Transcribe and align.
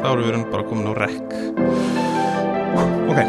þá 0.00 0.08
erum 0.10 0.26
við 0.26 0.50
bara 0.52 0.66
komin 0.68 0.90
á 0.90 0.94
rekk. 0.96 1.38
Ok. 3.10 3.20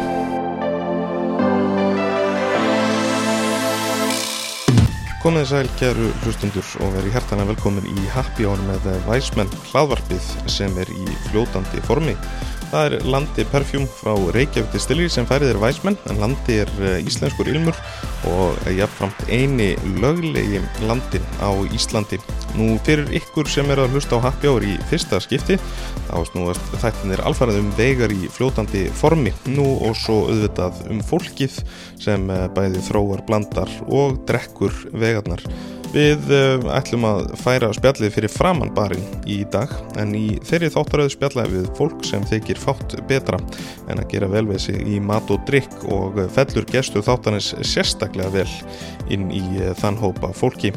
Komið 5.22 5.44
sæl, 5.46 5.68
kæru 5.78 6.08
hlustundur 6.24 6.66
og 6.82 6.96
verið 6.96 7.14
hærtana 7.14 7.44
velkomin 7.46 7.84
í 7.86 8.08
Happy 8.10 8.42
Hour 8.48 8.58
með 8.66 8.88
Væsmenn 9.06 9.52
hlaðvarpið 9.68 10.32
sem 10.50 10.74
er 10.82 10.90
í 10.90 11.04
fljótandi 11.28 11.82
formi. 11.86 12.16
Það 12.72 12.86
er 12.88 13.06
Landi 13.06 13.44
Perfjúm 13.52 13.84
frá 14.00 14.16
Reykjavík 14.34 14.72
til 14.72 14.82
Stillir 14.82 15.12
sem 15.12 15.28
færið 15.28 15.52
er 15.52 15.60
væsmenn 15.62 15.98
en 16.10 16.18
Landi 16.24 16.56
er 16.64 16.70
eh, 16.80 17.02
íslenskur 17.04 17.50
ilmur 17.52 17.76
og 18.30 18.58
jafnframt 18.70 19.24
eini 19.32 19.72
löglegi 20.02 20.60
landi 20.86 21.20
á 21.42 21.50
Íslandi. 21.74 22.20
Nú 22.58 22.76
fyrir 22.86 23.10
ykkur 23.18 23.48
sem 23.48 23.68
er 23.72 23.82
að 23.82 23.96
hlusta 23.96 24.20
á 24.20 24.24
Happy 24.28 24.50
Hour 24.50 24.66
í 24.66 24.76
fyrsta 24.90 25.20
skipti 25.24 25.58
þá 26.08 26.16
snúast 26.30 26.74
þættin 26.82 27.14
er 27.16 27.24
alfarið 27.26 27.62
um 27.62 27.70
vegar 27.78 28.12
í 28.14 28.28
fljótandi 28.32 28.86
formi 29.00 29.32
nú 29.50 29.66
og 29.82 29.96
svo 29.98 30.26
auðvitað 30.28 30.82
um 30.92 31.04
fólkið 31.06 31.60
sem 32.02 32.30
eh, 32.30 32.48
bæði 32.54 32.82
þróar 32.88 33.24
blandar 33.28 33.70
og 33.88 34.20
drekkur 34.28 34.74
vegarnar. 34.92 35.44
Við 35.92 36.30
uh, 36.32 36.62
ætlum 36.72 37.04
að 37.04 37.26
færa 37.36 37.68
spjallið 37.76 38.14
fyrir 38.14 38.32
framann 38.32 38.70
barinn 38.72 39.04
í 39.28 39.42
dag 39.52 39.68
en 40.00 40.14
í 40.16 40.38
þeirri 40.48 40.70
þáttaröðu 40.72 41.12
spjallaði 41.12 41.58
við 41.58 41.66
fólk 41.76 42.06
sem 42.08 42.24
þykir 42.30 42.60
fátt 42.62 42.96
betra 43.10 43.36
en 43.92 44.00
að 44.00 44.08
gera 44.14 44.30
vel 44.32 44.46
við 44.48 44.62
sig 44.64 44.80
í 44.88 44.96
mat 45.04 45.28
og 45.34 45.44
drikk 45.48 45.84
og 45.92 46.16
fellur 46.32 46.64
gestu 46.72 47.04
þáttanins 47.04 47.50
sérstaklega 47.60 48.32
vel 48.32 48.48
inn 49.12 49.28
í 49.36 49.42
uh, 49.60 49.74
þann 49.82 50.00
hópa 50.00 50.32
fólki. 50.32 50.72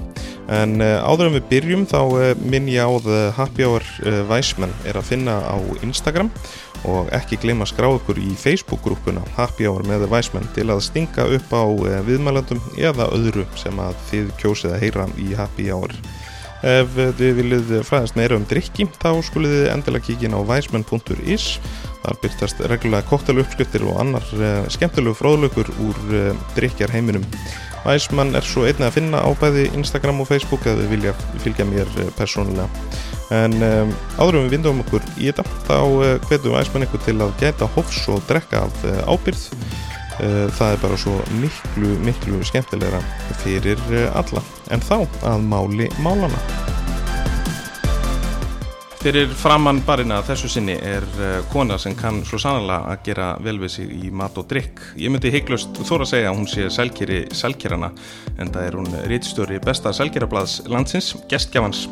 En 0.52 0.82
uh, 0.84 1.00
áður 1.08 1.30
en 1.30 1.38
við 1.40 1.48
byrjum 1.54 1.88
þá 1.88 2.00
minn 2.44 2.68
ég 2.74 2.84
á 2.84 2.92
það 3.08 3.32
Happy 3.40 3.70
Hour 3.70 3.88
Væsmenn 4.28 4.76
er 4.84 5.00
að 5.00 5.14
finna 5.14 5.40
á 5.48 5.56
Instagram 5.80 6.28
og 6.28 6.65
ekki 7.16 7.40
gleyma 7.42 7.66
að 7.66 7.72
skrá 7.72 7.88
ykkur 7.96 8.20
í 8.22 8.34
Facebook-grúpuna 8.40 9.24
Happy 9.38 9.68
Hour 9.70 9.86
með 9.88 10.06
Væsmenn 10.12 10.48
til 10.56 10.68
að 10.70 10.84
stinga 10.86 11.26
upp 11.38 11.54
á 11.54 11.66
eh, 11.66 12.00
viðmælandum 12.08 12.62
eða 12.78 13.10
öðru 13.16 13.46
sem 13.60 13.80
að 13.82 13.98
þið 14.12 14.32
kjósið 14.42 14.76
að 14.76 14.86
heyra 14.86 15.08
í 15.22 15.34
Happy 15.38 15.68
Hour. 15.74 15.96
Ef 16.66 16.96
þið 17.20 17.34
viljið 17.38 17.74
fræðast 17.86 18.16
meira 18.18 18.38
um 18.40 18.46
drikki 18.50 18.88
þá 18.98 19.10
skulið 19.28 19.54
þið 19.54 19.68
endilega 19.74 20.08
kíkin 20.08 20.38
á 20.38 20.42
væsmenn.is 20.50 21.48
þar 22.06 22.20
byrtast 22.24 22.64
reglulega 22.72 23.10
kokteluppskriftir 23.10 23.86
og 23.90 24.00
annar 24.02 24.32
eh, 24.40 24.64
skemmtilegu 24.74 25.18
fróðlökur 25.20 25.70
úr 25.86 26.02
eh, 26.14 26.32
drikjar 26.58 26.94
heiminum. 26.96 27.26
Væsmann 27.86 28.34
er 28.34 28.46
svo 28.46 28.64
einnig 28.66 28.88
að 28.88 28.96
finna 28.98 29.22
á 29.22 29.30
bæði 29.38 29.68
Instagram 29.78 30.24
og 30.24 30.32
Facebook 30.32 30.66
ef 30.66 30.80
þið 30.80 30.96
vilja 30.96 31.14
fylgja 31.44 31.68
mér 31.70 31.92
persónulega 32.18 32.70
en 33.34 33.58
um, 33.66 33.96
áður 34.20 34.40
um 34.40 34.46
við 34.46 34.56
vindum 34.58 34.84
okkur 34.84 35.06
í 35.18 35.32
þetta 35.32 35.46
þá 35.66 35.78
uh, 35.80 36.06
hvetum 36.28 36.58
æsmann 36.60 36.86
ykkur 36.86 37.04
til 37.08 37.18
að 37.24 37.34
geta 37.42 37.70
hofs 37.78 38.04
og 38.12 38.22
drekka 38.30 38.66
af 38.68 38.86
uh, 38.86 39.02
ábyrð 39.10 39.48
uh, 39.56 40.46
það 40.58 40.70
er 40.70 40.80
bara 40.84 41.02
svo 41.02 41.18
miklu 41.42 41.98
miklu 42.06 42.44
skemmtilegra 42.46 43.02
fyrir 43.42 43.82
alla. 44.14 44.46
En 44.74 44.84
þá 44.84 44.98
að 45.26 45.46
máli 45.50 45.90
málana 46.06 46.75
Fyrir 49.06 49.30
framann 49.38 49.84
barina 49.86 50.16
þessu 50.26 50.48
sinni 50.50 50.74
er 50.82 51.04
uh, 51.20 51.36
kona 51.52 51.76
sem 51.78 51.94
kann 51.94 52.24
svo 52.26 52.40
sannlega 52.42 52.90
að 52.90 53.04
gera 53.06 53.28
vel 53.46 53.60
við 53.62 53.72
sig 53.76 53.92
í 53.94 54.10
mat 54.10 54.40
og 54.42 54.48
drikk. 54.50 54.82
Ég 54.98 55.14
myndi 55.14 55.30
heiklust 55.30 55.78
þóra 55.78 56.08
að 56.08 56.10
segja 56.10 56.32
að 56.32 56.40
hún 56.40 56.50
sé 56.50 56.66
sælkeri 56.74 57.20
sælkerana 57.30 57.92
en 58.42 58.50
það 58.50 58.66
er 58.66 58.80
hún 58.80 58.90
rítstjóri 59.12 59.62
besta 59.62 59.94
sælkerablaðs 59.94 60.58
landsins, 60.74 61.12
gestgjafans. 61.30 61.86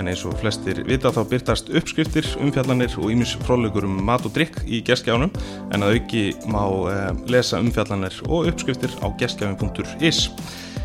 En 0.00 0.08
eins 0.08 0.24
og 0.24 0.40
flestir 0.40 0.80
vita 0.88 1.12
þá 1.12 1.20
byrtast 1.34 1.68
uppskriftir, 1.68 2.32
umfjallanir 2.40 2.96
og 2.96 3.12
ímis 3.12 3.36
fróðlegur 3.44 3.84
um 3.84 4.00
mat 4.08 4.24
og 4.24 4.32
drikk 4.32 4.62
í 4.64 4.80
gestgjafanum 4.88 5.36
en 5.68 5.84
að 5.84 5.98
auki 5.98 6.30
má 6.48 6.62
uh, 6.64 7.10
lesa 7.28 7.60
umfjallanir 7.60 8.22
og 8.24 8.48
uppskriftir 8.54 8.96
á 9.04 9.12
gestgjafin.is. 9.20 10.30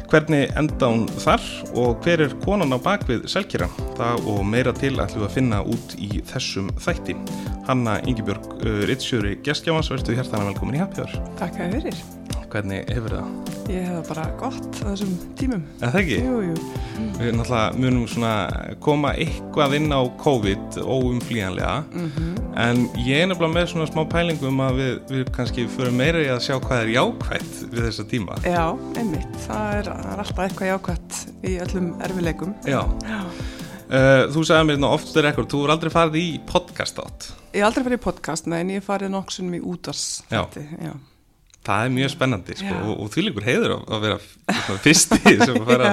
Hvernig 0.10 0.48
enda 0.58 0.88
hún 0.90 1.04
þar 1.22 1.44
og 1.78 2.00
hver 2.02 2.24
er 2.26 2.32
konan 2.42 2.74
á 2.74 2.82
bakvið 2.82 3.28
selkjara? 3.30 3.68
Það 4.00 4.30
og 4.34 4.40
meira 4.50 4.74
til 4.74 4.96
ætlum 4.96 5.22
við 5.22 5.28
að 5.28 5.36
finna 5.38 5.62
út 5.62 5.94
í 6.02 6.10
þessum 6.32 6.72
þætti. 6.82 7.18
Hanna 7.70 8.00
Yngibjörg 8.10 8.56
uh, 8.58 8.80
Rittsjöri 8.90 9.38
Geskjámas, 9.46 9.94
verðstu 9.94 10.18
hjertana 10.18 10.50
velkomin 10.50 10.80
í 10.80 10.82
Happjör. 10.82 11.14
Takk 11.38 11.62
að 11.62 11.78
fyrir. 11.78 12.19
Hvernig 12.50 12.88
hefur 12.90 13.14
það? 13.14 13.50
Ég 13.70 13.84
hef 13.86 13.92
það 13.94 14.08
bara 14.08 14.24
gott 14.40 14.78
á 14.82 14.86
þessum 14.90 15.10
tímum. 15.38 15.66
Það 15.78 15.98
ekki? 16.00 16.16
Jú, 16.26 16.38
jú. 16.48 16.54
Við 17.20 17.36
náttúrulega 17.38 17.82
munum 17.84 18.06
svona 18.10 18.32
koma 18.82 19.12
eitthvað 19.22 19.76
inn 19.78 19.94
á 19.94 20.02
COVID 20.24 20.80
óumflíjanlega 20.82 21.76
mm 21.86 22.08
-hmm. 22.16 22.40
en 22.66 22.82
ég 23.06 23.22
er 23.22 23.28
nefnilega 23.30 23.54
með 23.54 23.68
svona 23.74 23.86
smá 23.92 24.02
pælingum 24.10 24.62
að 24.66 24.74
við, 24.82 24.96
við 25.10 25.30
kannski 25.36 25.68
fyrir 25.68 25.94
meira 25.94 26.24
í 26.24 26.30
að 26.34 26.42
sjá 26.48 26.56
hvað 26.58 26.82
er 26.82 26.90
jákvægt 26.96 27.54
við 27.72 27.82
þessa 27.86 28.06
tíma. 28.10 28.34
Já, 28.44 28.66
einmitt. 28.98 29.36
Það 29.46 29.78
er, 29.78 29.86
það 29.86 30.14
er 30.14 30.20
alltaf 30.24 30.44
eitthvað 30.46 30.72
jákvægt 30.72 31.14
í 31.44 31.52
öllum 31.66 31.94
erfileikum. 32.02 32.56
Já. 32.66 32.82
Já. 33.06 33.22
Uh, 33.90 34.26
þú 34.34 34.42
sagði 34.46 34.66
mér 34.66 34.78
ná 34.78 34.90
oftur 34.90 35.26
ekkur, 35.26 35.46
þú 35.46 35.64
er 35.66 35.70
aldrei 35.70 35.90
farið 35.90 36.16
í 36.16 36.40
podcast 36.46 37.00
átt. 37.00 37.30
Ég 37.54 37.62
er 37.62 37.66
aldrei 37.66 37.84
farið 37.84 38.02
í 38.02 38.04
podcast, 38.04 38.48
en 38.48 38.70
ég 38.70 38.82
er 38.82 38.86
farið 38.86 39.10
nokksunum 39.10 39.54
í 39.54 39.62
útars. 39.62 40.24
Já. 40.30 40.46
Já 40.82 40.94
það 41.70 41.86
er 41.86 41.96
mjög 41.98 42.14
spennandi 42.16 42.60
sko, 42.60 42.78
og, 42.84 42.94
og 43.04 43.12
því 43.14 43.26
líkur 43.28 43.50
heiður 43.50 43.76
að 43.80 44.06
vera 44.08 44.20
fyrsti 44.84 45.36
sem 45.46 45.60
að 45.62 45.70
fara 45.70 45.92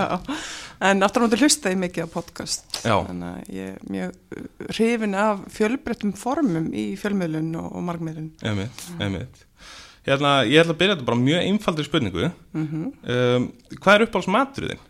en 0.87 1.01
náttúrulega 1.01 1.41
hlusta 1.41 1.73
ég 1.73 1.81
mikið 1.81 2.05
á 2.05 2.09
podcast 2.13 2.81
Já. 2.83 2.97
þannig 3.09 3.29
að 3.31 3.57
ég 3.57 3.73
er 3.73 3.91
mjög 3.95 4.71
hrifin 4.75 5.17
af 5.17 5.43
fjölbreyttum 5.57 6.13
formum 6.17 6.69
í 6.77 6.91
fjölmiðlun 7.01 7.55
og, 7.61 7.71
og 7.73 7.87
margmiðlun. 7.87 8.33
Emitt, 8.45 8.89
emitt 9.01 9.47
Hérna, 10.07 10.45
ég 10.47 10.63
ætla 10.63 10.71
að 10.77 10.79
byrja 10.79 10.95
þetta 10.95 11.07
bara 11.09 11.19
mjög 11.19 11.41
einfaldur 11.49 11.87
spurningu. 11.89 12.29
Mm 12.55 12.67
-hmm. 12.67 12.91
um, 13.11 13.47
Hvað 13.83 13.95
er 13.95 14.05
uppáhaldsmaturinn? 14.07 14.85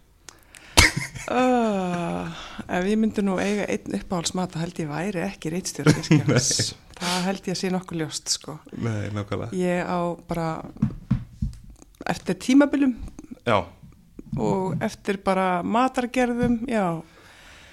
Uh, 1.26 2.28
ef 2.68 2.84
ég 2.84 2.98
myndi 3.00 3.22
nú 3.24 3.38
eiga 3.40 3.64
einn 3.66 3.96
uppáhaldsmat 3.98 4.54
held 4.60 4.78
ég 4.78 4.88
væri 4.88 5.24
ekki 5.24 5.50
reitstjóra 5.50 5.94
það 7.00 7.26
held 7.28 7.48
ég 7.48 7.56
að 7.56 7.60
sé 7.60 7.72
nokkuð 7.74 8.02
ljóst 8.02 8.32
sko. 8.32 8.58
Nei, 8.76 9.10
ég 9.56 9.82
á 9.84 10.00
bara 10.28 10.48
eftir 12.06 12.38
tímabilum 12.40 12.94
já. 13.46 13.64
og 14.38 14.80
eftir 14.84 15.20
bara 15.24 15.62
matargerðum 15.62 16.62
já 16.70 17.02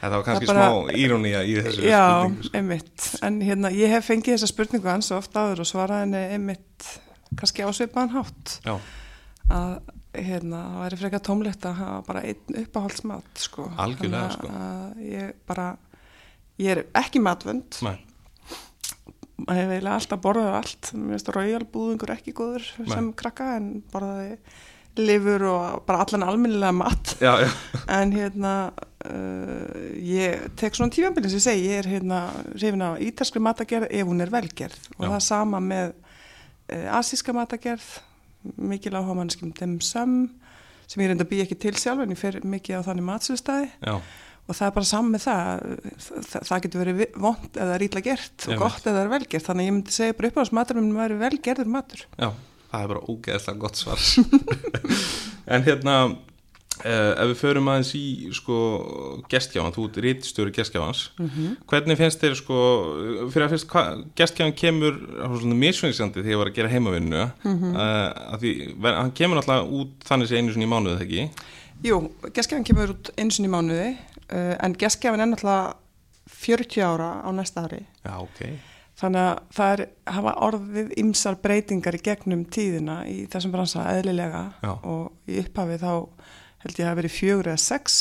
Það 0.04 0.16
var 0.18 0.24
kannski 0.28 0.48
bara, 0.50 0.64
smá 0.68 0.98
írónía 1.00 1.42
í 1.48 1.54
þessu 1.64 1.84
já, 1.88 2.00
spurningu. 2.04 2.42
Já, 2.44 2.48
sko. 2.48 2.58
einmitt, 2.60 3.04
en 3.24 3.38
hérna 3.40 3.70
ég 3.72 3.94
hef 3.94 4.10
fengið 4.10 4.34
þessa 4.36 4.50
spurningu 4.52 4.90
hans 4.92 5.12
og 5.14 5.22
ofta 5.22 5.46
áður 5.46 5.64
og 5.64 5.70
svaraði 5.70 6.04
henni 6.04 6.24
einmitt 6.36 6.88
kannski 7.40 7.64
ásveipaðan 7.64 8.12
hátt 8.18 8.56
já. 8.66 8.74
að 9.48 9.78
hérna, 10.14 10.60
það 10.74 10.82
væri 10.84 11.00
frekar 11.00 11.24
tómlegt 11.24 11.68
að 11.70 11.80
hafa 11.80 12.02
bara 12.10 12.26
einn 12.28 12.60
uppáhaldsmat 12.66 13.46
sko. 13.46 13.70
algjörlega 13.80 14.36
sko. 14.36 14.52
ég 15.08 15.32
bara 15.48 15.70
ég 16.60 16.76
er 16.76 16.84
ekki 17.00 17.24
matvönd 17.24 17.80
maður 19.42 19.60
hefur 19.60 19.74
eiginlega 19.74 19.96
alltaf 19.98 20.22
borðað 20.24 20.60
allt 20.60 20.92
mér 20.94 21.16
finnst 21.16 21.34
raujalbúðingur 21.34 22.14
ekki 22.14 22.36
góður 22.38 22.68
Nei. 22.84 22.92
sem 22.92 23.10
krakka 23.18 23.50
en 23.58 23.68
borðaði 23.94 24.38
lifur 25.02 25.46
og 25.50 25.82
bara 25.88 26.04
allan 26.04 26.26
alminnilega 26.28 26.76
mat 26.78 27.16
já, 27.18 27.32
já. 27.42 27.50
en 27.98 28.14
hérna 28.14 28.54
uh, 28.70 29.90
ég 29.98 30.48
tek 30.60 30.78
svona 30.78 30.94
tífambilin 30.94 31.34
sem 31.34 31.42
ég 31.42 31.48
segi, 31.48 31.68
ég 31.72 31.82
er 31.82 31.90
hérna 31.96 32.22
reyfin 32.54 32.86
á 32.86 32.94
ítalskri 33.02 33.42
matagerð 33.42 33.90
ef 33.90 34.10
hún 34.10 34.22
er 34.22 34.34
velgerð 34.34 34.90
og 35.00 35.08
já. 35.08 35.10
það 35.16 35.24
sama 35.30 35.64
með 35.64 35.96
uh, 35.96 36.98
asíska 37.00 37.34
matagerð 37.34 37.90
mikil 38.60 38.94
áhuga 38.94 39.18
mannskjum 39.18 39.54
dem 39.58 39.80
sam 39.82 40.28
sem 40.86 41.02
ég 41.02 41.10
reynda 41.10 41.26
að 41.26 41.32
býja 41.32 41.48
ekki 41.48 41.58
til 41.64 41.74
sjálf 41.80 42.04
en 42.04 42.14
ég 42.14 42.20
fer 42.20 42.38
mikið 42.46 42.84
á 42.84 42.86
þannig 42.86 43.08
matsöðustæði 43.08 43.72
og 44.44 44.58
það 44.58 44.66
er 44.68 44.74
bara 44.76 44.90
saman 44.90 45.14
með 45.14 45.26
það 45.28 45.62
það, 46.04 46.42
það 46.50 46.64
getur 46.66 46.84
verið 46.84 47.04
vond 47.26 47.62
eða 47.66 47.78
rítla 47.80 48.04
gert 48.04 48.48
og 48.50 48.66
gott 48.66 48.90
eða 48.92 49.06
velgert 49.14 49.48
þannig 49.48 49.64
að 49.64 49.70
ég 49.70 49.78
myndi 49.78 49.96
segja 49.96 50.18
bara 50.18 50.32
upp 50.32 50.36
á 50.36 50.42
þess 50.42 50.58
matur 50.58 50.82
það 50.84 51.06
er 51.06 51.16
velgerður 51.24 51.72
matur 51.78 52.04
Já, 52.18 52.30
það 52.74 52.84
er 52.84 52.94
bara 52.94 53.08
ógeðslega 53.08 53.64
gott 53.64 53.80
svar 53.80 54.06
en 55.54 55.68
hérna 55.68 55.98
Uh, 56.82 57.14
ef 57.22 57.28
við 57.30 57.38
förum 57.38 57.68
aðeins 57.70 57.92
í 57.94 58.32
sko 58.34 58.56
gestjáðan, 59.30 59.76
þú 59.76 59.84
ert 59.86 59.98
rítstjóri 60.02 60.52
gestjáðans 60.56 61.04
mm 61.20 61.28
-hmm. 61.30 61.52
hvernig 61.70 62.00
finnst 62.00 62.24
þér 62.24 62.34
sko 62.40 62.58
fyrir 63.30 63.46
að 63.46 63.54
fyrst, 63.54 63.76
gestjáðan 64.18 64.56
kemur 64.58 64.98
svona 65.38 65.60
misfengisandi 65.62 66.24
þegar 66.24 66.34
ég 66.34 66.42
var 66.42 66.50
að 66.50 66.56
gera 66.56 66.74
heimavinnu 66.74 67.24
mm 67.44 67.60
-hmm. 67.60 67.76
uh, 67.78 68.38
því 68.42 68.52
hann 68.84 69.14
kemur 69.14 69.38
alltaf 69.38 69.70
út 69.70 69.94
þannig 70.04 70.28
sem 70.28 70.38
einu 70.38 70.54
sinni 70.54 70.66
í 70.66 70.98
ekki? 70.98 71.30
Jú, 71.84 72.10
gestjáðan 72.34 72.66
kemur 72.66 72.90
út 72.90 73.12
einu 73.18 73.32
sinni 73.32 73.48
í 73.48 73.54
mánuði 73.54 73.98
en 74.34 74.76
gestjáðan 74.80 75.26
er 75.26 75.34
alltaf 75.38 75.80
40 76.34 76.86
ára 76.86 77.10
á 77.24 77.30
næsta 77.36 77.66
ári. 77.66 77.84
Já, 78.04 78.16
ok. 78.22 78.40
Þannig 79.00 79.26
að 79.26 79.40
það 79.58 79.72
er, 79.74 79.82
hafa 80.16 80.34
orðið 80.48 80.92
ymsar 81.02 81.38
breytingar 81.42 81.98
í 81.98 82.02
gegnum 82.06 82.44
tíðina 82.54 83.00
í 83.10 83.24
þessum 83.32 83.54
bransa 83.56 83.88
eðlilega. 83.92 84.44
Já. 84.64 84.74
og 84.80 85.30
í 85.30 85.40
upphafi 85.42 85.80
þá 85.82 85.94
held 86.64 86.80
ég 86.80 86.90
að 86.90 87.00
veri 87.02 87.12
fjögur 87.12 87.50
eða 87.52 87.64
sex 87.64 87.98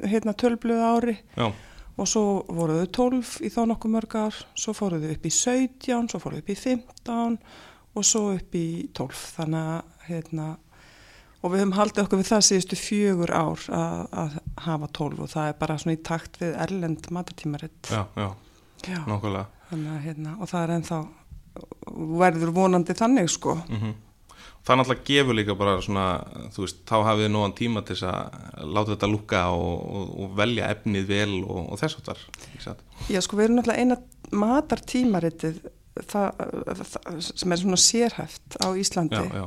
hérna 0.00 0.36
tölbluð 0.38 0.84
ári. 0.84 1.16
Já. 1.36 1.50
og 1.98 2.06
svo 2.06 2.22
voruðu 2.54 2.86
12 2.94 3.32
í 3.42 3.50
þá 3.50 3.60
nokkuð 3.72 3.90
mörg 3.90 4.14
ár, 4.14 4.36
svo 4.54 4.72
fóruðu 4.76 5.10
upp 5.16 5.24
í 5.26 5.32
17, 5.34 6.06
svo 6.12 6.20
fóruðu 6.22 6.44
upp 6.44 6.52
í 6.54 6.56
15 6.62 7.38
og 7.98 8.06
svo 8.06 8.20
upp 8.36 8.54
í 8.54 8.68
12 8.94 9.24
þannig 9.34 9.70
að 9.74 10.06
hérna 10.06 10.46
og 11.48 11.54
við 11.54 11.62
höfum 11.62 11.76
haldið 11.78 12.02
okkur 12.04 12.20
við 12.20 12.28
það 12.28 12.42
síðustu 12.48 12.76
fjögur 12.78 13.32
ár 13.32 13.62
að, 13.72 14.02
að 14.22 14.34
hafa 14.66 14.88
12 14.98 15.22
og 15.24 15.30
það 15.32 15.52
er 15.52 15.54
bara 15.62 15.78
svona 15.80 15.96
í 15.96 16.02
takt 16.08 16.36
við 16.42 16.58
erlend 16.66 17.08
matartímaritt. 17.14 17.88
Já, 17.88 18.02
já, 18.18 18.28
Já, 18.86 19.00
nokkulega 19.08 19.46
hérna 20.04 20.36
og 20.38 20.48
það 20.48 20.62
er 20.62 20.74
ennþá 20.76 20.98
verður 22.20 22.52
vonandi 22.56 22.94
þannig 22.98 23.32
sko. 23.32 23.56
Mm 23.68 23.96
Það 24.68 24.76
náttúrulega 24.76 25.04
gefur 25.06 25.36
líka 25.38 25.54
bara 25.56 25.74
svona, 25.80 26.02
þú 26.52 26.64
veist, 26.64 26.80
þá 26.84 26.96
hafið 27.06 27.22
þið 27.24 27.30
nógan 27.32 27.54
tíma 27.56 27.82
til 27.86 27.94
þess 27.96 28.08
að 28.10 28.72
láta 28.74 28.90
þetta 28.90 29.08
lúka 29.08 29.38
og, 29.54 29.78
og, 29.96 30.10
og 30.18 30.34
velja 30.36 30.66
efnið 30.74 31.06
vel 31.08 31.36
og, 31.38 31.60
og 31.72 31.80
þess 31.80 32.02
þar. 32.04 32.20
Já, 33.08 33.20
sko, 33.24 33.38
við 33.38 33.46
erum 33.46 33.56
náttúrulega 33.56 33.86
eina 33.86 33.96
matartímaritið 34.42 35.62
það, 36.10 36.42
það, 36.82 37.22
sem 37.30 37.54
er 37.54 37.62
svona 37.62 37.80
sérhæft 37.80 38.58
á 38.60 38.68
Íslandi. 38.82 39.16
Já, 39.16 39.40
já, 39.40 39.46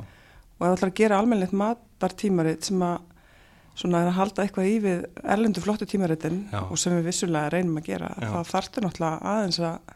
og 0.61 0.65
ef 0.65 0.69
það 0.69 0.75
ætlar 0.77 0.91
að 0.91 0.99
gera 1.01 1.17
almennilegt 1.21 1.55
matartímarit 1.57 2.67
sem 2.69 2.83
að 2.85 2.99
svona 3.81 4.01
er 4.03 4.09
að 4.11 4.17
halda 4.19 4.43
eitthvað 4.45 4.67
í 4.69 4.75
við 4.83 5.05
erlendu 5.23 5.61
flottu 5.63 5.87
tímaritin 5.89 6.43
Já. 6.51 6.59
og 6.67 6.77
sem 6.77 6.93
við 6.99 7.07
vissulega 7.09 7.49
reynum 7.55 7.79
að 7.79 7.87
gera, 7.87 8.11
Já. 8.21 8.29
þá 8.29 8.51
þarftu 8.51 8.83
náttúrulega 8.83 9.31
aðeins 9.31 9.59
að 9.63 9.95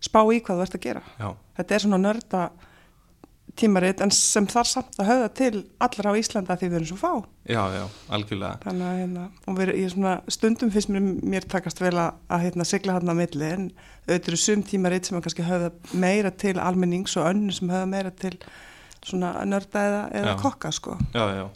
spá 0.00 0.20
í 0.32 0.40
hvað 0.40 0.56
þú 0.56 0.64
ert 0.64 0.74
að 0.78 0.84
gera. 0.88 1.02
já, 1.20 1.28
Þetta 1.60 1.74
er 1.76 1.82
svona 1.84 1.98
nörda 2.00 2.42
tímarit 3.60 4.00
en 4.00 4.12
sem 4.14 4.46
þarf 4.48 4.68
samt 4.70 4.98
að 5.02 5.08
höfða 5.10 5.28
til 5.36 5.60
allra 5.82 6.12
á 6.14 6.18
Íslanda 6.20 6.56
því 6.56 6.68
við 6.70 6.78
erum 6.78 6.88
svo 6.90 6.98
fá. 7.00 7.12
já, 7.50 7.60
já, 7.74 7.84
algjörlega. 8.16 8.58
Þannig 8.64 8.86
að 8.86 8.98
hérna, 9.00 9.24
við, 9.58 9.72
svona, 9.92 10.14
stundum 10.30 10.70
finnst 10.72 10.92
mér, 10.94 11.06
mér 11.34 11.46
takast 11.50 11.82
vel 11.82 11.92
að, 11.98 12.14
að 12.30 12.44
hérna, 12.46 12.66
sigla 12.70 12.96
hann 12.96 13.10
á 13.12 13.14
milli 13.20 13.50
en 13.50 13.68
auðvitað 14.06 14.30
eru 14.32 14.40
sum 14.40 14.62
tímarit 14.66 15.04
sem 15.10 15.18
að 15.18 15.26
kannski 15.26 15.46
höfða 15.50 15.70
meira 15.92 16.30
til 16.30 16.56
almennings 16.62 17.16
og 17.20 17.28
önnu 17.32 17.52
sem 17.52 17.68
höfða 17.74 17.90
meira 17.90 18.14
til 18.22 18.38
svona 19.06 19.32
nörda 19.48 19.86
eða, 19.88 20.04
eða 20.20 20.36
kokka 20.40 20.72
sko. 20.74 20.98
Já, 21.14 21.24
já. 21.38 21.48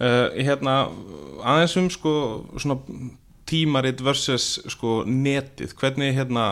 Uh, 0.00 0.30
hérna, 0.40 0.76
aðeins 1.44 1.76
um 1.76 1.90
sko, 1.92 2.12
svona 2.56 2.78
tímarit 3.50 4.00
versus 4.04 4.54
sko 4.70 5.02
netið, 5.08 5.74
hvernig 5.76 6.14
hérna, 6.16 6.46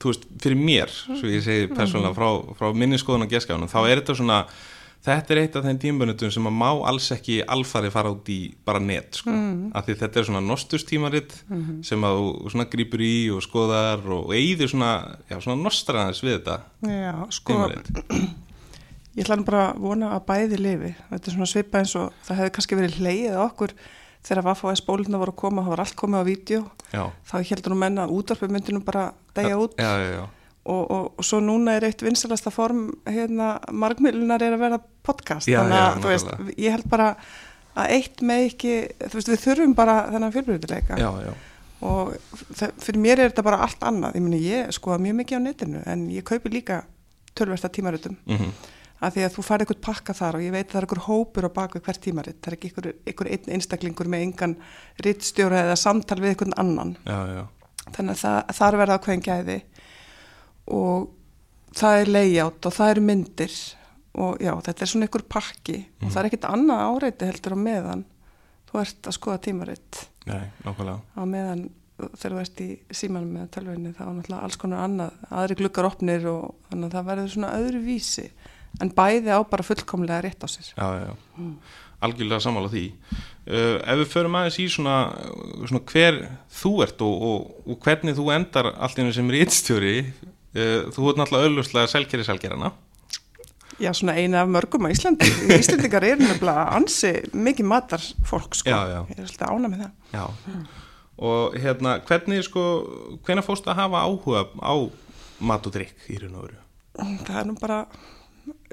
þú 0.00 0.12
veist, 0.12 0.24
fyrir 0.42 0.60
mér, 0.60 0.94
svo 0.94 1.28
ég 1.28 1.44
segi 1.44 1.66
persónulega 1.72 2.16
frá, 2.16 2.30
frá 2.56 2.70
minni 2.76 3.00
skoðun 3.00 3.26
og 3.26 3.34
geskjáðunum, 3.34 3.70
þá 3.72 3.78
er 3.82 4.00
þetta 4.00 4.16
svona, 4.20 4.38
þetta 5.06 5.34
er 5.34 5.40
eitt 5.42 5.58
af 5.58 5.66
þeim 5.66 5.82
tímabunutum 5.82 6.32
sem 6.32 6.48
að 6.48 6.56
má 6.60 6.68
alls 6.88 7.10
ekki 7.16 7.40
alfari 7.56 7.90
fara 7.94 8.14
út 8.14 8.32
í 8.32 8.38
bara 8.64 8.80
net, 8.82 9.20
sko, 9.20 9.34
mm. 9.34 9.74
af 9.76 9.88
því 9.88 9.98
þetta 10.04 10.22
er 10.22 10.28
svona 10.30 10.44
nostustímarit 10.46 11.36
sem 11.90 12.08
að 12.08 12.22
þú 12.22 12.54
svona 12.54 12.68
grýpur 12.72 13.04
í 13.04 13.14
og 13.34 13.44
skoðar 13.44 14.08
og, 14.08 14.32
eigður 14.36 14.72
svona, 14.72 14.92
já, 15.28 15.36
svona 15.40 15.60
nostraðans 15.66 16.24
við 16.24 16.38
þetta 16.38 16.58
Já, 16.86 17.14
sko, 17.42 17.60
tímarit. 17.60 18.44
Ég 19.16 19.24
ætla 19.24 19.38
nú 19.40 19.46
bara 19.48 19.62
að 19.70 19.82
vona 19.84 20.12
að 20.16 20.24
bæði 20.28 20.60
lifi. 20.60 20.92
Þetta 21.10 21.30
er 21.30 21.36
svona 21.36 21.50
svipa 21.50 21.82
eins 21.82 21.94
og 21.98 22.12
það 22.26 22.40
hefði 22.42 22.54
kannski 22.56 22.78
verið 22.80 22.98
hleið 23.00 23.38
okkur 23.46 23.74
þegar 24.26 24.46
Vaffa 24.48 24.74
spóluna 24.78 25.20
voru 25.22 25.32
að 25.34 25.40
koma, 25.42 25.64
það 25.64 25.74
var 25.74 25.84
allt 25.84 25.98
komið 26.00 26.20
á 26.20 26.24
vídeo. 26.26 26.62
Já, 26.92 27.02
Þá 27.30 27.36
heldur 27.50 27.74
nú 27.74 27.78
menna 27.80 28.06
að 28.06 28.14
útvarpið 28.16 28.54
myndi 28.56 28.74
nú 28.74 28.82
bara 28.86 29.08
degja 29.36 29.58
út 29.62 29.76
já, 29.78 29.90
og, 30.66 30.82
og, 30.82 31.04
og 31.14 31.26
svo 31.26 31.38
núna 31.42 31.76
er 31.78 31.86
eitt 31.86 32.02
vinsalasta 32.02 32.50
form 32.50 32.88
hérna, 33.06 33.56
margmiðlunar 33.70 34.42
er 34.42 34.56
að 34.56 34.64
vera 34.64 34.80
podcast. 35.06 35.46
Þannig 35.46 35.78
að, 35.78 36.00
þú 36.02 36.10
veist, 36.10 36.32
ég 36.58 36.74
held 36.74 36.88
bara 36.90 37.12
að 37.76 37.92
eitt 37.98 38.24
með 38.26 38.48
ekki, 38.48 38.74
þú 39.04 39.20
veist, 39.20 39.30
við 39.30 39.44
þurfum 39.44 39.76
bara 39.78 39.98
þennan 40.10 40.34
fjölbreytileika. 40.34 40.98
og 41.84 42.14
fyrir 42.80 43.00
mér 43.00 43.20
er 43.20 43.30
þetta 43.30 43.44
bara 43.44 43.58
allt 43.66 43.82
annað 43.84 44.16
ég 44.16 44.24
meni 44.24 44.38
ég 44.40 44.70
skoða 44.72 44.96
mjög 45.04 45.18
mikið 45.20 45.36
á 45.36 45.40
netinu 45.44 45.82
en 45.92 46.06
ég 46.08 46.24
kaupi 46.24 46.48
líka 46.52 46.78
tölversta 47.36 47.68
tímaritum 47.68 48.16
mhm, 48.24 48.54
af 48.96 49.12
því 49.12 49.26
að 49.26 49.34
þú 49.34 49.44
fær 49.44 49.62
eitthvað 49.62 49.82
pakka 49.84 50.14
þar 50.16 50.38
og 50.38 50.46
ég 50.46 50.54
veit 50.54 50.64
að 50.64 50.72
það 50.72 50.78
er 50.78 50.86
eitthvað 50.86 51.08
hópur 51.08 51.48
á 51.48 51.56
baku 51.58 51.82
hvert 51.84 52.02
tímarit. 52.04 52.38
Það 52.40 52.52
er 52.52 52.56
ekki 52.56 52.70
eitthvað, 52.72 53.32
einn 53.34 53.52
einstaklingur 53.56 54.08
með 54.08 54.24
engan 54.26 54.56
rittstjóra 55.04 55.66
eða 55.66 55.76
samtal 55.80 56.20
við 56.22 56.32
eitthvað 56.32 56.56
annan. 56.62 56.94
Já, 57.04 57.18
já, 57.34 57.42
þannig 57.94 58.16
að 58.16 58.54
það, 58.56 58.66
er 58.68 58.78
verið 58.80 58.96
ákveðin 58.96 59.26
gæði 59.26 59.58
og 60.76 61.08
það 61.76 62.00
er 62.00 62.12
layout 62.12 62.68
og 62.68 62.76
það 62.76 62.92
eru 62.94 63.06
myndir 63.06 63.56
og 64.16 64.42
já, 64.42 64.52
þetta 64.66 64.82
er 64.84 64.90
svona 64.90 65.06
eitthvað 65.06 65.26
pakki 65.36 65.78
og 66.00 66.10
það 66.10 66.20
er 66.20 66.28
ekkert 66.30 66.48
annað 66.50 66.84
áreiti 66.86 67.30
heldur 67.30 67.56
á 67.56 67.58
meðan 67.66 68.04
þú 68.66 68.78
ert 68.82 69.10
að 69.10 69.16
skoða 69.18 69.42
tímaritt 69.46 70.00
nei, 70.26 70.46
á 70.64 71.22
meðan 71.28 71.66
þegar 71.96 72.34
þú 72.34 72.40
ert 72.42 72.62
í 72.64 72.68
símanum 72.96 73.36
með 73.36 73.50
tölvinni 73.56 73.92
þá 73.96 74.02
er 74.06 74.14
náttúrulega 74.16 74.48
alls 74.48 74.58
konar 74.60 74.84
annað 74.84 75.20
aðri 75.30 75.58
glukkar 75.60 75.88
opnir 75.88 76.26
og 76.32 76.56
þannig 76.70 76.88
að 76.88 76.96
það 76.96 77.08
verður 77.10 77.32
svona 77.36 77.52
öðru 77.60 77.82
vísi 77.86 78.26
en 78.82 78.92
bæði 78.96 79.32
á 79.32 79.40
bara 79.48 79.66
fullkomlega 79.66 80.22
rétt 80.26 80.44
á 80.44 80.48
sér. 80.50 80.72
Já, 80.74 80.86
já, 81.00 81.10
já. 81.10 81.50
algjörlega 82.06 82.44
sammála 82.44 82.70
því. 82.72 82.86
Uh, 83.46 83.76
ef 83.80 84.00
við 84.02 84.08
förum 84.12 84.38
aðeins 84.38 84.58
í 84.60 84.66
svona, 84.70 84.96
svona 85.64 85.84
hver 85.92 86.18
þú 86.60 86.72
ert 86.84 87.04
og, 87.06 87.28
og, 87.28 87.52
og 87.66 87.78
hvernig 87.84 88.16
þú 88.18 88.32
endar 88.34 88.72
allt 88.74 88.98
einu 88.98 89.14
sem 89.14 89.30
rítstjóri 89.30 89.94
uh, 90.02 90.90
þú 90.90 91.12
ert 91.12 91.20
náttúrulega 91.22 91.46
auðlustlega 91.46 91.92
selgeri 91.92 92.26
selgerana 92.26 92.72
Já, 93.76 93.92
svona 93.92 94.14
eina 94.16 94.40
af 94.40 94.48
mörgum 94.48 94.88
á 94.88 94.90
Íslandi. 94.90 95.28
Íslandingar 95.60 96.04
eru 96.08 96.24
nefnilega 96.24 96.64
ansi 96.78 97.10
mikið 97.36 97.66
matar 97.68 98.04
fólk 98.24 98.56
sko. 98.56 98.72
Já, 98.72 98.88
já. 98.88 99.00
ég 99.12 99.18
er 99.20 99.28
svolítið 99.28 99.50
ána 99.52 99.70
með 99.72 99.82
það. 99.82 99.90
Já. 100.16 100.24
Og 101.26 101.56
hérna, 101.60 101.96
hvernig 102.08 102.46
sko 102.46 102.62
hvernig 103.26 103.44
fórstu 103.44 103.72
að 103.72 103.82
hafa 103.82 104.04
áhuga 104.08 104.46
á 104.64 104.74
mat 105.44 105.68
og 105.68 105.76
drikk 105.76 106.08
í 106.08 106.16
raun 106.22 106.38
og 106.38 106.46
veru? 106.46 106.62
Það 106.96 107.40
er 107.42 107.48
nú 107.50 107.56
bara 107.60 107.82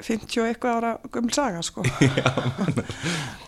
50 0.03 0.41
og 0.43 0.47
eitthvað 0.51 0.77
ára 0.79 0.93
gömul 1.13 1.33
saga 1.35 1.61
sko. 1.65 1.83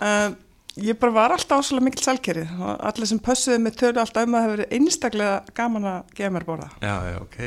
Um, 0.05 0.35
ég 0.75 0.97
bara 0.99 1.13
var 1.15 1.31
alltaf 1.35 1.61
ásvöldlega 1.63 1.85
mikil 1.87 2.03
salkeri 2.03 2.43
og 2.59 2.81
allir 2.89 3.07
sem 3.09 3.19
pössuði 3.23 3.61
með 3.63 3.77
tölu 3.79 4.01
alltaf 4.01 4.25
um 4.27 4.35
að 4.35 4.41
það 4.41 4.45
hefur 4.45 4.57
verið 4.59 4.73
einstaklega 4.77 5.55
gaman 5.55 5.87
að 5.89 6.13
gefa 6.17 6.33
mér 6.35 6.45
borða. 6.47 6.67
Já, 6.83 6.95
já, 7.13 7.17
ok. 7.23 7.37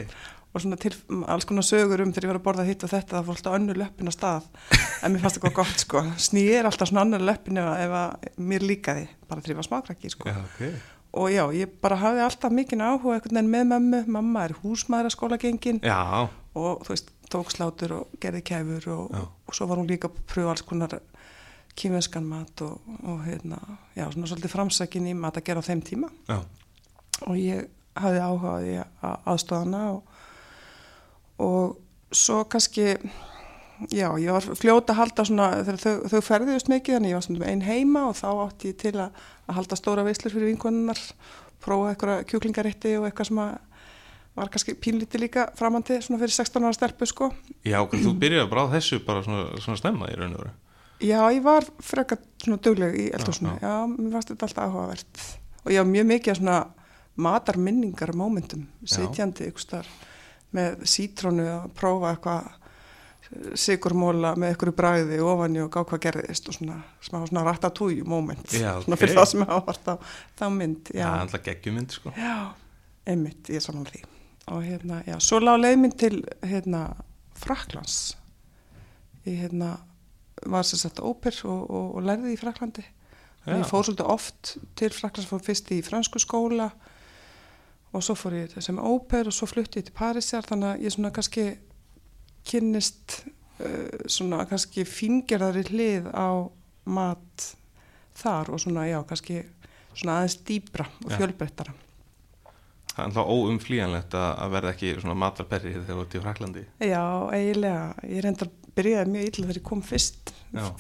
Og 0.57 0.63
svona 0.65 0.79
til, 0.81 0.93
alls 1.29 1.45
konar 1.47 1.67
sögur 1.69 2.01
um 2.03 2.13
þegar 2.17 2.25
ég 2.25 2.33
var 2.33 2.39
að 2.41 2.47
borða 2.47 2.65
hitt 2.67 2.85
og 2.87 2.93
þetta 2.95 3.19
það 3.19 3.27
fór 3.29 3.37
alltaf 3.37 3.57
önnur 3.59 3.81
löppin 3.83 4.09
á 4.09 4.13
stað. 4.17 4.47
En 5.05 5.13
mér 5.13 5.23
fannst 5.27 5.39
það 5.43 5.45
gott 5.61 5.85
sko. 5.85 6.03
Snýð 6.29 6.55
er 6.63 6.71
alltaf 6.71 6.89
svona 6.91 7.05
önnur 7.05 7.27
löppin 7.29 7.61
ef, 7.61 7.69
að- 7.69 7.83
að 8.01 8.41
mér 8.49 8.65
líkaði 8.65 9.05
bara 9.29 9.45
þegar 9.45 9.53
ég 9.55 9.61
var 9.61 9.69
smákrakki 9.69 10.13
sko. 10.17 10.33
Já, 10.33 10.39
ok. 10.49 10.65
Og 11.19 11.29
já, 11.33 11.45
ég 11.57 11.77
bara 11.85 11.97
hafði 12.01 12.25
alltaf 12.25 12.53
mikinn 12.57 12.83
áhuga 12.85 13.21
með 13.53 13.69
mömmu, 13.75 14.03
mamma 14.17 14.49
er 14.49 14.57
húsmaður 14.65 15.09
að 15.09 15.15
og 16.59 16.83
þú 16.85 16.93
veist, 16.97 17.13
tók 17.33 17.53
slátur 17.53 17.95
og 18.01 18.19
gerði 18.23 18.43
kæfur 18.51 18.91
og, 18.95 19.17
og 19.47 19.57
svo 19.57 19.69
var 19.71 19.81
hún 19.81 19.91
líka 19.91 20.11
að 20.11 20.21
pröfa 20.31 20.55
alls 20.55 20.65
konar 20.67 20.99
kýmveskan 21.79 22.27
mat 22.27 22.63
og, 22.67 22.79
og 23.07 23.23
hérna, 23.27 23.59
já, 23.95 24.09
svona 24.11 24.31
svolítið 24.31 24.55
framsækin 24.55 25.11
í 25.11 25.15
mat 25.15 25.39
að 25.39 25.47
gera 25.47 25.63
á 25.63 25.69
þeim 25.69 25.83
tíma. 25.87 26.11
Já, 26.27 26.41
og 27.27 27.39
ég 27.39 27.69
hafði 27.99 28.23
áhuga 28.23 28.55
á 28.55 28.59
því 28.63 28.75
að 28.79 29.17
aðstofa 29.33 29.65
hana 29.65 29.83
og, 29.93 30.19
og 31.43 32.15
svo 32.15 32.43
kannski 32.51 32.95
já, 33.91 34.09
ég 34.19 34.33
var 34.35 34.47
fljóta 34.59 34.95
að 34.95 35.01
halda 35.03 35.27
svona 35.29 35.49
þegar 35.63 35.81
þau, 35.83 35.95
þau 36.13 36.23
ferðiðust 36.29 36.71
mikið 36.73 36.97
þannig 36.97 37.13
ég 37.13 37.19
var 37.19 37.27
svona 37.27 37.51
einn 37.53 37.67
heima 37.67 38.05
og 38.09 38.17
þá 38.19 38.29
átti 38.47 38.73
ég 38.73 38.81
til 38.83 38.95
að, 38.97 39.23
að 39.47 39.59
halda 39.61 39.79
stóra 39.79 40.07
veislur 40.07 40.35
fyrir 40.35 40.53
vinkonunnar 40.53 41.03
prófa 41.63 41.93
eitthvað 41.93 42.25
kjúklingarétti 42.31 42.95
og 42.99 43.09
eitthvað 43.09 43.31
sem 43.31 43.43
að 43.43 43.55
var 44.39 44.51
kannski 44.53 44.75
pínlítið 44.79 45.25
líka 45.25 45.49
framandi 45.59 45.99
svona 46.05 46.21
fyrir 46.23 46.35
16 46.37 46.65
ára 46.65 46.77
stelpu 46.77 47.09
sko. 47.09 47.31
Já, 47.67 47.79
þú 47.83 48.15
byrjaði 48.21 48.51
bara 48.51 48.67
þessu 48.73 49.03
bara 49.07 49.23
svona, 49.27 49.61
svona 49.63 49.81
stemma 49.81 50.11
í 50.13 50.17
raun 50.19 50.35
og 50.37 50.43
veru. 50.45 50.55
Já, 50.99 51.21
ég 51.31 51.43
var 51.45 51.67
frekar 51.85 52.19
svona 52.43 52.59
dugleg 52.63 52.97
í 52.99 53.07
eldhúsinu, 53.15 53.55
Já, 53.61 53.63
já, 53.63 53.75
mér 53.87 54.15
fannst 54.17 54.33
þetta 54.33 54.49
alltaf 54.49 54.65
áhugavert. 54.67 55.25
Og 55.65 55.71
ég 55.71 55.83
var 55.85 55.91
mjög 55.93 56.09
mikið 56.11 56.33
af 56.33 56.39
svona 56.41 56.59
matarminningar 57.19 58.15
momentum, 58.19 58.65
Já. 58.83 58.95
sitjandi 58.97 59.51
ykkur 59.51 59.63
starf 59.63 59.93
með 60.55 60.83
sítrónu 60.89 61.47
að 61.53 61.71
prófa 61.77 62.15
eitthvað 62.15 63.55
sigurmóla 63.61 64.33
með 64.41 64.55
ykkur 64.57 64.73
bræði 64.75 65.19
ofan 65.21 65.59
og 65.63 65.73
gá 65.75 65.83
hvað 65.83 66.05
gerðist 66.07 66.49
og 66.49 66.57
svona 66.57 66.79
smá 67.05 67.21
svona 67.29 67.45
ratatouille 67.47 68.07
moment. 68.09 68.47
Já, 68.51 68.79
svona 68.83 68.97
ok. 68.97 69.03
fyrir 69.03 69.19
það 69.21 69.31
sem 69.33 69.45
hafa 69.45 69.65
vart 69.69 69.91
á 69.93 69.95
þá 70.41 70.47
mynd, 70.55 70.95
já, 70.95 71.05
já, 71.05 71.11
alltaf 71.23 71.45
geggjumynd 71.47 71.99
sko. 71.99 72.15
Já, 72.17 72.39
einmitt, 73.07 73.45
ég 73.53 73.61
er 73.61 73.69
saman 73.69 73.87
því 73.91 74.07
og 74.55 74.65
hérna, 74.65 75.03
já, 75.07 75.19
svo 75.21 75.41
lág 75.43 75.61
leið 75.63 75.79
minn 75.83 75.97
til 75.99 76.23
hérna 76.47 76.83
Fraklands 77.39 78.17
ég 79.27 79.43
hérna 79.45 79.77
var 80.47 80.67
sem 80.67 80.81
sagt 80.81 81.01
óper 81.03 81.35
og, 81.45 81.65
og, 81.71 81.89
og 81.99 82.07
lærði 82.07 82.35
í 82.35 82.41
Fraklandi 82.41 82.85
ég 83.49 83.65
fór 83.69 83.87
svolítið 83.87 84.13
oft 84.13 84.55
til 84.79 84.93
Fraklands 84.95 85.31
fór 85.31 85.43
fyrst 85.45 85.73
í 85.75 85.81
fransku 85.85 86.21
skóla 86.23 86.69
og 87.93 88.05
svo 88.05 88.17
fór 88.19 88.37
ég 88.43 88.57
sem 88.65 88.79
óper 88.79 89.31
og 89.31 89.35
svo 89.35 89.49
flutti 89.49 89.81
ég 89.81 89.89
til 89.89 89.97
Parísjar 89.97 90.47
þannig 90.49 90.71
að 90.75 90.85
ég 90.85 90.95
svona 90.95 91.13
kannski 91.17 91.47
kynnist 92.49 93.21
uh, 93.65 94.07
svona 94.07 94.45
kannski 94.49 94.85
fingerðari 94.89 95.65
hlið 95.71 96.11
á 96.13 96.29
mat 96.89 97.51
þar 98.19 98.53
og 98.55 98.63
svona 98.63 98.89
já 98.89 99.01
kannski 99.09 99.43
svona 99.95 100.21
aðeins 100.21 100.39
dýbra 100.47 100.89
og 101.05 101.15
fjölbreyttara 101.15 101.75
það 102.99 103.05
er 103.05 103.11
alltaf 103.13 103.29
óumflíjanlegt 103.31 104.15
að 104.19 104.55
verða 104.57 104.71
ekki 104.75 104.95
svona 104.99 105.19
matarperri 105.23 105.75
þegar 105.77 105.95
þú 105.95 106.05
ert 106.05 106.17
í 106.19 106.23
Fraklandi 106.25 106.63
Já, 106.83 107.05
eiginlega, 107.37 107.83
ég 108.11 108.25
reyndar 108.25 108.51
byrjaði 108.79 109.13
mjög 109.13 109.29
illa 109.29 109.45
þegar 109.47 109.59
ég 109.59 109.67
kom 109.67 109.81
fyrst. 109.83 110.33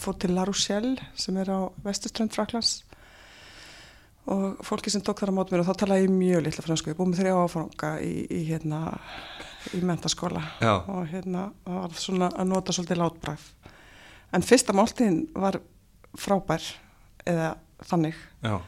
Fór 0.03 0.17
til 0.23 0.31
La 0.35 0.45
Rochelle 0.49 1.09
sem 1.19 1.39
er 1.39 1.51
á 1.51 1.61
vestuströnd 1.85 2.35
Fraklands 2.35 2.81
og 4.29 4.59
fólki 4.67 4.93
sem 4.93 5.03
tók 5.05 5.23
þar 5.23 5.33
á 5.33 5.37
mót 5.39 5.53
mér 5.53 5.63
og 5.63 5.71
þá 5.71 5.85
talaði 5.85 6.09
ég 6.09 6.13
mjög 6.13 6.43
litla 6.45 6.65
fransku, 6.67 6.93
ég 6.93 6.99
búið 6.99 7.13
með 7.13 7.21
þrjá 7.23 7.37
áfanga 7.47 7.93
í, 8.05 8.13
í 8.29 8.41
hérna 8.51 8.81
í 9.73 9.81
mentaskóla 9.89 10.43
Já. 10.61 10.75
og 10.85 11.07
hérna 11.09 11.47
var 11.65 11.95
svona 11.97 12.29
að 12.35 12.51
nota 12.51 12.75
svolítið 12.77 13.01
látbræð 13.01 13.47
en 14.37 14.45
fyrsta 14.45 14.75
máltíðin 14.77 15.23
var 15.33 15.61
frábær 16.19 16.67
eða 17.29 17.55
þannig. 17.89 18.19
Já 18.45 18.59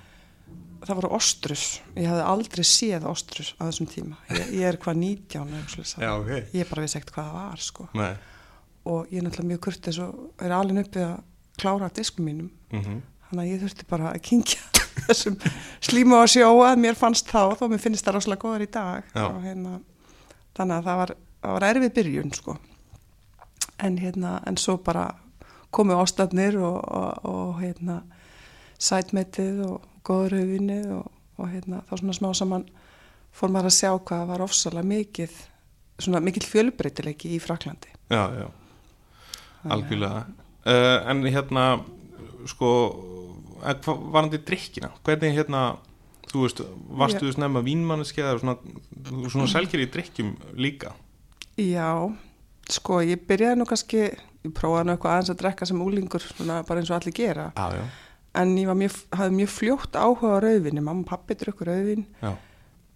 það 0.86 0.98
voru 1.00 1.10
ostrus, 1.16 1.64
ég 1.98 2.08
hafði 2.08 2.24
aldrei 2.32 2.64
séð 2.66 3.06
ostrus 3.10 3.52
á 3.60 3.68
þessum 3.68 3.88
tíma 3.90 4.18
ég, 4.32 4.52
ég 4.60 4.66
er 4.70 4.78
hvað 4.80 5.00
19 5.02 6.00
Já, 6.00 6.10
okay. 6.14 6.44
ég 6.56 6.68
bara 6.70 6.84
vissi 6.84 6.98
ekkert 6.98 7.14
hvað 7.16 7.28
það 7.28 7.38
var 7.38 7.64
sko. 7.64 7.86
og 8.90 9.12
ég 9.12 9.20
er 9.20 9.26
náttúrulega 9.26 9.50
mjög 9.52 9.62
kurtið 9.66 10.00
og 10.06 10.44
er 10.46 10.54
alveg 10.56 10.86
uppið 10.86 11.06
að 11.06 11.16
klára 11.60 11.90
diskum 11.94 12.28
mínum 12.30 12.50
mm 12.70 12.80
-hmm. 12.80 13.00
þannig 13.28 13.44
að 13.44 13.50
ég 13.52 13.62
þurfti 13.64 13.88
bara 13.90 14.12
að 14.12 14.22
kingja 14.22 14.60
þessum 15.08 15.36
slíma 15.80 16.22
og 16.22 16.28
sjóa 16.28 16.76
mér 16.76 16.94
fannst 16.94 17.28
þá, 17.28 17.56
þó 17.58 17.68
mér 17.68 17.78
finnst 17.84 18.04
það 18.04 18.14
rosalega 18.14 18.42
góðar 18.42 18.62
í 18.62 18.70
dag 18.70 19.04
hérna, 19.44 19.80
þannig 20.54 20.76
að 20.76 20.84
það 20.84 20.96
var, 20.96 21.14
það 21.42 21.52
var 21.52 21.68
erfið 21.68 21.94
byrjun 21.94 22.32
sko. 22.32 22.56
en 23.78 23.98
hérna 23.98 24.40
en 24.46 24.56
svo 24.56 24.76
bara 24.76 25.14
komu 25.70 25.94
ástafnir 25.94 26.56
og, 26.56 26.80
og, 26.88 27.24
og 27.24 27.60
hérna 27.60 28.02
sætmetið 28.78 29.60
og 29.66 29.89
góður 30.06 30.38
höfinni 30.40 30.80
og, 30.96 31.10
og 31.40 31.50
hérna, 31.52 31.82
þá 31.88 31.94
svona 32.00 32.16
smá 32.16 32.30
saman 32.36 32.66
fór 33.36 33.52
maður 33.52 33.70
að 33.70 33.78
sjá 33.78 33.90
hvað 34.08 34.26
var 34.32 34.44
ofsalega 34.44 34.90
mikið 34.90 35.36
svona 36.00 36.22
mikil 36.24 36.44
fjölbreytilegi 36.48 37.34
í 37.36 37.40
Fraklandi 37.42 37.92
Já, 38.10 38.24
já, 38.34 38.46
algjörlega. 39.70 40.24
Uh, 40.66 40.96
en 41.10 41.22
hérna 41.30 41.64
sko 42.50 42.70
var 43.60 44.22
hann 44.24 44.32
til 44.32 44.42
drikkina 44.48 44.90
hvernig 45.04 45.36
hérna 45.36 45.62
þú 46.30 46.46
veist, 46.46 46.64
varstu 47.00 47.26
þú 47.26 47.36
snemma 47.36 47.62
vínmanniski 47.64 48.22
eða 48.22 48.40
svona, 48.40 48.56
svona 49.28 49.48
selgir 49.50 49.84
í 49.84 49.88
drikkjum 49.92 50.34
líka? 50.58 50.94
Já, 51.60 52.08
sko 52.70 53.00
ég 53.04 53.24
byrjaði 53.28 53.60
nú 53.60 53.66
kannski 53.68 54.04
ég 54.08 54.52
prófaði 54.56 54.88
nú 54.88 54.94
eitthvað 54.94 55.16
aðeins 55.16 55.32
að 55.34 55.40
drekka 55.42 55.68
sem 55.68 55.82
úlingur 55.84 56.24
svona 56.24 56.60
bara 56.66 56.82
eins 56.82 56.92
og 56.92 57.00
allir 57.00 57.16
gera. 57.16 57.50
Já, 57.56 57.82
já 57.82 57.84
en 58.38 58.52
ég 58.58 58.70
mjög, 58.78 58.96
hafði 59.16 59.36
mjög 59.40 59.52
fljótt 59.52 59.98
áhuga 59.98 60.38
á 60.38 60.42
rauðvinni, 60.44 60.82
mamma 60.84 61.02
og 61.02 61.10
pappi 61.10 61.36
drukkur 61.38 61.70
rauðvin 61.70 62.04
Já. 62.22 62.34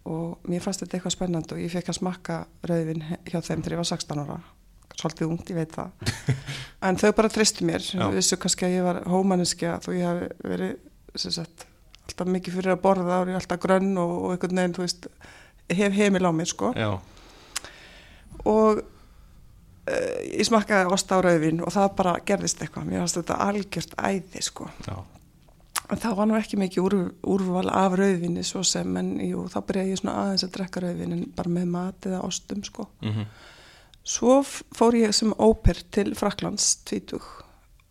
og 0.07 0.47
mér 0.47 0.63
fannst 0.63 0.83
þetta 0.83 0.97
eitthvað 0.97 1.15
spennand 1.17 1.51
og 1.51 1.61
ég 1.61 1.73
fekk 1.73 1.91
að 1.91 1.99
smakka 1.99 2.37
rauðvin 2.69 3.03
hjá 3.27 3.39
þeim 3.41 3.63
þegar 3.65 3.75
ég 3.75 3.81
var 3.81 3.89
16 3.91 4.23
ára. 4.23 4.39
Svolítið 4.95 5.27
ungt, 5.27 5.49
ég 5.51 5.57
veit 5.59 5.73
það. 5.75 6.11
En 6.87 6.99
þau 7.01 7.09
bara 7.17 7.31
tristi 7.33 7.65
mér, 7.67 7.83
Já. 7.83 8.05
vissu 8.13 8.37
kannski 8.39 8.67
að 8.67 8.75
ég 8.77 8.85
var 8.85 9.01
hómanniski 9.09 9.67
að 9.67 9.87
þú 9.87 9.95
ég 9.97 10.07
hafi 10.07 10.51
verið 10.53 11.23
sagt, 11.25 11.65
alltaf 12.05 12.29
mikið 12.31 12.59
fyrir 12.59 12.75
að 12.75 12.83
borða 12.83 13.21
og 13.23 13.31
ég 13.31 13.35
er 13.35 13.41
alltaf 13.41 13.61
grönn 13.63 13.95
og, 13.99 14.13
og 14.21 14.35
einhvern 14.35 14.61
veginn 14.61 14.77
veist, 14.77 15.07
hef 15.73 15.97
heimil 15.97 16.29
á 16.29 16.31
mér 16.35 16.51
sko. 16.51 16.71
Já. 16.77 16.93
og 18.45 18.79
uh, 18.79 20.21
ég 20.29 20.47
smakkaði 20.47 20.93
osta 20.95 21.19
á 21.19 21.25
rauðvin 21.25 21.63
og 21.65 21.75
það 21.75 21.91
bara 21.97 22.15
gerðist 22.29 22.61
eitthvað, 22.61 22.87
mér 22.87 23.03
fannst 23.03 23.19
þetta 23.19 23.41
algjört 23.49 23.97
æði 23.99 24.45
sko. 24.45 24.69
Já 24.85 24.95
Það 25.85 26.15
var 26.17 26.29
nú 26.29 26.37
ekki 26.39 26.57
mikið 26.57 26.85
úr, 26.85 26.95
úrval 27.35 27.69
af 27.69 27.97
rauðvinni 27.99 28.43
svo 28.45 28.63
sem, 28.65 28.97
en 28.97 29.15
jú, 29.21 29.45
þá 29.51 29.59
byrjaði 29.67 29.93
ég 29.93 30.01
svona 30.01 30.15
aðeins 30.23 30.45
að 30.47 30.53
drekka 30.57 30.81
rauðvinni 30.81 31.27
bara 31.35 31.53
með 31.57 31.65
mat 31.75 32.07
eða 32.09 32.21
ostum 32.25 32.63
sko. 32.65 32.87
Mm 33.01 33.11
-hmm. 33.11 33.25
Svo 34.05 34.43
fór 34.45 34.95
ég 34.95 35.13
sem 35.13 35.33
óper 35.33 35.81
til 35.91 36.15
Fraklands 36.15 36.75
20 36.85 37.19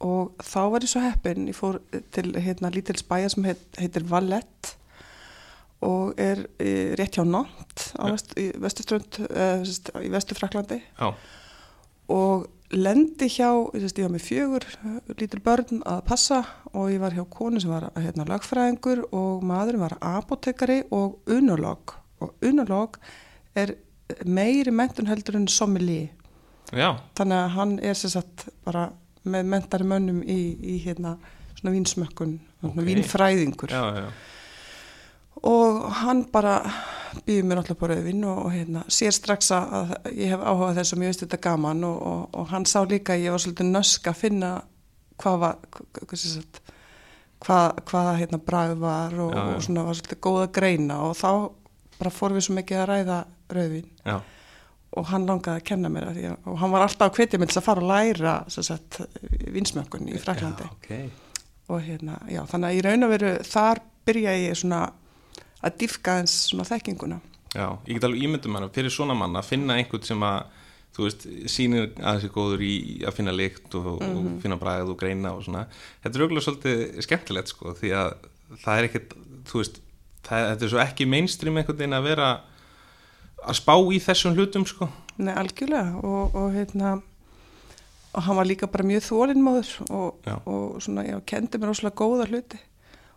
og 0.00 0.32
þá 0.42 0.70
var 0.70 0.80
ég 0.80 0.88
svo 0.88 1.00
heppin, 1.00 1.48
ég 1.48 1.56
fór 1.56 1.80
til 2.10 2.34
hérna 2.34 2.70
lítils 2.70 3.02
bæja 3.02 3.28
sem 3.28 3.44
heit, 3.44 3.62
heitir 3.78 4.04
Valett 4.04 4.76
og 5.84 6.14
er 6.20 6.46
e, 6.58 6.94
rétt 6.98 7.18
hjá 7.18 7.24
Nátt 7.28 7.92
vest, 7.98 8.34
í 8.38 8.50
e, 8.54 9.48
í 10.06 10.10
vestu 10.12 10.34
Fraklandi 10.34 10.80
Já. 10.98 11.14
og 12.08 12.46
lendi 12.74 13.28
hjá, 13.30 13.48
ég 13.74 14.02
var 14.02 14.12
með 14.14 14.24
fjögur 14.24 14.66
lítur 15.18 15.42
börn 15.44 15.82
að 15.86 16.02
passa 16.08 16.40
og 16.72 16.90
ég 16.92 17.02
var 17.02 17.14
hjá 17.16 17.24
konu 17.30 17.62
sem 17.62 17.72
var 17.72 17.88
hérna 17.96 18.26
lagfræðingur 18.28 19.06
og 19.14 19.44
maðurinn 19.46 19.84
var 19.84 19.96
apotekari 20.00 20.82
og 20.94 21.20
unolog. 21.30 21.94
Og 22.24 22.34
unolog 22.44 22.98
er 23.54 23.76
meiri 24.26 24.72
mentun 24.74 25.08
heldur 25.08 25.38
en 25.38 25.48
sommeli 25.48 26.08
þannig 26.72 27.38
að 27.38 27.54
hann 27.54 27.78
er 27.84 27.96
sérsagt 27.98 28.48
bara 28.64 28.88
með 29.24 29.48
mentari 29.52 29.86
mönnum 29.88 30.20
í, 30.26 30.38
í 30.58 30.78
hérna 30.84 31.14
svona 31.54 31.72
vínsmökkun 31.74 32.36
okay. 32.62 32.84
vínfræðingur. 32.88 33.72
Já, 33.72 34.04
já. 34.04 34.08
Og 35.44 35.88
hann 36.00 36.24
bara 36.32 36.58
býður 37.26 37.48
mér 37.48 37.60
alltaf 37.60 37.78
på 37.80 37.88
rauðvinn 37.90 38.26
og, 38.28 38.38
og 38.46 38.52
hérna, 38.54 38.84
sér 38.92 39.14
strax 39.14 39.50
að 39.54 39.94
ég 40.10 40.32
hef 40.32 40.42
áhugað 40.42 40.78
þess 40.80 40.94
að 40.94 41.00
mér 41.00 41.12
veist 41.12 41.24
þetta 41.24 41.40
gaman 41.46 41.86
og, 41.88 41.98
og, 42.10 42.22
og 42.40 42.52
hann 42.52 42.66
sá 42.68 42.78
líka 42.88 43.14
að 43.14 43.26
ég 43.26 43.34
var 43.34 43.42
svolítið 43.44 43.70
nösk 43.70 44.08
að 44.10 44.20
finna 44.20 44.52
hvað 45.22 45.40
var 45.44 45.58
hvað, 47.44 47.80
hvað 47.90 48.10
hérna 48.20 48.40
bræð 48.42 48.76
var 48.82 49.18
og 49.20 49.34
já, 49.34 49.42
já. 49.52 49.58
svona 49.66 49.86
var 49.88 49.98
svolítið 49.98 50.22
góð 50.26 50.40
að 50.42 50.54
greina 50.58 51.00
og 51.06 51.16
þá 51.18 51.30
bara 51.98 52.14
fór 52.14 52.34
við 52.34 52.46
svo 52.46 52.56
mikið 52.58 52.80
að 52.80 52.88
ræða 52.90 53.18
rauðvinn 53.54 53.90
já. 54.04 54.16
og 54.98 55.08
hann 55.10 55.28
langaði 55.28 55.60
að 55.60 55.68
kenna 55.70 55.92
mér 55.92 56.08
að 56.10 56.18
því 56.18 56.26
og 56.34 56.58
hann 56.62 56.74
var 56.74 56.86
alltaf 56.86 57.10
að 57.10 57.20
hvetja 57.20 57.40
mig 57.40 57.52
til 57.52 57.60
að 57.60 57.68
fara 57.68 57.84
og 57.84 57.90
læra 57.92 58.34
vinsmökkun 59.54 60.10
í 60.10 60.20
Fraklandi 60.22 60.68
okay. 60.72 61.08
og 61.68 61.82
hérna, 61.84 62.18
já, 62.32 62.42
þannig 62.50 62.70
að 62.70 62.78
í 62.78 62.84
raun 62.88 63.08
og 63.08 63.14
veru 63.14 63.34
þar 63.46 63.82
byrja 64.04 64.36
ég 64.40 64.60
svona 64.60 64.82
að 65.64 65.78
diffka 65.84 66.18
eins 66.20 66.34
svona 66.50 66.66
þekkinguna 66.68 67.20
Já, 67.54 67.68
ég 67.86 67.96
get 67.96 68.04
alveg 68.08 68.26
ímyndum 68.26 68.56
hana 68.58 68.68
fyrir 68.74 68.90
svona 68.90 69.14
mann 69.16 69.36
að 69.38 69.50
finna 69.52 69.76
einhvern 69.78 70.06
sem 70.06 70.22
að 70.26 70.40
þú 70.94 71.06
veist, 71.08 71.26
sínir 71.50 71.88
að 71.98 72.18
þessi 72.18 72.30
góður 72.34 72.62
í 72.66 72.74
að 73.06 73.16
finna 73.16 73.34
lykt 73.34 73.74
og, 73.74 73.86
mm 73.86 74.06
-hmm. 74.06 74.16
og 74.16 74.24
mhm. 74.24 74.40
finna 74.42 74.58
bræð 74.58 74.90
og 74.90 74.98
greina 74.98 75.32
og 75.34 75.44
svona, 75.44 75.66
þetta 76.02 76.18
er 76.18 76.24
auðvitað 76.24 76.46
svolítið 76.46 77.02
skemmtilegt 77.06 77.48
sko, 77.48 77.74
því 77.80 77.90
að 77.98 78.12
það 78.64 78.78
er 78.78 78.88
ekkert 78.88 79.16
þú 79.50 79.62
veist, 79.62 79.80
það, 80.22 80.48
þetta 80.50 80.64
er 80.64 80.72
svo 80.74 80.82
ekki 80.84 81.06
mainstream 81.06 81.56
einhvern 81.56 81.78
veginn 81.78 81.98
að 81.98 82.08
vera 82.10 82.28
að 83.44 83.58
spá 83.58 83.74
í 83.92 83.98
þessum 84.00 84.34
hlutum 84.34 84.66
sko 84.66 84.88
Nei, 85.16 85.34
algjörlega 85.34 85.98
og, 86.02 86.34
og 86.34 86.52
hérna 86.54 87.02
og 88.14 88.22
hann 88.22 88.36
var 88.36 88.46
líka 88.46 88.70
bara 88.70 88.86
mjög 88.86 89.02
þólinnmáður 89.08 89.70
og, 89.90 90.28
og 90.46 90.82
svona, 90.82 91.04
já, 91.06 91.18
kendi 91.26 91.58
mér 91.58 91.74
óslega 91.74 91.98
góða 91.98 92.28
hluti 92.30 92.58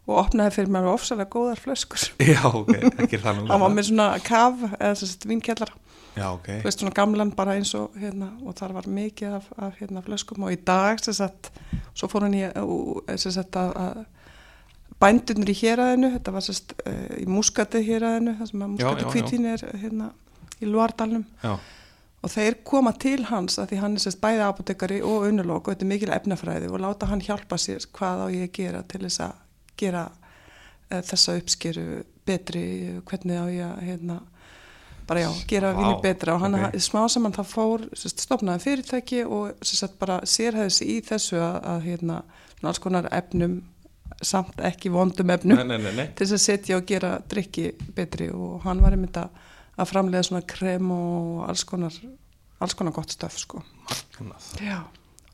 og 0.08 0.22
opnaði 0.24 0.56
fyrir 0.56 0.72
mér 0.72 0.88
ofsalega 0.94 1.30
góðar 1.34 1.60
flöskur. 1.60 2.08
Já, 2.32 2.42
ok, 2.48 2.74
ekki 3.04 3.20
nú 3.20 3.50
Það 3.50 3.64
var 3.66 3.76
með 3.76 3.90
svona 3.90 4.08
kaf, 4.24 4.64
eða 4.80 4.96
svona 5.02 5.32
vinkjallara 5.34 5.84
Já, 6.18 6.32
ok. 6.34 6.48
Þú 6.50 6.66
veist 6.66 6.82
svona 6.82 6.96
gamlan 6.98 7.32
bara 7.38 7.56
eins 7.58 7.74
og 7.78 7.96
hérna 8.00 8.32
og 8.42 8.56
þar 8.58 8.74
var 8.80 8.88
mikið 8.90 9.38
af, 9.38 9.50
af 9.62 9.76
hérna 9.78 10.02
flöskum 10.06 10.48
og 10.48 10.54
í 10.54 10.60
dag 10.66 11.02
sem 11.04 11.14
sagt, 11.14 11.52
svo 11.94 12.10
fór 12.10 12.26
hann 12.26 12.38
í 12.38 12.44
sem 13.22 13.36
sagt 13.36 13.58
að, 13.60 13.76
að 13.78 14.00
bændunir 15.02 15.52
í 15.54 15.58
héræðinu, 15.60 16.12
þetta 16.16 16.34
var 16.34 16.46
sem 16.46 16.58
sagt 16.58 16.78
uh, 16.82 17.18
í 17.22 17.28
muskati 17.30 17.84
héræðinu, 17.86 18.38
það 18.40 18.52
sem 18.52 18.64
að 18.66 18.72
muskati 18.74 19.12
kvítin 19.14 19.50
er 19.54 19.66
hérna 19.78 20.12
í 20.58 20.70
Luardalnum 20.70 21.28
Já. 21.44 21.58
Og 22.26 22.32
þeir 22.34 22.56
koma 22.66 22.92
til 22.98 23.20
hans 23.30 23.60
að 23.62 23.70
því 23.72 23.78
hann 23.84 23.94
er 23.96 24.02
sérst 24.02 24.20
bæði 24.24 24.42
apotekari 24.42 24.96
og 25.06 25.28
unnulokk 25.28 25.68
og 25.68 25.76
þetta 25.76 25.86
er 25.86 25.92
mikil 25.92 26.10
efnafræði 26.16 26.72
og 26.74 26.82
láta 26.82 27.12
hann 27.12 27.22
hjálpa 27.22 27.60
sér 27.62 27.86
hvað 27.94 28.24
á 28.26 28.28
ég 28.34 28.48
að 28.50 28.56
gera 28.58 28.82
til 28.90 29.04
þess 29.06 29.22
að 29.28 29.36
gera 29.80 30.08
uh, 30.12 31.02
þessa 31.02 31.38
uppskeru 31.42 31.86
betri, 32.28 32.66
hvernig 33.08 33.40
á 33.40 33.46
ég 33.48 33.64
að 33.68 33.86
hérna, 33.88 34.18
bara 35.08 35.24
já, 35.24 35.30
gera 35.48 35.72
wow. 35.72 35.80
vinni 35.80 36.04
betra. 36.04 36.36
Og 36.36 36.44
hann 36.44 36.60
okay. 36.60 36.84
smá 36.84 37.06
saman 37.12 37.36
það 37.36 37.50
fór 37.54 37.88
stopnaði 37.96 38.66
fyrirtæki 38.66 39.24
og 39.24 39.64
sérst, 39.64 39.96
bara 40.02 40.20
sérhæðis 40.28 40.82
í 40.84 41.00
þessu 41.08 41.40
að, 41.40 41.58
að 41.72 41.82
hérna, 41.88 42.22
alls 42.64 42.84
konar 42.84 43.08
efnum 43.16 43.62
samt 44.24 44.60
ekki 44.66 44.90
vondum 44.90 45.30
efnum 45.30 45.60
nei, 45.60 45.78
nei, 45.78 45.92
nei, 45.94 46.06
til 46.18 46.26
þess 46.26 46.36
að 46.40 46.46
setja 46.46 46.78
og 46.80 46.88
gera 46.90 47.18
drikki 47.30 47.72
betri. 47.96 48.32
Og 48.34 48.64
hann 48.68 48.84
var 48.84 48.98
einmitt 48.98 49.20
að, 49.20 49.36
að 49.78 49.92
framlega 49.94 50.28
svona 50.28 50.46
krem 50.48 50.92
og 50.96 51.44
alls 51.48 51.68
konar 51.68 51.96
alls 52.58 52.74
konar 52.74 52.96
gott 52.96 53.14
stöf 53.14 53.38
sko. 53.38 53.62
Já 54.62 54.82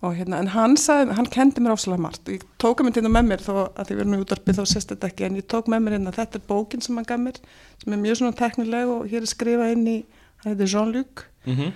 og 0.03 0.17
hérna, 0.17 0.39
en 0.43 0.49
hann 0.51 0.75
sagði, 0.79 1.15
hann 1.17 1.29
kendi 1.31 1.61
mér 1.63 1.77
ásala 1.77 1.97
margt. 2.01 2.25
Og 2.27 2.35
ég 2.35 2.43
tók 2.61 2.81
að 2.81 2.87
mér 2.87 2.95
til 2.97 3.03
það 3.05 3.13
með 3.15 3.29
mér 3.29 3.43
þó 3.45 3.53
að 3.55 3.87
því 3.87 3.95
við 3.95 4.03
erum 4.03 4.15
í 4.15 4.19
útvarpið 4.23 4.59
þá 4.59 4.63
sést 4.73 4.91
þetta 4.91 5.09
ekki 5.09 5.27
en 5.27 5.37
ég 5.39 5.47
tók 5.53 5.69
með 5.71 5.85
mér 5.85 5.95
hérna, 5.97 6.13
þetta 6.17 6.39
er 6.39 6.43
bókin 6.49 6.83
sem 6.83 6.99
hann 6.99 7.07
gaf 7.07 7.21
mér 7.23 7.39
sem 7.83 7.95
er 7.95 8.01
mjög 8.01 8.19
svona 8.19 8.37
teknileg 8.41 8.91
og 8.91 9.05
hér 9.11 9.23
er 9.23 9.31
skrifað 9.31 9.75
inn 9.77 9.85
í, 9.87 9.95
hann 10.43 10.51
heitir 10.51 10.71
Jean-Luc. 10.73 11.23
Mm 11.45 11.55
-hmm. 11.55 11.71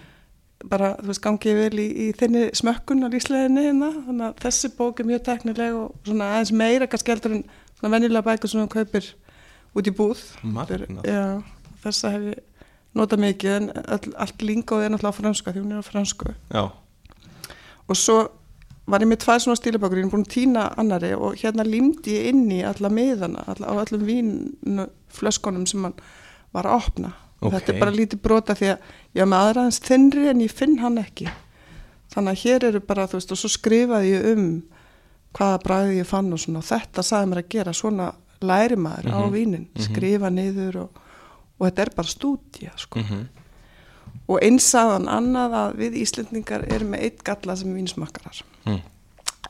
bara, 0.68 0.90
þú 1.00 1.08
veist, 1.08 1.24
gangið 1.24 1.56
vel 1.62 1.80
í, 1.80 1.88
í 1.88 2.08
þinni 2.18 2.44
smökkun 2.54 3.06
á 3.06 3.08
lísleginni 3.14 3.64
hérna, 3.64 3.92
þannig 4.08 4.26
að 4.28 4.44
þessi 4.44 4.74
bók 4.76 5.00
er 5.00 5.06
mjög 5.06 5.24
teknileg 5.24 5.74
og 5.74 5.96
svona 6.04 6.32
aðeins 6.34 6.52
meira 6.52 6.88
kannski 6.88 7.12
heldur 7.12 7.32
en 7.32 7.44
svona 7.80 7.94
vennilega 7.96 8.26
bækur 8.26 8.50
sem 8.50 8.60
hann 8.60 8.76
kaupir 8.76 9.14
út 9.76 9.88
í 9.88 9.94
búð. 9.94 10.20
Margnað 10.44 11.06
Já, 11.06 11.44
þessa 11.84 12.12
hef 12.12 12.24
ég 12.34 12.44
notað 12.98 13.24
mikið 13.24 13.56
en 13.56 13.70
all, 13.86 14.14
allt 14.18 14.44
lingóð 14.44 14.86
er 14.86 14.94
náttúrulega 14.94 15.14
á 15.14 15.20
franska 15.20 15.54
því 15.54 15.64
hún 15.64 15.76
er 15.76 15.84
á 15.84 15.86
fransku 15.86 16.34
Já, 16.50 16.64
og 17.90 17.96
svo 17.96 18.18
var 18.88 19.04
ég 19.04 19.10
með 19.12 19.20
tvær 19.26 19.40
svona 19.44 19.60
stílabökur, 19.60 19.98
ég 20.00 20.06
er 20.08 20.12
búin 20.14 20.24
að 20.26 20.32
týna 20.32 20.62
annari 20.80 21.10
og 21.16 21.36
hérna 21.42 21.64
límdi 21.68 22.14
ég 22.16 22.30
inn 22.32 22.46
í 22.56 22.62
alla 22.64 22.88
miðana, 22.90 23.44
alla, 23.48 23.68
á 23.68 23.74
öllum 23.84 24.06
vínflöskonum 24.08 25.66
sem 25.68 25.84
hann 25.84 25.94
var 26.54 26.64
að 26.70 26.78
opna. 26.82 27.12
Og 27.42 27.52
Ok. 27.52 27.54
þetta 27.60 27.74
er 27.74 27.80
bara 27.80 27.92
lítið 27.92 28.22
brota 28.22 28.54
því 28.56 28.70
að 28.72 28.78
ég 29.14 29.22
er 29.22 29.26
með 29.30 29.44
aðraðans 29.46 29.80
þinnri 29.84 30.30
en 30.30 30.40
ég 30.42 30.52
finn 30.52 30.78
hann 30.80 30.98
ekki. 30.98 31.28
Þannig 32.14 32.32
að 32.32 32.42
hér 32.46 32.64
eru 32.72 32.80
bara, 32.80 33.08
þú 33.08 33.20
veist, 33.20 33.32
og 33.32 33.38
svo 33.38 33.50
skrifaði 33.52 34.12
ég 34.16 34.26
um 34.38 34.64
hvaða 35.38 35.60
bræði 35.64 35.98
ég 36.00 36.06
fann 36.08 36.32
og 36.34 36.40
svona. 36.40 36.62
Þetta 36.66 37.04
sagði 37.04 37.30
mér 37.34 37.44
að 37.44 37.50
gera, 37.50 37.74
svona 37.74 38.14
læri 38.42 38.76
maður 38.78 39.12
á 39.14 39.20
Mhm, 39.22 39.34
vínin, 39.34 39.68
skrifa 39.78 40.30
niður 40.32 40.76
og, 40.84 40.90
og 41.60 41.68
þetta 41.68 41.82
er 41.82 41.90
bara 41.96 42.08
stúdía 42.08 42.72
sko. 42.78 43.00
mhm, 43.00 43.28
og 44.28 44.42
einsaðan 44.44 45.08
annað 45.08 45.54
að 45.62 45.76
við 45.82 45.98
Íslendingar 46.04 46.66
erum 46.74 46.90
með 46.96 47.06
eitt 47.08 47.24
galla 47.28 47.56
sem 47.56 47.74
vínsmakkarar. 47.78 48.42
Mm, 48.68 48.82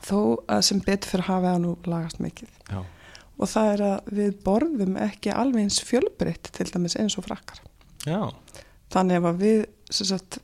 þó 0.05 0.19
að 0.48 0.62
sem 0.69 0.81
betur 0.86 1.10
fyrir 1.15 1.27
hafi 1.31 1.50
það 1.50 1.62
nú 1.63 1.72
lagast 1.89 2.19
mikið. 2.24 2.51
Já, 2.72 2.81
og 3.38 3.50
það 3.51 3.72
er 3.74 3.81
að 3.88 4.12
við 4.19 4.36
borðum 4.46 4.98
ekki 5.07 5.34
alveg 5.34 5.63
eins 5.67 5.79
fjölbreytt 5.86 6.51
til 6.57 6.67
dæmis 6.74 6.96
eins 6.98 7.17
og 7.19 7.25
frakkar. 7.27 7.60
Já, 8.05 8.22
þannig 8.93 9.17
ef 9.19 9.27
að 9.31 9.41
við 9.41 9.65
sagt, 9.89 10.38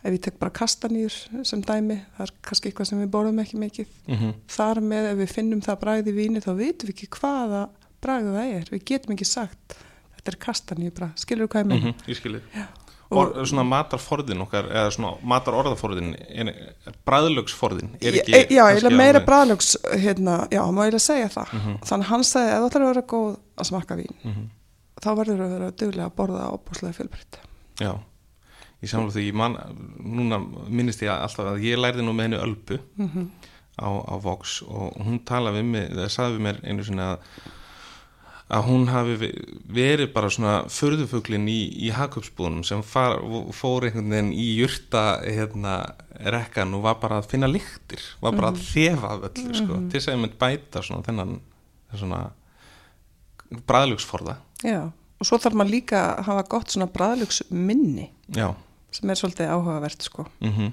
ef 0.00 0.14
ég 0.16 0.20
tek 0.24 0.38
bara 0.40 0.50
kastanýr 0.56 1.12
sem 1.44 1.60
dæmi, 1.62 2.00
það 2.16 2.26
er 2.26 2.32
kannski 2.48 2.70
eitthvað 2.70 2.88
sem 2.90 3.00
við 3.04 3.12
borðum 3.12 3.40
ekki 3.44 3.60
mikið. 3.60 3.92
Mhm, 4.08 4.32
þar 4.56 4.80
með 4.80 5.10
ef 5.12 5.20
við 5.20 5.34
finnum 5.36 5.60
það 5.64 5.80
bragði 5.84 6.16
víni 6.16 6.40
þá 6.44 6.50
vitum 6.56 6.88
við 6.88 6.94
ekki 6.96 7.10
hvaða 7.20 7.62
bragði 8.00 8.34
það 8.38 8.54
er. 8.56 8.68
Við 8.72 8.84
getum 8.88 9.14
ekki 9.16 9.28
sagt 9.28 9.76
þetta 10.16 10.32
er 10.34 10.38
kastanýr 10.44 10.92
bragð, 10.96 11.16
skilur 11.20 11.46
þú 11.48 11.52
hvað 11.52 11.60
ég 11.64 11.68
meina? 11.70 11.90
Mhm, 11.92 12.08
ég 12.08 12.16
skilið. 12.20 12.42
Og- 12.56 12.79
Og 13.10 13.32
svona 13.50 13.64
matarforðin 13.66 14.42
okkar, 14.44 14.68
eða 14.70 14.90
svona 14.94 15.16
matarorðaforðin, 15.32 16.12
er, 16.30 16.52
er 17.98 18.12
Ég- 18.12 18.20
ekki... 18.20 18.54
Já, 18.54 18.62
eiginlega 18.70 18.96
meira 19.00 19.20
bræðlögs 19.26 19.72
hérna, 19.98 20.36
já, 20.52 20.60
má 20.70 20.84
eiginlega 20.84 21.02
segja 21.02 21.28
það 21.34 21.52
Mhm. 21.58 21.74
þannig 21.88 22.06
að 22.06 22.10
hann 22.12 22.24
sagði, 22.28 22.52
ef 22.54 22.60
þú 22.62 22.68
ætlar 22.70 22.84
að 22.84 22.90
vera 22.92 23.02
góð 23.14 23.36
að 23.58 23.68
smakka 23.70 23.96
vín 23.98 24.14
Mhm, 24.24 24.44
þá 25.02 25.08
verður 25.18 25.42
að 25.46 25.50
vera 25.56 25.70
duglega 25.82 26.06
að 26.06 26.14
borða 26.20 26.46
opbúslega 26.54 26.94
fjölbreytt 27.00 27.38
Já, 27.80 27.92
ég 28.82 28.88
samla 28.88 29.10
því, 29.10 29.26
ég 29.26 29.34
man, 29.34 29.56
núna 29.98 30.38
minnist 30.68 31.02
ég 31.02 31.10
alltaf 31.10 31.50
að 31.56 31.62
ég 31.66 31.78
lærði 31.82 32.02
nú 32.06 32.12
með 32.14 32.28
henni 32.28 32.42
Ölbu 32.46 32.78
Mhm. 32.96 33.30
á, 33.80 33.88
á 34.06 34.14
Vox 34.22 34.62
og 34.62 34.94
hún 35.02 35.18
talaði 35.24 35.58
við 35.58 35.64
mig, 35.64 35.90
það 35.90 36.08
sagði 36.14 36.36
við 36.38 36.44
mér 36.46 36.60
einu 36.64 36.84
sinni 36.84 37.02
að 37.02 37.18
að 38.50 38.64
hún 38.66 38.88
hafi 38.90 39.14
ve- 39.20 39.34
verið 39.70 40.08
bara 40.12 40.30
svona 40.34 40.54
förðufuglin 40.66 41.44
í, 41.50 41.58
í 41.86 41.90
hakupsbúðunum 41.94 42.64
sem 42.66 42.82
far, 42.82 43.20
fór 43.54 43.86
einhvern 43.86 44.10
veginn 44.10 44.32
í 44.34 44.46
jurta 44.58 45.04
hérna, 45.22 45.76
rekkan 46.34 46.74
og 46.74 46.82
var 46.88 46.98
bara 47.02 47.20
að 47.22 47.28
finna 47.30 47.46
lyktir, 47.50 48.02
var 48.20 48.34
bara 48.36 48.50
að 48.50 48.58
þefa 48.72 49.12
af 49.14 49.28
öllu, 49.30 49.54
sko, 49.54 49.78
til 49.86 49.96
þess 50.00 50.10
að 50.10 50.16
ég 50.16 50.22
mynd 50.24 50.36
bæta 50.42 50.82
svona 50.82 51.06
þennan 51.06 51.36
svona 51.94 52.20
bræðlugsforða. 53.66 54.36
Já, 54.66 54.80
og 54.90 55.26
svo 55.26 55.38
þarf 55.42 55.56
maður 55.58 55.74
líka 55.74 56.00
að 56.18 56.24
hafa 56.28 56.44
gott 56.52 56.74
svona 56.74 56.86
bræðlögs 56.92 57.40
minni 57.50 58.10
Já, 58.36 58.50
sem 58.94 59.10
er 59.10 59.18
svolítið 59.18 59.50
áhugavert 59.54 60.06
sko. 60.06 60.26
Mhm, 60.44 60.72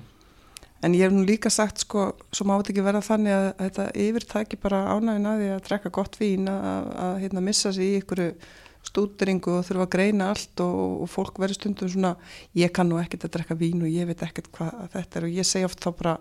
en 0.84 0.96
ég 0.96 1.08
hef 1.08 1.16
nú 1.16 1.26
líka 1.26 1.50
sagt 1.54 1.84
sko 1.84 2.12
svo 2.32 2.48
má 2.48 2.56
þetta 2.58 2.74
ekki 2.74 2.86
vera 2.86 3.02
þannig 3.06 3.36
að 3.36 3.48
þetta 3.64 3.86
yfirtæki 4.06 4.60
bara 4.62 4.84
ánægin 4.94 5.30
að 5.32 5.42
því 5.42 5.52
að 5.56 5.66
drekka 5.70 5.94
gott 5.98 6.18
vín 6.22 6.50
að, 6.52 6.90
að, 7.06 7.14
hérna, 7.24 7.44
missa 7.48 7.74
sig 7.76 7.94
í 7.94 8.00
ykkur 8.02 8.24
stúderingu 8.88 9.58
og 9.58 9.66
þurfa 9.68 9.88
að 9.88 9.94
greina 9.96 10.30
allt 10.32 10.62
og, 10.64 11.02
og 11.04 11.10
fólk 11.12 11.42
verður 11.42 11.60
stundum 11.60 11.92
svona 11.92 12.14
ég 12.58 12.72
kann 12.76 12.90
nú 12.90 13.00
ekkert 13.02 13.28
að 13.28 13.34
drekka 13.38 13.58
vín 13.60 13.84
og 13.84 13.92
ég 13.92 14.08
veit 14.10 14.22
ekkert 14.24 14.52
hvað 14.56 14.86
þetta 14.94 15.20
er. 15.20 15.28
Og 15.28 15.40
ég 15.42 15.48
segi 15.48 15.68
oft 15.68 15.82
þá 15.84 15.90
bara 15.98 16.14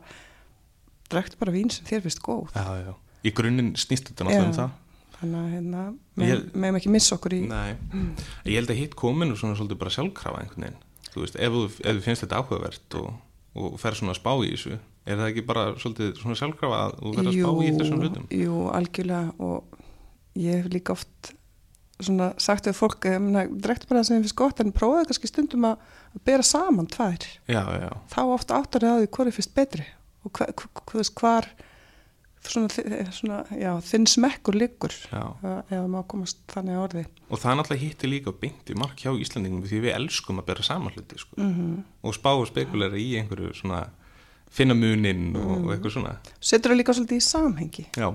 drektu 1.13 1.39
bara 1.41 1.55
vín 1.55 1.71
sem 1.71 1.87
þér 1.87 2.03
finnst 2.07 2.23
góð. 2.25 2.51
Já, 2.57 2.89
já. 2.89 2.93
Í 3.27 3.33
grunninn 3.35 3.73
snýst 3.79 4.11
þetta 4.11 4.27
náttúrulega 4.27 4.49
um 4.49 4.55
Já. 4.55 4.59
það. 4.61 4.83
Þannig 5.17 5.39
að 5.41 5.53
hérna, 5.55 5.83
meðum 6.21 6.79
ekki 6.79 6.91
missa 6.93 7.17
okkur 7.17 7.35
í 7.39 7.39
Nei, 7.49 7.77
ég 8.45 8.59
held 8.59 8.73
að 8.75 8.81
hitt 8.83 8.97
kominu 9.01 9.39
svona 9.39 9.57
svolítið 9.57 9.79
bara 9.81 9.93
sjálfkrafa 9.95 10.43
einhvern 10.43 10.67
veginn. 10.67 10.83
Þú 11.09 11.23
veist, 11.23 11.39
ef 11.41 11.55
þú, 11.55 11.63
ef 11.73 11.97
þú 11.97 12.03
finnst 12.05 12.25
þetta 12.27 12.41
áhugavert 12.43 12.97
og, 13.01 13.07
og 13.57 13.81
fer 13.81 13.97
svona 13.99 14.15
að 14.15 14.21
spá 14.21 14.33
í 14.45 14.53
þessu 14.53 14.77
er 15.07 15.21
það 15.21 15.31
ekki 15.31 15.47
bara 15.47 15.65
svolítið 15.79 16.13
svona 16.21 16.39
sjálfkrafa 16.41 16.79
að 16.83 16.95
þú 17.01 17.13
verður 17.17 17.31
að 17.31 17.41
spá 17.41 17.51
í 17.63 17.73
þessum 17.79 18.05
hlutum? 18.05 18.29
Jú, 18.35 18.61
algjörlega 18.75 19.35
og 19.47 19.83
ég 20.43 20.63
hef 20.63 20.71
líka 20.73 20.97
oft 20.97 21.33
svona 21.97 22.33
sagt 22.43 22.69
við 22.69 22.77
fólk 22.77 23.07
að 23.09 23.55
drektu 23.63 23.89
bara 23.89 24.03
það 24.03 24.09
sem 24.09 24.17
þið 24.17 24.27
finnst 24.27 24.39
gott 24.41 24.61
en 24.61 24.75
prófaðu 24.77 25.09
kannski 25.11 25.31
stundum 25.31 25.69
að, 25.71 25.87
að 26.13 26.25
bera 26.29 26.47
saman 26.47 26.91
tvær. 26.93 27.29
Já, 27.49 27.63
já, 27.81 27.89
þá 28.13 28.21
oft 28.25 28.53
áttar 28.53 28.85
það 28.85 28.99
á 28.99 29.01
því 29.01 29.13
hvað 29.17 29.31
er 29.31 29.37
fyrst 29.39 29.55
betri 29.57 29.87
og 30.27 30.35
hva, 30.37 30.49
hva, 30.51 30.69
hva, 30.83 31.07
hvar 31.23 31.49
svona, 32.53 32.71
þi- 32.73 33.13
svona, 33.13 33.39
já, 33.59 33.71
þinn 33.91 34.07
smekkur 34.11 34.57
liggur 34.59 34.95
já. 35.11 35.23
það 35.71 35.89
má 35.93 36.01
komast 36.09 36.39
þannig 36.53 36.77
að 36.77 36.85
orði. 36.87 37.05
Og 37.31 37.43
það 37.43 37.59
náttúrulega 37.59 37.85
hitti 37.85 38.11
líka 38.11 38.35
beint 38.41 38.71
í 38.71 38.79
mark 38.79 38.97
hjá 39.03 39.13
Íslandingum 39.15 39.67
því 39.67 39.83
við 39.87 39.95
elskum 39.97 40.41
að 40.43 40.49
bera 40.53 40.63
saman 40.67 40.93
hluti 40.95 41.19
sko. 41.19 41.37
mm 41.37 41.53
-hmm. 41.55 41.83
og 42.03 42.15
spá 42.15 42.31
og 42.35 42.47
spekulæri 42.47 43.03
í 43.03 43.19
einhverju 43.21 43.55
svona 43.55 43.89
finna 44.51 44.75
muninn 44.75 45.37
og, 45.37 45.67
og 45.67 45.75
eitthvað 45.75 45.93
svona. 45.93 46.17
Setur 46.41 46.73
það 46.73 46.81
líka 46.81 46.95
svolítið 46.97 47.17
í 47.17 47.27
samhengi. 47.27 47.87
Já, 47.97 48.09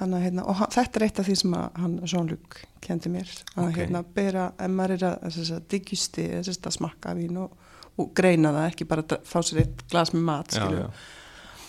þannig 0.00 0.16
að 0.16 0.24
hérna, 0.24 0.44
og 0.48 0.56
þetta 0.72 1.00
er 1.00 1.04
eitt 1.06 1.20
af 1.20 1.26
því 1.28 1.36
sem 1.36 1.54
hann 1.54 1.96
Jean-Luc 2.08 2.60
kendi 2.80 3.12
mér. 3.12 3.32
Að 3.56 3.68
Ok. 3.68 3.76
hérna 3.76 4.02
bera, 4.16 4.52
ef 4.58 4.70
maður 4.70 4.96
er 4.96 5.06
að, 5.10 5.24
að, 5.28 5.62
digjusti, 5.68 6.26
að, 6.40 6.70
smakka 6.78 7.14
vín 7.18 7.36
og, 7.36 7.56
og 7.98 8.12
greina 8.16 8.52
það, 8.56 8.68
ekki 8.72 8.88
bara 8.88 9.02
fá 9.28 9.42
sér 9.44 9.64
eitt 9.64 9.84
glas 9.90 10.14
með 10.14 10.24
mat, 10.30 10.54
já, 10.54 10.62
skilju 10.62 10.80
já, 10.80 10.90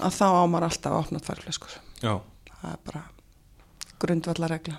að 0.01 0.17
þá 0.17 0.27
á 0.27 0.43
maður 0.49 0.67
alltaf 0.69 0.91
að 0.91 1.01
opna 1.01 1.23
tværflöskur. 1.25 1.75
Já, 2.01 2.13
það 2.51 2.71
er 2.71 2.85
bara 2.89 3.03
grundvallaregla 4.01 4.77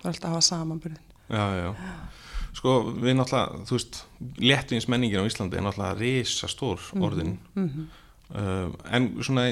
það 0.00 0.04
er 0.04 0.12
alltaf 0.12 0.28
að 0.28 0.36
hafa 0.36 0.46
samanbyrðin 0.48 1.08
já, 1.32 1.44
já. 1.62 1.70
Sko, 2.52 2.72
við 3.00 3.16
náttúrulega, 3.16 3.62
þú 3.64 3.76
veist, 3.78 3.98
léttvins 4.42 4.86
menningin 4.92 5.24
á 5.24 5.28
Íslandi 5.28 5.56
er 5.56 5.64
náttúrulega 5.64 5.96
risa 5.98 6.50
stór 6.50 6.82
orðin. 7.00 7.38
mm 7.56 7.88
uh, 8.32 8.68
en 8.92 9.08
svona 9.22 9.48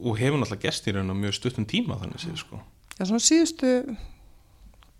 og 0.00 0.16
hefur 0.18 0.38
náttúrulega 0.40 0.68
gest 0.68 0.86
í 0.88 0.94
raun 0.94 1.12
á 1.12 1.14
mjög 1.14 1.36
stuttum 1.36 1.66
tíma 1.68 1.98
þannig 2.00 2.22
séð 2.22 2.38
sko. 2.40 2.60
Já, 2.96 3.04
svona 3.04 3.24
síðustu 3.24 3.72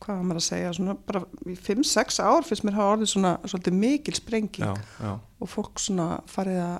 hvað 0.01 0.17
var 0.17 0.27
maður 0.27 0.41
að 0.41 0.47
segja, 0.47 0.73
svona 0.77 0.95
bara 1.07 1.23
í 1.49 1.55
5-6 1.61 2.21
ár 2.25 2.47
finnst 2.49 2.65
mér 2.65 2.77
hafa 2.79 2.95
orðið 2.97 3.11
svona 3.13 3.33
svolítið 3.45 3.79
mikil 3.81 4.17
sprenging. 4.17 4.65
Já, 4.65 4.93
já, 5.01 5.13
og 5.21 5.51
fólk 5.53 5.81
svona 5.81 6.09
farið 6.31 6.61
að 6.65 6.77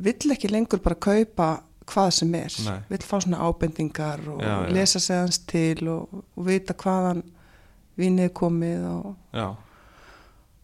vill 0.00 0.32
ekki 0.34 0.48
lengur 0.50 0.80
bara 0.84 0.94
kaupa 0.96 1.50
hvað 1.92 2.10
sem 2.14 2.34
er, 2.38 2.54
Nei. 2.64 2.78
vill 2.88 3.02
fá 3.04 3.18
svona 3.20 3.42
ábendingar 3.42 4.20
og 4.28 4.40
Já, 4.40 4.52
já. 4.66 4.72
lesa 4.72 5.00
sig 5.00 5.16
hans 5.18 5.38
til 5.38 5.88
og, 5.88 6.08
og 6.36 6.46
vita 6.46 6.72
hvaðan 6.74 7.22
vínið 7.98 8.24
er 8.24 8.32
komið 8.32 8.86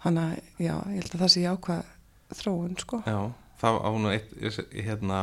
hann 0.05 0.19
að, 0.23 0.37
já, 0.63 0.77
ég 0.95 1.03
held 1.03 1.15
að 1.17 1.23
það 1.25 1.33
sé 1.35 1.43
jákvæð 1.43 1.89
þróun, 2.39 2.77
sko. 2.79 3.01
já 3.07 3.19
það 3.59 3.79
á 3.83 3.91
nú 3.99 4.13
eitt, 4.15 4.31
hérna 4.87 5.19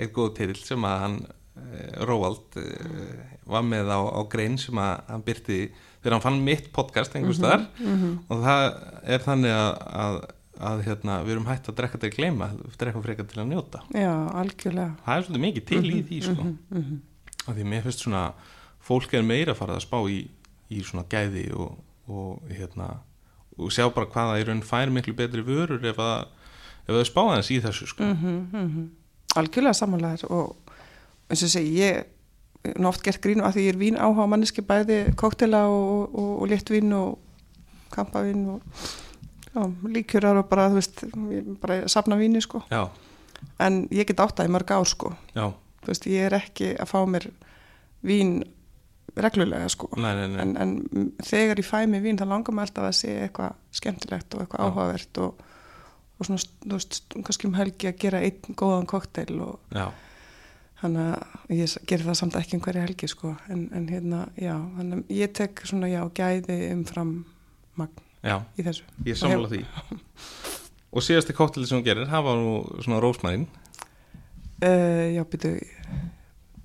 eitt 0.00 0.14
góð 0.16 0.30
titill 0.38 0.62
sem 0.64 0.84
að 0.88 0.98
hann 1.04 1.16
eh, 1.60 2.04
Róald 2.08 2.56
eh, 2.56 3.20
var 3.50 3.62
með 3.66 3.90
á, 3.92 4.00
á 4.00 4.20
grein 4.32 4.56
sem 4.58 4.78
að 4.80 5.02
hann 5.10 5.24
byrti 5.26 5.58
þegar 6.00 6.14
hann 6.16 6.24
fann 6.24 6.40
mitt 6.46 6.70
podcast 6.72 7.14
einhvers 7.18 7.36
staðar 7.42 7.66
Mhm. 7.76 8.14
og 8.32 8.44
það 8.46 8.62
er 9.04 9.24
þannig 9.26 9.52
að, 9.52 9.72
að, 10.04 10.20
að 10.60 10.82
hérna, 10.86 11.20
við 11.24 11.34
erum 11.36 11.46
hægt 11.48 11.68
að 11.70 11.76
drekka 11.80 12.00
til 12.00 12.10
að 12.10 12.16
gleyma 12.16 12.48
drekka 12.78 13.02
frekar 13.04 13.28
til 13.30 13.40
að 13.42 13.50
njóta 13.50 13.82
Já, 13.96 14.12
algjörlega. 14.42 14.96
það 15.04 15.14
er 15.16 15.26
svolítið 15.26 15.44
mikið 15.46 15.68
til 15.70 15.82
í 15.90 16.02
því 16.08 16.22
sko. 16.26 16.42
Mm 16.42 16.58
-hmm. 16.70 16.98
af 17.46 17.56
því 17.56 17.64
mér 17.72 17.82
finnst 17.82 18.04
svona 18.04 18.24
fólk 18.80 19.14
er 19.14 19.22
meira 19.22 19.52
að 19.52 19.60
fara 19.60 19.76
að 19.76 19.86
spá 19.86 19.98
í, 20.08 20.28
í 20.70 20.82
svona 20.82 21.04
gæði 21.08 21.52
og, 21.52 21.78
og 22.08 22.42
hérna 22.50 23.00
og 23.58 23.72
sjá 23.72 23.88
bara 23.94 24.06
hvaða 24.06 24.40
í 24.40 24.44
raun 24.44 24.62
fær 24.62 24.90
miklu 24.90 25.14
betri 25.14 25.42
vörur 25.42 25.84
ef 25.84 25.98
að 25.98 26.26
ef 26.88 26.94
þau 26.94 27.04
spá 27.04 27.22
aðeins 27.26 27.50
í 27.50 27.60
þessu 27.60 27.86
sko. 27.86 28.04
Mhm, 28.04 28.90
Algjörlega 29.36 29.72
samanlegar 29.72 30.24
og 30.30 30.56
eins 31.30 31.42
og 31.42 31.48
segi, 31.52 31.78
ég 31.78 32.04
oft 32.84 33.02
gert 33.02 33.20
grínu 33.22 33.44
að 33.46 33.54
því 33.56 33.66
ég 33.66 33.74
er 33.74 33.78
vín 33.78 33.98
áhuga 34.00 34.26
manneski 34.26 34.62
bæði 34.66 35.14
koktela 35.16 35.66
og, 35.70 36.14
og, 36.14 36.42
og 36.42 36.48
léttvín 36.50 36.92
og 36.92 37.18
kampavín 37.94 38.48
og 38.48 38.62
já, 39.54 39.62
líkjörar 39.96 40.40
og 40.42 40.48
bara, 40.50 40.68
þú 40.70 40.78
veist, 40.80 41.04
bara 41.62 41.80
safna 41.90 42.18
víni 42.20 42.42
sko, 42.44 42.62
já, 42.70 42.84
en 43.58 43.82
ég 43.90 44.06
get 44.10 44.20
átt 44.22 44.38
það 44.38 44.50
í 44.50 44.54
mörg 44.56 44.72
ár 44.76 44.88
sko, 44.88 45.12
já, 45.34 45.46
þú 45.82 45.92
veist, 45.92 46.08
ég 46.10 46.28
er 46.28 46.38
ekki 46.40 46.72
að 46.76 46.90
fá 46.92 46.98
mér 47.08 47.30
vín 48.06 48.40
reglulega 49.20 49.68
sko, 49.72 49.88
nei, 49.98 50.12
nei, 50.14 50.26
nei. 50.30 50.42
En, 50.44 50.52
en 50.62 51.08
þegar 51.26 51.58
ég 51.60 51.66
fæ 51.66 51.80
mér 51.90 52.04
vín 52.04 52.18
þá 52.20 52.28
langar 52.30 52.54
maður 52.54 52.70
alltaf 52.70 52.86
að 52.90 52.98
sé 53.00 53.14
eitthvað 53.24 53.56
skemmtilegt 53.80 54.36
og 54.36 54.44
eitthvað 54.44 54.60
Já. 54.60 54.68
áhugavert 54.70 55.20
og, 55.24 55.42
og 56.20 56.28
svona, 56.28 56.44
þú 56.62 56.76
veist, 56.76 57.00
kannski 57.16 57.48
um 57.50 57.58
helgi 57.58 57.90
að 57.90 57.98
gera 58.04 58.20
einn 58.22 58.54
góðan 58.60 58.86
kokteil 58.88 59.34
og 59.42 59.74
já, 59.74 59.88
þannig 60.80 61.10
að 61.10 61.56
ég 61.58 61.74
gerir 61.90 62.06
það 62.06 62.20
samt 62.22 62.38
ekki 62.38 62.56
um 62.56 62.62
hverja 62.64 62.84
helgi 62.86 63.10
sko, 63.10 63.34
en, 63.52 63.66
en 63.76 63.88
hérna, 63.90 64.22
já, 64.38 64.54
þannig 64.78 65.02
að 65.02 65.18
ég 65.18 65.34
tek 65.40 65.64
svona, 65.68 65.90
já, 65.90 66.00
gæði 66.16 66.60
umfram 66.76 67.12
magn, 67.80 68.06
Já, 68.20 68.36
í 68.60 68.64
þessu. 68.66 68.84
Ég 69.08 69.16
sammála 69.16 69.48
því. 69.48 69.62
Og 70.90 71.04
síðasti 71.06 71.36
kóttel 71.38 71.64
sem 71.68 71.78
hún 71.78 71.86
gerir, 71.86 72.08
það 72.10 72.24
var 72.26 72.40
nú 72.40 72.54
svona 72.82 72.98
rósmærin 73.02 73.44
uh, 74.64 75.06
Já, 75.14 75.22
byrju 75.30 75.54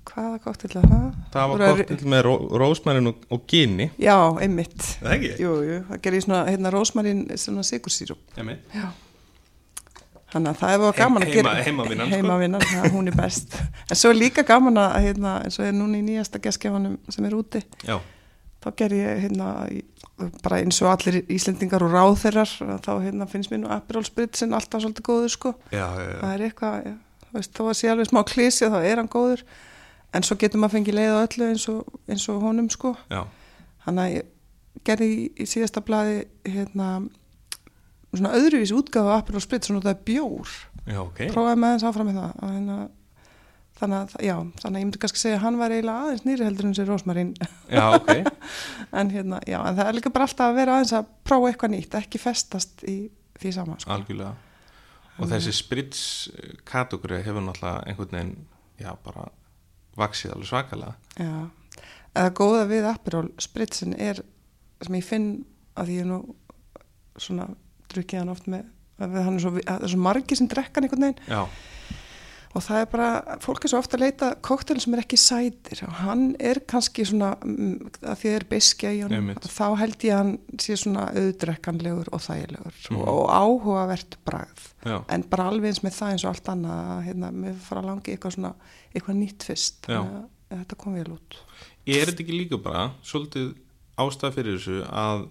hvaða 0.06 0.38
kóttel 0.42 0.70
er 0.80 0.86
það? 0.88 1.06
Það 1.34 1.50
var 1.52 1.64
kóttel 1.80 2.10
með 2.12 2.22
ró, 2.26 2.34
rósmærin 2.62 3.10
og, 3.12 3.24
og 3.32 3.42
gini 3.50 3.90
Já, 4.00 4.16
einmitt. 4.42 4.78
Það 5.02 5.14
ekki? 5.16 5.32
Jú, 5.42 5.54
jú, 5.66 5.80
það 5.90 6.00
gerir 6.06 6.24
svona, 6.24 6.42
hérna, 6.50 6.72
rósmarín 6.74 7.24
svona 7.40 7.64
sigursýrup 7.66 8.38
Þannig 10.36 10.50
að 10.50 10.58
það 10.58 10.80
bara 10.82 10.94
gaman 10.98 11.22
að 11.22 11.28
Heima- 11.30 11.86
gera 11.86 12.08
heimavinnan, 12.10 12.64
sko. 12.66 12.88
Hún 12.96 13.08
er 13.08 13.14
best. 13.16 13.54
En 13.90 13.96
svo 13.96 14.10
er 14.10 14.18
líka 14.18 14.42
gaman 14.44 14.80
að, 14.82 14.96
hérna, 15.06 15.36
eins 15.46 15.60
og 15.60 15.68
er 15.68 15.76
núna 15.76 16.00
í 16.00 16.02
nýjasta 16.04 16.40
geskjafanum 16.42 16.96
sem 17.14 17.28
er 17.28 17.36
úti 17.38 17.62
Já, 17.86 18.00
þá 18.64 18.68
ger 18.80 18.96
ég 18.98 19.20
hérna 19.22 19.50
í- 19.70 19.84
bara 20.16 20.60
eins 20.62 20.78
og 20.80 20.90
allir 20.92 21.18
Íslendingar 21.32 21.84
og 21.84 21.92
ráðherrar 21.92 22.48
þá 22.84 22.92
hérna 23.04 23.26
finnst 23.28 23.52
mér 23.52 23.62
nú 23.64 23.72
Aperol 23.72 24.06
Spritzin 24.06 24.54
alltaf 24.56 24.82
svolítið 24.84 25.04
góður 25.08 25.32
sko. 25.34 25.52
Já, 25.70 25.84
já, 25.84 26.06
já. 26.08 26.20
það 26.22 26.32
er 26.32 26.44
eitthvað, 26.46 26.78
ja, 26.86 26.94
þú 27.26 27.36
veist, 27.36 27.52
þó 27.58 27.62
að 27.66 27.76
sé 27.80 27.90
alveg 27.92 28.08
smá 28.10 28.20
klísi 28.30 28.70
þá 28.72 28.78
er 28.80 29.02
hann 29.02 29.12
góður. 29.12 29.44
En 30.16 30.24
svo 30.24 30.38
getur 30.40 30.62
maður 30.62 30.78
fengið 30.78 30.96
leið 30.96 31.12
á 31.12 31.18
öllu 31.26 31.50
eins 31.50 31.66
og, 31.68 32.00
eins 32.08 32.24
og 32.32 32.40
honum 32.46 32.70
sko. 32.72 32.94
Hann 33.84 34.00
að 34.00 34.18
gerði 34.86 35.08
í, 35.12 35.22
í 35.36 35.48
síðasta 35.50 35.82
blaði 35.84 36.22
hérna 36.48 36.90
svona 38.16 38.32
öðruvís 38.38 38.72
útgáfa 38.72 39.18
af 39.18 39.24
Aperol 39.24 39.44
Spritzin 39.44 39.76
og 39.76 39.84
það 39.84 39.92
er 39.92 40.04
bjór. 40.08 40.54
Já, 40.86 41.00
ok. 41.02 41.20
Prófaði 41.34 41.60
með 41.60 41.74
þess 41.74 41.88
áfram 41.90 42.08
með 42.08 42.20
það 42.22 42.40
og 42.40 42.54
hérna 42.54 42.78
þannig 43.76 43.98
að, 43.98 44.16
já, 44.24 44.34
þannig 44.62 44.78
að 44.78 44.80
ég 44.80 44.88
myndi 44.88 45.02
kannski 45.02 45.20
segja 45.20 45.36
að 45.36 45.44
hann 45.44 45.60
var 45.60 45.74
eiginlega 45.74 46.06
aðeins 46.06 46.26
nýri 46.26 46.46
heldur 46.46 46.68
en 46.68 46.74
sér 46.78 46.90
Rósmarín. 46.90 47.36
Já, 47.68 47.84
ok. 47.98 48.10
En 48.96 49.10
hérna, 49.12 49.38
já, 49.44 49.58
en 49.60 49.76
það 49.76 49.88
er 49.90 49.96
líka 49.98 50.12
bara 50.14 50.26
alltaf 50.28 50.50
að 50.50 50.58
vera 50.60 50.74
aðeins 50.76 50.92
að 50.96 51.08
prófa 51.26 51.48
eitthvað 51.50 51.72
nýtt, 51.74 51.96
ekki 51.98 52.20
festast 52.22 52.84
í 52.88 52.96
því 53.36 53.52
sama, 53.52 53.78
sko. 53.82 53.92
Algjörlega. 53.92 54.34
Og 55.16 55.30
þessi 55.30 55.52
sprits 55.56 56.02
kategóri 56.68 57.22
hefur 57.24 57.44
náttúrulega 57.44 57.88
einhvern 57.88 58.16
veginn 58.16 58.36
Já, 58.76 58.92
bara 59.00 59.28
vaksið 59.96 60.34
alveg 60.34 60.50
svakalega. 60.50 60.94
Já, 61.16 61.82
eða 62.12 62.32
góða 62.36 62.64
við 62.68 62.88
Aperol 62.90 63.28
Spritzin 63.40 63.94
er, 63.96 64.20
sem 64.84 64.98
ég 64.98 65.06
finn 65.06 65.30
að 65.80 65.94
ég 65.94 66.08
nú 66.08 66.18
svona 67.16 67.48
drukkið 67.92 68.20
hann 68.20 68.32
oft 68.34 68.50
með 68.52 68.66
að 69.00 69.16
hann 69.20 69.38
er 69.38 69.44
svo, 69.44 69.52
að 69.56 69.64
það 69.70 69.86
er 69.86 69.92
svo 69.92 70.02
margir 70.04 70.38
sem 70.38 70.48
drekka 70.50 70.78
hann 70.78 70.88
einhvern 70.88 71.06
veginn. 71.06 71.24
Já, 71.28 71.40
og 72.56 72.62
það 72.64 72.78
er 72.80 72.86
bara, 72.92 73.08
fólk 73.44 73.64
er 73.66 73.70
svo 73.72 73.78
ofta 73.82 73.98
að 73.98 74.02
leita 74.06 74.28
koktelin 74.46 74.80
sem 74.80 74.94
er 74.96 75.02
ekki 75.02 75.18
sætir. 75.20 75.82
Og 75.86 75.92
hann 76.00 76.22
er 76.40 76.60
kannski 76.68 77.04
svona, 77.08 77.34
mm, 77.44 77.90
að 78.00 78.16
því 78.22 78.30
það 78.30 78.36
er 78.40 78.46
beskja 78.50 78.92
í 78.96 79.02
honum, 79.04 79.16
Einmitt. 79.20 79.48
þá 79.52 79.66
held 79.82 79.98
ég 80.08 80.14
að 80.14 80.20
hann 80.22 80.32
sé 80.64 80.76
svona 80.80 81.04
auðdrekkanlegur 81.12 82.08
og 82.16 82.20
þægilegur 82.24 82.78
Mhm. 82.90 83.02
og 83.08 83.28
áhugavert 83.30 84.16
bragð. 84.24 84.64
Já, 84.86 85.04
en 85.08 85.22
bara 85.22 85.50
alveg 85.50 85.70
eins 85.74 85.82
með 85.84 85.94
það 86.00 86.12
eins 86.12 86.24
og 86.24 86.30
allt 86.34 86.50
annað 86.54 86.80
að, 86.96 87.04
hérna, 87.06 87.30
mér 87.32 87.54
fara 87.60 87.82
að 87.82 87.86
langi 87.90 88.16
eitthvað 88.16 88.34
svona 88.36 88.54
eitthvað 88.94 89.16
nýtt 89.20 89.42
fyrst. 89.44 89.86
Þetta 90.50 90.76
kom 90.78 90.94
vel 90.94 91.04
út. 91.12 91.36
Er 91.86 92.06
þetta 92.06 92.22
ekki 92.24 92.36
líka 92.38 92.62
bara 92.62 92.92
svolítið 93.02 93.54
ástæð 93.98 94.34
fyrir 94.36 94.58
þessu 94.58 94.76
að, 94.90 95.28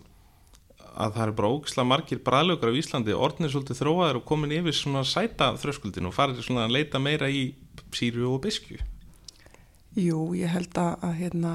að 0.96 1.16
það 1.16 1.24
eru 1.26 1.36
bara 1.38 1.52
ógislega 1.52 1.90
margir 1.90 2.20
bræðlökar 2.24 2.72
af 2.72 2.80
Íslandi 2.80 3.16
orðnir 3.16 3.52
svolítið 3.52 3.80
þróaðir 3.82 4.20
og 4.22 4.26
komin 4.30 4.54
yfir 4.56 4.76
svona 4.76 5.04
sæta 5.08 5.52
þröskuldin 5.60 6.08
og 6.10 6.16
farið 6.16 6.42
svona 6.46 6.66
að 6.66 6.76
leita 6.78 7.02
meira 7.04 7.28
í 7.30 7.46
síru 7.96 8.30
og 8.32 8.42
biskju. 8.46 8.80
Jú, 9.96 10.20
ég 10.36 10.52
held 10.52 10.76
að, 10.80 10.96
að 11.08 11.14
hérna, 11.22 11.54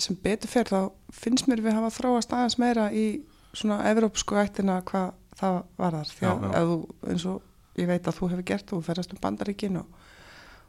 sem 0.00 0.16
betur 0.20 0.52
fyrir 0.52 0.72
þá 0.72 1.16
finnst 1.24 1.48
mér 1.50 1.62
við 1.64 1.76
hafa 1.76 1.92
þróast 1.98 2.32
aðeins 2.32 2.58
meira 2.60 2.86
í 2.92 3.06
svona 3.54 3.82
evrópsku 3.90 4.38
ættina 4.40 4.78
hvað 4.88 5.12
það 5.38 5.58
varðar. 5.80 6.12
Því 6.14 6.28
að 6.28 6.32
Já, 6.32 6.46
já. 6.46 6.54
ef 6.60 6.70
þú, 6.70 6.78
eins 7.12 7.26
og 7.32 7.80
ég 7.80 7.90
veit 7.90 8.08
að 8.08 8.18
þú 8.18 8.30
hefur 8.32 8.48
gert 8.50 8.70
þú 8.70 8.80
ferðast 8.86 9.14
um 9.14 9.20
bandaríkin 9.22 9.80
og, 9.80 10.00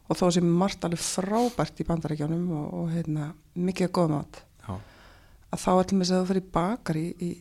og 0.10 0.20
þó 0.20 0.26
sem 0.36 0.52
margt 0.62 0.86
alveg 0.88 1.04
frábært 1.06 1.82
í 1.82 1.88
bandaríkjanum 1.88 2.46
og, 2.60 2.68
og 2.80 2.92
hérna, 2.96 3.32
mikið 3.56 3.92
góð 3.96 4.14
mat 4.16 4.42
Já, 4.66 4.76
að 5.54 5.62
þá 5.64 5.72
ætlum 5.76 6.02
við 6.04 6.12
að 6.12 6.24
þú 6.24 6.30
fyrir 6.32 6.48
bakari 6.56 7.06
í 7.22 7.32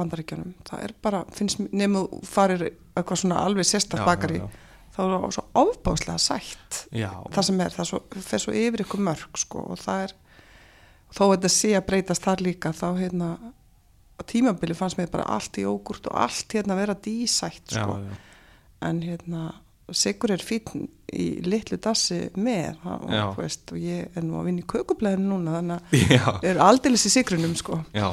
bandaríkjanum 0.00 0.56
það 0.68 0.82
er 0.86 0.96
bara, 1.04 1.22
finnst 1.36 1.60
mér, 1.60 1.70
nefnum 1.82 2.26
farir 2.26 2.66
eitthvað 2.70 3.22
svona 3.22 3.44
alveg 3.44 3.68
sérstætt 3.68 4.02
bakari 4.06 4.40
já, 4.40 4.48
þá 4.96 5.00
er 5.04 5.14
það 5.14 5.36
svo 5.36 5.46
ofbáslega 5.62 6.24
sætt 6.24 6.82
já. 6.96 7.10
það 7.30 7.48
sem 7.48 7.62
er, 7.66 7.78
það 7.78 7.90
svo, 7.92 8.02
fer 8.26 8.44
svo 8.44 8.56
yfir 8.56 8.84
ykkur 8.86 9.06
mörg 9.10 9.40
sko 9.44 9.64
og 9.74 9.80
það 9.80 10.04
er 10.08 10.16
þó 11.10 11.22
að 11.26 11.32
þetta 11.36 11.54
sé 11.54 11.72
að 11.76 11.88
breytast 11.88 12.26
þar 12.26 12.44
líka 12.46 12.74
þá 12.76 12.86
hérna 12.98 13.30
á 14.20 14.22
tímabili 14.28 14.76
fannst 14.76 14.98
mér 15.00 15.10
bara 15.12 15.30
allt 15.36 15.58
í 15.60 15.66
ógurt 15.68 16.10
og 16.10 16.20
allt 16.26 16.58
hérna 16.58 16.76
vera 16.78 16.94
dísætt 16.94 17.74
já, 17.74 17.82
sko 17.82 17.98
já. 18.04 18.14
en 18.90 19.02
hérna 19.06 19.48
Sigur 19.90 20.30
er 20.30 20.42
fín 20.42 20.86
í 21.10 21.24
litlu 21.42 21.78
dassi 21.82 22.28
með 22.38 22.76
Já. 22.78 23.24
og, 23.26 23.38
veist, 23.40 23.64
og 23.74 23.80
ég 23.82 24.14
er 24.14 24.22
nú 24.22 24.38
að 24.38 24.50
vinna 24.50 24.62
í 24.62 24.68
kökublæðinu 24.70 25.32
núna 25.32 25.56
þannig 25.56 25.80
að 25.80 26.04
Já, 26.16 26.26
er 26.46 26.60
aldeilis 26.62 27.06
í 27.08 27.12
sigrunum 27.16 27.56
sko 27.58 27.80
já, 27.96 28.06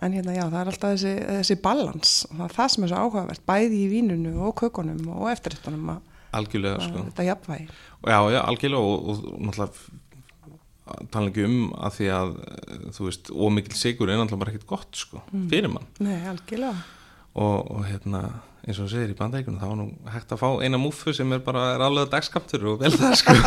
en 0.00 0.14
hérna 0.16 0.36
já, 0.36 0.44
það 0.46 0.60
er 0.60 0.70
alltaf 0.72 0.94
þessi, 0.94 1.14
þessi 1.38 1.56
balans. 1.64 2.14
Það 2.30 2.44
er 2.46 2.54
það 2.58 2.70
sem 2.74 2.86
er 2.86 2.92
svo 2.92 3.02
áhugavert, 3.04 3.44
bæði 3.48 3.80
í 3.80 3.90
vínunu 3.92 4.36
og 4.48 4.54
kökunum 4.60 5.10
og 5.16 5.32
eftirrættunum 5.32 5.98
algjörlega 6.36 6.84
sko. 6.84 7.06
þetta 7.10 7.26
jafnvægi. 7.26 7.66
Já, 8.06 8.20
já, 8.30 8.40
algjörlega 8.44 8.92
og, 8.92 9.08
og 9.10 9.16
náttúrulega 9.46 11.08
tala 11.14 11.30
ekki 11.30 11.46
um 11.46 11.58
að 11.78 11.96
því 11.98 12.12
að 12.16 12.36
eh, 12.42 12.86
þú 12.96 13.08
veist, 13.08 13.30
ómikil 13.30 13.76
sigur 13.78 14.10
er 14.10 14.20
náttúrulega 14.20 14.44
bara 14.44 14.54
ekkert 14.54 14.70
gott 14.70 15.02
sko, 15.04 15.24
fyrir 15.50 15.70
mann. 15.72 15.90
Nei, 16.02 16.18
algjörlega. 16.30 16.86
Og, 17.30 17.58
og 17.70 17.84
hérna, 17.86 18.24
eins 18.64 18.78
og 18.80 18.88
þú 18.88 18.92
segir 18.94 19.12
í 19.12 19.18
bandækunum 19.18 19.60
þá 19.60 19.66
var 19.68 19.78
nú 19.78 19.86
hægt 20.10 20.34
að 20.34 20.42
fá 20.42 20.48
eina 20.64 20.80
múfu 20.82 21.14
sem 21.14 21.30
er 21.36 21.42
bara 21.46 21.68
er 21.76 21.84
alveg 21.86 22.10
dagskaptur 22.12 22.66
og 22.72 22.82
vel 22.82 22.92
það 22.96 23.18
sko. 23.22 23.36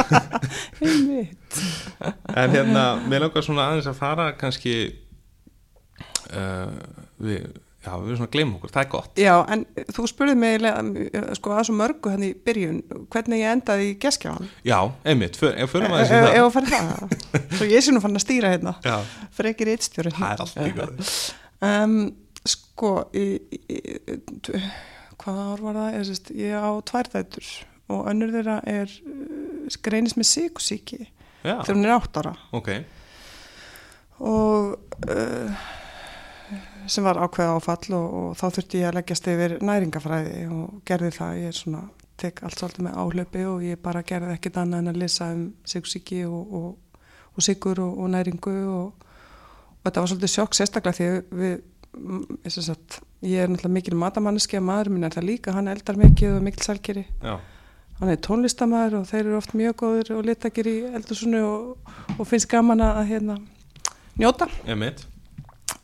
En 2.33 2.49
hérna, 2.49 2.83
mér 3.07 3.27
langar 3.27 3.45
svona 3.45 3.67
aðeins 3.69 3.87
að 3.91 3.99
fara 3.99 4.31
kannski 4.39 4.73
uh, 6.31 6.71
við, 7.23 7.45
já, 7.83 7.91
við 7.99 8.15
svona 8.19 8.31
gleymum 8.33 8.55
okkur, 8.59 8.71
það 8.73 8.83
er 8.85 8.89
gott. 8.93 9.19
Já, 9.19 9.33
en 9.55 9.65
þú 9.97 10.05
spurði 10.11 10.35
mig 10.39 10.55
eiginlega, 10.55 11.23
sko 11.39 11.53
að 11.57 11.67
svo 11.69 11.75
mörgu 11.81 12.13
hann 12.13 12.25
í 12.27 12.31
byrjun 12.47 12.79
hvernig 13.13 13.43
ég 13.43 13.55
endaði 13.57 13.89
í 13.91 13.97
geskjáðan 14.05 14.49
Já, 14.69 14.77
einmitt, 15.03 15.39
för, 15.39 15.57
ef 15.57 15.75
Ef 15.75 15.83
aðeins 15.83 16.13
í 16.13 16.17
ef 16.17 16.29
það. 16.29 16.39
að 16.45 16.53
fara 16.55 16.65
í 16.65 16.73
það 16.73 17.17
Svo 17.59 17.69
ég 17.73 17.85
sé 17.85 17.93
nú 17.95 18.03
fann 18.03 18.17
að 18.19 18.25
stýra 18.25 18.53
hérna. 18.55 18.75
Já, 18.87 18.95
Frekir 19.35 19.73
eittstjóri 19.73 20.13
það 20.15 20.31
er 20.31 20.45
allt 20.47 20.63
í 20.63 20.73
góð 20.79 21.13
um, 21.69 21.99
Sko 22.53 22.93
í, 23.15 23.27
í, 23.55 23.59
í, 23.71 24.63
Hvaða 25.23 25.43
ár 25.53 25.61
var 25.63 25.77
það? 25.79 25.91
Ég, 25.95 26.07
sést, 26.09 26.31
ég 26.35 26.51
á 26.59 26.71
tvær 26.83 27.07
þættur 27.13 27.51
og 27.93 28.07
önnur 28.09 28.31
þeirra 28.33 28.57
er 28.67 28.89
uh, 29.07 29.75
greinist 29.85 30.17
með 30.19 30.27
síkusíki 30.31 30.97
þegar 31.43 31.69
hún 31.75 31.85
er 31.87 31.93
átt 31.97 32.17
ára. 32.19 32.31
Ok, 32.55 32.69
og 34.23 34.75
uh, 35.11 35.63
sem 36.87 37.05
var 37.05 37.19
ákveða 37.21 37.57
áfall 37.57 37.95
og, 37.97 38.07
og 38.19 38.29
þá 38.39 38.45
þurfti 38.57 38.81
ég 38.81 38.89
að 38.89 38.97
leggjast 38.99 39.27
yfir 39.31 39.57
næringafræði 39.63 40.39
og 40.53 40.79
gerði 40.87 41.11
það, 41.17 41.37
ég 41.41 41.51
er 41.51 41.57
svona 41.57 41.83
tek 42.19 42.43
allt 42.45 42.59
svolítið 42.59 42.87
með 42.87 42.97
áhlaupi 43.01 43.45
og 43.49 43.63
ég 43.65 43.81
bara 43.83 44.03
gerði 44.05 44.35
ekkit 44.35 44.59
annað 44.61 44.83
en 44.83 44.91
að 44.91 44.99
lesa 45.01 45.29
um 45.33 45.43
sigursíki 45.67 46.23
og, 46.27 46.55
og, 46.59 46.99
og 47.33 47.45
sigur 47.45 47.81
og, 47.83 47.95
og 48.03 48.11
næringu 48.13 48.55
og, 48.69 49.07
og 49.79 49.87
þetta 49.87 50.03
var 50.03 50.11
svolítið 50.11 50.33
sjokk 50.35 50.57
sérstaklega 50.57 50.99
því 50.99 51.07
við 51.41 51.55
mm, 51.55 52.25
ég, 52.43 52.51
sem 52.53 52.67
sagt, 52.67 52.99
ég 53.25 53.43
er 53.43 53.51
náttúrulega 53.51 53.77
mikil 53.79 53.97
matamanniski 54.03 54.59
að 54.59 54.67
maður 54.69 54.93
minn 54.93 55.07
er 55.07 55.17
það 55.17 55.29
líka, 55.31 55.55
hann 55.57 55.71
eldar 55.73 55.99
mikið 55.99 56.37
og 56.37 56.45
mikil 56.45 56.67
sælgeri 56.67 57.05
já, 57.07 57.37
hann 58.01 58.13
er 58.13 58.21
tónlistamæður 58.27 58.99
og 59.01 59.09
þeir 59.09 59.23
eru 59.23 59.39
oft 59.39 59.57
mjög 59.57 59.79
góður 59.83 60.13
og 60.19 60.27
litakir 60.29 60.69
í 60.69 60.77
eldursunni 60.93 61.41
og, 61.47 61.95
og 62.17 62.29
finnst 62.29 62.51
gaman 62.51 62.83
að 62.85 63.03
hérna, 63.13 63.39
njóta. 64.21 64.49
Einmitt 64.67 65.07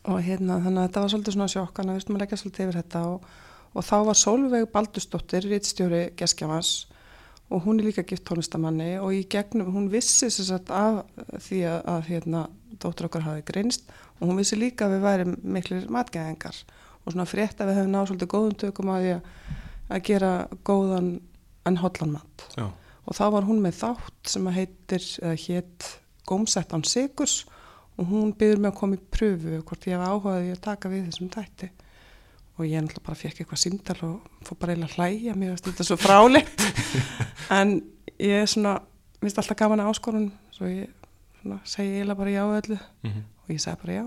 og 0.08 0.22
hérna 0.24 0.60
þannig 0.64 0.80
að 0.80 0.86
þetta 0.88 1.02
var 1.02 1.12
svolítið 1.12 1.36
svona 1.36 1.52
sjokk 1.52 1.76
þannig 1.76 1.90
að 1.90 1.96
við 1.96 2.00
veistum 2.00 2.16
að 2.16 2.22
leggja 2.24 2.38
svolítið 2.40 2.64
yfir 2.64 2.78
þetta 2.80 3.02
og, 3.10 3.26
og 3.74 3.86
þá 3.86 3.96
var 4.08 4.18
Solveig 4.20 4.70
Baldusdóttir 4.72 5.48
rittstjóri 5.50 6.02
Geskjavans 6.16 6.72
og 7.50 7.64
hún 7.66 7.80
er 7.80 7.88
líka 7.88 8.04
gift 8.06 8.24
tónlistamanni 8.28 8.92
og 9.02 9.12
í 9.14 9.24
gegnum, 9.30 9.72
hún 9.74 9.90
vissi 9.92 10.30
sér 10.30 10.46
satt 10.52 10.70
af 10.72 11.02
því 11.42 11.64
að, 11.68 11.80
að 11.92 12.10
hérna, 12.12 12.44
dóttur 12.80 13.10
okkar 13.10 13.26
hafi 13.26 13.44
greinst 13.50 13.90
og 14.20 14.30
hún 14.30 14.38
vissi 14.40 14.58
líka 14.58 14.86
að 14.86 14.96
við 14.96 15.06
værim 15.08 15.34
miklir 15.42 15.88
matgæðingar 15.92 16.62
og 17.04 17.12
svona 17.12 17.28
frétt 17.28 17.60
að 17.60 17.72
við 17.72 17.80
hefum 17.80 17.94
náð 17.96 18.10
svolítið 18.10 18.32
góðum 18.34 18.58
tökum 18.64 18.92
að 18.94 19.08
að, 19.10 20.02
gera 20.06 20.32
góðan 20.64 21.16
en 21.66 21.80
hotlan 21.80 22.14
mat. 22.14 22.44
Já, 22.56 22.68
og 23.04 23.16
þá 23.18 23.24
var 23.34 23.48
hún 23.48 23.62
með 23.64 23.80
þátt 23.80 24.30
sem 24.32 24.46
að 24.46 24.58
heitir, 24.60 25.06
hétt 25.44 25.88
gómsett 26.28 26.70
án 26.70 26.84
sigurs 26.86 27.42
og 28.00 28.08
hún 28.08 28.32
byður 28.40 28.62
mig 28.64 28.70
að 28.72 28.78
koma 28.80 28.96
í 28.96 29.02
pröfu 29.12 29.58
hvort 29.68 29.86
ég 29.90 29.96
hef 30.00 30.08
áhugaði 30.08 30.52
að 30.54 30.60
taka 30.64 30.90
við 30.92 31.06
þessum 31.10 31.30
þætti. 31.34 31.68
Og 32.60 32.66
ég 32.68 32.82
náttúrulega 32.84 33.06
bara 33.06 33.18
fekk 33.20 33.40
eitthvað 33.42 33.60
símdal 33.62 33.98
og 34.08 34.44
fór 34.44 34.58
bara 34.60 34.74
eiginlega 34.74 34.92
að 34.92 34.96
hlæja 34.98 35.34
mér 35.40 35.52
varst 35.54 35.68
þetta 35.68 35.86
svo 35.88 35.98
fráleitt. 36.00 36.64
En 37.56 37.76
ég 38.20 38.42
er 38.44 38.48
svona, 38.50 38.76
minnst 39.22 39.38
alltaf 39.40 39.58
gaman 39.58 39.80
að 39.82 39.88
áskorun 39.90 40.26
svo 40.54 40.68
ég 40.70 40.90
svona, 41.40 41.56
segi 41.66 41.96
eiginlega 41.98 42.18
bara 42.20 42.34
já 42.34 42.42
öllu. 42.60 42.76
Mhm, 43.06 43.22
og 43.44 43.54
ég 43.54 43.62
sagði 43.64 43.82
bara 43.84 43.96
já. 44.00 44.04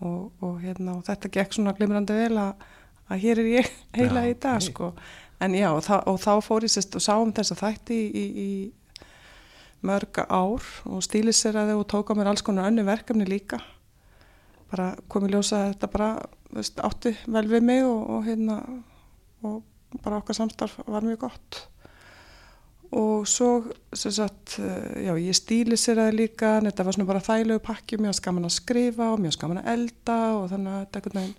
Og, 0.00 0.20
og, 0.40 0.54
hérna, 0.62 0.94
og 0.96 1.04
þetta 1.04 1.28
gekk 1.36 1.52
svona 1.58 1.74
glimrandi 1.76 2.16
vel 2.16 2.38
að, 2.40 2.64
að 3.12 3.20
hér 3.24 3.42
er 3.42 3.50
ég 3.52 3.66
heila 3.98 4.22
Já, 4.24 4.30
í 4.32 4.36
dag 4.40 4.62
sko. 4.64 4.92
en 5.44 5.54
já, 5.58 5.68
og, 5.76 5.82
það, 5.84 6.06
og 6.08 6.20
þá 6.24 6.30
fór 6.46 6.64
ég 6.64 6.72
sérst 6.72 6.96
og 6.96 7.04
sáum 7.04 7.34
þess 7.36 7.52
að 7.52 7.60
þætti 7.66 7.98
í, 8.00 8.06
í, 8.10 8.24
í 8.44 8.48
mörg 9.86 10.20
ár 10.28 10.64
og 10.84 11.02
stíliseraði 11.04 11.76
og 11.78 11.86
tók 11.88 12.12
á 12.12 12.14
mér 12.18 12.32
alls 12.32 12.44
konar 12.44 12.68
önnu 12.70 12.84
verkefni 12.84 13.26
líka. 13.28 13.60
Bara 14.70 14.92
komið 15.10 15.34
ljósa 15.34 15.64
að 15.64 15.72
þetta 15.72 15.90
bara 15.94 16.10
veist, 16.54 16.80
átti 16.84 17.14
vel 17.26 17.46
við 17.50 17.66
mig 17.66 17.84
og, 17.86 18.00
og 18.16 18.24
hérna 18.28 18.60
og 19.42 19.62
bara 20.04 20.20
okkar 20.20 20.38
samstarf 20.38 20.78
var 20.86 21.06
mjög 21.06 21.26
gott. 21.26 21.60
Og 22.90 23.28
svo 23.28 23.70
sagt, 23.94 24.58
eh, 24.58 25.06
já, 25.06 25.14
ég 25.14 25.34
stíliseraði 25.34 26.16
líka 26.16 26.56
en 26.58 26.66
þetta 26.66 26.84
var 26.84 26.96
svona 26.96 27.06
bara 27.06 27.22
þægilegu 27.22 27.62
pakki 27.62 27.98
mjög 28.02 28.16
skaman 28.18 28.48
að 28.48 28.56
skrifa 28.56 29.12
og 29.12 29.20
mjög 29.22 29.36
skaman 29.36 29.62
að 29.62 29.70
elda 29.74 30.18
og 30.34 30.50
þannig 30.50 30.72
að 30.72 30.80
þetta 30.80 30.98
einhvern 30.98 31.20
veginn. 31.20 31.38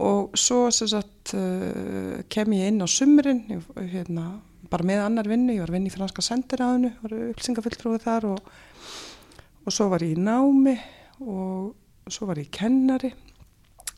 Og 0.00 0.36
svo 0.38 0.70
sagt 0.72 1.34
uh, 1.36 2.20
kem 2.32 2.52
ég 2.56 2.70
inn 2.72 2.80
á 2.80 2.88
sumrin 2.88 3.42
ég, 3.52 3.64
hérna, 3.92 4.40
bara 4.70 4.86
með 4.86 5.04
annar 5.04 5.28
vinnu 5.30 5.56
ég 5.56 5.64
var 5.64 5.72
að 5.72 5.78
vinna 5.78 5.90
í 5.90 5.94
franska 5.94 6.24
sendiráðinu 6.24 6.92
var 7.02 7.16
upplýsingafulltrúið 7.30 8.06
þar 8.06 8.28
og, 8.30 8.52
og 9.66 9.74
svo 9.74 9.88
var 9.92 10.04
ég 10.06 10.14
í 10.14 10.22
námi 10.22 10.76
og 11.20 12.10
svo 12.10 12.30
var 12.30 12.40
ég 12.40 12.50
kennari. 12.54 13.12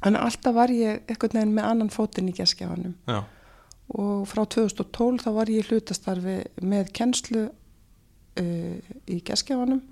En 0.02 0.18
alltaf 0.18 0.56
var 0.56 0.72
ég 0.74 1.04
einhvern 1.06 1.38
veginn 1.38 1.54
með 1.54 1.68
annan 1.68 1.92
fótinn 1.92 2.30
í 2.32 2.36
geskjafanum 2.36 2.96
og 3.92 4.26
frá 4.30 4.44
2012 4.48 5.24
þá 5.24 5.30
var 5.36 5.50
ég 5.52 5.62
í 5.62 5.68
hlutastarfi 5.68 6.36
með 6.64 6.92
kennslu 6.96 7.42
uh, 7.48 8.92
í 9.10 9.18
geskjafanum 9.26 9.82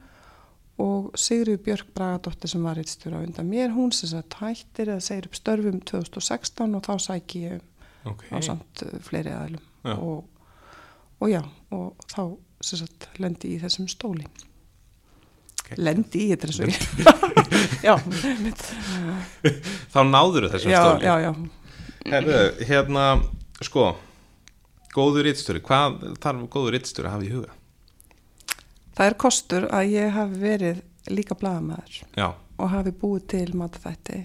og 0.81 1.11
Sigriður 1.21 1.65
Björk 1.67 1.91
Bragadóttir 1.97 2.49
sem 2.49 2.65
var 2.65 2.81
eittstjóra 2.81 3.21
undan 3.21 3.51
mér, 3.51 3.75
hún 3.75 3.93
sem 3.93 4.09
sagt 4.09 4.39
hættir 4.41 4.89
eða 4.95 5.05
segir 5.05 5.29
upp 5.29 5.37
störfum 5.37 5.83
2016 5.91 6.79
og 6.79 6.87
þá 6.87 6.95
sæki 7.05 7.43
ég 7.45 8.09
ok. 8.09 8.25
á 8.33 8.39
samt 8.47 8.85
uh, 8.87 8.97
fleiri 9.05 9.35
aðlum 9.37 9.67
og, 9.97 10.25
og 11.21 11.31
já, 11.33 11.41
og 11.77 12.07
þá 12.11 12.23
sagt 12.65 13.09
lendi 13.21 13.55
ég 13.55 13.61
í 13.61 13.65
þessum 13.65 13.89
stóli 13.89 14.27
Ok. 15.61 15.77
lendi 15.79 16.25
í 16.25 16.31
þetta 16.33 16.49
ég 16.67 16.81
já, 17.87 17.95
mitt, 18.43 18.63
Þá 19.93 20.01
náður 20.09 20.49
þessum 20.53 20.73
já, 20.73 20.81
stóli. 20.83 21.07
já, 21.07 21.15
já 21.29 21.33
Herðu, 22.11 22.39
hérna, 22.67 23.05
sko, 23.63 23.85
góður 24.97 25.27
rittstjóri, 25.29 25.61
hvað 25.63 25.99
þarf 26.25 26.47
góður 26.51 26.75
rittstjóri 26.79 27.11
að 27.11 27.15
hafa 27.17 27.29
í 27.29 27.33
huga? 27.37 27.57
það 28.97 29.07
er 29.07 29.17
kostur 29.23 29.67
að 29.73 29.93
ég 29.95 30.11
hafi 30.17 30.41
verið 30.43 30.81
líka 31.15 31.37
blagamæður 31.39 32.01
og 32.61 32.67
hafi 32.75 32.91
búið 33.01 33.23
til 33.33 33.47
matafætti 33.57 34.19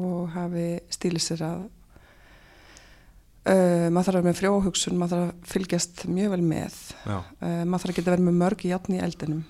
og 0.00 0.30
hafi 0.36 0.68
stílið 0.94 1.24
sér 1.26 1.42
að 1.48 1.64
uh, 3.46 3.88
maður 3.92 4.06
þarf 4.06 4.12
að 4.12 4.18
vera 4.20 4.28
með 4.28 4.38
frjóhugsun 4.40 4.98
maður 5.00 5.14
þarf 5.16 5.32
að 5.32 5.50
fylgjast 5.54 6.04
mjög 6.08 6.34
vel 6.36 6.42
með. 6.52 6.78
Uh, 7.06 7.62
maður 7.64 7.82
þarf 7.84 7.92
að 7.92 7.98
geta 8.00 8.14
verið 8.14 8.28
með 8.28 8.38
mörg 8.44 8.66
játn 8.70 8.96
í 8.98 9.02
eldinum. 9.06 9.42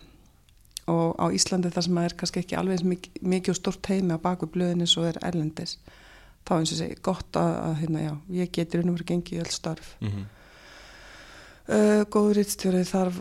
Og 0.92 1.14
á 1.14 1.26
Íslandi 1.31 1.70
þar 1.70 1.85
sem 1.87 1.94
maður 1.94 2.11
er 2.11 2.16
kannski 2.22 2.40
ekki 2.42 2.57
alveg 2.59 2.78
eins 2.78 2.87
mik- 2.90 3.11
mikið 3.22 3.55
og 3.55 3.59
stort 3.61 3.87
heimi 3.92 4.16
á 4.18 4.24
baku 4.24 4.48
blöðinni 4.50 4.88
svo 4.90 5.05
er 5.07 5.20
erlendis 5.22 5.76
þá 6.42 6.57
eins 6.57 6.72
og 6.74 6.78
segi 6.81 6.96
gott 7.07 7.37
að, 7.38 7.52
að 7.68 7.76
hérna, 7.85 8.00
já, 8.02 8.12
ég 8.40 8.48
og 8.90 8.96
verið 8.98 9.11
gengið 9.12 9.37
í 9.37 9.42
öll 9.44 9.52
starf 9.55 9.92
mm 10.02 10.24
uh, 11.70 12.02
góður 12.11 12.40
rittstjórið 12.40 12.88
þarf 12.90 13.20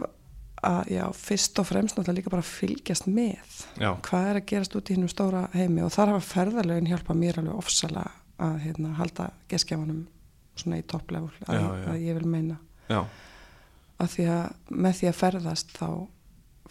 að 0.71 0.89
já, 0.93 1.03
fyrst 1.17 1.60
og 1.62 1.65
fremst 1.69 1.97
náttúrulega 1.97 2.17
líka 2.19 2.34
bara 2.34 2.45
fylgjast 2.45 3.07
með 3.10 3.62
já, 3.81 3.91
hvað 4.05 4.27
er 4.29 4.39
að 4.41 4.47
gerast 4.51 4.75
út 4.77 4.89
í 4.91 4.95
hinnum 4.95 5.10
stóra 5.10 5.47
heimi. 5.53 5.81
Og 5.86 5.93
þar 5.93 6.12
hafa 6.15 6.27
ferðarlegin 6.27 6.89
hjálpa 6.91 7.15
mér 7.17 7.39
alveg 7.41 7.57
ofsala 7.62 8.03
að 8.41 8.60
hérna, 8.65 8.91
halda 8.99 9.29
geskjáfanum 9.49 10.03
svona 10.55 10.79
í 10.81 10.85
topplevel 10.87 11.31
að, 11.47 11.67
að 11.93 12.01
ég 12.05 12.17
vil 12.19 12.27
meina. 12.27 12.57
Já, 12.91 13.03
að 14.01 14.09
því 14.15 14.25
að 14.33 14.75
með 14.85 14.97
því 14.99 15.07
að 15.11 15.19
ferðast 15.21 15.73
þá 15.77 15.87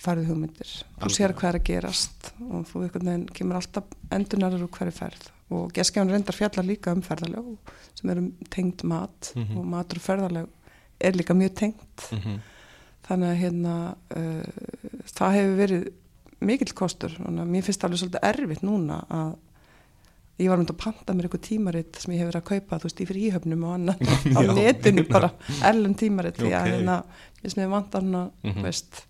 færðu 0.01 0.25
hugmyndir. 0.31 0.71
Þú 1.03 1.11
sér 1.13 1.35
hvað 1.37 1.49
er 1.51 1.59
að 1.61 1.67
gerast 1.69 2.31
og 2.49 2.63
þú 2.71 2.83
einhvern 2.87 3.11
veginn 3.11 3.27
kemur 3.37 3.59
alltaf 3.61 3.85
endurnarar 4.17 4.63
úr 4.65 4.71
hverju 4.77 4.95
ferð. 4.97 5.27
Og 5.51 5.73
geskjáfan 5.75 6.13
reyndar 6.15 6.37
fjallar 6.39 6.65
líka 6.69 6.93
um 6.95 7.03
ferðarleg 7.03 7.51
sem 7.99 8.11
eru 8.13 8.29
tengd 8.55 8.85
mat 8.87 9.33
Mhm. 9.37 9.59
og 9.59 9.67
matur 9.67 9.99
og 9.99 10.05
ferðarleg 10.07 10.47
er 11.01 11.13
líka 11.13 11.35
mjög 11.35 11.55
tengt. 11.55 12.09
Mm 12.13 12.41
þannig 13.11 13.27
að 13.33 13.39
hérna 13.41 13.75
uh, 14.15 14.45
það 15.11 15.33
hefur 15.35 15.55
verið 15.59 15.87
mikill 16.47 16.75
kostur. 16.79 17.15
Mér 17.19 17.65
finnst 17.67 17.83
alveg 17.85 17.99
svolítið 17.99 18.27
erfitt 18.29 18.61
núna 18.63 19.01
að 19.11 19.33
ég 20.41 20.49
var 20.49 20.59
myndið 20.61 20.75
að 20.75 20.83
panta 20.85 21.15
mér 21.15 21.27
eitthvað 21.29 21.45
tímaritt 21.47 21.99
sem 22.01 22.13
ég 22.15 22.21
hefur 22.23 22.33
verið 22.33 22.41
að 22.43 22.51
kaupa 22.51 22.79
þú 22.81 22.89
veist 22.89 23.01
í 23.05 23.07
fríhöfnum 23.11 23.65
og 23.69 23.75
annað 23.77 23.99
á 24.39 24.41
netinu 24.57 25.05
bara 25.11 25.31
erlend 25.71 25.99
tímaritt 26.01 26.39
því 26.41 26.53
að 26.57 26.69
hérna 26.73 26.97
ég 27.45 27.53
sem 27.55 27.63
ég 27.65 27.71
vantar 27.75 28.03
hana 28.07 28.23
Mhm. 28.43 28.63
veist 28.65 29.03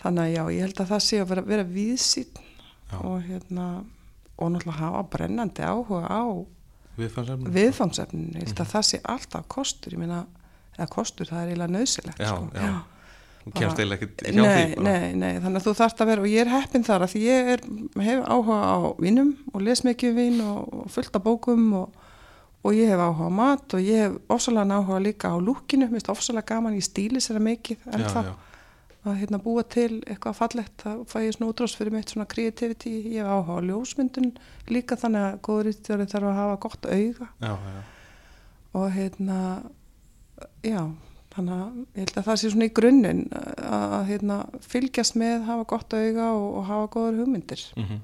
þannig 0.00 0.22
að 0.24 0.34
já 0.34 0.42
ég 0.56 0.60
held 0.64 0.80
að 0.80 0.90
það 0.94 1.02
sé 1.06 1.20
að 1.20 1.28
vera, 1.34 1.42
vera 1.50 1.64
víðsýn 1.64 2.30
Já. 2.90 2.96
og 3.04 3.22
hérna 3.28 3.66
og 4.40 4.48
náttúrulega 4.54 4.78
hafa 4.80 5.02
brennandi 5.12 5.62
áhuga 5.62 6.06
á 6.08 6.24
viðfangsefni. 6.96 7.50
viðfangsefninu, 7.54 8.32
ég 8.40 8.46
held 8.48 8.54
Mhm. 8.56 8.64
að 8.64 8.72
það 8.72 8.86
sé 8.90 9.00
alltaf 9.04 9.48
kostur, 9.48 9.92
ég 9.92 9.98
meina, 10.00 10.26
eða 10.78 10.88
kostur, 10.88 11.26
það 11.28 11.42
er 11.42 11.48
eiginlega 11.52 11.74
nöðsilegt 11.76 12.18
Já, 12.18 12.32
sko. 12.32 12.48
já. 12.54 12.82
Kemst 13.56 13.80
eiginlega 13.80 14.06
ekki 14.06 14.34
hjá 14.34 14.42
nei, 14.42 14.66
því. 14.74 14.84
nei, 14.86 15.06
nei, 15.18 15.32
þannig 15.40 15.60
að 15.60 15.66
þú 15.66 15.74
þarft 15.80 16.02
að 16.04 16.10
vera 16.12 16.24
og 16.24 16.30
ég 16.30 16.44
er 16.44 16.52
heppin 16.54 16.86
þar 16.86 17.06
að 17.06 17.16
ég 17.20 17.50
er, 17.54 17.64
hef 18.06 18.22
áhuga 18.26 18.58
á 18.60 18.78
vínum 19.00 19.32
og 19.52 19.64
les 19.66 19.82
mikið 19.86 20.12
um 20.12 20.20
vín 20.20 20.44
og, 20.44 20.60
og 20.80 20.92
fullt 20.94 21.18
af 21.18 21.24
bókum 21.24 21.64
og, 21.80 22.04
og 22.62 22.76
ég 22.76 22.92
hef 22.92 23.02
áhuga 23.06 23.30
á 23.30 23.32
mat 23.40 23.76
og 23.76 23.82
ég 23.86 24.04
hef 24.06 24.36
ofsalega 24.36 24.78
áhuga 24.78 25.00
líka 25.02 25.32
á 25.32 25.36
lúkinu, 25.40 25.88
mér 25.88 25.98
finnst 25.98 26.12
ofsalega 26.12 26.54
gaman 26.54 26.78
í 26.78 26.84
stíli 26.84 27.22
sér 27.22 27.40
að 27.40 27.48
mikið 27.48 27.90
en 27.90 28.06
Já, 28.06 28.12
það 28.14 28.32
að 29.00 29.16
hérna, 29.22 29.40
búa 29.40 29.62
til 29.64 30.02
eitthvað 30.04 30.36
fallegt 30.36 30.82
þá 30.82 30.90
fæ 31.08 31.22
ég 31.24 31.36
svona 31.36 31.52
útrás 31.54 31.74
fyrir 31.76 31.94
mitt 31.94 32.10
svona 32.12 32.28
creativity. 32.28 32.92
Ég 33.14 33.24
hef 33.24 33.30
áhuga 33.32 33.56
á 33.56 33.64
ljósmyndun 33.64 34.34
líka 34.68 34.98
þannig 35.00 35.24
að 35.24 35.38
góður 35.46 35.70
ítjóri 35.72 36.08
þarf 36.10 36.28
að 36.28 36.40
hafa 36.40 36.58
gott 36.66 36.88
auga. 36.90 37.28
Já, 37.40 37.54
já. 37.56 37.80
og 38.76 38.90
hérna 38.94 39.38
já, 40.62 40.82
þannig 41.34 41.54
að 41.56 41.76
ég 41.80 42.02
held 42.02 42.16
að 42.16 42.26
það 42.30 42.40
sé 42.40 42.50
svona 42.50 42.66
í 42.66 42.74
grunninn 42.80 43.22
að, 43.30 43.84
að 43.98 44.02
hérna, 44.10 44.40
fylgjast 44.66 45.16
með, 45.20 45.46
hafa 45.46 45.68
gott 45.74 45.94
auga 45.94 46.32
og, 46.32 46.48
og 46.58 46.66
hafa 46.70 46.90
góður 46.96 47.22
hugmyndir 47.22 47.64
Mm 47.76 48.02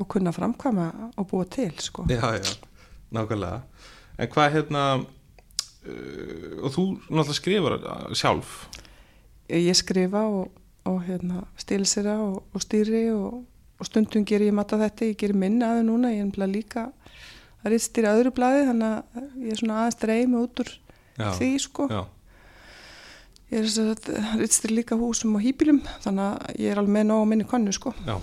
og 0.00 0.08
kunna 0.08 0.32
framkvæma 0.32 1.12
og 1.16 1.26
búa 1.28 1.44
til 1.44 1.74
sko. 1.78 2.06
Já, 2.08 2.32
já, 2.32 2.56
nákvæmlega. 3.10 3.60
En 4.18 4.28
hvað 4.28 4.52
hérna, 4.52 4.84
uh, 5.86 6.64
og 6.64 6.72
þú 6.72 6.84
náttúrulega 7.10 7.36
skrifar 7.36 7.76
sjálf. 8.14 8.68
ég 9.48 9.76
skrifa 9.76 10.22
og, 10.24 10.50
og 10.84 11.02
hérna, 11.04 11.44
stílsera 11.56 12.16
og, 12.18 12.44
og 12.54 12.60
stýri 12.60 13.10
og, 13.12 13.44
og 13.78 13.86
stundum 13.86 14.24
ger 14.24 14.40
ég 14.40 14.54
matta 14.54 14.78
þetta, 14.78 15.04
ég 15.04 15.16
ger 15.16 15.34
minna 15.34 15.72
aðeins 15.72 15.90
núna, 15.90 16.12
ég 16.14 16.22
er 16.22 16.28
nefnilega 16.28 16.52
líka 16.52 16.92
að 17.64 17.72
rittstýra 17.74 18.14
öðru 18.16 18.32
blaði 18.32 18.68
þannig 18.70 18.86
að 18.86 19.44
ég 19.44 19.50
er 19.50 19.60
svona 19.60 19.80
aðeins 19.80 20.00
dreimi 20.00 20.40
út 20.40 20.62
úr 20.62 20.70
Já, 21.18 21.30
því 21.36 21.50
sko. 21.60 21.86
já, 21.90 22.00
ég 23.50 23.66
er 23.66 24.16
rittstýra 24.38 24.76
líka 24.76 24.98
húsum 24.98 25.34
og 25.36 25.44
hýpilum 25.44 25.80
þannig 26.04 26.24
að 26.26 26.62
ég 26.62 26.72
er 26.72 26.80
alveg 26.80 26.94
með 26.94 27.06
nóg 27.10 27.22
á 27.22 27.30
minni 27.32 27.46
konnu 27.50 27.74
sko. 27.74 27.92
Já, 28.06 28.16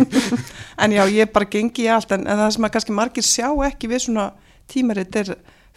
en 0.84 0.96
já, 0.96 1.04
ég 1.08 1.32
bara 1.32 1.48
gengi 1.50 1.86
í 1.86 1.90
allt 1.90 2.12
en, 2.12 2.26
en 2.28 2.42
það 2.42 2.56
sem 2.56 2.68
að 2.68 2.74
kannski 2.76 2.96
margir 2.96 3.26
sjá 3.26 3.48
ekki 3.68 3.90
við 3.90 4.04
svona 4.06 4.26
tímaritt 4.70 5.20
er 5.22 5.34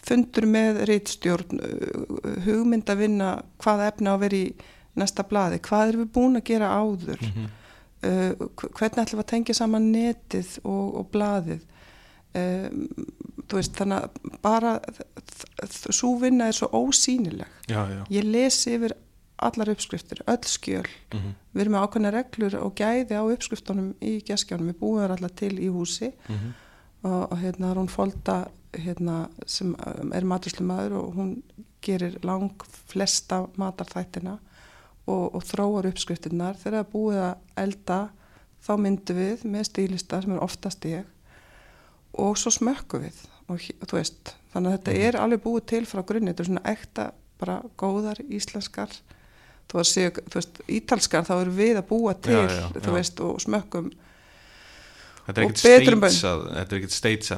fundur 0.08 0.46
með 0.48 0.82
rittstjórn 0.88 1.62
uh, 1.62 2.34
hugmynd 2.46 2.90
að 2.92 3.02
vinna 3.04 3.30
hvaða 3.62 3.88
efna 3.92 4.12
á 4.12 4.16
að 4.16 4.22
vera 4.26 4.42
í 4.42 4.44
næsta 4.98 5.24
blaði, 5.26 5.62
hvað 5.62 5.88
erum 5.88 6.04
við 6.04 6.12
búin 6.14 6.38
að 6.38 6.46
gera 6.50 6.74
áður? 6.74 7.24
Mhm. 7.24 7.48
uh, 8.04 8.46
hvernig 8.76 9.02
ætlum 9.02 9.18
við 9.18 9.24
að 9.24 9.32
tengja 9.32 9.58
saman 9.58 9.90
netið 9.94 10.54
og, 10.64 10.86
og 11.00 11.10
blaðið 11.14 11.66
um, 12.36 12.86
þú 13.48 13.60
veist 13.60 13.76
þannig 13.78 14.06
að 14.06 14.38
bara 14.44 14.76
svo 15.66 16.14
vinna 16.20 16.48
er 16.48 16.56
svo 16.56 16.68
ósýnileg. 16.74 17.48
Já, 17.70 17.82
já. 17.88 18.02
ég 18.12 18.26
lesi 18.28 18.74
yfir 18.76 18.96
allar 19.38 19.70
uppskriftir, 19.70 20.24
öll 20.26 20.46
skjöl. 20.50 20.86
Mhm, 21.14 21.34
við 21.54 21.62
erum 21.62 21.76
með 21.76 21.84
ákveðna 21.86 22.10
reglur 22.12 22.56
og 22.58 22.74
gæði 22.74 23.14
á 23.14 23.22
uppskriftunum 23.22 23.92
í 24.02 24.18
geskjánum, 24.26 24.72
við 24.72 24.80
búum 24.80 25.04
allar 25.04 25.34
til 25.38 25.54
í 25.58 25.68
húsi. 25.70 26.12
Mhm. 26.28 26.54
og, 27.02 27.32
og 27.32 27.38
hérna 27.38 27.70
er 27.70 27.78
hún 27.78 27.88
Folda 27.88 28.48
hérna, 28.76 29.28
sem 29.46 29.74
um, 29.74 30.12
er 30.12 30.24
maturslumadur 30.24 30.96
og 30.98 31.14
hún 31.14 31.42
gerir 31.82 32.18
lang 32.24 32.50
flesta 32.90 33.46
matarþættina 33.56 34.38
og, 35.06 35.34
og 35.34 35.44
þróar 35.46 35.88
uppskriftinnar 35.92 36.58
þegar 36.58 36.82
það 36.82 36.92
búið 36.92 37.20
að 37.22 37.62
elda 37.62 38.00
þá 38.66 38.72
myndum 38.82 39.20
við 39.20 39.44
með 39.48 39.68
stílista 39.70 40.20
sem 40.22 40.34
er 40.34 40.42
oftast 40.44 40.84
ég 40.88 41.06
og 42.18 42.36
svo 42.40 42.50
smökkum 42.54 43.04
við 43.06 43.20
og 43.48 43.58
hér- 43.64 43.86
þú 43.88 43.96
veist, 44.00 44.34
þannig 44.54 44.72
að 44.72 44.78
þetta 44.78 44.92
Mhm. 44.92 45.06
er 45.08 45.20
alveg 45.22 45.42
búið 45.44 45.66
til 45.66 45.84
frá 45.86 46.02
grunni, 46.04 46.32
þetta 46.32 46.40
er 46.40 46.50
svona 46.50 46.66
ekta 46.74 47.10
bara 47.38 47.62
góðar 47.78 48.18
íslenskar 48.28 48.90
þú 49.68 50.34
veist, 50.34 50.60
ítalskar 50.68 51.24
þá 51.28 51.34
erum 51.42 51.56
við 51.56 51.76
að 51.78 51.88
búa 51.88 52.14
til 52.20 52.32
Já, 52.34 52.48
já, 52.48 52.68
þú 52.80 52.92
veist, 52.98 53.20
og 53.20 53.38
smökkum 53.40 53.90
Þetta 55.28 55.42
er 55.42 55.44
og 55.44 55.50
ekkert 55.52 56.00
bönn. 56.00 56.08
steitsað, 56.08 56.44
þetta 56.56 56.72
er 56.72 56.78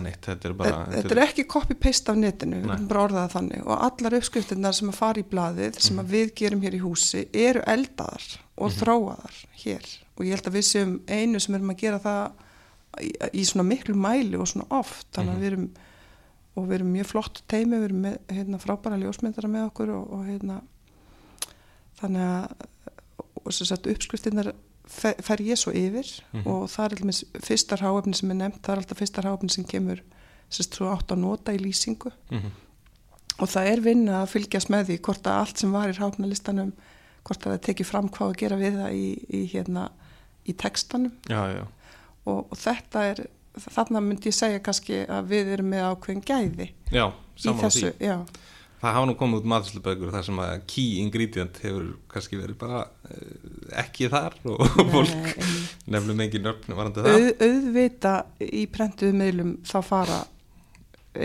neitt, 0.04 0.20
þetta 0.22 0.44
er 0.46 0.52
bara... 0.54 0.86
Þetta 0.94 1.10
er 1.16 1.20
ekki 1.24 1.44
copy-paste 1.50 2.08
af 2.12 2.16
netinu, 2.22 2.60
við 2.62 2.68
Nei. 2.70 2.86
bara 2.86 3.00
orðað 3.08 3.24
það 3.24 3.32
þannig 3.34 3.64
og 3.66 3.80
allar 3.88 4.14
uppskriftinnar 4.20 4.76
sem 4.78 4.90
að 4.92 4.94
fara 5.00 5.18
í 5.18 5.24
blaðið 5.24 5.80
sem 5.80 5.96
Mhm. 5.96 6.04
að 6.04 6.12
við 6.14 6.30
gerum 6.38 6.60
hér 6.62 6.74
í 6.78 6.80
húsi 6.84 7.24
eru 7.34 7.62
eldaðar 7.66 8.28
og 8.58 8.70
þróaðar 8.78 9.34
hér 9.64 9.84
og 10.16 10.24
ég 10.24 10.30
held 10.30 10.46
að 10.46 10.54
við 10.54 10.66
séum 10.70 11.00
einu 11.08 11.40
sem 11.40 11.54
erum 11.58 11.70
að 11.74 11.76
gera 11.82 11.98
það 11.98 12.30
í, 12.98 13.12
í 13.32 13.44
svona 13.46 13.66
miklu 13.68 13.94
mæli 13.94 14.36
og 14.40 14.48
svona 14.50 14.66
oft 14.70 15.06
þannig 15.12 15.30
Mhm. 15.30 15.36
að 15.36 15.40
við 15.44 15.52
erum 15.52 15.70
og 16.56 16.64
við 16.66 16.74
erum 16.80 16.92
mjög 16.92 17.06
flott 17.06 17.42
teimi, 17.48 17.76
við 17.78 17.84
erum 17.84 18.00
með 18.02 18.16
hérna, 18.28 18.58
frábæra 18.58 18.98
ljósmyndara 18.98 19.48
með 19.48 19.68
okkur 19.70 19.90
og, 19.94 20.12
og 20.12 20.24
hérna 20.26 20.60
þannig 22.00 22.26
að 22.26 22.66
og 23.46 23.52
sem 23.56 23.66
sagt 23.70 23.86
uppskriftinnar 23.88 24.50
fer, 24.90 25.14
fer 25.22 25.40
ég 25.46 25.56
svo 25.58 25.72
yfir 25.72 26.08
Mhm. 26.32 26.46
og 26.46 26.66
það 26.68 26.84
er 26.84 26.96
allmis 26.98 27.24
fyrsta 27.40 27.76
ráefni 27.80 28.14
sem 28.14 28.30
er 28.30 28.34
nefnt, 28.34 28.62
það 28.62 28.72
er 28.74 28.80
alltaf 28.82 28.98
fyrsta 28.98 29.22
ráefni 29.24 29.50
sem 29.50 29.64
kemur 29.64 30.00
sérst 30.50 30.74
svo 30.76 30.90
átt 30.92 31.08
að 31.14 31.18
nota 31.22 31.52
í 31.52 31.58
lýsingu 31.58 32.10
Mhm. 32.30 32.50
og 33.38 33.48
það 33.48 33.66
er 33.72 33.80
vinna 33.80 34.22
að 34.24 34.28
fylgjast 34.34 34.68
með 34.68 34.84
því 34.90 34.98
hvort 35.00 35.22
að 35.22 35.38
allt 35.40 35.58
sem 35.58 35.72
var 35.72 35.88
í 35.88 35.96
ráfnalistanum 35.96 36.72
hvort 37.24 37.46
að 37.46 37.52
það 37.58 37.62
tekið 37.68 37.86
fram 37.86 38.08
hvað 38.08 38.30
að 38.30 38.36
gera 38.36 38.56
við 38.56 38.74
það 38.76 38.92
í, 38.92 39.24
í, 39.30 39.46
hérna, 39.52 39.90
í 40.48 40.52
textanum 40.56 41.12
Já, 41.28 41.46
já, 41.54 41.66
og, 42.30 42.46
og 42.50 42.60
þetta 42.60 43.04
er 43.10 43.24
þarna 43.60 44.02
myndi 44.04 44.30
ég 44.30 44.36
segja 44.36 44.62
kannski 44.62 45.02
að 45.10 45.32
við 45.32 45.52
erum 45.56 45.72
með 45.72 45.88
ákveðin 45.90 46.24
gæði 46.26 46.70
já, 46.94 47.04
í 47.10 47.58
þessu, 47.64 47.92
já, 47.98 48.16
Það 48.80 48.94
hafa 48.96 49.08
nú 49.10 49.14
komið 49.20 49.42
út 49.42 49.48
maðurslubökur 49.52 50.12
þar 50.14 50.22
sem 50.24 50.38
að 50.40 50.52
key 50.72 51.00
ingredient 51.02 51.58
hefur 51.60 51.88
kannski 52.08 52.38
verið 52.40 52.56
bara 52.62 52.78
eh, 53.10 53.34
ekki 53.82 54.08
þar 54.08 54.38
og 54.48 54.62
fólk 54.94 55.10
Nei, 55.12 55.50
nefnum 55.96 56.22
engin 56.24 56.46
nöfn 56.46 56.76
varandi 56.78 57.04
það. 57.04 57.18
auð, 57.18 57.44
auðvita 57.44 58.14
í 58.46 58.62
prentuðu 58.72 59.18
miðlum 59.20 59.50
þá 59.68 59.76
fara 59.84 60.22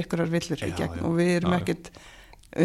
ykkurar 0.01 0.33
villur 0.33 0.65
í 0.67 0.71
gegn 0.75 0.99
já, 0.99 1.05
og 1.07 1.15
við 1.15 1.31
erum 1.37 1.55
ekkit 1.61 1.91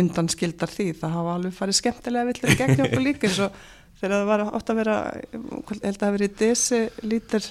undan 0.01 0.31
skildar 0.33 0.71
því, 0.71 0.89
það 0.99 1.17
hafa 1.19 1.37
alveg 1.37 1.55
farið 1.55 1.79
skemmtilega 1.81 2.31
villur 2.33 2.53
í 2.55 2.59
gegn 2.59 2.85
okkur 2.89 3.05
líka 3.05 3.31
eins 3.31 3.41
og 3.47 3.63
þegar 4.01 4.17
það 4.17 4.29
var 4.33 4.45
átt 4.49 4.73
að 4.73 4.81
vera 4.81 4.99
held 5.31 5.91
að 5.91 6.03
það 6.03 6.15
verið 6.17 6.37
desi 6.41 6.83
lítir 7.05 7.51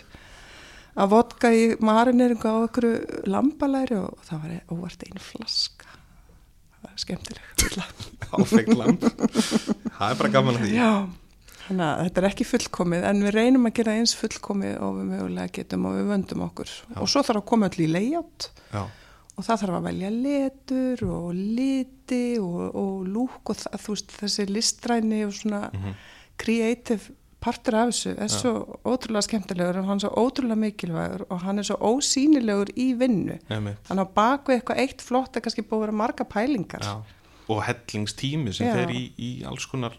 að 0.97 1.09
vodka 1.13 1.51
í 1.53 1.63
marineringu 1.85 2.49
á 2.49 2.57
ykkur 2.67 2.87
lambalæri 3.29 3.97
og 4.01 4.17
það 4.27 4.43
var 4.43 4.75
óvart 4.75 5.03
einn 5.07 5.19
flaska 5.21 5.85
það 5.89 6.89
var 6.89 6.99
skemmtileg 7.03 7.55
Áfengt 8.39 8.75
lamp. 8.77 9.01
það 9.03 10.11
er 10.11 10.19
bara 10.19 10.29
gaman 10.33 10.57
að 10.59 10.65
því. 10.67 10.73
Já, 10.77 10.91
þannig 11.65 11.85
að 11.87 12.01
þetta 12.05 12.21
er 12.21 12.27
ekki 12.29 12.45
fullkomið 12.49 13.05
en 13.09 13.23
við 13.25 13.33
reynum 13.35 13.65
að 13.69 13.75
gera 13.79 13.95
eins 13.99 14.13
fullkomið 14.19 14.75
og 14.85 14.95
við 14.99 15.07
mögulega 15.13 15.53
getum 15.59 15.85
og 15.89 15.97
við 15.97 16.07
vöndum 16.13 16.43
okkur 16.45 16.69
Já. 16.73 16.97
og 17.03 17.09
svo 17.09 17.23
þarf 17.25 17.41
að 17.41 17.47
koma 17.53 17.69
öll 17.71 17.83
í 17.85 17.89
layout 17.89 18.49
Já, 18.73 18.83
og 19.39 19.45
það 19.47 19.61
þarf 19.63 19.77
að 19.79 19.87
velja 19.89 20.11
letur 20.15 21.03
og 21.09 21.27
liti 21.37 22.23
og, 22.43 22.61
og 22.75 23.07
lúk 23.07 23.53
og 23.53 23.59
það, 23.63 23.81
veist 23.89 24.15
þessi 24.19 24.47
listræni 24.51 25.21
og 25.27 25.33
svona 25.37 25.61
Mhm. 25.73 25.93
creative 26.39 27.11
partur 27.43 27.77
af 27.79 27.91
þessu 27.93 28.11
er 28.19 28.31
svo 28.33 28.51
ótrúlega 28.83 29.25
skemmtilegur 29.27 29.79
og 29.81 29.87
hann 29.87 29.99
er 29.99 30.03
svo 30.05 30.11
ótrúlega 30.25 30.59
mikilvægur 30.65 31.25
og 31.29 31.41
hann 31.45 31.61
er 31.61 31.67
svo 31.69 31.77
ósýnilegur 31.89 32.71
í 32.75 32.89
vinnu 32.99 33.39
þannig 33.47 34.03
að 34.03 34.13
baku 34.17 34.55
eitthvað 34.55 34.81
eitt 34.83 35.01
flott 35.05 35.39
er 35.39 35.45
kannski 35.45 35.63
búið 35.63 35.77
að 35.79 35.85
vera 35.87 35.97
marga 36.03 36.27
pælingar 36.27 36.83
Já. 36.83 36.95
Og 37.49 37.63
hellingstími 37.65 38.51
sem 38.53 38.67
Já. 38.67 38.75
fer 38.77 38.91
í, 38.93 39.05
í 39.17 39.29
alls 39.47 39.65
konar 39.71 39.95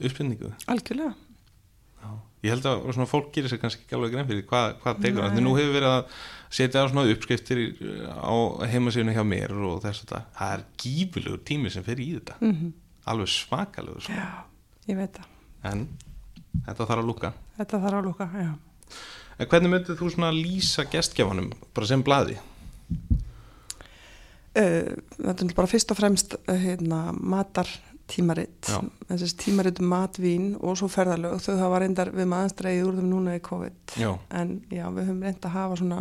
uppbyrningu. 0.00 0.50
algjörlega 0.66 1.14
Já. 1.14 2.10
Ég 2.42 2.54
held 2.54 2.66
að 2.68 2.84
svona, 2.94 3.06
fólk 3.08 3.32
gerir 3.34 3.52
sér 3.52 3.60
kannski 3.60 3.84
ekki 3.84 3.96
alveg 3.96 4.14
grein 4.14 4.28
fyrir 4.28 4.46
hvað, 4.48 4.70
hvað 4.80 5.02
það. 5.04 5.18
Nei. 5.20 5.32
Því 5.34 5.42
nú 5.44 5.50
hefur 5.58 5.74
verið 5.76 5.90
að 5.92 6.20
setja 6.56 6.84
á 6.84 6.88
svona 6.88 7.02
uppskriftir 7.12 7.58
á 8.08 8.32
heimasíðinu 8.72 9.12
hjá 9.16 9.24
mér 9.28 9.52
og 9.68 9.82
þess 9.84 10.06
að 10.08 10.22
það 10.38 10.54
er 10.54 10.62
gífilegur 10.80 11.42
tími 11.50 11.72
sem 11.72 11.84
fer 11.84 12.00
í 12.00 12.14
þetta. 12.16 12.38
mm 12.40 12.70
Alveg 13.10 13.30
svakalegur. 13.32 14.04
Sko. 14.04 14.24
Ég 14.88 14.98
veit 14.98 15.16
það 15.16 15.70
En 15.72 15.86
þetta 16.66 16.86
þarf 16.86 16.98
að 17.02 17.08
lúka. 17.10 17.32
Þetta 17.58 17.80
þarf 17.84 18.00
að 18.00 18.06
lúka, 18.10 18.28
já. 18.34 18.50
En 19.40 19.48
hvernig 19.48 19.72
myndið 19.72 20.00
þú 20.00 20.10
svona 20.12 20.32
lýsa 20.36 20.84
gestgjafanum 20.92 21.52
bara 21.74 21.86
sem 21.88 22.02
blaði? 22.04 22.36
Uh, 24.50 24.96
þetta 25.14 25.46
er 25.46 25.52
bara 25.54 25.70
fyrst 25.70 25.92
og 25.94 25.98
fremst 26.00 26.34
hérna, 26.48 27.12
matartímaritt, 27.14 28.66
Já. 28.66 28.80
þessi 29.12 29.36
tímaritt 29.44 29.78
um 29.78 29.86
matvín 29.92 30.48
og 30.58 30.74
svo 30.80 30.88
ferðalög, 30.90 31.36
þau 31.44 31.54
hafa 31.60 31.78
reyndar 31.84 32.10
við 32.10 32.26
maður 32.32 32.56
dreigið 32.58 32.88
úr 32.88 32.98
þeim 32.98 33.12
núna 33.12 33.36
í 33.38 33.42
COVID, 33.46 33.94
Já. 34.02 34.10
en 34.40 34.56
já, 34.66 34.88
við 34.90 35.06
höfum 35.06 35.22
reynd 35.22 35.46
að 35.46 35.54
hafa 35.54 35.78
svona, 35.78 36.00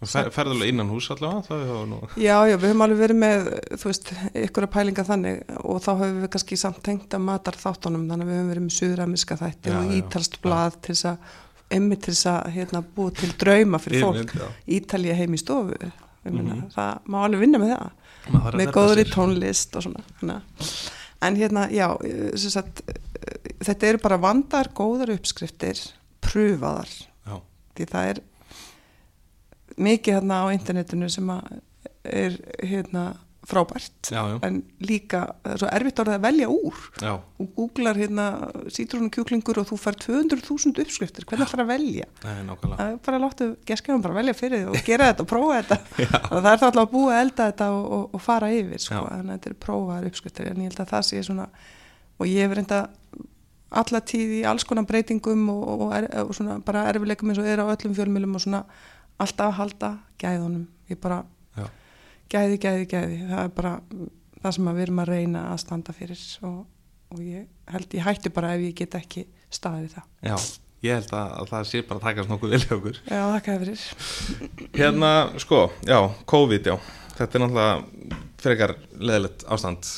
ferðarlega 0.00 0.70
innan 0.72 0.88
hús 0.88 1.10
allavega? 1.12 1.84
Nú... 1.90 1.98
já, 2.16 2.36
já, 2.48 2.56
við 2.56 2.70
höfum 2.70 2.84
alveg 2.86 3.00
verið 3.02 3.18
með, 3.20 3.48
þú 3.76 3.90
veist, 3.90 4.10
ykkur 4.46 4.66
að 4.66 4.72
pælinga 4.76 5.04
þannig 5.04 5.42
og 5.60 5.80
þá 5.84 5.90
höfum 6.00 6.20
við 6.24 6.30
kannski 6.36 6.56
samt 6.60 6.80
tengt 6.86 7.16
að 7.18 7.24
matar 7.26 7.58
þáttunum, 7.60 8.06
þannig 8.08 8.26
að 8.26 8.30
við 8.32 8.38
höfum 8.40 8.52
verið 8.54 8.64
með 8.66 8.76
suðramiska 8.78 9.36
þætti 9.42 9.74
Já, 9.74 9.78
og 9.82 9.92
ítalst 9.98 10.38
blað 10.44 10.78
til 10.86 10.94
þess 10.96 11.10
að, 11.12 11.34
emmi 11.80 11.98
til 12.00 12.14
þess 12.14 12.30
að, 12.32 12.48
hérna, 12.56 12.82
búa 12.96 13.12
til 13.20 13.30
drauma 13.44 13.78
fyrir 13.82 14.06
fólk. 14.06 14.32
Ítalía 14.80 15.18
heim 15.20 15.36
í 15.36 15.42
stofu, 15.42 15.76
ég 15.80 16.32
meina, 16.32 16.54
Mhm. 16.56 16.64
það 16.74 17.04
má 17.12 17.20
alveg 17.26 17.40
vinna 17.44 17.58
með 17.62 17.74
það. 17.76 17.90
Maður 18.30 18.56
með 18.60 18.72
góðri 18.76 19.04
sér. 19.04 19.12
tónlist 19.14 19.76
og 19.76 19.82
svona 19.84 20.02
hana. 20.20 20.40
en 21.22 21.36
hérna, 21.36 21.68
já 21.72 21.86
sem 22.36 22.50
sagt, 22.50 22.82
þetta 23.60 23.86
eru 23.88 23.98
bara 23.98 24.16
vandar 24.18 24.68
góðar 24.72 25.12
uppskriftir 25.14 25.76
pröfaðar 26.24 26.88
Já. 27.26 27.40
því 27.76 27.86
það 27.92 28.10
er 28.10 28.20
mikið 29.80 30.20
hérna 30.20 30.44
á 30.44 30.46
internetinu 30.54 31.10
sem 31.12 31.34
að 31.34 31.58
er 32.04 32.38
hérna 32.64 33.10
frábært 33.50 34.10
Já, 34.12 34.20
já. 34.28 34.36
en 34.46 34.60
líka 34.84 35.22
það 35.42 35.54
er 35.54 35.60
svo 35.62 35.68
erfitt 35.74 36.00
orðið 36.02 36.16
að 36.16 36.24
velja 36.26 36.48
úr. 36.52 36.80
Já, 37.00 37.12
og 37.16 37.48
googlar 37.56 37.98
hérna 37.98 38.26
sítrónukjúklingur 38.70 39.60
og 39.62 39.68
þú 39.70 39.78
fær 39.80 39.96
200.000 40.04 40.84
uppskriftir. 40.84 41.26
Hvernig 41.26 41.48
ætlar 41.48 41.64
að 41.64 41.72
velja? 41.72 42.06
Nei, 42.26 42.36
það 42.52 42.84
er 42.84 43.00
bara 43.06 43.22
láttu 43.24 43.48
geskjafum 43.66 44.04
bara 44.04 44.18
velja 44.20 44.36
fyrir 44.38 44.68
og 44.70 44.78
gera 44.86 45.08
þetta 45.10 45.24
og 45.24 45.30
prófa 45.32 45.58
þetta. 45.62 45.80
Og 46.30 46.36
það 46.36 46.50
er 46.52 46.60
þá 46.62 46.66
alltaf 46.68 46.84
að 46.84 46.92
búa 46.92 47.16
að 47.16 47.22
elda 47.24 47.48
þetta 47.50 47.70
og, 47.74 47.88
og, 47.96 48.04
og 48.14 48.24
fara 48.28 48.52
yfir 48.54 48.84
sko. 48.84 49.02
Þannig 49.08 49.32
að 49.32 49.34
þetta 49.38 49.50
er 49.50 49.58
prófaðar 49.66 50.08
uppskriftir 50.12 50.52
en 50.52 50.62
ég 50.62 50.70
held 50.70 50.84
að 50.84 50.94
það 50.94 51.08
sé 51.10 51.24
svona 51.26 51.48
og 52.20 52.28
ég 52.28 52.44
hef 52.44 52.56
reynda 52.58 52.84
alla 53.80 54.00
tíð 54.02 54.32
í 54.40 54.46
alls 54.50 54.66
konar 54.66 54.86
breytingum 54.88 55.44
og, 55.52 55.66
og, 55.74 55.90
er, 55.96 56.08
og 56.24 56.32
svona 56.36 56.58
bara 56.66 56.88
erfileikum 56.90 57.30
eins 57.30 57.40
og 57.40 57.46
er 57.48 57.62
á 57.62 57.70
öllum 57.70 57.94
fjölmjölum 57.96 58.34
og 58.36 58.42
svona 58.42 58.64
alltaf 59.24 59.50
að 59.50 59.58
halda 59.60 59.90
gæðunum 60.22 60.64
ég 60.90 61.00
bara 61.02 61.20
Já. 61.58 61.66
gæði, 62.32 62.58
gæði, 62.64 62.88
gæði 62.90 63.20
það 63.30 63.42
er 63.44 63.52
bara 63.58 63.74
það 64.40 64.56
sem 64.56 64.70
við 64.70 64.82
erum 64.86 65.02
að 65.04 65.12
reyna 65.14 65.44
að 65.52 65.60
standa 65.64 65.94
fyrir 65.96 66.24
og, 66.48 66.58
og 67.12 67.22
ég 67.24 67.46
held 67.74 67.96
ég 67.98 68.06
hætti 68.06 68.32
bara 68.34 68.54
ef 68.56 68.64
ég 68.68 68.76
get 68.80 68.96
ekki 69.00 69.26
staðið 69.52 69.96
það 69.98 70.30
Já, 70.30 70.36
ég 70.86 71.00
held 71.00 71.14
að, 71.20 71.34
að 71.42 71.52
það 71.54 71.68
sé 71.72 71.82
bara 71.88 72.00
að 72.00 72.06
takast 72.08 72.32
nokkuð 72.32 72.54
vel 72.54 72.62
hjá 72.64 72.72
okkur. 72.78 73.00
Já, 73.10 73.20
þakka 73.34 73.58
fyrir 73.64 73.84
Hérna, 74.80 75.12
sko, 75.42 75.60
já, 75.88 75.98
COVID, 76.32 76.70
já. 76.72 76.76
Þetta 77.20 77.36
er 77.36 77.42
náttúrulega 77.44 78.20
frekar 78.40 78.72
leðilegt 78.96 79.42
ástand. 79.52 79.90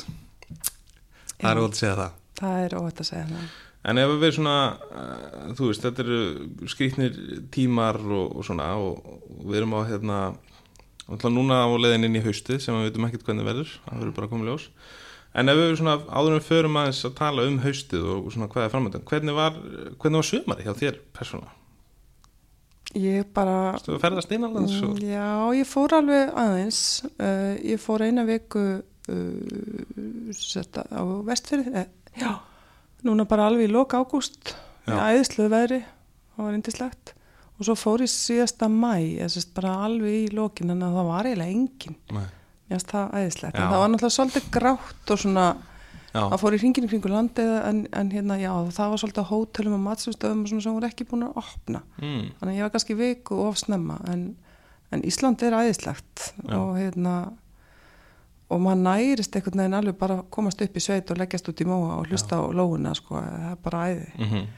Það 1.38 1.50
er 1.52 1.61
Já. 1.61 1.62
ótt 1.62 1.76
að 1.76 1.78
segja 1.78 1.98
það. 2.00 2.16
Það 2.42 2.64
er 2.64 2.74
óvægt 2.80 3.02
að 3.02 3.06
segja 3.06 3.26
það. 3.28 3.52
En 3.82 3.98
ef 3.98 4.14
við 4.22 4.36
svona, 4.36 4.56
uh, 4.94 5.52
þú 5.58 5.68
veist, 5.70 5.82
þetta 5.82 6.04
eru 6.04 6.68
skrýtnir 6.70 7.16
tímar 7.54 7.98
og, 8.02 8.36
og 8.38 8.46
svona 8.46 8.68
og, 8.78 9.00
og 9.02 9.46
við 9.48 9.62
erum 9.62 9.74
á 9.74 9.80
hérna, 9.90 10.18
náttúrulega 11.08 11.34
núna 11.34 11.62
á 11.66 11.68
leiðin 11.74 12.06
inn 12.08 12.20
í 12.20 12.24
haustið 12.24 12.60
sem 12.62 12.78
við 12.78 12.90
veitum 12.90 13.08
ekkert 13.08 13.26
hvernig 13.26 13.48
verður, 13.48 13.72
það 13.86 14.04
verður 14.04 14.18
bara 14.20 14.30
komið 14.34 14.52
ljós. 14.52 14.68
En 15.32 15.48
ef 15.48 15.56
við 15.58 15.74
svona 15.80 15.96
áður 16.12 16.36
við 16.36 16.46
förum 16.50 16.78
aðeins 16.78 17.02
að 17.08 17.16
tala 17.18 17.48
um 17.48 17.58
haustið 17.64 18.06
og 18.14 18.30
svona 18.34 18.48
hvað 18.52 18.68
er 18.68 18.72
framöndan, 18.76 19.04
hvernig 19.08 19.37
var, 19.40 19.58
hvernig 19.96 20.20
var 20.20 20.28
sömari 20.28 20.66
hjá 20.68 20.74
þér 20.76 21.02
persónulega? 21.16 21.58
Ég 22.98 23.24
bara... 23.33 23.78
Þú 23.80 23.96
ferðast 24.02 24.33
innanlands 24.37 24.74
og... 24.85 24.96
Mm, 24.98 25.04
Já, 25.08 25.28
ég 25.56 25.68
fór 25.68 25.94
alveg 25.96 26.33
aðeins. 26.37 26.80
Uh, 27.16 27.54
ég 27.64 27.80
fór 27.80 28.04
eina 28.04 28.24
viku 28.28 28.64
uh, 28.83 30.33
setta, 30.37 30.85
á 30.92 31.00
vestfyrði. 31.24 31.72
Eh, 31.80 31.87
já, 32.20 32.35
núna 33.07 33.27
bara 33.29 33.46
alveg 33.50 33.69
í 33.69 33.73
loka 33.73 34.00
ágúst. 34.03 34.55
Í 34.88 34.94
æðisluðu 34.94 35.50
veðri. 35.53 35.81
Það 36.37 36.46
var 36.48 36.55
indislegt. 36.59 37.13
Og 37.59 37.67
svo 37.69 37.75
fór 37.79 38.03
ég 38.03 38.11
síðasta 38.11 38.69
mæ, 38.73 38.94
bara 39.55 39.75
alveg 39.87 40.15
í 40.25 40.31
lokin, 40.35 40.73
en 40.75 40.81
það 40.83 41.11
var 41.11 41.29
eiginlega 41.29 41.53
engin. 41.59 41.98
Ég 42.73 42.79
sést 42.81 42.90
það 42.94 43.13
æðislegt. 43.21 43.59
En 43.61 43.69
það 43.71 43.83
var 43.83 43.92
náttúrulega 43.92 44.17
svolítið 44.17 44.48
grátt 44.57 45.13
og 45.15 45.23
svona... 45.27 45.50
Já, 46.13 46.27
Það 46.29 46.40
fór 46.42 46.53
í 46.53 46.59
hringinu 46.61 46.88
kringu 46.90 47.09
landið 47.09 47.50
en, 47.65 47.79
en 47.96 48.09
hérna, 48.13 48.35
já, 48.37 48.50
það 48.77 48.90
var 48.92 49.00
svolítið 49.00 49.29
hótelum 49.31 49.77
og 49.79 49.81
matsumstöðum 49.87 50.42
og 50.42 50.50
svona 50.50 50.65
sem 50.67 50.75
voru 50.77 50.88
ekki 50.90 51.07
búin 51.09 51.23
að 51.25 51.38
opna. 51.40 51.81
mm, 52.03 52.27
Þannig 52.37 52.50
að 52.53 52.59
ég 52.59 52.67
var 52.67 52.73
kannski 52.75 52.96
viku 52.98 53.38
of 53.46 53.57
snemma 53.57 53.96
en, 54.13 54.27
en 54.92 55.05
Ísland 55.09 55.40
er 55.48 55.57
æðislegt 55.57 56.27
Já. 56.44 56.53
og 56.59 56.75
hérna 56.77 57.15
og 58.53 58.61
maður 58.61 58.83
nærist 58.85 59.37
einhvern 59.37 59.63
veginn 59.63 59.79
alveg 59.79 59.96
bara 60.00 60.19
komast 60.31 60.61
upp 60.65 60.77
í 60.77 60.83
sveit 60.85 61.11
og 61.11 61.21
leggjast 61.21 61.48
út 61.48 61.63
í 61.65 61.69
móa 61.69 61.96
og 62.00 62.11
hlusta 62.11 62.38
á 62.38 62.44
lóuna 62.53 62.92
sko, 62.98 63.21
það 63.21 63.48
er 63.50 63.63
bara 63.65 63.87
æði. 63.90 64.11
Mm 64.19 64.50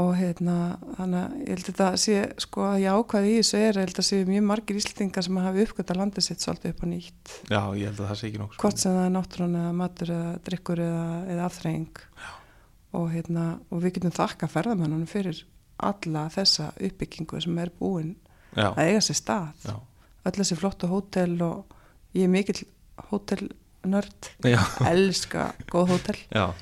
og 0.00 0.14
hérna 0.16 0.56
þannig 0.96 1.18
að 1.20 1.32
ég 1.36 1.50
held 1.50 1.62
að 1.62 1.66
þetta 1.68 1.86
sé 2.00 2.14
sko 2.40 2.64
að 2.64 2.78
ég 2.80 2.96
ákvaði 2.96 3.32
í 3.32 3.38
þessu 3.38 3.58
er 3.58 3.76
ég 3.76 3.84
held 3.84 3.98
að 4.00 4.06
sé 4.08 4.20
mjög 4.28 4.46
margir 4.48 4.78
íslendingar 4.80 5.26
sem 5.26 5.40
hafi 5.44 5.64
uppgötta 5.66 5.96
landið 5.98 6.26
sitt 6.26 6.44
svolítið 6.44 6.72
upp 6.72 6.80
á 6.80 6.86
nýtt. 6.88 7.34
Já, 7.52 7.60
ég 7.76 7.90
held 7.90 8.00
að 8.00 8.08
það 8.08 8.20
sé 8.20 8.28
ekki 8.30 8.40
nokkuð 8.40 8.62
hvort 8.62 8.80
sem 8.80 8.96
það 8.96 9.04
er 9.04 9.12
náttúrun 9.18 9.58
eða 9.60 9.74
matur 9.82 10.14
eða 10.16 10.32
drikkur 10.48 10.82
eða, 10.86 11.04
eða 11.34 11.48
afþreying. 11.50 12.02
Og 12.96 13.06
hérna 13.12 13.46
og 13.68 13.84
við 13.84 13.96
getum 13.98 14.16
þakka 14.16 14.48
ferðamennunum 14.52 15.10
fyrir 15.10 15.44
alla 15.82 16.26
þessa 16.32 16.70
uppbyggingu 16.80 17.40
sem 17.44 17.60
er 17.60 17.72
búin 17.76 18.14
Já, 18.56 18.70
að 18.70 18.84
eiga 18.86 19.04
sér 19.04 19.20
stað. 19.20 19.68
Já, 19.68 19.76
öll 20.24 20.36
þessi 20.38 20.60
flottu 20.60 20.88
hótel 20.88 21.36
og 21.44 21.76
ég 22.16 22.24
er 22.24 22.32
mikill 22.32 22.62
hótelnörd 23.10 24.30
elska 24.86 25.52
góð 25.70 25.88
hótel. 25.94 26.18
Já, 26.32 26.52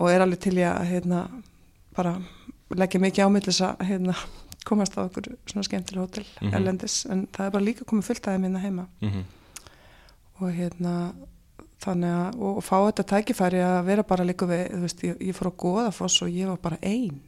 og 0.00 0.08
er 0.10 0.20
alveg 0.24 0.40
til 0.40 0.54
ég 0.60 0.68
að 0.70 0.86
hérna, 0.94 1.24
bara 1.96 2.14
leggja 2.70 3.00
mikið 3.02 3.26
ámillis 3.26 3.60
að 3.66 3.82
hérna, 3.88 4.14
komast 4.64 4.94
á 4.96 5.04
okkur 5.06 5.30
svona 5.48 5.64
skemmtileg 5.66 6.04
hótel 6.04 6.24
Mhm. 6.40 6.54
erlendis. 6.54 7.06
En 7.10 7.26
það 7.32 7.46
er 7.46 7.50
bara 7.50 7.64
líka 7.64 7.84
komið 7.84 8.04
fullt 8.04 8.26
aðeins 8.28 8.40
minna 8.42 8.58
heima. 8.60 8.86
Mhm, 9.00 9.24
og 10.40 10.52
hérna 10.52 11.12
þannig 11.80 12.12
að 12.12 12.34
og, 12.40 12.56
og 12.58 12.64
fá 12.64 12.76
þetta 12.92 13.04
tækifæri 13.08 13.60
að 13.64 13.84
vera 13.84 14.02
bara 14.02 14.24
líka 14.24 14.46
við, 14.46 14.66
þú 14.70 14.80
veist, 14.84 15.02
ég, 15.02 15.16
ég 15.20 15.34
fór 15.36 15.48
á 15.48 15.52
Goðafoss 15.56 16.22
og 16.22 16.28
ég 16.28 16.46
var 16.46 16.56
bara 16.58 16.78
ein. 16.82 17.20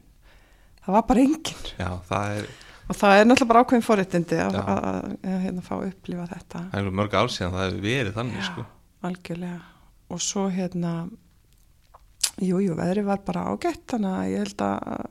Það 0.85 0.93
var 0.93 1.01
bara 1.07 1.19
engin 1.19 1.63
já, 1.79 1.89
það 2.09 2.37
er, 2.37 2.47
og 2.89 2.97
það 2.99 3.17
er 3.17 3.27
náttúrulega 3.27 3.51
bara 3.51 3.63
ákveðin 3.63 3.85
forréttindi 3.87 4.39
að, 4.43 4.57
Já. 4.57 4.63
að, 4.63 4.87
að, 5.23 5.35
hérna, 5.45 5.65
fá 5.65 5.73
að 5.77 5.85
upplifa 5.89 6.29
þetta 6.33 6.63
það 6.71 6.79
er 6.79 6.95
mörg 6.99 7.17
ár 7.19 7.33
síðan 7.33 7.53
það 7.55 7.65
hefur 7.67 7.85
verið 7.87 8.17
þannig, 8.17 8.47
sko. 8.49 8.65
algjörlega 9.09 9.59
og 10.13 10.23
svo 10.23 10.47
hérna 10.53 10.93
jújú, 12.41 12.63
jú, 12.67 12.77
veðri 12.77 13.05
var 13.07 13.23
bara 13.25 13.45
ágætt 13.53 13.85
þannig 13.93 14.17
að 14.17 14.31
ég 14.33 14.43
held 14.43 14.65
að 14.67 15.07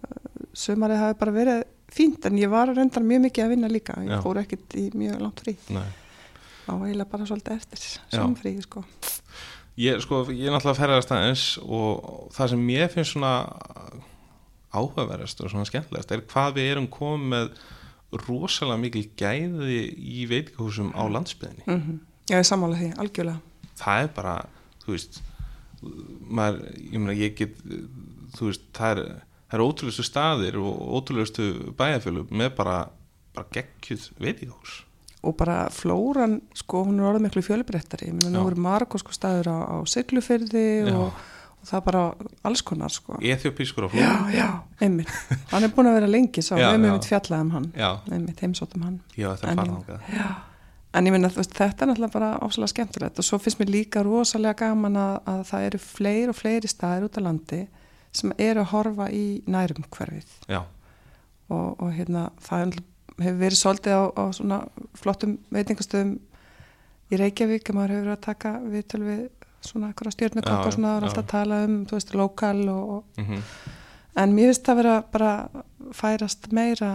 sömarið 0.62 1.02
hafi 1.02 1.18
bara 1.22 1.34
verið 1.36 1.64
fínt 1.92 2.28
en 2.28 2.38
ég 2.40 2.52
var 2.52 2.72
reyndar 2.72 3.04
mjög 3.04 3.26
mikið 3.26 3.44
að 3.44 3.52
vinna 3.54 3.72
líka 3.72 3.98
ég 4.04 4.14
Já. 4.14 4.20
fór 4.24 4.40
ekkit 4.42 4.78
í 4.80 4.86
mjög 4.96 5.20
langt 5.22 5.42
frí 5.44 5.56
Nei. 5.72 5.88
á 6.68 6.72
eiginlega 6.76 7.10
bara 7.12 7.28
svolítið 7.28 7.58
eftir 7.58 7.82
Já. 7.84 8.16
samfrí 8.16 8.54
sko. 8.64 8.84
Ég, 9.80 10.00
sko, 10.04 10.22
ég 10.28 10.48
er 10.48 10.52
náttúrulega 10.52 10.74
að 10.74 10.80
ferðast 10.82 11.12
aðeins 11.16 11.44
og 11.64 12.32
það 12.36 12.52
sem 12.52 12.64
mér 12.68 12.90
finnst 12.92 13.14
svona 13.14 13.32
áhugaverðast 14.72 15.42
og 15.44 15.52
svona 15.52 15.68
skemmtilegast 15.68 16.14
er 16.14 16.24
hvað 16.30 16.56
við 16.58 16.70
erum 16.72 16.88
komið 16.92 17.28
með 17.32 17.52
rosalega 18.22 18.80
mikil 18.82 19.04
gæði 19.16 19.82
í 19.92 20.24
veitikahúsum 20.30 20.92
á 20.92 21.02
landsbyðinni. 21.08 21.66
mm 21.66 22.00
Já, 22.30 22.38
ég 22.38 22.46
sammála 22.46 22.78
því, 22.78 22.88
algjörlega. 23.02 23.40
Það 23.80 24.04
er 24.04 24.10
bara, 24.14 24.34
þú 24.84 24.94
veist, 24.94 25.18
maður, 26.38 26.60
ég 26.78 27.02
meina, 27.02 27.16
ég 27.18 27.34
get, 27.36 27.58
þú 28.36 28.48
veist, 28.48 28.68
það 28.78 28.92
er, 28.92 29.02
það 29.50 29.58
er 29.58 29.64
ótrúlegustu 29.66 30.06
staðir 30.06 30.58
og 30.62 30.84
ótrúlegustu 31.00 31.48
bæjarfjölu 31.78 32.24
með 32.30 32.54
bara, 32.60 32.78
bara 33.34 33.50
geggjuð 33.58 34.08
veitikahús. 34.22 34.78
og 35.22 35.36
bara 35.38 35.68
flóran, 35.70 36.40
sko, 36.58 36.80
hún 36.88 36.98
er 36.98 37.10
orðið 37.10 37.26
miklu 37.28 37.42
fjölbreyttari, 37.46 38.08
ég 38.10 38.16
meina 38.16 38.32
nú 38.34 38.46
eru 38.50 38.58
margósko 38.58 39.14
staður 39.14 39.52
á, 39.54 39.58
á 39.70 39.76
og, 39.78 40.96
og 40.98 41.20
það 41.64 41.76
er 41.78 41.84
bara 41.86 42.02
alls 42.48 42.62
konar, 42.66 42.90
sko. 42.94 43.16
Eþjópískur 43.20 43.86
á 43.86 43.88
Já, 43.88 43.92
flóðum. 43.96 44.30
já, 44.34 44.46
einmitt. 44.82 45.12
Hann 45.52 45.64
er 45.66 45.68
búin 45.76 45.88
að 45.90 45.94
vera 46.00 46.08
lengi, 46.10 46.42
svo 46.42 46.56
Já, 46.58 46.64
við 46.66 46.72
höfum 46.72 46.84
já. 46.84 46.90
einmitt 46.92 47.08
fjallað 47.10 47.40
um 47.46 47.50
hann. 47.56 47.68
Já, 47.76 47.90
einmitt 48.12 48.40
heimsóttum 48.42 48.82
hann. 48.86 48.96
Ég 49.16 49.28
var 49.30 49.36
það 49.42 49.50
En 49.52 49.58
að 49.58 49.62
fara 49.62 49.72
ég- 49.72 49.76
þangað. 49.86 50.16
Já, 50.18 50.26
en 50.94 51.06
ég 51.06 51.12
minna 51.16 51.28
þetta 51.28 51.68
er 51.68 51.86
náttúrulega 51.92 52.12
bara 52.12 52.30
ásala 52.42 52.68
skemmtilegt. 52.72 53.18
Og 53.18 53.24
svo 53.24 53.38
finnst 53.40 53.58
mér 53.62 53.70
líka 53.72 54.02
rosalega 54.04 54.58
gaman 54.66 54.96
að, 54.96 55.14
að 55.26 55.44
það 55.52 55.66
eru 55.70 55.78
fleiri 55.78 56.28
og 56.28 56.36
fleiri 56.36 56.68
staðir 56.68 57.06
út 57.08 57.16
á 57.16 57.22
landi 57.22 57.62
sem 58.12 58.32
eru 58.38 58.60
að 58.60 58.72
horfa 58.74 59.06
í 59.10 59.42
nærum 59.48 59.86
hverfið 59.88 60.28
Já, 60.52 60.62
og, 61.48 61.80
og 61.80 61.92
hérna 61.96 62.26
það 62.44 62.66
er 62.66 62.82
hefur 63.22 63.38
verið 63.40 63.58
svolítið 63.60 63.92
á, 63.96 64.02
á 64.20 64.24
svona 64.36 64.58
flottum 64.98 65.38
veitingastöðum 65.52 66.18
í 67.12 67.18
Reykjavík 67.20 67.68
að 67.70 67.76
maður 67.76 67.92
hefur 67.94 68.04
verið 68.06 68.16
að 68.16 68.22
taka 68.26 68.52
viðtöl 68.72 69.00
við 69.06 69.22
svona 69.68 69.92
eitthvað 69.92 70.16
stjórnukokk 70.16 70.52
Já, 70.52 70.66
og 70.66 70.74
svona 70.76 70.90
það 70.92 70.98
er 70.98 71.06
alltaf 71.08 71.22
að 71.24 71.30
tala 71.32 71.62
um, 71.66 71.78
þú 71.88 71.98
veist, 71.98 72.14
lokal 72.18 72.58
og, 72.72 72.96
og 72.96 73.22
mhm, 73.22 73.46
En 74.12 74.34
mér 74.36 74.50
finnst 74.50 74.66
það 74.68 74.80
vera 74.82 74.96
bara 75.08 75.32
færast 75.96 76.50
meira 76.52 76.90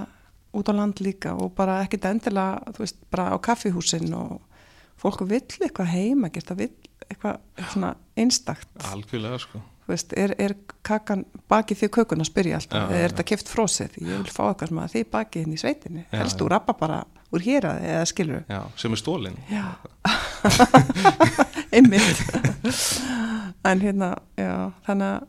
út 0.57 0.69
á 0.69 0.73
land 0.77 0.99
líka 1.01 1.33
og 1.33 1.55
bara 1.57 1.79
ekkit 1.85 2.05
endilega, 2.09 2.73
þú 2.75 2.83
veist, 2.83 2.99
bara 3.13 3.31
á 3.33 3.37
kaffihúsin 3.41 4.13
og 4.17 4.37
fólk 5.01 5.23
vill 5.29 5.41
eitthvað 5.61 5.91
heima, 5.93 6.29
gert 6.33 6.51
það 6.51 6.61
vill 6.63 6.75
eitthvað 7.07 7.41
svona 7.71 7.91
einstakt, 8.17 8.69
algjörlega, 8.91 9.39
sko. 9.41 9.61
þú 9.85 9.93
veist, 9.93 10.15
er, 10.17 10.33
er 10.41 10.55
kakan 10.87 11.25
bakið 11.49 11.81
því 11.81 11.91
kökun 11.97 12.23
að 12.23 12.29
spyrja 12.31 12.61
alltaf, 12.61 12.89
Já, 12.89 12.97
er 13.01 13.13
þetta 13.13 13.27
kift 13.31 13.51
frósið, 13.51 13.99
ég 14.01 14.23
vil 14.23 14.33
fá 14.33 14.43
eitthvað 14.47 14.73
sem 14.73 14.81
að 14.83 14.95
þið 14.95 15.11
bakið 15.17 15.45
inn 15.45 15.53
í 15.53 15.61
sveitinni, 15.61 16.05
Já, 16.07 16.17
helst 16.21 16.43
úr 16.45 16.53
rappa 16.53 16.77
bara 16.77 17.03
úr 17.33 17.43
héraði 17.43 17.91
eða 17.93 18.07
skilur 18.07 18.43
Já, 18.47 18.61
sem 18.79 18.93
er 18.93 19.03
stólinn. 19.03 19.37
Já, 19.51 19.65
einmitt. 21.77 22.23
En 23.67 23.81
hérna, 23.83 24.13
já, 24.39 24.71
þannig 24.85 25.07
að 25.09 25.23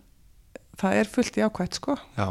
það 0.78 0.98
er 1.00 1.08
fullt 1.10 1.38
í 1.40 1.42
ákvæmt, 1.42 1.78
sko. 1.80 1.94
Já, 2.14 2.26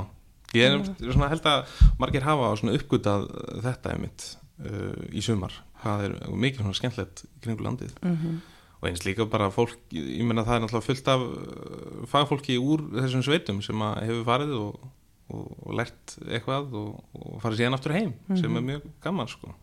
ég 0.55 0.75
er 0.77 1.09
svona 1.09 1.27
held 1.33 1.49
að 1.49 1.73
margir 1.99 2.23
hafa 2.23 2.51
svona 2.61 2.75
uppgutað 2.77 3.25
þetta 3.65 3.95
einmitt 3.95 4.27
uh, 4.61 4.93
í 5.11 5.23
sumar. 5.25 5.57
Hvað 5.81 6.05
er 6.05 6.15
mikið 6.31 6.63
svona 6.63 6.79
skemmtilegt 6.79 7.25
í 7.27 7.41
kringu 7.43 7.65
landið. 7.65 7.97
Mm 8.05 8.37
og 8.77 8.89
eins 8.89 9.03
líka 9.05 9.25
bara 9.29 9.49
fólk, 9.53 9.77
ég 9.93 10.25
meina 10.25 10.45
það 10.45 10.57
er 10.57 10.63
náttúrulega 10.63 10.85
fullt 10.85 11.07
af 11.09 11.23
uh, 11.25 12.01
fagfólki 12.11 12.57
úr 12.61 12.83
þessum 12.93 13.23
sveitum 13.25 13.61
sem 13.65 13.81
að 13.83 14.01
hefur 14.05 14.27
farið 14.27 14.51
og, 14.57 14.89
og, 15.33 15.47
og 15.65 15.77
lært 15.79 16.17
eitthvað 16.27 16.75
og, 16.77 16.99
og 17.17 17.39
farið 17.43 17.63
síðan 17.63 17.77
aftur 17.77 17.95
heim 17.97 18.13
sem 18.37 18.59
er 18.59 18.67
mjög 18.67 18.85
gaman 19.03 19.31
sko. 19.31 19.53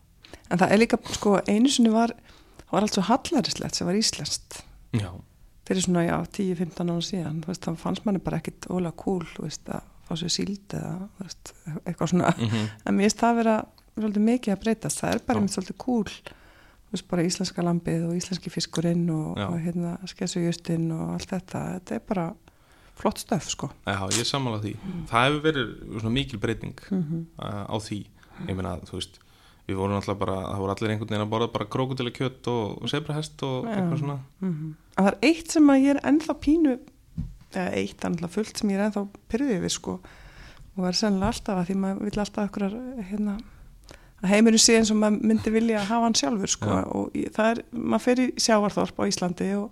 En 0.51 0.59
það 0.59 0.73
er 0.73 0.81
líka, 0.81 0.99
sko, 1.15 1.37
einu 1.47 1.71
sinni 1.71 1.93
var, 1.93 2.11
það 2.65 2.77
var 2.77 2.87
allt 2.87 2.97
svo 2.97 3.05
hallarislegt 3.09 3.79
sem 3.79 3.89
var 3.89 3.99
íslenskt. 3.99 4.61
Já, 4.95 5.09
Fyrir 5.65 5.81
svona, 5.81 6.03
já, 6.05 6.17
10-15 6.29 6.91
ára 6.93 7.01
síðan, 7.01 7.37
veist, 7.47 7.63
það 7.65 7.77
fannst 7.81 8.03
manni 8.05 8.19
bara 8.21 8.37
ekkit 8.37 8.67
ólega 8.69 8.93
cool, 9.01 9.23
veist, 9.41 9.65
að 9.65 9.81
fá 10.05 10.11
sér 10.21 10.29
síld 10.29 10.75
eða, 10.77 11.07
veist, 11.17 11.53
eitthvað 11.87 12.11
svona. 12.11 12.33
mm 12.37 12.67
En 12.85 12.93
mér 12.93 13.07
finnst 13.07 13.23
það 13.23 13.31
að 13.31 13.39
vera 13.39 13.55
svolítið 13.95 14.25
mikið 14.27 14.53
að 14.53 14.59
breytast, 14.61 15.01
það 15.01 15.15
er 15.15 15.23
bara 15.25 15.41
einmitt 15.41 15.55
svolítið 15.55 15.77
cool, 15.81 16.13
bara 17.09 17.25
íslenska 17.25 17.65
lambið 17.65 18.05
og 18.07 18.13
íslenski 18.19 18.53
fiskurinn 18.53 19.09
og, 19.09 19.41
og 19.41 19.57
hérna, 19.63 19.95
skessujustinn 20.07 20.85
og 20.93 21.15
allt 21.15 21.33
þetta, 21.33 21.63
þetta 21.79 21.97
er 21.97 22.05
bara 22.13 22.27
flott 22.95 23.19
stöf, 23.19 23.49
sko. 23.49 23.71
Já, 23.89 23.97
ég 24.15 24.29
sammála 24.29 24.61
því. 24.63 24.75
Það 25.09 25.25
hefur 25.25 25.41
verið 25.49 25.73
svona 25.97 26.13
mikil 26.15 26.39
breyting 26.45 26.77
Mm 26.91 27.25
uh, 27.41 27.65
á 27.65 27.75
því. 27.81 28.03
Ég 28.45 28.55
meina, 28.55 28.77
þú 28.85 28.99
veist, 28.99 29.17
við 29.65 29.79
vorum 29.79 29.97
alltaf 29.97 30.17
bara 30.19 30.35
það 30.41 30.59
voru 30.61 30.73
allir 30.75 30.91
einhvern 30.93 31.11
veginn 31.11 31.25
að 31.25 31.31
borða 31.31 31.53
bara 31.53 31.69
krókutilega 31.75 32.19
kjött 32.19 32.49
og, 32.51 32.89
sebrahest 32.91 33.45
og 33.47 33.65
Já. 33.65 33.71
eitthvað 33.75 33.99
svona 34.03 34.19
-hmm. 34.41 34.75
Það 34.95 35.07
er 35.07 35.17
eitt 35.21 35.51
sem 35.51 35.69
að 35.69 35.81
ég 35.83 35.95
er 35.95 36.01
ennþá 36.03 36.33
pínu 36.45 36.77
eða 37.55 37.71
eitt 37.73 38.05
ennþá 38.05 38.27
fullt 38.27 38.57
sem 38.57 38.69
ég 38.69 38.77
er 38.79 38.85
ennþá 38.85 39.07
pyrðið 39.29 39.61
við 39.65 39.73
sko 39.75 39.99
og 40.75 40.83
það 40.83 40.87
er 40.87 40.99
sennilega 40.99 41.31
alltaf 41.31 41.57
að 41.57 41.67
því 41.69 41.75
maður 41.75 42.03
vil 42.03 42.19
alltaf 42.19 42.49
okkur 42.49 42.65
hérna, 43.09 43.37
að 44.21 44.29
heimurinn 44.29 44.59
sé 44.59 44.77
eins 44.77 44.91
og 44.91 44.99
maður 44.99 45.29
myndi 45.31 45.53
vilja 45.55 45.85
hafa 45.87 46.07
hann 46.07 46.17
sjálfur 46.19 46.51
sko 46.51 46.69
Já. 46.69 46.83
og 46.83 47.19
það 47.35 47.51
er, 47.51 47.61
maður 47.71 48.05
fer 48.05 48.19
í 48.19 48.27
sjávarþorp 48.45 48.99
á 48.99 49.03
Íslandi 49.07 49.49
og 49.55 49.71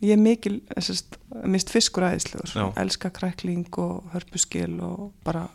ég 0.00 0.16
er 0.16 0.20
mikil 0.20 0.60
sest, 0.80 1.18
mist 1.44 1.72
fiskur 1.72 2.06
aðeinslegur 2.08 2.76
elska 2.80 3.10
krækling 3.16 3.68
og 3.80 4.12
hörpuskil 4.14 4.80
og 4.84 5.10
bara 5.24 5.48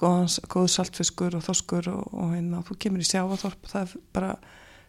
góðan, 0.00 0.28
góð 0.52 0.68
saltfiskur 0.74 1.36
og 1.38 1.44
þoskur 1.46 1.90
og, 1.92 2.04
og 2.12 2.34
hérna, 2.34 2.62
þú 2.66 2.76
kemur 2.84 3.04
í 3.04 3.08
sjávarþorp 3.08 3.66
og 3.66 3.72
það 3.72 3.86
er 3.86 4.04
bara 4.16 4.34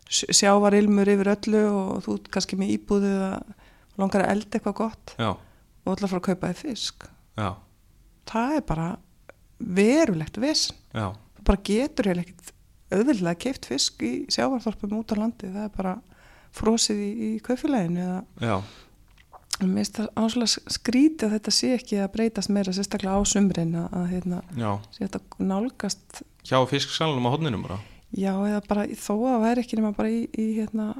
sjávarilmur 0.08 1.12
yfir 1.12 1.32
öllu 1.34 1.64
og 1.68 2.03
þú 2.05 2.18
kannski 2.32 2.60
með 2.60 2.74
íbúðið 2.78 3.24
að 3.28 3.55
langar 3.97 4.24
að 4.24 4.34
elda 4.36 4.60
eitthvað 4.60 4.78
gott 4.78 5.16
Já, 5.18 5.30
og 5.34 5.93
að 5.93 6.03
fara 6.05 6.20
að 6.20 6.28
kaupa 6.28 6.51
þið 6.51 6.62
fisk. 6.64 7.08
Já, 7.38 7.49
það 8.30 8.58
er 8.58 8.68
bara 8.68 8.89
verulegt 9.58 10.38
já. 10.38 11.08
Þú 11.38 11.47
bara 11.47 11.64
getur 11.70 12.12
heil 12.12 12.22
ekkit 12.22 12.53
auðvitað 12.88 13.39
keift 13.43 13.68
fisk 13.68 14.03
í 14.05 14.12
sjávarþorpum 14.32 14.99
út 14.99 15.12
á 15.12 15.16
landi. 15.20 15.49
Það 15.51 15.64
er 15.66 15.74
bara 15.76 15.95
frosið 16.55 17.01
í, 17.03 17.10
í 17.28 17.32
kaufélaginu 17.43 18.03
eða 18.05 18.20
Já, 18.39 18.55
mér 19.66 19.76
finnst 19.82 19.97
það 19.97 20.10
áslega 20.22 20.74
skrítið 20.78 21.28
að 21.28 21.36
þetta 21.38 21.53
sé 21.58 21.70
ekki 21.78 21.99
að 22.03 22.12
breytast 22.14 22.51
meira 22.53 22.74
sérstaklega 22.76 23.18
á 23.18 23.22
sumrin 23.26 23.76
að, 23.80 24.03
hérna, 24.12 24.41
sé 24.93 25.05
þetta 25.08 25.22
nálgast 25.49 26.22
hjá 26.47 26.60
fisksalunum 26.70 27.26
á 27.26 27.34
hodninum 27.34 27.64
bara? 27.66 27.80
Já, 28.16 28.32
eða 28.47 28.62
bara 28.70 28.86
þó 28.95 29.14
að 29.34 29.41
væri 29.43 29.64
ekki 29.66 29.80
nema 29.80 29.91
bara 29.97 30.12
í, 30.14 30.22
í, 30.32 30.45
hérna, 30.60 30.91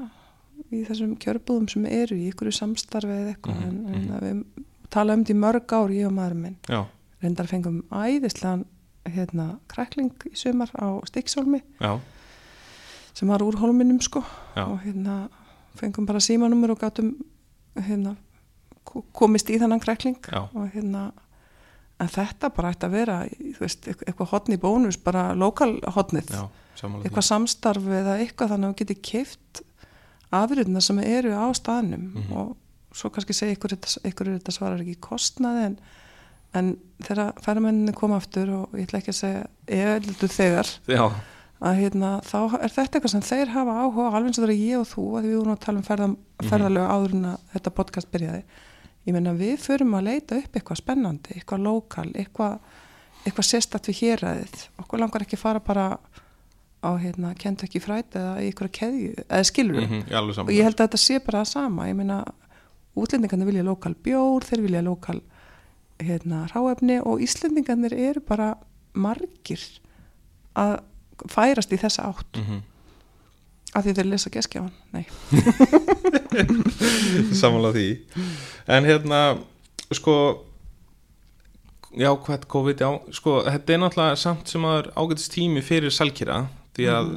í 0.74 0.82
þessum 0.88 1.14
kjörbúðum 1.22 1.68
sem 1.72 1.86
eru 1.86 2.18
í 2.18 2.26
ykkur 2.32 2.50
samstarfi 2.52 3.14
eða 3.14 3.32
eitthvað 3.36 3.62
Mhm, 3.62 3.78
en, 3.94 4.10
en 4.10 4.20
við 4.26 4.66
tala 4.90 5.14
um 5.14 5.22
þetta 5.24 5.32
í 5.36 5.40
mörg 5.40 5.72
ár 5.78 5.94
ég 5.94 6.06
og 6.10 6.12
maðurinn 6.18 6.42
minn. 6.42 6.58
Já, 6.68 6.82
reyndar 7.22 7.46
fengum 7.48 7.82
æðislegan 7.92 8.66
hérna, 9.08 9.46
krækling 9.72 10.12
í 10.28 10.34
sumar 10.36 10.68
á 10.76 11.00
Stíksólmi 11.08 11.62
já, 11.80 11.94
sem 13.14 13.28
var 13.28 13.40
úr 13.42 13.56
holminum 13.62 14.00
sko. 14.04 14.20
Já. 14.56 14.66
og 14.68 14.80
hérna 14.84 15.28
fengum 15.78 16.06
bara 16.06 16.20
símanumur 16.20 16.74
og 16.74 16.80
gátum 16.82 17.14
hérna 17.78 18.16
komist 19.12 19.50
í 19.52 19.58
þannan 19.60 19.80
krækling 19.84 20.18
Já. 20.28 20.42
og 20.54 20.68
hérna 20.74 21.10
en 22.00 22.08
þetta 22.14 22.50
bara 22.54 22.70
ætti 22.74 22.86
að 22.86 22.94
vera 22.94 23.16
veist, 23.60 23.88
eit- 23.90 24.04
eitthvað 24.06 24.30
hotn 24.32 24.54
í 24.54 24.60
bónus 24.62 24.98
bara 25.02 25.32
lokal 25.34 25.78
samanlega 26.78 27.08
eitthvað 27.08 27.26
samstarf 27.26 27.88
eða 28.00 28.18
eitthvað 28.22 28.52
þannig 28.54 28.68
að 28.68 28.74
þú 28.74 28.78
getur 28.84 29.00
keift 29.10 29.62
afrýðna 30.32 30.82
sem 30.84 30.98
eru 31.02 31.32
á 31.34 31.46
staðnum 31.56 32.12
Mhm. 32.14 32.32
og 32.36 32.56
svo 32.94 33.10
kannski 33.10 33.34
segja 33.34 33.56
ykkur, 33.56 33.74
ykkur 34.04 34.30
þetta 34.38 34.52
svarar 34.54 34.80
ekki 34.84 34.96
kostnaði 35.00 35.64
en, 35.66 35.78
en 36.54 36.70
þegar 37.02 37.32
ferðamenninni 37.44 37.94
koma 37.94 38.16
aftur 38.16 38.48
og 38.50 38.68
ég 38.78 38.86
ætla 38.88 39.00
ekki 39.02 39.12
að 39.12 39.18
segja 39.22 39.42
ég 39.68 39.90
heldur 40.06 40.28
þegar 40.32 40.70
að 41.60 41.74
hérna, 41.82 42.20
þá 42.22 42.38
er 42.62 42.70
þetta 42.70 42.98
eitthvað 43.00 43.10
sem 43.10 43.26
þeir 43.26 43.48
hafa 43.50 43.72
áhuga 43.82 44.12
alveg 44.14 44.28
eins 44.30 44.38
og 44.38 44.44
það 44.44 44.52
er 44.54 44.62
ég 44.62 44.78
og 44.78 44.86
þú 44.86 45.04
að 45.18 45.24
við 45.26 45.36
vorum 45.40 45.52
að 45.56 45.60
tala 45.66 45.78
um 45.78 45.86
ferða, 45.88 46.08
ferðalög 46.48 46.90
áður 46.94 47.14
en 47.18 47.24
að 47.32 47.38
þetta 47.54 47.74
podcast 47.74 48.10
byrjaði 48.14 48.42
ég 49.06 49.14
meina 49.14 49.34
við 49.36 49.56
förum 49.62 49.94
að 49.98 50.08
leita 50.10 50.38
upp 50.40 50.56
eitthvað 50.56 50.80
spennandi 50.82 51.36
eitthvað 51.38 51.64
lokal, 51.64 52.08
eitthvað 52.14 52.58
eitthvað 53.26 53.48
sérstætt 53.48 53.90
við 53.90 54.00
héræðið. 54.02 54.60
Okkur 54.82 55.02
langar 55.02 55.24
ekki 55.24 55.38
fara 55.40 55.60
bara 55.64 55.88
á 56.78 56.90
hérna, 57.00 57.32
kentu 57.38 57.66
ekki 57.66 57.80
fræt 57.82 58.14
eða 58.18 58.36
ykkur 58.46 58.70
keðju, 58.74 59.24
eða 59.26 59.46
skilur 59.48 59.80
mhm, 59.82 60.04
ég 60.06 60.18
alveg 60.20 60.38
og 60.44 60.52
ég 60.54 60.68
held 60.68 60.78
að 60.78 60.86
þetta 60.86 61.00
sé 61.02 61.18
bara 61.24 61.42
það 61.42 61.50
sama. 61.50 61.88
Ég 61.90 61.98
meina, 61.98 62.20
útlendingarnir 62.98 63.50
vilja 63.50 63.66
lokal 63.66 63.94
bjór 64.06 64.46
þeir 64.46 64.64
vilja 64.66 64.84
lokal 64.86 65.18
hérna, 65.98 66.44
ráefni 66.52 67.00
og 67.02 67.22
Íslendingarnir 67.24 67.96
eru 67.98 68.22
bara 68.22 68.52
margir 68.94 69.62
að 70.58 70.78
færast 71.30 71.74
í 71.74 71.80
þessa 71.80 72.10
átt. 72.12 72.38
Mm 72.38 72.60
af 73.76 73.84
því 73.84 73.94
þeir 73.98 74.10
lesa 74.10 74.32
geskjáðan 74.32 74.74
nei, 74.94 75.04
samanlega 77.40 77.74
því. 77.76 77.88
En 78.76 78.88
hérna 78.88 79.20
sko 79.96 80.14
já, 81.96 82.10
hvað 82.12 82.46
COVID, 82.52 82.84
já 82.84 83.16
sko, 83.16 83.42
þetta 83.48 83.74
er 83.74 83.82
náttúrulega 83.82 84.20
samt 84.20 84.52
sem 84.52 84.64
að 84.68 84.78
er 84.82 84.90
ágætist 84.96 85.34
tími 85.34 85.64
fyrir 85.64 85.94
salkýra 85.94 86.42
því 86.78 86.88
að 86.94 87.12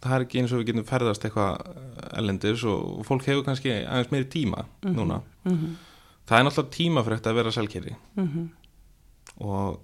það 0.00 0.16
er 0.16 0.24
ekki 0.24 0.40
eins 0.40 0.52
og 0.54 0.62
við 0.62 0.70
getum 0.70 0.88
ferðast 0.88 1.24
eitthvað 1.28 2.10
ellendis 2.16 2.64
og 2.64 3.04
fólk 3.08 3.26
hefur 3.28 3.44
kannski 3.44 3.72
aðeins 3.82 4.12
meiri 4.14 4.28
tíma 4.32 4.64
núna. 4.86 5.20
mm 5.44 5.78
það 6.30 6.38
er 6.38 6.46
náttúrulega 6.46 6.76
tímafrækt 6.76 7.26
að 7.26 7.38
vera 7.40 7.52
salkýri 7.54 7.94
-hmm. 8.16 8.48
og 9.42 9.80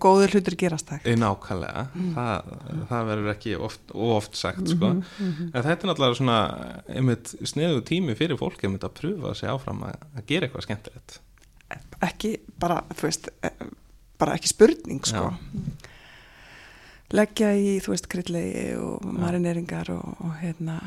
góður 0.00 0.32
hlutur 0.34 0.56
gerast 0.56 0.88
það 0.88 1.18
nákvæmlega. 1.20 1.82
Það, 2.14 2.52
það 2.88 3.10
verður 3.10 3.32
ekki 3.34 3.56
oft, 3.60 3.82
oft 3.92 4.38
sagt 4.38 4.72
sko. 4.72 4.92
en 5.20 5.50
þetta 5.52 5.74
er 5.74 5.90
náttúrulega 5.90 6.16
svona 6.16 6.38
einmitt 6.88 7.34
sniðu 7.44 7.82
tími 7.90 8.16
fyrir 8.16 8.40
fólk 8.40 8.64
einmitt 8.64 8.86
að 8.88 8.96
pröfa 9.02 9.34
sig 9.36 9.52
áfram 9.52 9.84
að, 9.90 10.00
að 10.16 10.26
gera 10.30 10.48
eitthvað 10.48 10.66
skemmtilegt. 10.68 11.20
Ekki 12.00 12.32
bara, 12.60 12.80
veist 13.02 13.28
eh, 13.44 13.68
bara 14.20 14.38
ekki 14.38 14.50
spurning 14.50 15.04
sko. 15.06 15.28
leggja 17.12 17.52
í, 17.58 17.78
þú 17.84 17.94
veist, 17.94 18.08
kryllegi 18.10 18.66
og 18.80 19.04
marineringar 19.04 19.92
og, 19.92 20.14
og 20.24 20.36
hérna 20.40 20.80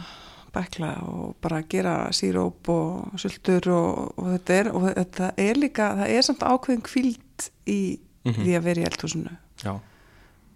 bækla 0.53 0.89
og 1.09 1.35
bara 1.41 1.63
gera 1.69 1.95
síróp 2.13 2.69
og 2.69 3.19
sultur 3.21 3.69
og, 3.73 4.17
og 4.17 4.33
þetta 4.35 4.57
er 4.57 4.69
og 4.73 4.89
þetta 4.89 5.29
er 5.41 5.61
líka, 5.61 5.87
það 6.01 6.13
er 6.13 6.25
samt 6.27 6.45
ákveðin 6.45 6.83
kvíld 6.85 7.47
í 7.69 7.79
Mhm. 8.23 8.39
því 8.43 8.55
að 8.57 8.65
vera 8.69 8.81
í 8.81 8.87
eldhúsinu. 8.89 9.37
Já, 9.63 9.73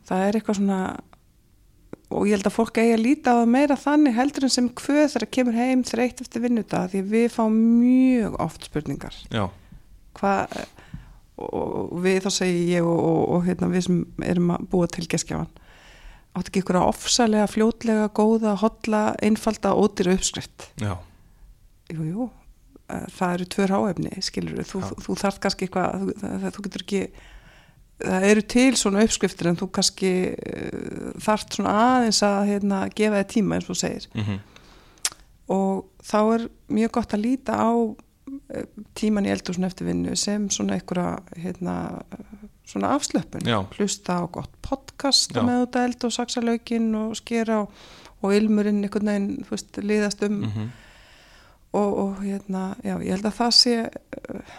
það 0.07 0.25
er 0.27 0.39
eitthvað 0.39 0.59
svona 0.61 0.81
og 2.07 2.23
ég 2.23 2.37
held 2.37 2.47
að 2.47 2.55
fólk 2.55 2.77
eigi 2.79 2.95
að 2.95 3.03
líta 3.03 3.31
á 3.35 3.39
það 3.43 3.49
meira 3.51 3.75
þannig 3.75 4.15
heldur 4.15 4.43
en 4.47 4.49
sem 4.49 4.69
hvöð 4.69 5.07
þegar 5.11 5.31
kemur 5.35 5.53
heim 5.59 5.83
þreytt 5.83 6.21
eftir 6.23 6.41
vinnudag 6.41 6.91
því 6.93 7.01
við 7.11 7.27
fáum 7.35 7.57
mjög 7.81 8.37
oft 8.39 8.63
spurningar. 8.69 9.15
Hvað 10.15 10.57
og 11.37 11.91
og 11.93 11.99
við 12.01 12.23
þá 12.25 12.31
segi 12.33 12.61
ég 12.71 12.85
og, 12.87 12.97
og, 12.97 13.23
og 13.35 13.43
hérna, 13.45 13.69
við 13.69 13.83
sem 13.85 13.97
erum 14.25 14.55
að 14.55 14.63
búa 14.71 14.87
til 14.89 15.05
geskjáan 15.05 15.51
áttu 16.37 16.51
ekki 16.51 16.63
ykkur 16.63 16.79
að 16.81 16.89
ofsalega 16.91 17.47
fljótlega, 17.49 18.09
góða, 18.13 18.55
hotla 18.61 19.01
einfalda, 19.25 19.73
ódýra 19.77 20.13
uppskrift? 20.17 20.67
Já, 20.81 20.93
jú, 21.93 22.03
jú, 22.05 22.27
eh, 22.89 23.07
það 23.17 23.33
eru 23.37 23.47
tvö 23.55 23.67
ráefni 23.71 24.11
skilur 24.25 24.67
þú, 24.67 24.83
þú, 24.85 24.99
þú 25.05 25.17
þarf 25.23 25.39
kannski 25.43 25.67
eitthvað 25.67 26.05
þú, 26.05 26.51
þú 26.57 26.65
getur 26.67 26.85
ekki 26.85 27.01
það 27.97 28.27
eru 28.31 28.41
til 28.41 28.75
svona 28.77 29.03
uppskriftir 29.05 29.47
en 29.49 29.57
þú 29.57 29.71
kannski 29.73 30.11
uh, 30.33 31.13
þarft 31.23 31.57
svona 31.57 31.73
aðeins 31.85 32.21
að 32.25 32.51
hérna, 32.51 32.83
gefa 32.93 33.23
þið 33.23 33.33
tíma 33.33 33.57
eins 33.57 33.69
og 33.73 33.79
segir 33.79 34.07
mm 34.13 34.37
og 35.47 35.87
þá 36.03 36.19
er 36.35 36.45
mjög 36.75 36.93
gott 36.97 37.15
að 37.15 37.23
líta 37.23 37.55
á 37.55 37.71
eh, 38.51 38.65
tíman 38.97 39.27
í 39.27 39.31
eldursun 39.31 39.67
eftir 39.67 39.87
vinnu 39.87 40.15
sem 40.19 40.49
svona 40.51 40.77
einhverja 40.77 41.39
hérna, 41.39 41.75
eh, 42.11 42.47
svona 42.67 42.91
afslöpun 42.97 43.47
Já. 43.47 43.61
hlusta 43.77 44.19
á 44.19 44.23
gott 44.27 44.51
podcast 44.61 45.31
Já. 45.35 45.43
með 45.47 45.67
út 45.67 45.79
að 45.79 45.87
elda 45.87 46.09
og 46.09 46.17
saksa 46.17 46.43
laukinn 46.43 46.89
og 46.99 47.15
skera 47.19 47.61
og, 47.63 47.71
og 48.21 48.35
ilmurinn 48.35 48.83
einhvern 48.83 49.11
veginn 49.11 49.47
veist, 49.49 49.79
liðast 49.79 50.23
um 50.27 50.43
-hmm. 50.43 50.67
og, 51.71 51.97
og 51.97 52.23
hérna, 52.23 52.75
já, 52.83 52.99
ég 52.99 53.11
held 53.15 53.25
að 53.25 53.39
það 53.39 53.51
sé 53.51 53.75
eh, 53.79 54.55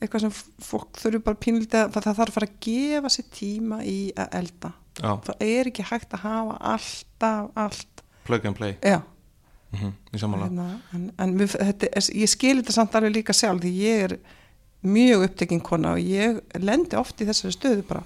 eitthvað 0.00 0.24
sem 0.24 0.34
fólk 0.64 0.98
þurfi 1.00 1.22
bara 1.24 1.40
pínlítið 1.44 1.80
að 1.84 1.94
það, 1.96 2.06
þarf 2.08 2.22
að 2.26 2.36
fara 2.36 2.48
að 2.48 2.58
gefa 2.66 3.12
sér 3.12 3.26
tíma 3.36 3.80
í 3.84 3.98
að 4.16 4.36
elda. 4.40 4.72
Já, 5.00 5.10
það 5.26 5.46
er 5.46 5.70
ekki 5.70 5.86
hægt 5.90 6.14
að 6.16 6.24
hafa 6.24 6.58
alltaf 6.74 7.50
allt, 7.64 8.04
plug 8.28 8.46
and 8.48 8.56
play. 8.58 8.76
Já. 8.82 9.00
Mm 9.70 9.78
-hmm. 9.78 10.40
hérna, 10.42 10.80
en, 10.92 11.12
en 11.18 11.34
við, 11.38 11.52
þetta, 11.54 11.90
ég 12.14 12.28
skil 12.28 12.56
þetta 12.58 12.72
samt 12.72 12.94
alveg 12.94 13.12
líka 13.14 13.32
sjálf 13.32 13.62
því 13.62 13.70
ég 13.70 14.04
er 14.04 14.16
mjög 14.82 15.24
upptekinn 15.28 15.60
kona 15.60 15.92
og 15.92 16.00
ég 16.00 16.40
lendi 16.58 16.96
oft 16.96 17.20
í 17.20 17.28
þessari 17.28 17.54
stöðu 17.54 17.84
bara. 17.86 18.02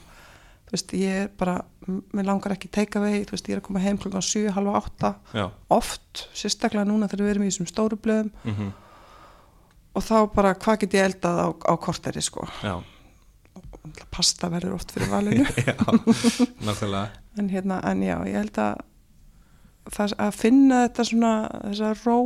Veist, 0.71 0.93
ég 0.93 1.23
er 1.23 1.29
bara 1.39 1.61
mér 1.87 2.27
langar 2.27 2.53
ekki 2.53 2.69
vegi, 2.73 3.25
þú 3.25 3.31
veist, 3.37 3.49
ég 3.49 3.55
er 3.55 3.61
að 3.61 3.67
koma 3.67 3.81
heim 3.81 3.99
klokkan 3.99 4.23
7, 4.23 4.51
halva 4.51 4.73
8, 4.81 5.15
já, 5.35 5.51
oft 5.69 6.29
sérstaklega 6.35 6.85
núna 6.85 7.09
þegar 7.09 7.25
við 7.25 7.31
erum 7.31 7.45
í 7.45 7.51
þessum 7.51 7.67
stóru 7.71 7.97
blöðum. 7.97 8.31
Mm 8.45 8.73
og 9.95 10.05
þá 10.05 10.17
bara, 10.35 10.55
hvað 10.59 10.81
get 10.85 10.97
ég 10.99 11.09
eldað 11.11 11.41
á, 11.41 11.49
á 11.71 11.75
korteri, 11.81 12.23
sko? 12.25 12.47
Já, 12.65 12.75
pasta 14.15 14.51
verður 14.53 14.77
oft 14.79 14.95
fyrir 14.95 15.13
valinu. 15.13 15.47
Já 15.69 15.77
nákvæmlega. 16.65 17.07
En 17.39 17.49
hérna, 17.51 17.81
en 17.91 18.03
já, 18.07 18.17
ég 18.31 18.37
held 18.39 18.59
að 18.63 18.83
það 19.95 20.15
að 20.23 20.37
finna 20.39 20.85
þetta 20.87 21.05
svona 21.11 21.33
þessa 21.65 21.91
ró 22.05 22.21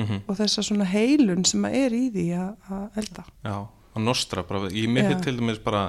mm 0.00 0.22
og 0.30 0.36
þessa 0.38 0.62
svona 0.64 0.86
heilun 0.88 1.42
sem 1.44 1.64
að 1.68 1.74
er 1.76 1.92
í 1.92 2.04
því 2.14 2.22
að, 2.38 2.52
að 2.72 3.00
elda. 3.02 3.24
Já, 3.44 3.56
að 3.92 4.04
nostra 4.06 4.44
bara, 4.48 4.70
ég 4.72 4.88
mér 4.88 5.04
Já. 5.04 5.08
fyrir 5.10 5.24
til 5.26 5.34
dæmis 5.36 5.60
bara 5.60 5.82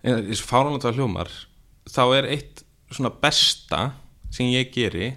í 0.00 0.14
þessu 0.30 0.46
fáránlega 0.48 0.94
hljómar 0.96 1.32
þá 1.90 2.02
er 2.16 2.28
eitt 2.32 2.62
svona 2.88 3.10
besta 3.20 3.82
sem 4.32 4.48
ég 4.48 4.70
geri 4.72 5.10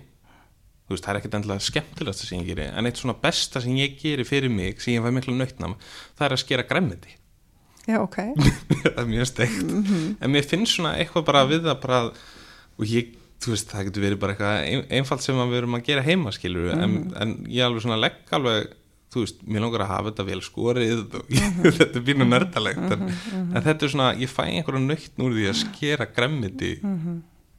veist, 0.93 1.05
það 1.05 1.13
er 1.13 1.21
ekkert 1.21 1.39
endilega 1.39 1.65
skemmtilegasta 1.67 2.27
sem 2.27 2.41
ég 2.41 2.51
geri 2.51 2.67
en 2.69 2.89
eitt 2.89 3.01
svona 3.01 3.17
besta 3.23 3.63
sem 3.63 3.79
ég 3.79 3.97
geri 4.01 4.27
fyrir 4.27 4.53
mig 4.53 4.83
sem 4.83 4.95
ég 4.95 5.05
fæ 5.05 5.11
miklu 5.15 5.35
nautnam, 5.37 5.77
það 6.19 6.27
er 6.27 6.37
að 6.37 6.43
skera 6.43 6.67
gremmiti 6.69 7.17
já, 7.87 7.97
ok. 8.01 8.19
Það 8.83 8.99
er 9.01 9.09
mjög 9.09 9.27
steikt. 9.29 9.71
En 10.21 10.31
mér 10.33 10.45
finnst 10.47 10.77
svona 10.77 10.93
eitthvað 11.01 11.25
bara 11.31 11.47
við 11.49 11.65
það 11.65 11.79
bara 11.81 12.01
og 12.11 12.85
ég, 12.89 13.15
þú 13.41 13.55
veist, 13.55 13.71
það 13.71 13.87
getur 13.87 14.05
verið 14.05 14.21
bara 14.21 14.35
eitthvað 14.35 14.67
ein, 14.67 14.83
einfalt 14.99 15.25
sem 15.25 15.41
við 15.41 15.57
erum 15.61 15.79
að 15.79 15.87
gera 15.89 16.05
heima 16.05 16.33
skilur 16.35 16.69
en, 16.75 16.99
en 17.17 17.33
ég 17.49 17.65
alveg 17.65 17.85
svona 17.85 17.99
legg 17.99 18.35
alveg 18.37 18.69
þú 19.11 19.25
veist, 19.25 19.41
mér 19.43 19.65
langar 19.65 19.83
að 19.83 19.91
hafa 19.91 20.11
þetta 20.11 20.27
vel 20.29 20.39
skorið 20.45 21.01
og 21.19 21.33
ég, 21.35 21.57
þetta 21.79 21.99
er 21.99 22.05
býna 22.07 22.27
nördalegt 22.29 22.95
en, 22.95 23.09
en 23.41 23.65
þetta 23.65 23.87
er 23.87 23.93
svona, 23.95 24.11
ég 24.21 24.31
fæ 24.31 24.43
einhverja 24.45 24.85
nöytn 24.85 25.25
úr 25.25 25.35
því 25.35 25.49
að 25.51 25.59
skera 25.65 26.07
gremmiti 26.15 26.71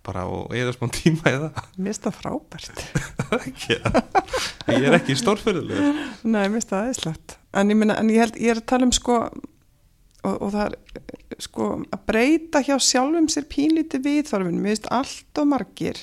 bara 0.06 0.24
og 0.26 0.54
eða 0.56 0.74
smá 0.74 0.88
tíma 0.92 1.22
það 1.22 1.46
mér 1.76 1.88
finnst 1.88 2.06
það 2.06 2.18
frábært. 2.18 2.82
Ég 4.72 4.86
er 4.88 4.98
ekki 4.98 5.16
stórfyrðulegur 5.18 5.98
nei, 6.24 6.44
mér 6.46 6.58
finnst 6.58 6.72
það 6.72 6.84
aðeinslegt 6.84 7.36
en 7.52 7.74
en 7.92 8.12
ég 8.12 8.22
held, 8.22 8.38
ég 8.40 8.54
er 8.54 8.62
að 8.62 8.70
tala 8.72 8.88
um 8.88 8.94
sko 8.94 9.18
og, 10.22 10.36
og 10.36 10.48
það 10.54 10.76
er 10.76 11.42
sko 11.42 11.68
að 11.92 12.06
breyta 12.08 12.62
hjá 12.64 12.76
sjálfum 12.82 13.28
sér 13.32 13.48
pínlítið 13.50 14.06
viðþorfin, 14.06 14.60
mér 14.62 14.76
finnst 14.76 14.88
allt 14.94 15.42
og 15.42 15.50
margir 15.50 16.00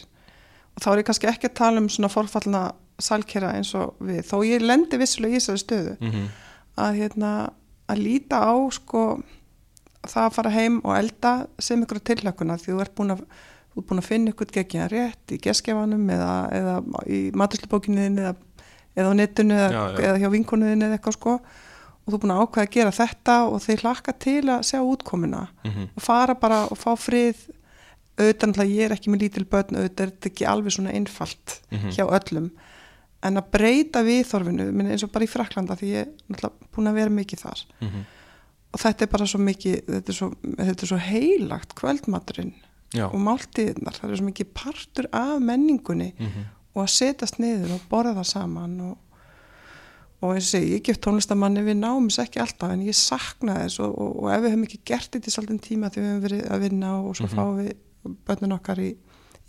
og 0.75 0.83
þá 0.83 0.91
er 0.91 1.01
ég 1.01 1.09
kannski 1.09 1.31
ekki 1.31 1.49
að 1.49 1.57
tala 1.61 1.83
um 1.83 1.89
svona 1.91 2.11
forfallna 2.11 2.63
salkera 2.99 3.53
eins 3.55 3.71
og 3.79 3.99
við, 4.03 4.21
þó 4.27 4.37
ég 4.47 4.63
lendi 4.63 4.99
vissulega 4.99 5.37
í 5.37 5.39
þessari 5.39 5.63
stöðu 5.63 5.95
mm 5.99 6.11
-hmm. 6.11 6.31
að 6.85 6.99
hérna 6.99 7.33
að 7.89 8.03
líta 8.03 8.41
á 8.43 8.53
sko 8.71 9.03
það 10.07 10.25
að 10.25 10.35
fara 10.35 10.55
heim 10.55 10.81
og 10.83 10.95
elda 10.95 11.33
sem 11.59 11.81
ykkur 11.83 11.99
tilhökkuna 11.99 12.57
því 12.59 12.73
þú 12.73 12.81
ert 12.83 12.95
búin 12.95 13.15
að 13.15 13.23
þú 13.73 13.81
ert 13.81 13.87
búin 13.89 14.01
að 14.01 14.07
finna 14.09 14.31
ykkur 14.33 14.51
geggjað 14.57 14.89
rétt 14.93 15.33
í 15.35 15.37
geskjafanum 15.45 16.09
eða, 16.09 16.31
eða 16.59 16.75
í 17.07 17.19
matuslubókinniðin 17.37 18.19
eða, 18.23 18.35
eða 18.97 19.11
á 19.11 19.13
netinu 19.19 19.53
eða, 19.55 19.69
Já, 19.71 19.83
já. 19.93 20.05
eða 20.09 20.19
hjá 20.23 20.29
vinkonuðin 20.33 20.85
eða 20.87 20.97
eitthvað 20.99 21.17
sko. 21.19 21.35
Og 21.39 22.09
þú 22.09 22.15
ert 22.17 22.23
búin 22.23 22.33
að 22.33 22.41
ákveða 22.43 22.65
að 22.65 22.73
gera 22.73 22.91
þetta 22.97 23.35
og 23.53 23.61
þeir 23.61 23.83
hlakka 23.85 24.13
til 24.25 24.41
að 24.49 24.65
sjá 24.65 24.79
útkomuna. 24.81 25.43
Mhm. 25.65 25.89
og 25.95 26.01
fara 26.01 26.35
bara 26.35 26.63
og 26.71 26.77
fá 26.77 26.91
frið. 26.97 27.37
Auðvitað 28.19 28.67
ég 28.73 28.83
er 28.89 28.91
ekki 28.97 29.11
með 29.13 29.21
lítil 29.23 29.45
börn 29.47 29.77
auðvitað 29.77 30.01
er 30.03 30.09
þetta 30.11 30.29
ekki 30.33 30.45
alveg 30.49 30.73
svona 30.75 30.91
einfalt 30.97 31.59
Mhm. 31.71 31.91
hjá 31.95 32.05
öllum. 32.09 32.49
En 33.23 33.35
að 33.35 33.51
breyta 33.51 34.01
viðþorfinu 34.03 34.65
eins 34.89 35.03
og 35.03 35.11
bara 35.11 35.25
í 35.25 35.29
Fraklanda 35.29 35.75
því 35.75 35.87
ég 35.93 36.07
er 36.07 36.49
búin 36.75 36.87
að 36.89 36.93
vera 36.99 37.09
mikið 37.09 37.39
þar. 37.45 37.63
Og 38.73 38.79
þetta 38.79 39.01
er 39.01 39.07
bara 39.07 39.25
svo 39.25 39.39
mikið 39.39 39.77
þetta 39.87 40.09
er 40.09 40.13
svo, 40.13 40.27
þetta 40.57 40.83
er 40.83 40.87
svo 40.91 40.97
heilagt 40.97 41.75
kvöldmaturinn 41.75 42.53
Já. 42.93 43.05
og 43.05 43.19
máltíðnar 43.21 43.93
það 43.99 44.09
er 44.11 44.15
svo 44.17 44.25
mikið 44.29 44.47
partur 44.53 45.05
af 45.13 45.39
menningunni 45.41 46.13
Mhm. 46.19 46.45
og 46.75 46.83
að 46.83 46.89
setjast 46.95 47.39
niður 47.39 47.73
og 47.75 47.81
borða 47.89 48.15
það 48.17 48.25
saman 48.25 48.81
og, 48.81 48.97
og 50.21 50.33
eins 50.35 50.47
og 50.49 50.59
segi, 50.59 50.73
ég 50.75 50.83
gef 50.83 50.97
tónlistamanni 50.99 51.61
við 51.63 51.77
náum 51.79 52.07
þess 52.09 52.23
ekki 52.25 52.41
alltaf 52.43 52.71
en 52.73 52.81
ég 52.85 52.95
sakna 52.97 53.55
þess 53.61 53.79
og, 53.79 53.93
og, 53.97 54.23
og 54.23 54.31
ef 54.33 54.41
við 54.43 54.51
höfum 54.53 54.63
ekki 54.67 54.79
gert 54.85 55.11
þetta 55.11 55.29
í 55.31 55.35
svolítið 55.35 55.61
tíma 55.67 55.89
því 55.93 56.01
við 56.01 56.09
höfum 56.09 56.23
verið 56.27 56.47
að 56.51 56.59
vinna 56.65 56.93
og 57.03 57.15
svo 57.15 57.27
Mhm. 57.27 57.35
fáum 57.35 57.57
við 57.61 58.15
börnin 58.27 58.53
okkar 58.57 58.79
í, 58.79 58.95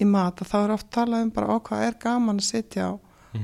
í 0.00 0.04
mat 0.06 0.36
þá 0.36 0.54
er 0.64 0.70
oft 0.76 0.90
talað 0.90 1.22
um 1.22 1.30
bara 1.30 1.58
hvað 1.60 1.86
er 1.88 1.94
gaman 2.00 2.38
að 2.38 2.50
setja 2.50 2.90
á 2.90 2.98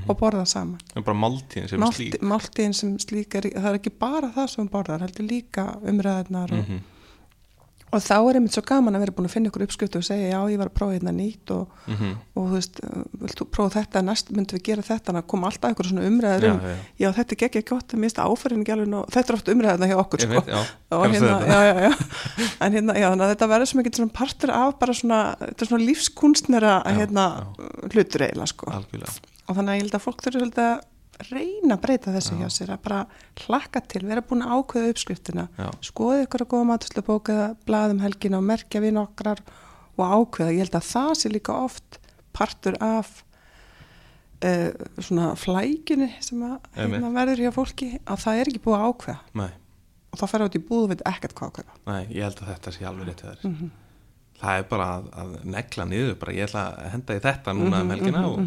og 0.08 0.18
borða 0.18 0.44
saman 0.46 0.80
Það 0.92 0.96
er 0.96 1.02
bara 1.06 1.18
máltíðin 1.18 1.68
sem 1.70 1.80
Málti, 1.80 2.10
slík 2.10 2.20
máltíðin 2.22 2.74
sem 2.74 2.98
slík 2.98 3.34
er, 3.38 3.42
það 3.54 3.68
er 3.70 3.78
ekki 3.78 3.92
bara 3.98 4.30
það 4.34 4.48
sem 4.50 4.68
borðar, 4.68 5.00
heldur 5.00 5.28
líka 5.30 5.66
umræðarnar 5.82 6.52
og, 6.52 6.64
Mhm. 6.68 6.80
Og 7.96 8.02
þá 8.04 8.14
er 8.30 8.38
einmitt 8.38 8.54
svo 8.56 8.62
gaman 8.68 8.96
að 8.98 9.02
vera 9.04 9.14
búin 9.16 9.26
að 9.28 9.32
finna 9.34 9.50
ykkur 9.50 9.64
uppskriftu 9.66 10.00
og 10.00 10.04
segja 10.06 10.28
já 10.34 10.40
ég 10.52 10.58
var 10.60 10.68
að 10.70 10.74
prófa 10.78 10.96
hérna 10.96 11.12
nýtt 11.16 11.52
og, 11.54 11.68
Mhm. 11.86 12.10
og 12.36 12.48
þú 12.50 12.54
veist, 12.56 12.80
uh, 12.84 13.02
vilt 13.22 13.38
þú 13.40 13.46
prófa 13.56 13.80
þetta 13.80 14.02
næst 14.06 14.30
myndum 14.34 14.58
við 14.58 14.64
gera 14.68 14.82
þetta, 14.86 15.04
þannig 15.10 15.22
að 15.24 15.30
koma 15.32 15.50
alltaf 15.50 15.74
ykkur 15.74 15.88
svona 15.90 16.06
umræður 16.10 16.46
Já, 16.46 16.52
um, 16.52 16.60
já. 16.60 16.76
já 17.02 17.08
þetta 17.18 17.36
er 17.36 17.46
ekki 17.48 17.62
gott 17.70 17.88
að 17.96 18.02
mista 18.04 18.26
áfærin 18.26 18.62
ekki 18.64 18.74
alveg 18.76 18.94
og 19.00 19.06
þetta 19.16 19.30
er 19.32 19.38
oft 19.38 19.48
umræðarna 19.54 19.86
hjá 19.90 19.96
okkur 20.04 20.20
sko. 20.20 20.32
veit, 20.34 20.46
já, 20.46 20.60
og 20.92 21.06
hérna, 21.06 21.34
já, 21.46 21.60
já, 21.66 21.74
já. 21.86 21.92
en 22.60 22.72
hérna, 22.72 22.92
já, 23.00 23.06
þannig 23.10 23.26
að 23.26 23.32
þetta 23.34 23.50
verður 23.54 23.70
svo 23.72 23.80
mikið 23.82 23.96
svona 24.00 24.12
partur 24.20 24.50
af 24.50 24.78
bara 24.78 24.92
svona, 24.94 25.20
svona 25.62 25.84
lífskunstnera 25.86 26.74
Já, 26.86 26.92
hérna, 27.00 27.24
hlutur 27.92 28.26
eiginlega 28.26 28.46
sko. 28.52 28.70
Og 29.46 29.54
þannig 29.56 29.70
að 29.70 29.76
ég 29.78 29.82
held 29.86 29.94
að 29.96 30.04
fólk 30.06 30.20
að 30.26 30.80
reyna 31.30 31.76
að 31.76 31.82
breyta 31.84 32.14
þessu 32.14 32.38
hjá 32.40 32.48
sér 32.52 32.72
að 32.74 32.82
bara 32.86 33.02
hlakka 33.44 33.82
til, 33.88 34.02
vera 34.08 34.24
búin 34.24 34.44
að 34.44 34.56
ákveða 34.56 34.94
uppskriftina 34.94 35.46
Já. 35.56 35.68
skoða 35.84 36.24
ykkur 36.24 36.44
að 36.44 36.50
góða 36.52 36.68
maturslubók 36.72 37.30
eða 37.34 37.46
blaðum 37.68 38.02
helgina 38.04 38.40
og 38.40 38.48
merkja 38.48 38.82
við 38.84 38.96
nokkrar 38.98 39.42
og 39.96 40.02
ákveða, 40.04 40.52
ég 40.52 40.66
held 40.66 40.76
að 40.76 40.90
það 40.90 41.12
sé 41.20 41.32
líka 41.32 41.56
oft 41.56 42.00
partur 42.36 42.76
af 42.84 43.12
uh, 44.44 44.70
svona 45.00 45.32
flækjunni 45.40 46.10
sem 46.24 46.42
að 46.46 46.58
hérna, 46.76 47.12
verður 47.16 47.46
hjá 47.46 47.54
fólki 47.56 47.90
að 48.04 48.22
það 48.26 48.42
er 48.42 48.52
ekki 48.52 48.62
búið 48.66 48.78
að 48.78 48.86
ákveða. 48.90 49.18
Nei, 49.40 49.50
og 50.12 50.20
þá 50.20 50.26
fer 50.32 50.46
út 50.46 50.58
í 50.58 50.64
búð 50.68 50.84
og 50.84 50.92
veit 50.92 51.04
ekkert 51.14 51.36
hvað 51.38 51.52
ákveða. 51.52 51.80
Nei, 51.88 52.00
ég 52.12 52.28
held 52.28 52.42
að 52.42 52.52
þetta 52.52 52.76
sé 52.76 52.88
alveg 52.88 53.10
rétt 53.10 53.26
þér. 53.26 53.42
Mhm. 53.50 53.74
Það 54.36 54.58
er 54.60 54.66
bara 54.68 54.86
að, 54.92 55.06
að 55.16 55.36
negla 55.48 55.84
niður 55.88 56.16
bara, 56.20 56.32
ég 56.36 56.44
ætla 56.44 56.62
að 56.76 56.90
henda 56.92 57.14
í 57.16 57.20
þetta 57.24 57.52
núna 57.56 57.78
um 57.80 57.92
helgina 57.94 58.24
og 58.28 58.40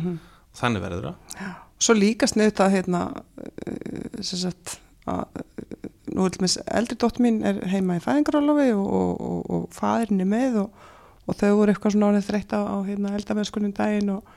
þannig 0.57 0.83
verður 0.83 1.09
það. 1.09 1.49
Svo 1.79 1.95
líka 1.95 2.27
sniðt 2.27 2.59
að 2.63 2.75
hérna 2.75 3.03
uh, 3.15 4.19
sem 4.19 4.41
sagt 4.41 4.77
að 5.09 5.23
uh, 5.39 5.89
nú 6.15 6.25
er 6.25 6.37
með 6.41 6.57
eldri 6.65 6.97
dótt 6.99 7.19
mín 7.23 7.41
er 7.45 7.61
heima 7.69 7.97
í 7.99 8.03
fæðingarálofi 8.03 8.71
og, 8.75 8.87
og, 8.89 9.49
og, 9.49 9.67
og 9.69 9.83
er 9.93 10.13
með 10.25 10.61
og, 10.63 10.87
og 11.29 11.37
þau 11.39 11.51
voru 11.59 11.73
eitthvað 11.73 11.95
svona 11.95 12.11
árið 12.13 12.29
þreytt 12.29 12.55
á, 12.57 12.61
hérna, 12.87 13.13
eldamennskunum 13.17 13.75
daginn 13.77 14.15
og, 14.15 14.33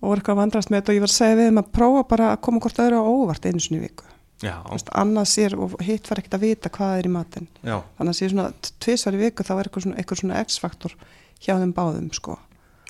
og 0.00 0.08
voru 0.08 0.18
eitthvað 0.18 0.34
að 0.34 0.42
vandrast 0.42 0.72
með 0.72 0.82
þetta. 0.82 0.92
Og 0.92 0.98
ég 0.98 1.04
var 1.06 1.12
að 1.12 1.18
segja 1.18 1.38
við 1.38 1.50
þeim 1.50 1.62
að 1.62 1.70
prófa 1.78 2.04
bara 2.10 2.32
að 2.32 2.42
koma 2.48 2.62
hvort 2.64 2.82
öðru 2.84 3.00
á 3.00 3.04
óvart 3.06 3.48
einu 3.48 3.62
sinni 3.62 3.80
í 3.80 3.86
viku. 3.86 4.10
Veist, 4.44 4.90
annað 4.98 5.28
sér 5.30 5.54
og 5.56 5.76
hitt 5.84 6.08
var 6.10 6.20
ekkert 6.20 6.36
að 6.36 6.42
vita 6.44 6.70
hvað 6.74 6.98
er 6.98 7.06
í 7.08 7.12
matinn. 7.14 7.46
Já, 7.62 7.76
þannig 7.96 8.10
að 8.10 8.18
sé 8.18 8.30
svona 8.32 8.72
tvisvar 8.82 9.16
í 9.16 9.20
viku 9.22 9.46
þá 9.46 9.52
er 9.54 9.68
eitthvað 9.68 9.86
svona, 9.86 10.06
svona 10.20 10.40
x-faktor 10.42 10.96
hjá 11.38 11.54
þeim 11.54 11.72
báðum 11.76 12.10
sko. 12.12 12.36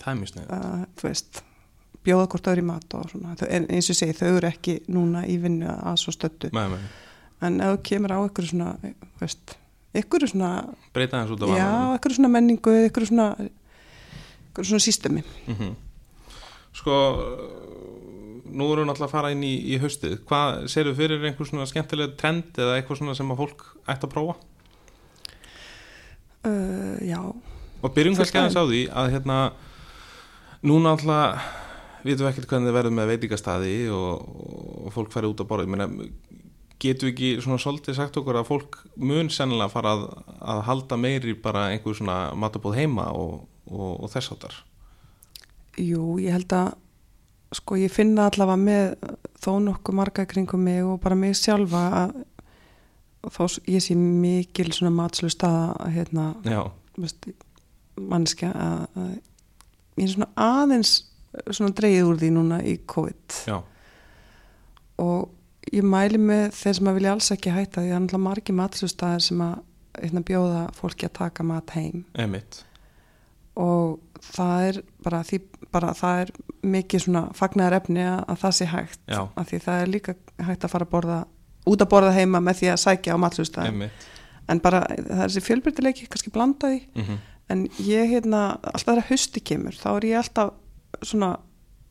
Það 0.01 0.11
er 0.11 0.19
mjög 0.19 0.33
snið 0.33 0.55
þú 0.99 1.07
veist, 1.07 1.43
bjóða 2.05 2.29
hvort 2.33 2.49
öðru 2.53 2.63
í 2.65 2.69
mat 2.69 2.95
og 2.99 3.11
svona, 3.11 3.35
en 3.49 3.67
eins 3.73 3.91
og 3.91 3.97
segi, 3.99 4.17
þau 4.19 4.37
eru 4.37 4.49
ekki 4.51 4.79
núna 4.93 5.25
í 5.27 5.37
vinnu 5.41 5.69
að 5.73 5.97
svo 6.03 6.15
nei, 6.53 6.81
en 7.45 7.61
ef 7.61 7.75
þú 7.75 7.83
kemur 7.91 8.13
á 8.13 8.19
ykkur 8.29 8.47
svona 8.51 8.75
þú 8.83 9.21
veist, 9.21 9.57
ykkur 9.95 10.29
svona 10.29 10.51
breyta 10.95 11.23
þess 11.25 11.35
út 11.37 11.43
af 11.43 11.49
já, 11.55 11.65
vananum. 11.65 11.97
ykkur 11.99 12.15
svona 12.19 12.29
menningu, 12.37 12.77
ykkur 12.91 13.07
svona 13.11 13.29
ykkur 14.51 14.65
svona 14.71 14.85
sístemi 14.85 15.25
Mhm. 15.47 15.75
Sko, 16.75 16.91
nú 18.51 18.67
erum 18.73 18.83
við 18.83 18.89
náttúrulega 18.91 19.07
að 19.07 19.13
fara 19.13 19.31
inn 19.31 19.45
í, 19.47 19.53
í 19.75 19.79
haustið. 19.79 20.17
Hvað 20.27 20.65
serðu 20.73 20.95
fyrir 20.99 21.23
einhver 21.29 21.47
svona 21.47 21.67
skemmtilega 21.71 22.17
trend 22.19 22.59
eða 22.59 22.81
eitthvað 22.81 22.99
svona 22.99 23.15
sem 23.15 23.31
að 23.31 23.39
fólk 23.45 23.63
ætti 23.87 24.09
að 24.09 24.13
prófa? 24.15 24.35
uh, 26.45 26.99
já, 27.05 27.21
Og 27.85 27.93
byrjum 27.95 28.17
kannski 28.17 28.39
aðeins 28.41 28.57
á 28.57 28.65
því 28.65 28.81
að 28.91 29.11
hérna, 29.15 29.39
núna 30.65 30.95
alltaf, 30.97 31.45
við 32.05 32.23
ekkert 32.29 32.49
hvernig 32.51 32.69
þið 32.71 32.77
verður 32.79 32.97
með 32.99 33.11
veitingastæði 33.15 33.75
og, 33.97 34.25
og 34.87 34.93
fólk 34.95 35.13
færi 35.15 35.31
út 35.31 35.41
að 35.45 35.49
borða. 35.51 35.65
Ég 35.65 35.73
meina, 35.75 35.89
getum 36.85 37.09
við 37.09 37.13
ekki 37.15 37.31
svona 37.45 37.59
svolítið 37.63 37.97
sagt 37.97 38.19
okkur 38.21 38.37
að 38.43 38.49
fólk 38.51 38.79
mun 39.01 39.31
sennilega 39.33 39.73
fara 39.73 39.95
að, 39.97 40.03
að 40.55 40.63
halda 40.69 40.99
meiri 41.01 41.35
bara 41.41 41.67
einhver 41.73 41.97
svona 41.97 42.19
matabóð 42.37 42.77
heima 42.83 43.07
og, 43.17 43.47
og, 43.71 43.91
og 44.05 44.13
þess 44.13 44.35
áttar? 44.37 44.59
jú, 45.81 46.19
ég 46.23 46.31
held 46.37 46.53
að 46.55 46.75
sko 47.55 47.77
ég 47.81 47.91
finna 47.95 48.29
allavega 48.29 48.61
með 48.61 48.85
þó 49.43 49.51
nokkuð 49.65 49.97
marga 49.99 50.25
kringum 50.31 50.63
mig 50.67 50.85
og 50.87 51.01
bara 51.03 51.17
mig 51.19 51.35
sjálfa 51.39 51.81
að 51.95 52.13
s- 53.49 53.61
ég 53.71 53.83
sé 53.83 53.97
mikil 53.99 54.69
svona 54.75 54.93
matslu 54.95 55.31
staða 55.33 55.89
hérna, 55.95 56.29
mannskja 58.01 58.51
að, 58.53 58.85
að 58.99 59.11
ég 59.99 60.07
er 60.09 60.13
svona 60.15 60.31
aðeins 60.37 60.93
svona 61.51 61.75
dreigð 61.77 62.09
úr 62.09 62.19
því 62.21 62.31
núna 62.35 62.59
í 62.65 62.77
COVID. 62.91 63.39
Já, 63.49 63.57
og 65.03 65.73
ég 65.73 65.87
mæli 65.87 66.21
með 66.21 66.51
þeir 66.55 66.77
sem 66.79 66.91
að 66.91 66.99
vilja 67.01 67.15
alls 67.17 67.31
ekki 67.35 67.55
hætta 67.55 67.81
því 67.81 67.89
að 67.89 67.91
það 67.91 67.97
er 67.97 68.05
náttúrulega 68.05 68.27
margi 68.29 68.55
matsustæðir 68.61 69.25
sem 69.27 69.43
að 69.45 69.55
hérna, 70.03 70.23
bjóða 70.27 70.63
fólki 70.77 71.09
að 71.09 71.15
taka 71.21 71.47
mat 71.47 71.75
heim. 71.79 72.05
Emitt. 72.19 72.65
og 73.55 74.01
það 74.35 74.63
er 74.69 74.79
bara 75.05 75.21
því 75.23 75.39
bara 75.71 75.93
það 75.95 76.21
er 76.25 76.31
mikið 76.63 77.05
svona 77.05 77.21
fagnar 77.39 77.77
efni 77.77 78.03
að, 78.03 78.25
að 78.33 78.41
það 78.41 78.55
sé 78.57 78.67
hægt 78.73 79.01
Já, 79.07 79.21
af 79.37 79.47
því 79.51 79.61
það 79.67 79.83
er 79.83 79.93
líka 79.93 80.15
hægt 80.49 80.65
að 80.67 80.73
fara 80.73 80.87
að 80.89 80.91
borða 80.91 81.19
út 81.71 81.85
að 81.85 81.91
borða 81.93 82.11
heima 82.17 82.41
með 82.43 82.59
því 82.61 82.71
að 82.73 82.81
sækja 82.83 83.15
á 83.15 83.19
matsustæðir 83.23 83.77
emitt. 83.77 84.09
en 84.51 84.63
bara 84.65 84.81
það 84.91 85.23
er 85.23 85.23
þessi 85.29 85.45
fjölbyrtileiki 85.47 86.09
kannski 86.11 86.35
blandaði 86.35 86.83
Mm 86.95 87.23
en 87.53 87.67
ég 87.77 88.09
hérna 88.09 88.43
alltaf 88.63 88.87
þegar 88.95 89.09
hausti 89.11 89.41
kemur 89.45 89.77
þá 89.77 89.89
er 89.97 90.07
ég 90.09 90.21
alltaf 90.23 90.55
svona 91.05 91.31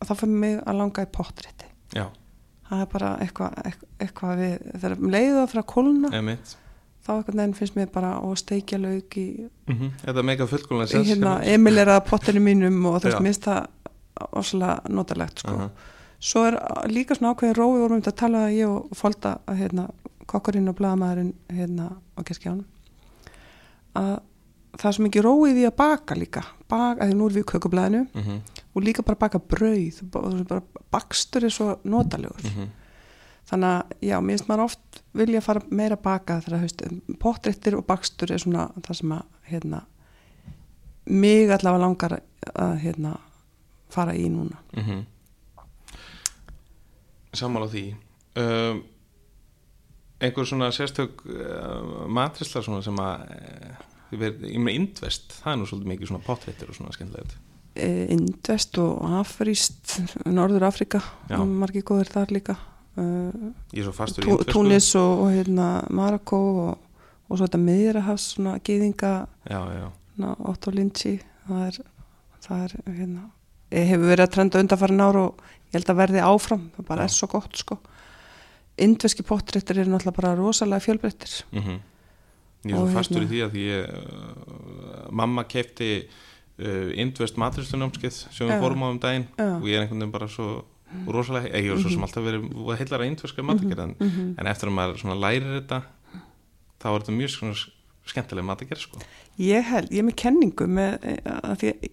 þá 0.04 0.12
fyrir 0.20 0.36
mig 0.44 0.58
að 0.68 0.78
langa 0.82 1.06
í 1.06 1.10
pottrétti. 1.14 1.70
Já, 1.96 2.08
það 2.70 2.82
er 2.84 2.90
bara 2.94 3.12
eitthvað 3.24 3.56
eitthva, 3.64 3.88
eitthva 4.08 4.34
við, 4.40 4.54
þegar 4.74 4.98
um 4.98 5.10
leiðu 5.14 5.38
það 5.38 5.48
fyrir 5.54 5.64
að 5.64 5.72
kólna 5.74 6.12
emitt. 6.20 6.56
þá 7.04 7.10
einhvern 7.18 7.40
veginn 7.44 7.56
finnst 7.60 7.76
mér 7.78 7.90
bara 7.94 8.12
að 8.20 8.36
steikja 8.42 8.80
lauk 8.82 9.18
í, 9.20 9.28
Mm 9.68 9.92
Þetta 10.04 10.20
er 10.20 10.28
mega 10.28 10.48
fullkomlega 10.48 11.00
í 11.02 11.08
hérna 11.12 11.34
emilera 11.54 12.00
pottinu 12.04 12.42
mínum 12.44 12.86
og 12.90 13.02
þú 13.04 13.12
veist, 13.12 13.24
minnst 13.24 13.48
það 13.48 13.68
óslega 14.40 14.80
notalegt 14.90 15.40
sko. 15.44 15.56
Aha. 15.56 15.70
svo 16.24 16.44
er 16.48 16.58
líka 16.88 17.16
svona 17.16 17.34
ákveðin 17.34 17.56
rói 17.58 17.80
vorum 17.82 18.00
við 18.02 18.08
að 18.12 18.16
tala 18.22 18.44
að 18.48 18.54
ég 18.58 18.70
og 18.70 18.94
Folda 18.96 19.38
að 19.48 19.58
hérna, 19.64 19.88
kokkurinn 20.28 20.70
og 20.72 20.76
blaðamæðurinn 20.80 21.34
hérna 21.52 21.88
á 22.16 22.20
keskjánum 22.24 22.66
að 24.00 24.14
það 24.80 24.88
er 24.90 24.96
svo 24.98 25.04
mikið 25.06 25.26
róið 25.28 25.58
í 25.62 25.66
að 25.70 25.76
baka 25.78 26.16
líka. 26.18 26.42
Baka, 26.72 27.06
því 27.06 27.18
nú 27.20 27.28
er 27.30 27.36
við 27.38 27.46
kökublaðinu. 27.52 28.04
Mhm, 28.14 28.40
og 28.74 28.84
líka 28.84 29.06
bara 29.06 29.20
baka 29.20 29.40
brauð 29.40 30.02
bara, 30.12 30.44
bara 30.50 30.86
bakstur 30.92 31.46
er 31.46 31.54
svo 31.54 31.78
notalegur. 31.84 32.44
Mhm. 32.44 32.72
þannig 33.44 33.70
að 33.70 33.94
já, 34.02 34.18
mér 34.22 34.38
finnst 34.38 34.48
maður 34.48 34.64
oft 34.64 35.04
vilja 35.14 35.42
fara 35.42 35.62
meira 35.70 35.96
baka 35.96 36.40
þegar 36.42 36.60
haust 36.60 36.84
potréttir 37.20 37.76
og 37.76 37.86
bakstur 37.86 38.32
er 38.32 38.40
svona 38.40 38.70
það 38.82 38.96
sem 38.96 39.12
að 39.12 39.24
hérna 39.50 39.82
mig 41.06 41.52
allavega 41.52 41.82
langar 41.84 42.20
að 42.56 42.78
hérna 42.80 43.18
fara 43.90 44.16
í 44.16 44.30
núna. 44.30 44.58
Mm 44.74 45.06
Sammála 47.34 47.66
því. 47.68 47.96
Um, 48.38 48.84
einhver 50.22 50.46
svona 50.46 50.72
sérstök 50.72 51.26
uh, 51.26 52.06
matrisla 52.08 52.62
svona 52.62 52.82
sem 52.86 53.00
að 53.02 53.24
uh, 53.34 53.80
ég 54.14 54.60
með 54.62 54.76
indvest, 54.78 55.34
það 55.42 55.52
er 55.52 55.58
nú 55.58 55.66
svolítið 55.66 55.90
mikið 55.90 56.12
svona 56.12 56.26
potréttir 56.28 56.70
og 56.70 56.78
svona 56.78 56.94
skemmtilegt 56.94 57.34
Indvest 57.76 58.78
og 58.78 59.02
Afríst 59.22 59.96
Norður 60.30 60.68
Afrika, 60.68 61.00
margir 61.30 61.82
góðir 61.88 62.12
þar 62.14 62.34
líka 62.36 62.56
indversku. 63.74 64.38
Túnis 64.52 64.92
og, 65.00 65.24
og 65.26 65.32
hérna 65.34 65.70
Marokko 65.90 66.40
og, 66.68 67.00
og 67.28 67.38
svo 67.40 67.48
þetta 67.48 67.62
miðrahafs 67.64 68.28
svona 68.36 68.60
gýðinga 68.62 69.14
Já, 69.50 69.62
já, 69.74 69.88
Otto 70.46 70.74
Linci 70.74 71.16
það 71.48 71.64
er, 71.68 71.80
það 72.46 72.66
er 72.68 72.76
hérna, 73.00 73.24
eh, 73.72 73.88
hefur 73.90 74.12
verið 74.12 74.28
að 74.28 74.36
trenda 74.36 74.62
undanfærin 74.62 75.02
ár 75.04 75.20
og 75.24 75.42
ég 75.72 75.80
held 75.80 75.90
að 75.90 76.00
verði 76.04 76.22
áfram 76.28 76.68
það 76.76 76.88
bara 76.92 77.08
Já. 77.08 77.10
er 77.10 77.16
svo 77.18 77.32
gott 77.32 77.58
sko. 77.58 77.80
Indveski 78.84 79.26
pottréttir 79.26 79.82
eru 79.82 79.94
náttúrulega 79.94 80.18
bara 80.22 80.36
rosalega 80.38 80.86
fjölbreyttir. 80.86 81.42
Mm 81.54 81.82
Ég 82.64 82.72
er 82.72 82.78
svo 82.80 82.94
fastur 82.96 83.20
hérna- 83.20 83.28
í 83.28 83.30
því 83.30 83.40
að 83.44 83.52
því 83.52 83.64
ég, 83.68 85.12
mamma 85.12 85.44
kefti 85.44 86.08
uh, 86.60 86.92
indvest 87.00 87.38
matristunumskið 87.42 88.14
sem 88.14 88.48
við 88.48 88.62
fórum 88.62 88.86
á 88.86 88.88
um 88.92 89.00
daginn. 89.00 89.28
Já. 89.38 89.50
og 89.58 89.68
ég 89.68 89.76
er 89.78 89.86
einhvern 89.86 90.00
veginn 90.04 90.16
bara 90.16 90.28
svo 90.28 90.66
rosalega, 91.10 91.50
ég 91.58 91.72
er 91.74 91.82
svo 91.82 91.90
sem 91.90 92.04
alltaf 92.06 92.24
verið 92.24 92.50
heilar 92.78 93.02
að 93.02 93.08
indverska 93.10 93.44
matagerð 93.44 93.80
en, 93.88 93.96
Mhm, 94.00 94.36
en 94.38 94.48
eftir 94.48 94.70
að 94.70 94.78
maður 94.78 95.20
lærir 95.20 95.62
þetta 95.62 95.84
þá 96.80 96.88
er 96.90 97.00
þetta 97.00 97.18
mjög 97.18 97.30
svona 97.30 97.56
skemmtileg 98.06 98.44
mat 98.46 98.62
að 98.62 98.70
gera 98.70 98.80
sko. 98.80 99.00
Ég 99.40 99.64
held, 99.64 99.90
ég 99.90 100.00
er 100.00 100.04
með 100.04 100.16
kenningu 100.16 100.68
með 100.68 101.00
að 101.26 101.58
því 101.60 101.74
að 101.74 101.90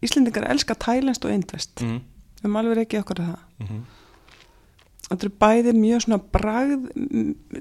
Íslendingar 0.00 0.46
elska 0.48 0.74
tælenskt 0.74 1.24
og 1.28 1.30
indvest 1.30 1.82
mm 1.84 2.00
við 2.40 2.48
erum 2.48 2.56
alveg 2.56 2.78
ekki 2.86 3.00
okkur 3.02 3.18
að 3.20 3.26
það. 3.28 3.40
-hmm. 3.60 3.80
þetta 5.10 5.26
eru 5.26 5.32
bæði 5.42 5.72
mjög 5.76 6.04
svona 6.04 6.20
bragð 6.32 6.86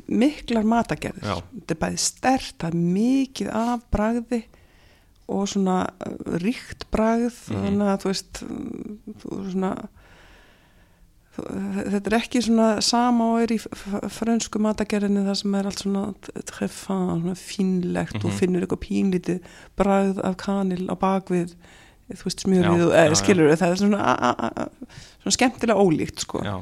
miklar 0.08 0.64
matagerðir 0.64 1.26
þetta 1.26 1.76
er 1.76 1.82
bæði 1.84 2.00
stert, 2.00 2.54
það 2.58 2.70
er 2.70 2.78
mikið 2.96 3.50
af 3.60 3.84
bragði 3.92 4.44
og 5.30 5.48
svona 5.52 5.78
uh, 6.06 6.36
ríkt 6.42 6.88
bragð 6.92 7.38
Mhm. 7.50 7.64
þannig 7.64 7.88
að 7.94 8.02
þú 8.04 8.12
veist 8.14 8.44
þú 9.24 9.40
svona 9.54 9.74
þetta 11.40 12.10
er 12.10 12.16
ekki 12.18 12.42
svona 12.44 12.70
sama 12.84 13.28
og 13.34 13.44
er 13.46 13.54
í 13.56 13.60
frönsku 14.12 14.60
matagerðinni 14.60 15.22
þar 15.28 15.38
sem 15.40 15.54
er 15.56 15.70
allt 15.70 15.84
svona 15.86 16.02
svona 17.24 17.36
fínlegt 17.40 18.18
Mhm. 18.20 18.26
og 18.26 18.34
finnur 18.36 18.66
eitthvað 18.66 18.84
pínlítið 18.88 19.40
bragð 19.80 20.20
af 20.24 20.36
kanil 20.38 20.90
á 20.92 20.96
bakvið 21.00 21.54
þú 22.10 22.24
veist 22.26 22.44
smjörið 22.44 22.84
já. 23.14 23.16
skilur 23.22 23.56
það 23.56 23.72
er 23.72 23.76
svona, 23.76 24.02
svona 25.22 25.36
skemmtilega 25.38 25.80
ólíkt 25.80 26.20
sko 26.26 26.42
Já, 26.44 26.58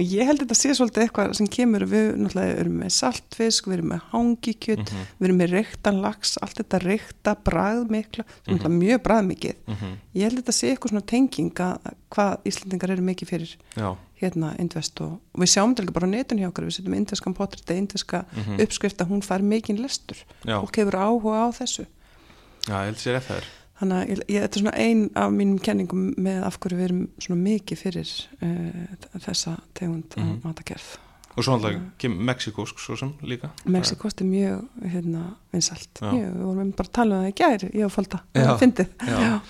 Ég 0.00 0.24
held 0.24 0.40
þetta 0.40 0.56
sé 0.56 0.70
svolítið 0.72 1.02
eitthvað 1.04 1.32
sem 1.36 1.46
kemur 1.52 1.82
við 1.90 2.06
náttúrulega 2.16 2.58
erum 2.62 2.76
með 2.80 2.92
saltfisk, 2.96 3.66
við 3.68 3.74
erum 3.78 3.90
með 3.92 4.00
hangikjöt, 4.12 4.84
Mhm. 4.90 5.06
við 5.20 5.26
erum 5.28 5.38
með 5.42 5.50
reyktan 5.54 6.00
lax, 6.00 6.36
allt 6.40 6.56
þetta 6.60 6.80
reykta 6.84 7.34
Mhm. 8.46 8.54
mm 8.56 8.78
mjög 8.80 9.02
bragðmikið. 9.04 9.54
mhm, 9.66 9.92
Ég 10.14 10.22
held 10.22 10.38
þetta 10.42 10.52
sé 10.56 10.70
eitthvað 10.72 10.90
svona 10.90 11.06
tenging 11.06 11.52
að 11.54 11.78
hvað 12.10 12.38
Íslandingar 12.44 12.90
eru 12.90 13.02
mikið 13.02 13.28
fyrir 13.28 13.56
já, 13.76 13.96
hérna 14.22 14.56
indvest 14.58 15.00
og, 15.00 15.20
og 15.34 15.40
við 15.40 15.50
sjáum 15.54 15.74
þetta 15.74 15.92
bara 15.92 16.06
á 16.06 16.10
netun 16.10 16.38
hjá 16.38 16.48
okkur, 16.50 16.64
við 16.64 16.76
setjum 16.80 16.96
indveskan 16.96 17.34
potrita, 17.34 17.74
indveska 17.74 18.24
mhm, 18.34 18.60
uppskrift 18.60 18.96
að 18.98 19.08
hún 19.08 19.22
fær 19.22 19.42
mikinn 19.42 19.78
lestur. 19.80 20.16
já, 20.44 20.60
Fólk 20.60 20.76
hefur 20.76 20.96
áhuga 20.96 21.44
á 21.44 21.48
þessu. 21.52 21.86
já, 22.66 22.74
ég 22.74 22.84
held 22.86 22.96
sér 22.96 23.16
eftir 23.16 23.36
þér 23.36 23.44
Þannig 23.80 23.96
að 23.96 24.10
ég, 24.28 24.40
þetta 24.42 24.56
er 24.58 24.60
svona 24.60 24.72
ein 24.76 25.04
af 25.16 25.30
mínum 25.32 25.58
kenningum 25.64 26.10
með 26.20 26.42
af 26.44 26.58
hverju 26.60 26.76
við 26.76 26.84
erum 26.90 27.04
svona 27.18 27.40
mikið 27.46 27.78
fyrir 27.80 28.10
uh, 28.42 28.82
þessa 29.24 29.54
tegund 29.78 30.16
mm 30.16 30.26
Mhm. 30.26 30.40
matagerð. 30.44 30.98
Og 31.38 31.44
svo 31.46 31.54
alltaf 31.54 31.76
kemur 32.02 32.24
Mexikosk 32.26 32.80
svo 32.82 32.96
sem 32.98 33.12
líka 33.22 33.48
Mexikost 33.70 34.20
er 34.20 34.26
mjög 34.26 34.64
hérna, 34.92 35.20
vinsalt, 35.54 36.00
mjög, 36.02 36.32
við 36.34 36.42
vorum 36.44 36.72
bara 36.76 36.88
að 36.88 36.92
tala 36.98 37.14
um 37.16 37.22
það 37.22 37.30
í 37.30 37.36
gær, 37.38 37.64
ég 37.78 37.84
og 37.86 37.92
Folda, 37.94 38.18
Já. 38.34 38.42
það 38.48 38.58
fyndið 38.64 38.88
Já. 39.06 39.40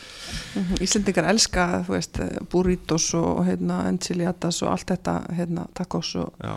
Mhm. 0.60 0.74
Íslendingar 0.84 1.28
elska, 1.32 1.64
þú 1.88 1.94
veist 1.96 2.20
eh, 2.20 2.36
burritos 2.52 3.08
og 3.14 3.40
hérna, 3.48 3.80
enchiliadas 3.88 4.62
og 4.62 4.70
allt 4.74 4.86
þetta, 4.92 5.16
hérna, 5.40 5.66
tacos 5.74 6.12
og 6.20 6.32
Já, 6.44 6.54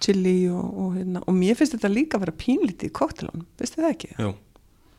chili 0.00 0.36
og, 0.52 0.78
og 0.84 0.94
hérna, 1.00 1.22
og 1.26 1.34
mér 1.34 1.56
finnst 1.56 1.72
þetta 1.78 1.90
líka 1.96 2.18
að 2.20 2.26
vera 2.26 2.36
pínlítið 2.44 2.90
í 2.90 2.92
koktelunum, 3.00 3.46
veistu 3.58 3.80
það 3.82 3.94
ekki? 3.96 4.12
jú, 4.20 4.34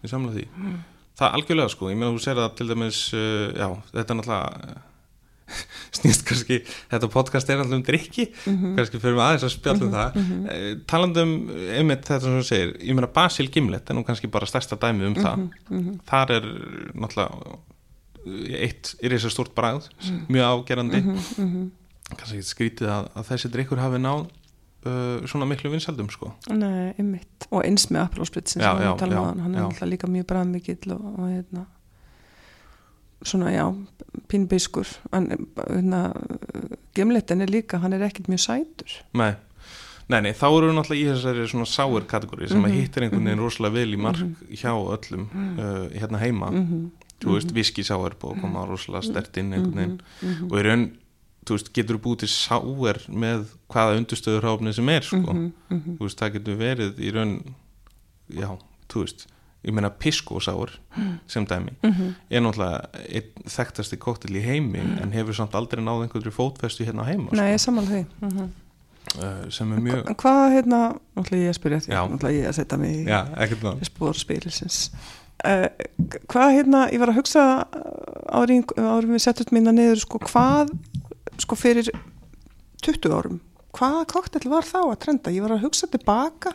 ég 0.04 0.10
samla 0.10 0.34
því 0.34 0.48
Mm. 0.58 0.78
Það 1.18 1.38
algjörlega 1.38 1.74
sko, 1.74 1.90
ég 1.90 1.98
meina 1.98 2.14
þú 2.14 2.22
sér 2.22 2.38
það 2.38 2.52
til 2.60 2.68
dæmis 2.70 3.00
uh, 3.18 3.48
já, 3.58 3.68
þetta 3.94 4.14
er 4.14 4.20
náttúrulega 4.20 4.76
uh, 4.76 4.84
snýst 5.98 6.26
kannski, 6.28 6.58
þetta 6.92 7.10
podcast 7.14 7.50
er 7.50 7.62
alltaf 7.64 7.78
um 7.80 7.86
drikki, 7.88 8.28
Mhm. 8.46 8.76
kannski 8.78 9.00
fyrir 9.02 9.16
við 9.16 9.24
aðeins 9.26 9.46
að 9.48 9.54
spjalla 9.56 9.88
um 9.88 9.94
það, 9.96 10.20
mhm. 10.22 10.44
uh, 10.52 10.68
talandi 10.92 11.24
um 11.24 11.34
einmitt 11.80 12.04
þetta 12.06 12.22
sem 12.26 12.38
þú 12.38 12.44
segir, 12.50 12.76
ég 12.84 12.98
meina 13.00 13.12
Basil 13.16 13.50
Gimlet 13.54 13.90
er 13.90 13.98
nú 13.98 14.04
kannski 14.06 14.30
bara 14.32 14.50
stærsta 14.50 14.78
dæmi 14.78 15.10
um 15.10 15.18
það. 15.18 15.48
Mhm, 15.48 15.80
mhm, 15.80 15.98
þar 16.12 16.36
er 16.38 16.50
náttúrulega 16.94 17.58
eitt 18.28 18.96
er 19.00 19.14
þess 19.16 19.30
að 19.30 19.36
stort 19.38 19.54
bragð 19.56 19.88
mjög 20.28 20.50
ágerandi, 20.52 21.02
mhm, 21.02 21.46
mhm. 21.46 21.70
kannski 22.14 22.44
skrítið 22.44 22.92
að, 22.92 23.10
að 23.16 23.32
þessi 23.32 23.54
drikkur 23.56 23.82
hafi 23.82 24.04
náð 24.04 24.28
uh, 24.88 25.26
svona 25.30 25.48
miklu 25.50 25.72
vinsaldum 25.74 26.10
sko. 26.14 26.34
Nei, 26.52 26.94
einmitt, 26.98 27.48
og 27.52 27.64
eins 27.64 27.88
með 27.92 28.06
Aperol-sprit 28.06 28.54
sem 28.54 28.64
við 28.64 28.86
já, 28.88 28.92
tala 29.00 29.18
já, 29.18 29.22
um 29.22 29.26
áðan, 29.26 29.42
hann 29.46 29.56
er 29.56 29.62
já. 29.62 29.66
alltaf 29.70 29.92
líka 29.92 30.12
mjög 30.12 30.30
bræðmikill 30.32 30.94
og, 30.96 31.10
og 31.14 31.32
hérna 31.32 31.66
svona, 33.26 33.52
já, 33.52 33.66
pínbiskur. 34.32 34.94
En 35.16 35.32
hérna 35.58 36.02
gemletin 36.98 37.42
er 37.42 37.52
líka, 37.52 37.82
hann 37.84 37.94
er 37.98 38.06
ekkit 38.08 38.30
mjög 38.32 38.44
sætur. 38.46 39.00
Nei, 39.18 39.34
nei, 40.08 40.22
nei, 40.28 40.34
þá 40.38 40.48
eru 40.50 40.70
við 40.70 40.78
náttúrulega 40.78 41.02
í 41.02 41.10
þessari 41.16 41.50
svona 41.52 41.68
sáir 41.70 42.08
kategóri 42.10 42.50
sem 42.52 42.64
að 42.64 42.72
Mhm, 42.72 42.80
hittir 42.82 43.04
einhvern 43.04 43.26
veginn 43.26 43.40
mhm. 43.40 43.46
rosalega 43.46 43.74
vel 43.80 43.94
í 43.94 44.00
mark 44.02 44.48
hjá 44.54 44.72
öllum 44.74 45.28
uh, 45.34 45.84
hérna 45.94 46.24
heima, 46.24 46.54
mm 46.54 46.88
þú 47.18 47.34
veist, 47.34 47.54
viski 47.56 47.82
sáir 47.82 48.14
búið 48.22 48.36
að 48.36 48.42
koma 48.44 48.66
rosalega 48.70 49.08
stert 49.08 49.38
inn 49.42 49.54
einhvern 49.54 49.74
veginn. 49.74 50.02
-hmm. 50.22 50.52
og 50.52 50.60
í 50.60 50.62
raun, 50.62 50.84
þú 50.86 51.07
veist, 51.56 51.74
getur 51.74 51.98
búið 51.98 52.18
til 52.20 52.28
sáir 52.30 53.00
með 53.10 53.46
hvaða 53.70 53.98
undurstöður 53.98 54.44
ráfni 54.44 54.74
sem 54.74 54.90
er, 54.90 55.02
sko, 55.02 55.18
mm 55.34 55.54
-hmm. 55.70 55.98
þú 55.98 56.04
veist, 56.04 56.20
það 56.20 56.34
getur 56.34 56.56
verið 56.58 57.00
í 57.00 57.14
raun, 57.14 57.56
já, 58.30 58.58
þú 58.90 59.00
veist 59.06 59.28
ég 59.68 59.74
meina 59.74 59.90
pisko 59.90 60.40
sáir 60.40 60.72
sem 61.28 61.46
dæmi, 61.46 61.72
Mhm. 61.84 62.14
er 62.30 62.42
náttúrulega 62.42 62.88
einn 63.10 63.32
þekktasti 63.46 63.98
kóttil 63.98 64.36
í 64.36 64.42
heimi 64.46 64.80
en 64.80 65.12
hefur 65.12 65.34
samt 65.34 65.56
aldrei 65.56 65.84
náð 65.84 66.04
einhverju 66.08 66.32
fótfestu 66.32 66.86
hérna 66.86 67.04
heima, 67.04 67.32
Nei, 67.32 67.52
ég 67.54 67.60
samanlega 67.60 67.92
því. 67.92 68.06
Mm 68.22 68.30
-hmm. 68.30 68.50
sko, 69.10 69.28
uh, 69.28 69.50
sem 69.50 69.74
er 69.74 69.80
mjög 69.80 70.16
hvað, 70.16 70.52
hérna, 70.54 70.96
náttúrulega 71.16 71.44
ég 71.44 71.50
að 71.50 71.54
spyrja 71.54 71.80
því 71.80 71.90
náttúrulega 71.90 72.42
ég 72.42 72.48
að 72.48 72.54
setja 72.56 72.78
mig 72.78 72.96
í 72.96 73.06
Já, 73.08 73.28
ekkert 73.38 73.64
nátt 73.64 73.86
spór 73.86 74.14
spilsins 74.14 74.92
uh, 75.46 75.68
Hvað, 76.28 76.52
hérna, 76.56 76.90
ég 76.92 77.00
var 77.00 77.10
að 77.10 77.16
hugsa 77.16 77.68
árin, 78.30 78.64
árin 78.78 79.14
við 79.14 79.20
settum 79.20 79.46
minna 79.52 79.72
niður, 79.72 80.00
sko, 80.00 80.20
hvað 80.20 80.70
sko 81.44 81.56
fyrir 81.60 81.90
20 82.86 83.14
árum. 83.14 83.40
Hvaða 83.78 84.06
koktel 84.10 84.48
var 84.50 84.66
þá 84.66 84.78
að 84.88 85.00
trenda? 85.04 85.32
Ég 85.36 85.44
var 85.46 85.54
að 85.58 85.66
hugsa 85.68 85.88
tilbaka 85.92 86.54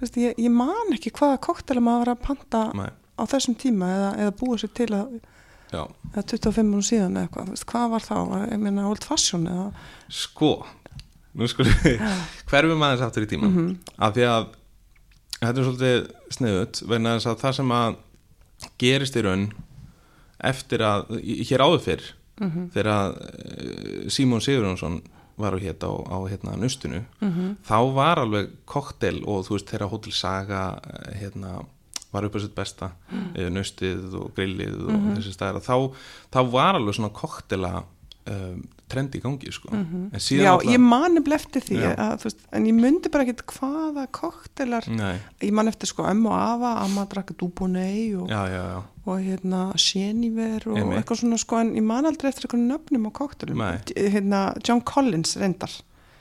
Vist, 0.00 0.16
ég, 0.16 0.32
ég 0.40 0.50
man 0.50 0.94
ekki 0.96 1.10
hvaða 1.12 1.36
koktel 1.44 1.76
maður 1.84 2.06
var 2.06 2.10
að 2.14 2.22
panta 2.24 2.60
nei, 2.74 2.88
á 3.20 3.22
þessum 3.28 3.54
tíma 3.60 3.90
eða, 3.92 4.10
eða 4.24 4.32
búið 4.40 4.62
sér 4.62 4.70
til 4.78 4.86
að 4.96 5.10
já. 5.74 5.82
eða 6.14 6.24
25 6.32 6.70
árum 6.72 6.86
síðan 6.88 7.18
eða 7.20 7.44
veist, 7.50 7.66
hvað 7.68 7.90
var 7.92 8.06
þá, 8.06 8.14
ég 8.48 8.62
meina 8.64 8.86
old 8.88 9.04
fashion 9.04 9.44
eða? 9.50 9.66
Sko, 10.08 10.50
nú 11.36 11.44
við 11.44 12.00
hverfum 12.48 12.86
aðeins 12.88 13.04
aftur 13.06 13.26
í 13.26 13.30
tíman 13.34 13.52
Mhm. 13.52 13.68
af 14.00 14.14
því 14.16 14.24
að 14.30 14.48
þetta 15.36 15.52
er 15.60 15.68
svolítið 15.68 16.10
sniðut 16.38 16.82
vegna 16.88 17.14
þess 17.18 17.28
að 17.34 17.38
það 17.44 17.54
sem 17.60 17.76
að 17.76 17.96
gerist 18.80 19.16
í 19.20 19.22
raun 19.28 19.46
eftir 20.40 20.80
að, 20.80 21.12
hér 21.44 21.60
áður 21.68 21.84
fyrr 21.84 22.08
Mhm. 22.40 22.70
þegar 22.74 22.90
að 22.96 23.16
eh, 23.20 24.08
Símon 24.10 24.40
Sigurjónsson 24.40 25.02
var 25.40 25.52
á 25.56 25.58
hérna 25.60 25.88
á, 25.88 25.94
á 26.08 26.18
hérna 26.28 26.56
nustinu 26.60 27.04
Mhm. 27.20 27.56
þá 27.64 27.94
var 27.94 28.16
alveg 28.18 28.48
koktel 28.66 29.22
og 29.26 29.44
þú 29.46 29.56
veist 29.56 29.70
þegar 29.70 29.88
Hotel 29.90 30.12
Saga 30.12 30.80
eh, 30.84 31.20
hérna 31.20 31.64
var 32.12 32.24
upp 32.24 32.34
á 32.34 32.40
sitt 32.42 32.54
besta 32.56 32.90
mm. 33.12 33.52
nustið 33.54 34.14
og 34.18 34.34
grillið 34.34 34.74
og 34.88 34.92
Mhm. 34.92 35.16
þessi 35.16 35.32
stæðar 35.36 35.62
þá, 35.62 35.94
þá 36.32 36.50
var 36.50 36.74
alveg 36.74 36.94
svona 36.94 37.12
koktela 37.14 37.84
um, 38.28 38.62
trend 38.90 39.14
í 39.14 39.20
gangi 39.22 39.52
sko. 39.54 39.68
En 39.72 40.10
síðan 40.18 40.42
Já, 40.44 40.50
náttúrulega- 40.56 40.72
ég 40.74 40.80
man 40.80 41.14
nefnilega 41.14 41.40
eftir 41.40 41.62
því 41.62 41.76
Já. 41.80 41.90
að, 41.96 42.22
veist, 42.24 42.38
en 42.52 42.64
ég 42.66 42.74
myndi 42.74 43.08
bara 43.10 43.24
ekkit 43.24 43.44
hvaða 43.46 44.06
koktelar. 44.10 44.88
Nei, 44.90 45.16
ég 45.40 45.52
man 45.52 45.68
eftir 45.68 45.86
sko 45.86 46.02
ömmu 46.10 46.26
og 46.26 46.34
afa 46.40 46.72
amma 46.84 47.04
drakka 47.06 47.34
dúbunei 47.34 48.14
og, 48.18 48.28
já, 48.28 48.42
já, 48.50 48.62
já. 48.74 48.82
og 49.06 49.20
hérna 49.20 49.60
Sjeniver 49.78 50.66
og 50.66 50.76
Einmitt. 50.78 50.98
eitthvað 51.04 51.20
svona 51.22 51.38
sko 51.38 51.60
en 51.60 51.74
ég 51.74 51.82
man 51.82 52.04
aldrei 52.04 52.28
eftir 52.32 52.48
eitthvað 52.48 52.66
nöfnum 52.66 53.06
á 53.06 53.10
koktelum 53.12 53.62
hérna 53.96 54.42
John 54.66 54.80
Collins 54.82 55.36
reyndar. 55.36 55.70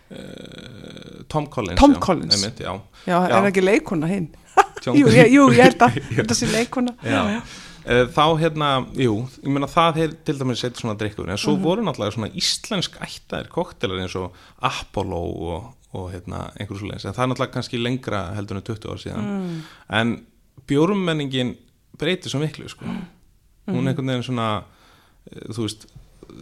Uh, 0.10 1.24
Tom 1.30 1.46
Collins 1.48 1.78
Tom 1.80 1.94
já, 1.94 2.00
Collins. 2.00 2.36
einmitt, 2.36 2.60
já, 2.60 2.74
já, 3.06 3.28
Já. 3.30 3.38
er 3.38 3.52
ekki 3.52 3.62
leikuna 3.62 4.08
hinn? 4.10 4.30
Jú, 4.86 5.06
jú, 5.06 5.50
ég 5.54 5.60
held 5.64 5.82
að 5.86 5.98
Já. 6.16 6.22
þetta 6.24 6.36
sé 6.38 6.48
leikuna 6.50 6.94
já. 7.04 7.20
Eh, 7.36 7.42
þá 7.90 8.26
hérna, 8.38 8.70
jú, 8.94 9.16
ég 9.42 9.50
meina 9.50 9.68
það 9.72 9.98
er 10.04 10.12
til 10.28 10.38
dæmis 10.38 10.62
eitt 10.68 10.78
svona 10.78 10.98
drikkur 11.00 11.30
en 11.30 11.38
svo 11.42 11.56
Mhm. 11.56 11.64
voru 11.64 11.82
náttúrulega 11.88 12.14
svona 12.14 12.32
íslensk 12.38 13.00
ættaðir 13.02 13.48
koktelar 13.50 14.00
eins 14.04 14.16
og 14.16 14.34
Apollo 14.62 15.22
og, 15.50 15.74
og 15.94 16.12
hérna 16.14 16.52
einhver 16.60 16.78
svo 16.78 16.88
leins 16.92 17.06
en 17.06 17.14
það 17.14 17.24
er 17.24 17.32
náttúrulega 17.34 17.56
kannski 17.56 17.82
lengra 17.82 18.20
heldur 18.36 18.58
en 18.60 18.68
20 18.68 18.92
ár 18.94 19.02
síðan 19.02 19.26
mm. 19.26 19.62
en 19.90 20.14
bjórumenningin 20.70 21.56
breytir 21.98 22.30
svo 22.30 22.40
miklu 22.44 22.70
sko. 22.70 22.86
Mm. 22.86 23.08
hún 23.74 23.88
einhvern 23.90 24.08
veginn 24.14 24.24
svona 24.28 24.64
eh, 25.32 25.48
þú 25.50 25.66
veist 25.66 25.88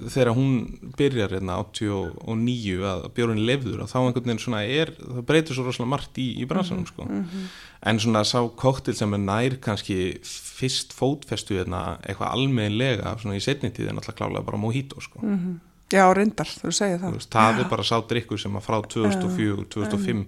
þegar 0.10 0.34
hún 0.36 0.52
byrjar 0.98 1.34
hérna 1.36 1.58
89 1.62 2.84
að 2.88 3.06
bjórun 3.18 3.42
lefður 3.48 3.84
og 3.86 3.90
þá 3.92 3.98
einhvern 4.02 4.28
veginn 4.30 4.42
svona 4.44 4.62
er 4.66 4.92
það 4.98 5.24
breytir 5.30 5.58
svo 5.58 5.66
rosalega 5.68 5.92
margt 5.94 6.20
í, 6.22 6.28
í 6.42 6.48
bransanum 6.50 6.88
sko. 6.90 7.06
Mhm. 7.08 7.48
en 7.88 8.00
svona 8.02 8.24
sá 8.26 8.40
koktel 8.58 8.96
sem 8.98 9.14
er 9.14 9.22
nær 9.22 9.56
kannski 9.62 9.98
fyrst 10.26 10.94
fótfestu 10.98 11.60
hérna 11.60 12.00
eitthvað 12.02 12.34
almennlega 12.34 13.16
svona 13.22 13.38
í 13.38 13.44
setni 13.44 13.70
tíð 13.72 13.92
er 13.92 13.98
náttúrulega 13.98 14.18
klálega 14.22 14.46
bara 14.46 14.58
mojito 14.58 15.02
sko. 15.02 15.20
Mhm. 15.22 15.60
já, 15.94 16.04
reyndar, 16.14 16.48
þú 16.48 16.72
segir 16.74 16.98
Þú 17.00 17.04
það 17.06 17.14
veist, 17.20 17.32
það 17.32 17.60
er 17.60 17.70
bara 17.70 17.84
sá 17.84 17.98
drikkur 18.08 18.40
sem 18.40 18.52
að 18.58 18.66
frá 18.66 18.82
2004, 18.82 19.66
2005 19.70 20.26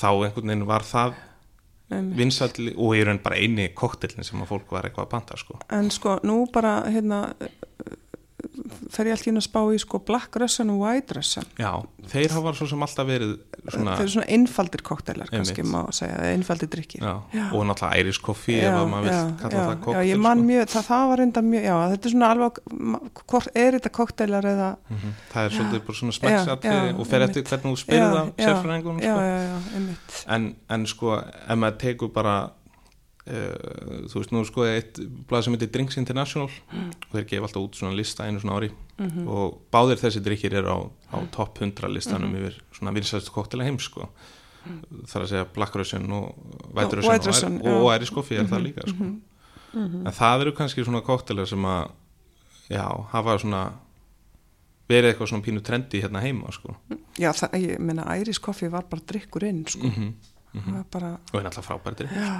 þá 0.00 0.08
einhvern 0.26 0.46
veginn 0.50 0.66
var 0.66 0.82
það 0.82 1.14
Einmitt. 1.90 2.16
vinsall 2.18 2.68
og 2.76 2.92
í 2.94 3.00
raun 3.04 3.18
bara 3.22 3.36
eini 3.36 3.68
koktelin 3.74 4.22
sem 4.24 4.38
að 4.40 4.46
fólk 4.52 4.70
var 4.70 4.84
eitthvað 4.86 5.06
að 5.06 5.10
panta 5.10 5.36
sko. 5.36 5.58
en 5.70 5.90
sko, 5.90 6.20
nú 6.22 6.46
bara 6.52 6.84
hérna 6.86 7.34
fer 8.90 9.06
ég 9.10 9.14
alltaf 9.16 9.26
inn 9.30 9.40
að 9.40 9.46
spá 9.46 9.60
í 9.74 9.78
sko 9.82 9.98
Black 10.06 10.36
Russian 10.40 10.70
og 10.74 10.80
White 10.84 11.14
Russian 11.18 11.44
Já, 11.58 11.72
þeir 12.12 12.34
hafa 12.36 12.52
svo 12.58 12.66
sem 12.70 12.84
alltaf 12.86 13.06
verið 13.08 13.32
svona, 13.70 13.96
þeir 13.98 14.04
eru 14.06 14.12
svona 14.14 14.28
einfaldir 14.36 14.82
koktelar 14.86 15.30
kannski 15.32 15.64
má 15.68 15.80
segja, 15.92 16.16
eða 16.16 16.30
einfaldir 16.36 16.70
drikkir. 16.72 17.02
Já, 17.04 17.44
og 17.52 17.66
náttúrulega 17.68 18.00
Irish 18.04 18.22
coffee 18.24 18.60
ef 18.64 18.74
að 18.78 18.88
maður 18.92 19.08
vil 19.08 19.34
kalla 19.42 19.56
já, 19.56 19.64
það 19.66 19.74
já, 19.74 19.80
koktel 19.84 20.06
ég 20.10 20.22
man 20.24 20.38
sko. 20.40 20.46
mjög, 20.50 20.68
það, 20.74 20.86
það 20.90 21.04
var 21.12 21.24
enda 21.26 21.42
mjög 21.50 21.64
já, 21.68 21.74
þetta 21.94 22.08
er 22.10 22.14
svona 22.14 22.30
alveg 22.34 22.60
hvort 23.30 23.50
er 23.64 23.78
þetta 23.78 23.92
koktelar 24.00 24.50
eða 24.54 24.70
Mhm. 24.90 25.12
Það 25.32 25.44
er 25.44 25.50
svolítið 25.54 25.82
bara 25.86 25.98
svona 26.00 26.12
Já, 26.30 26.56
já, 26.62 26.94
og 26.98 27.06
fer 27.06 27.20
eftir 27.26 27.42
hvernig 27.44 27.72
þú 27.74 27.78
spyrir 27.80 28.00
Já, 28.00 28.10
það 28.14 28.32
já, 28.36 28.46
sérfræðingunum 28.48 29.02
já, 29.02 29.12
sko. 29.14 29.20
já, 29.20 29.38
já, 29.50 30.24
en, 30.36 30.54
en 30.70 30.86
sko, 30.86 31.12
ef 31.20 31.58
maður 31.58 31.78
tekur 31.84 32.12
bara 32.12 32.34
uh, 33.26 34.06
þú 34.10 34.16
veist, 34.20 34.32
nú 34.32 34.42
sko 34.48 34.64
eitt 34.68 35.00
blað 35.28 35.44
sem 35.46 35.54
heitir 35.56 35.70
Drinks 35.74 35.96
International 36.00 36.48
og 36.48 37.12
þeir 37.14 37.26
gefa 37.28 37.48
alltaf 37.48 37.62
út 37.66 37.78
svona 37.80 37.96
lista 37.96 38.24
einu 38.26 38.40
svona 38.40 38.56
ári. 38.60 38.70
Mhm. 39.00 39.28
og 39.28 39.60
báðir 39.72 39.96
þessi 39.96 40.20
drikkir 40.20 40.54
eru 40.60 40.68
á, 40.68 40.78
á 41.16 41.18
topp 41.32 41.60
100 41.62 41.88
listanum 41.88 42.34
yfir 42.36 42.58
svona 42.76 42.92
vinsæstu 42.92 43.32
koktela 43.32 43.64
heims 43.64 43.86
sko. 43.88 44.08
Þar 45.08 45.22
að 45.24 45.28
segja 45.30 45.46
Black 45.54 45.74
Russian 45.74 46.04
og 46.12 46.34
White 46.76 46.86
Og 46.90 46.96
Russian 46.98 47.12
White 47.12 47.26
Russian, 47.30 47.54
og, 47.60 47.64
já. 47.64 47.76
og 47.80 47.94
Irish 47.96 48.12
Coffee 48.12 48.38
er 48.38 48.44
það 48.50 48.62
líka 48.66 48.84
sko. 48.88 49.04
en 49.72 50.12
það 50.12 50.40
eru 50.44 50.52
kannski 50.52 50.84
svona 50.84 51.00
koktelar 51.00 51.46
sem 51.48 51.64
að 51.64 51.90
já, 52.68 52.84
hafa 53.14 53.38
svona 53.40 53.62
verið 54.90 55.12
eitthvað 55.14 55.30
svona 55.30 55.46
pínu 55.46 55.62
trendi 55.64 56.02
hérna 56.02 56.20
heima 56.20 56.52
sko. 56.52 56.74
já, 57.16 57.30
það, 57.32 57.56
ég 57.62 57.78
meina, 57.80 58.04
Irish 58.20 58.40
Coffee 58.42 58.68
var 58.68 58.84
bara 58.90 59.00
drikkur 59.06 59.44
inn 59.48 59.64
sko, 59.66 59.86
mm 59.86 60.12
það 60.50 60.72
var 60.74 60.86
bara 60.90 61.10
og 61.32 61.36
er 61.38 61.44
náttúrulega 61.46 61.62
frábæri 61.62 61.96
drikk 62.00 62.14
Já, 62.18 62.30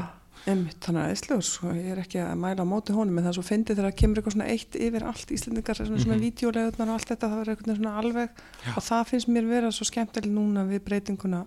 einmitt, 0.48 0.78
þannig 0.80 1.02
að 1.04 1.10
eðslegur 1.14 1.44
sko, 1.44 1.70
ég 1.76 1.88
er 1.92 1.98
ekki 2.00 2.18
að 2.24 2.38
mæla 2.40 2.64
á 2.64 2.72
móti 2.72 2.94
honum 2.96 3.18
en 3.18 3.24
það 3.24 3.28
er 3.28 3.36
svo 3.38 3.44
fyndið 3.44 3.76
þegar 3.76 3.90
það 3.90 3.96
kemur 4.00 4.16
eitthvað 4.20 4.32
svona 4.36 4.48
eitt 4.54 4.76
yfir 4.80 5.04
allt 5.04 5.30
Íslendingar, 5.36 5.76
svona, 5.76 5.98
svona 6.00 6.16
Mhm. 6.16 6.24
vídeolegunar 6.24 6.88
og 6.88 6.94
allt 6.96 7.08
þetta, 7.10 7.28
það 7.30 7.40
er 7.40 7.50
eitthvað 7.54 7.76
svona 7.76 7.98
alveg 8.00 8.28
og 8.76 8.82
það 8.82 9.04
finnst 9.10 9.28
mér 9.28 9.48
vera 9.50 9.70
svo 9.70 9.84
skemmtileg 9.84 10.32
núna 10.32 10.64
við 10.68 10.80
breytinguna 10.86 11.44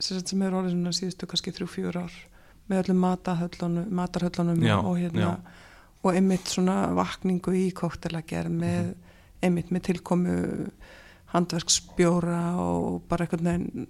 sem, 0.00 0.42
er 0.42 0.50
orðið 0.52 0.70
svona 0.74 0.92
síðustu 0.96 1.26
kannski 1.30 1.52
þrjú, 1.52 1.68
fjúr 1.68 1.96
ár 2.02 2.12
með 2.70 2.82
öllum 2.84 3.00
matahöllunum, 3.04 3.88
matarhöllunum 3.90 4.62
Já, 4.64 4.76
og 4.78 4.96
hérna 4.98 5.20
já. 5.20 5.36
og 6.04 6.14
einmitt 6.14 6.46
svona 6.48 6.94
vakningu 6.94 7.52
í 7.52 7.72
koktelagerð 7.72 8.50
með, 8.50 8.84
Mhm. 8.86 8.94
einmitt 9.42 9.70
með 9.70 9.82
tilkomu 9.82 10.70
handverksbjóra 11.34 12.56
og 12.58 13.02
bara 13.08 13.26
eitthvað 13.26 13.86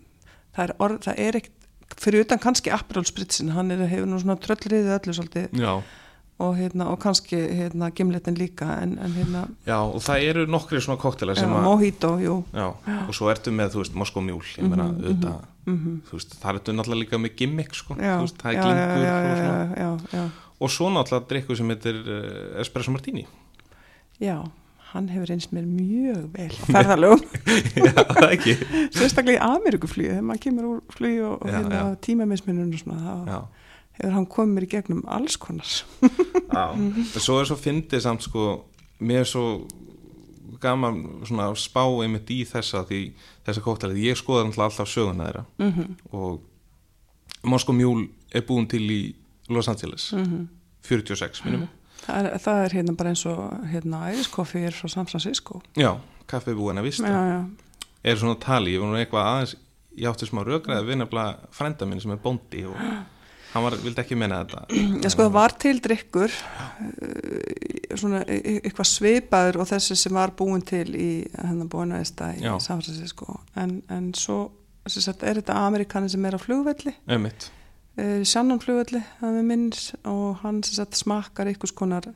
það 0.55 0.65
er, 0.65 0.73
orð, 0.83 0.99
það 1.07 1.19
er 1.19 1.39
ekkert 1.41 1.60
fyrir 1.99 2.27
utan 2.27 2.39
kannski 2.43 2.71
Aperol 2.75 3.05
Spritzin, 3.09 3.51
hann 3.57 3.71
er, 3.75 3.83
hefur 3.91 4.07
nú 4.11 4.21
svona 4.23 4.37
tröllriðið 4.41 4.93
öllu 4.99 5.15
svolítið. 5.17 5.49
Já, 5.61 5.73
og, 6.41 6.55
hérna, 6.57 6.87
og 6.93 7.01
kannski 7.03 7.37
hérna, 7.37 7.91
gimletin 7.93 8.39
líka 8.39 8.79
en, 8.81 8.95
en 9.03 9.13
hérna, 9.13 9.43
já, 9.69 9.77
og 9.83 10.01
það 10.05 10.27
eru 10.31 10.45
nokkri 10.49 10.81
svona 10.81 11.01
koktelar 11.03 11.37
sem 11.37 11.53
að 11.53 11.67
Mojito, 11.67 12.15
jú. 12.23 12.37
Já, 12.57 12.69
og 13.07 13.11
svo 13.17 13.29
ertu 13.33 13.53
með, 13.53 13.75
þú 13.75 13.83
veist, 13.83 13.99
Moskó 14.01 14.23
mjúl 14.25 14.45
ég 14.57 14.69
meina, 14.71 14.87
Mhm, 14.91 15.03
auðvitað 15.05 15.49
þú 16.09 16.17
veist, 16.17 16.33
það 16.41 16.55
ertu 16.57 16.73
náttúrulega 16.73 17.03
líka 17.05 17.19
með 17.21 17.35
gimmick 17.37 17.75
sko, 17.77 17.95
já, 18.01 18.15
þú 18.17 18.25
veist, 18.25 18.39
það 18.41 18.51
er 18.51 18.57
já, 18.57 18.63
glingur 18.65 19.05
já, 19.05 19.13
og 19.13 19.27
já, 19.29 19.35
svona, 19.37 19.59
já, 19.61 19.91
já, 20.01 20.17
já, 20.17 20.25
og 20.61 20.71
svo 20.73 20.89
náttúrulega 20.95 21.29
drikku 21.29 21.57
sem 21.61 21.69
heitir 21.75 22.01
uh, 22.01 22.61
Espresso 22.65 22.91
Martini. 22.95 23.27
Já, 24.21 24.39
hann 24.91 25.09
hefur 25.13 25.31
eins 25.31 25.49
mér 25.55 25.67
mjög 25.69 26.25
vel 26.35 26.55
ferðalögum. 26.67 27.23
Sérstaklega 28.97 29.37
í 29.37 29.43
Ameríkuflýju 29.45 30.17
þegar 30.17 30.27
maður 30.27 30.43
kemur 30.47 30.69
úr 30.71 30.81
flýju 30.95 31.27
og, 31.29 31.37
og 31.45 31.53
hérna, 31.55 31.83
tímamisminun 32.07 32.73
og 32.75 32.83
svona 32.83 32.99
þá 33.05 33.31
Já, 33.31 33.39
hefur 34.01 34.17
hann 34.17 34.29
komið 34.35 34.57
mér 34.57 34.67
í 34.67 34.71
gegnum 34.75 35.05
alls 35.19 35.39
konar. 35.41 35.77
Já 36.51 36.65
en 36.75 37.09
svo 37.15 37.39
er 37.41 37.51
svo 37.51 37.59
fyndið 37.61 38.05
samt 38.07 38.27
sko 38.27 38.49
mér 38.99 39.23
er 39.23 39.31
svo 39.31 39.47
gaman 40.61 41.03
svona 41.29 41.49
að 41.49 41.61
spá 41.63 41.85
einmitt 41.87 42.31
í 42.35 42.43
þessa 42.49 42.83
því 42.89 43.03
þessa 43.47 43.65
kóktelið, 43.65 44.05
ég 44.11 44.19
skoða 44.19 44.49
alltaf 44.51 44.91
söguna 44.91 45.29
þeirra. 45.31 45.45
Mm 45.63 45.73
-hmm, 45.73 45.99
og 46.13 46.47
Moskó 47.41 47.73
mjúl 47.73 48.11
er 48.35 48.43
búin 48.45 48.67
til 48.69 48.85
í 48.91 49.03
Los 49.49 49.69
Angeles. 49.69 50.13
Mhm. 50.13 50.49
46 50.83 51.45
minnum 51.45 51.69
það, 52.11 52.29
er, 52.29 52.39
það 52.45 52.63
er 52.67 52.77
hérna 52.79 52.95
bara 52.99 53.15
eins 53.15 53.25
og 53.31 53.41
hérna 53.71 54.05
æriskoffi 54.11 54.63
er 54.69 54.77
frá 54.77 54.91
San 54.93 55.09
Francisco. 55.11 55.63
Já, 55.79 55.95
kaffið 56.31 56.61
búin 56.61 56.83
að 56.83 56.91
vista. 56.91 57.09
Já, 57.09 57.21
já, 57.31 57.41
er 58.05 58.21
svona 58.21 58.39
tali, 58.43 58.75
ég 58.77 58.85
nú 58.85 58.99
eitthvað 59.01 59.31
aðeins 59.31 59.57
ég 59.99 60.11
átti 60.11 60.29
smá 60.29 60.43
rökraði 60.47 60.87
við 60.87 61.01
nefnilega 61.01 61.51
frænda 61.55 61.89
minn 61.89 62.01
sem 62.03 62.13
er 62.15 62.21
bóndi 62.23 62.63
og 62.69 62.79
hann 63.51 63.65
var, 63.65 63.77
vildi 63.83 64.03
ekki 64.05 64.19
menna 64.19 64.45
þetta. 64.45 64.63
Já, 65.03 65.11
sko 65.11 65.27
það 65.27 65.35
var 65.35 65.55
til 65.65 65.81
drikkur 65.83 66.31
uh, 66.31 67.97
svona 67.99 68.23
e- 68.23 68.39
e- 68.39 68.59
eitthvað 68.61 68.91
svipaður 68.93 69.61
og 69.65 69.71
þessi 69.73 69.99
sem 69.99 70.17
var 70.17 70.35
búin 70.39 70.63
til 70.67 70.87
í 70.95 71.11
hennar 71.35 71.71
búin 71.71 71.97
aðeins 71.97 72.15
í 72.39 72.47
Já. 72.47 72.55
San 72.63 72.83
Francisco. 72.83 73.41
En, 73.59 73.81
en 73.91 74.13
svo 74.19 74.43
sagt, 74.91 75.25
er 75.27 75.43
þetta 75.43 75.59
Amerikanin 75.67 76.11
sem 76.13 76.25
er 76.27 76.39
á 76.39 76.41
flugvelli? 76.41 76.95
Einmitt. 77.11 77.51
Uh, 77.99 78.21
Shannon 78.27 78.61
flugvelli 78.63 79.03
það 79.21 79.39
með 79.39 79.49
minns 79.51 79.87
og 80.09 80.43
hann 80.45 80.63
sagt, 80.67 80.99
smakkar 81.01 81.51
einhvers 81.51 81.73
konar 81.77 82.11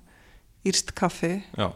írst 0.65 0.95
kaffi. 0.97 1.43
Já, 1.59 1.71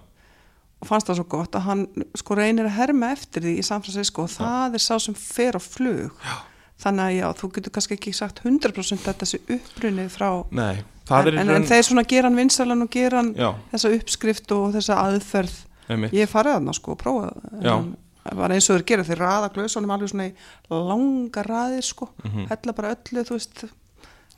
og 0.79 0.87
fannst 0.87 1.09
það 1.11 1.19
svo 1.19 1.27
gott 1.35 1.57
að 1.59 1.65
hann 1.67 1.87
sko 2.17 2.37
reynir 2.39 2.69
að 2.69 2.77
herma 2.79 3.11
eftir 3.17 3.43
því 3.43 3.57
í 3.59 3.65
San 3.67 3.83
Francisco 3.83 4.23
og 4.29 4.31
það 4.31 4.77
er 4.79 4.85
sá 4.85 4.95
sem 5.03 5.17
fer 5.19 5.59
á 5.59 5.61
flug. 5.63 6.13
Já. 6.23 6.37
þannig 6.79 7.03
að 7.09 7.17
já, 7.17 7.27
þú 7.41 7.49
getur 7.57 7.73
kannski 7.75 7.97
ekki 7.97 8.13
sagt 8.15 8.41
100% 8.45 9.01
þetta 9.03 9.27
sé 9.27 9.41
upprunnið 9.51 10.13
frá 10.15 10.29
nei, 10.55 10.85
það 11.09 11.31
en, 11.33 11.39
en, 11.43 11.49
en 11.57 11.65
þeir 11.67 11.83
svona 11.89 12.05
gera 12.07 12.29
hann 12.29 12.39
vinsalan 12.39 12.85
og 12.85 12.91
gera 12.95 13.19
hann 13.19 13.33
Já, 13.35 13.49
þessa 13.73 13.91
uppskrift 13.97 14.55
og 14.55 14.69
þessa 14.77 14.99
aðferð. 15.09 15.57
Einmitt. 15.89 16.15
Ég 16.15 16.31
farið 16.31 16.55
þarna 16.55 16.75
sko 16.79 16.95
og 16.95 17.01
prófað 17.01 17.41
Já. 17.65 17.73
en 17.75 17.89
það 18.23 18.39
var 18.45 18.55
eins 18.55 18.69
og 18.71 18.79
þeir 18.79 18.87
gera, 18.93 19.09
þeir 19.09 19.23
raða 19.25 19.51
glöðsónum 19.57 19.95
alveg 19.97 20.13
svona 20.13 20.29
í 20.29 20.33
langa 20.71 21.45
raðir 21.49 21.87
sko. 21.91 22.11
Mhm. 22.23 22.47
hella 22.53 22.77
bara 22.79 22.95
öllu, 22.95 23.25
þú 23.27 23.39
veist 23.41 23.65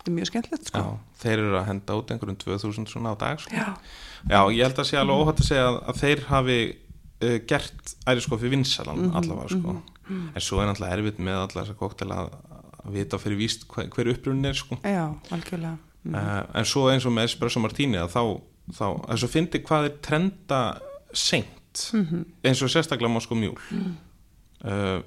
þetta 0.00 0.10
er 0.10 0.16
mjög 0.16 0.28
skemmtilegt 0.30 0.70
sko 0.70 0.80
Já, 0.82 0.92
þeir 1.22 1.38
eru 1.44 1.56
að 1.60 1.66
henda 1.70 1.96
út 2.00 2.10
einhverjum 2.14 2.38
2000 2.40 2.88
svona 2.90 3.12
á 3.12 3.16
dag 3.20 3.40
sko. 3.44 3.52
Já. 3.54 3.66
Já, 4.30 4.40
ég 4.56 4.62
held 4.64 4.80
að 4.80 4.88
sé 4.90 4.96
alveg 5.00 5.20
óhætt 5.24 5.42
að 5.44 5.48
segja 5.50 5.66
að, 5.68 5.78
að 5.92 6.00
þeir 6.00 6.22
hafi 6.30 6.58
uh, 6.70 7.38
gert 7.52 7.94
æriskofi 8.08 8.50
vinsalan 8.52 8.98
Mhm, 9.04 9.16
allavega 9.20 9.52
sko. 9.54 9.76
en 10.10 10.42
svo 10.42 10.58
er 10.60 10.66
náttúrulega 10.70 10.96
erfitt 10.98 11.20
með 11.22 11.36
alla 11.44 11.60
þessa 11.62 11.76
koktela 11.78 12.16
að, 12.24 12.32
að 12.82 12.96
vita 12.96 13.18
fyrir 13.22 13.38
víst 13.38 13.68
hver, 13.70 13.86
hver 13.94 14.08
upprunnin 14.14 14.48
er 14.50 14.56
sko. 14.58 14.80
Já, 14.82 15.04
algjörlega 15.30 15.76
mm. 16.02 16.14
uh, 16.16 16.42
en 16.58 16.64
svo 16.66 16.88
eins 16.90 17.06
og 17.06 17.12
með 17.14 17.28
Espresso 17.30 17.60
Martini 17.62 18.00
að 18.00 18.10
þá, 18.16 18.22
þá 18.80 18.84
að 19.12 19.20
svo 19.22 19.28
fyndi 19.30 19.60
hvað 19.62 19.90
er 19.90 19.96
trenda 20.02 20.62
seint 21.12 21.56
Mhm. 21.94 22.24
eins 22.42 22.58
og 22.66 22.72
sérstaklega 22.72 23.12
Moskó 23.12 23.36
mjúl 23.38 23.54
uh, 24.64 24.98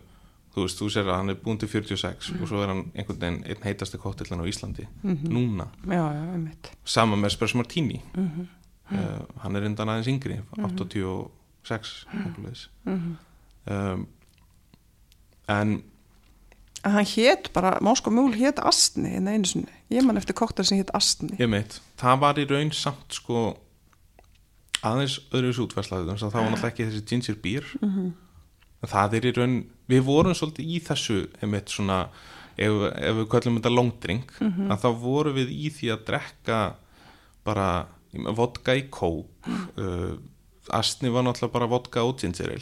þú 0.54 0.62
veist, 0.66 0.78
þú 0.82 0.88
sér 0.94 1.08
að 1.10 1.18
hann 1.18 1.30
er 1.34 1.36
búin 1.44 1.58
til 1.60 1.68
46 1.70 2.32
og 2.42 2.48
svo 2.48 2.62
er 2.64 2.68
hann 2.70 2.84
einhvern 2.94 3.20
veginn 3.20 3.44
einn 3.50 3.64
heitasti 3.66 3.98
kóttillan 3.98 4.44
á 4.44 4.46
Íslandi 4.46 4.86
núna, 5.04 5.68
Já, 5.88 6.04
já, 6.14 6.24
einmitt. 6.34 6.72
Sama 6.86 7.16
með 7.18 7.32
Espresso 7.34 7.58
Martini. 7.58 8.02
Mm 8.16 8.48
uh, 8.94 9.24
hann 9.42 9.56
er 9.56 9.64
undan 9.66 9.90
aðeins 9.90 10.08
yngri 10.12 10.36
86 11.64 12.70
Mhm. 12.86 13.18
um, 13.66 14.08
en 15.48 15.84
En 16.86 16.92
hann 16.92 17.06
hét 17.06 17.50
bara, 17.54 17.78
Moskó 17.82 18.12
Mjúl 18.12 18.34
hét 18.36 18.60
Astni 18.60 19.16
en 19.16 19.28
einu 19.28 19.46
sinni, 19.48 19.72
ég 19.90 20.04
man 20.04 20.18
eftir 20.18 20.34
koktar 20.36 20.66
sem 20.66 20.78
hét 20.82 20.90
Astni 20.94 21.30
ég 21.40 21.48
meit, 21.50 21.80
það 21.98 22.20
var 22.20 22.36
í 22.36 22.46
raun 22.50 22.72
samt 22.76 23.14
sko 23.16 23.58
aðeins 24.84 25.16
öðruvis 25.32 25.62
útverslaðið 25.64 26.10
þannig 26.12 26.26
að 26.28 26.34
það 26.34 26.42
var 26.44 26.52
náttúrulega 26.52 26.72
ekki 26.74 26.88
þessi 26.90 27.06
ginger 27.08 27.38
beer. 27.42 27.64
Mhm. 27.82 28.10
Það 28.92 29.14
er 29.14 29.22
í 29.30 29.34
raun 29.38 29.56
við 29.90 30.02
vorum 30.08 30.34
svolítið 30.34 30.66
í 30.76 30.80
þessu 30.84 31.18
einmitt 31.42 31.70
svona, 31.70 32.08
ef, 32.58 32.72
ef 32.96 33.16
við 33.22 33.28
kallum 33.30 33.60
þetta 33.60 33.76
long 33.76 33.92
drink, 34.00 34.32
Mhm. 34.40 34.72
að 34.72 34.82
þá 34.84 34.90
vorum 35.02 35.36
við 35.36 35.50
í 35.52 35.70
því 35.72 35.92
að 35.94 36.06
drekka 36.06 36.60
bara 37.46 37.86
vodka 38.14 38.76
í 38.76 38.90
kók 38.90 39.26
Mhm. 39.48 39.68
uh, 39.78 40.18
astni 40.72 41.10
var 41.12 41.24
náttúrulega 41.24 41.52
bara 41.52 41.68
vodka 41.68 42.04
og 42.04 42.18
ginger 42.20 42.50
ale 42.50 42.62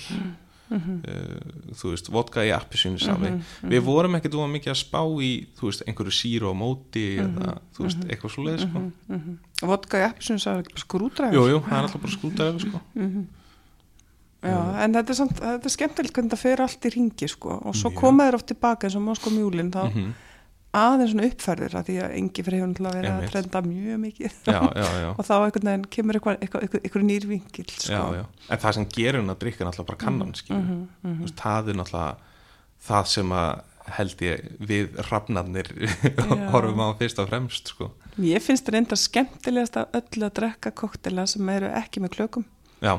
Mhm. 0.72 1.04
uh, 1.06 1.74
þú 1.76 1.92
veist, 1.92 2.08
vodka 2.10 2.40
í 2.48 2.50
appisínusafi 2.56 3.44
við 3.68 3.82
vorum 3.84 4.16
ekkert 4.16 4.34
óa 4.40 4.48
mikið 4.48 4.72
að 4.72 4.80
spá 4.88 5.02
í 5.22 5.46
þú 5.60 5.68
veist, 5.68 5.84
einhverju 5.86 6.16
síru 6.16 6.48
á 6.50 6.56
móti 6.56 7.20
eða, 7.20 7.58
þú 7.76 7.84
veist, 7.86 8.00
eitthvað 8.08 8.32
svo 8.32 8.44
leið 8.48 8.60
sko. 8.64 8.92
Mhm. 9.10 9.38
Vodka 9.62 9.98
í 10.00 10.08
ekki 10.10 10.74
bara 10.74 10.82
skrúdræður 10.86 11.34
jú, 11.34 11.44
jú, 11.52 11.60
það 11.68 11.78
er 11.78 11.84
alltaf 11.84 12.02
bara 12.02 12.16
skútaði 12.18 12.60
sko. 12.62 12.82
Já, 14.42 14.58
en 14.84 14.94
þetta 14.98 15.14
er, 15.14 15.18
samt, 15.20 15.40
þetta 15.40 15.70
er 15.70 15.74
skemmtilegt 15.76 16.16
hvernig 16.18 16.32
það 16.34 16.40
fer 16.42 16.62
allt 16.66 16.86
í 16.90 16.92
ringi 16.96 17.28
sko. 17.30 17.60
Og 17.70 17.76
svo 17.78 17.92
koma 17.94 18.26
þeir 18.26 18.38
oft 18.40 18.48
tilbaka 18.50 18.88
eins 18.88 18.96
og 18.98 19.04
Moskó 19.06 19.30
Mjúlin 19.30 19.70
þá 19.74 19.84
Mhm. 19.92 20.14
aðeins 20.74 21.12
svona 21.12 21.28
uppferðir 21.28 21.74
að 21.76 21.86
því 21.90 21.96
að 22.02 22.14
engi 22.18 22.44
fyrir 22.48 22.58
hefur 22.62 22.70
náttúrulega 22.72 22.96
verið 23.02 23.12
að 23.22 23.32
trenda 23.32 23.62
mjög 23.68 23.98
mikið. 24.06 24.36
Já, 24.48 24.62
já, 24.72 24.88
já, 25.04 25.10
og 25.20 25.26
þá 25.28 25.34
einhvern 25.46 25.68
veginn 25.70 25.86
kemur 25.92 26.16
eitthvað, 26.18 26.38
eitthvað, 26.46 26.62
eitthvað, 26.64 26.82
eitthvað 26.88 27.04
nýr 27.10 27.26
vinkil 27.28 27.66
sko. 27.76 27.92
já, 27.92 28.04
já 28.16 28.26
en 28.56 28.62
það 28.64 28.74
sem 28.78 28.86
gerir 28.96 29.20
hún 29.22 29.34
að 29.36 29.40
drikka 29.44 29.66
náttúrulega 29.68 29.90
bara 29.92 30.02
kannan 30.06 30.32
Mhm, 30.32 30.88
mhm. 31.04 31.18
Þú 31.20 31.26
veist, 31.28 31.36
það 31.44 31.70
er 31.70 31.76
náttúrulega 31.82 32.16
það 32.88 33.06
sem 33.12 33.30
að 33.36 33.62
held 33.92 34.22
ég 34.24 34.42
við 34.62 34.96
rafnarnir 35.12 35.68
horfum 36.54 36.80
á 36.82 36.88
fyrst 36.98 37.20
og 37.20 37.28
fremst 37.30 37.68
sko. 37.74 37.92
Ég 38.22 38.40
finnst 38.42 38.64
þetta 38.66 38.78
enda 38.78 38.96
skemmtilegast 38.96 39.78
af 39.82 39.92
öllu 39.98 40.26
að 40.30 40.34
drekka 40.40 40.72
koktela 40.72 41.28
sem 41.28 41.50
eru 41.50 41.68
ekki 41.68 42.00
með 42.04 42.16
klökum. 42.16 42.46
Já, 42.82 42.96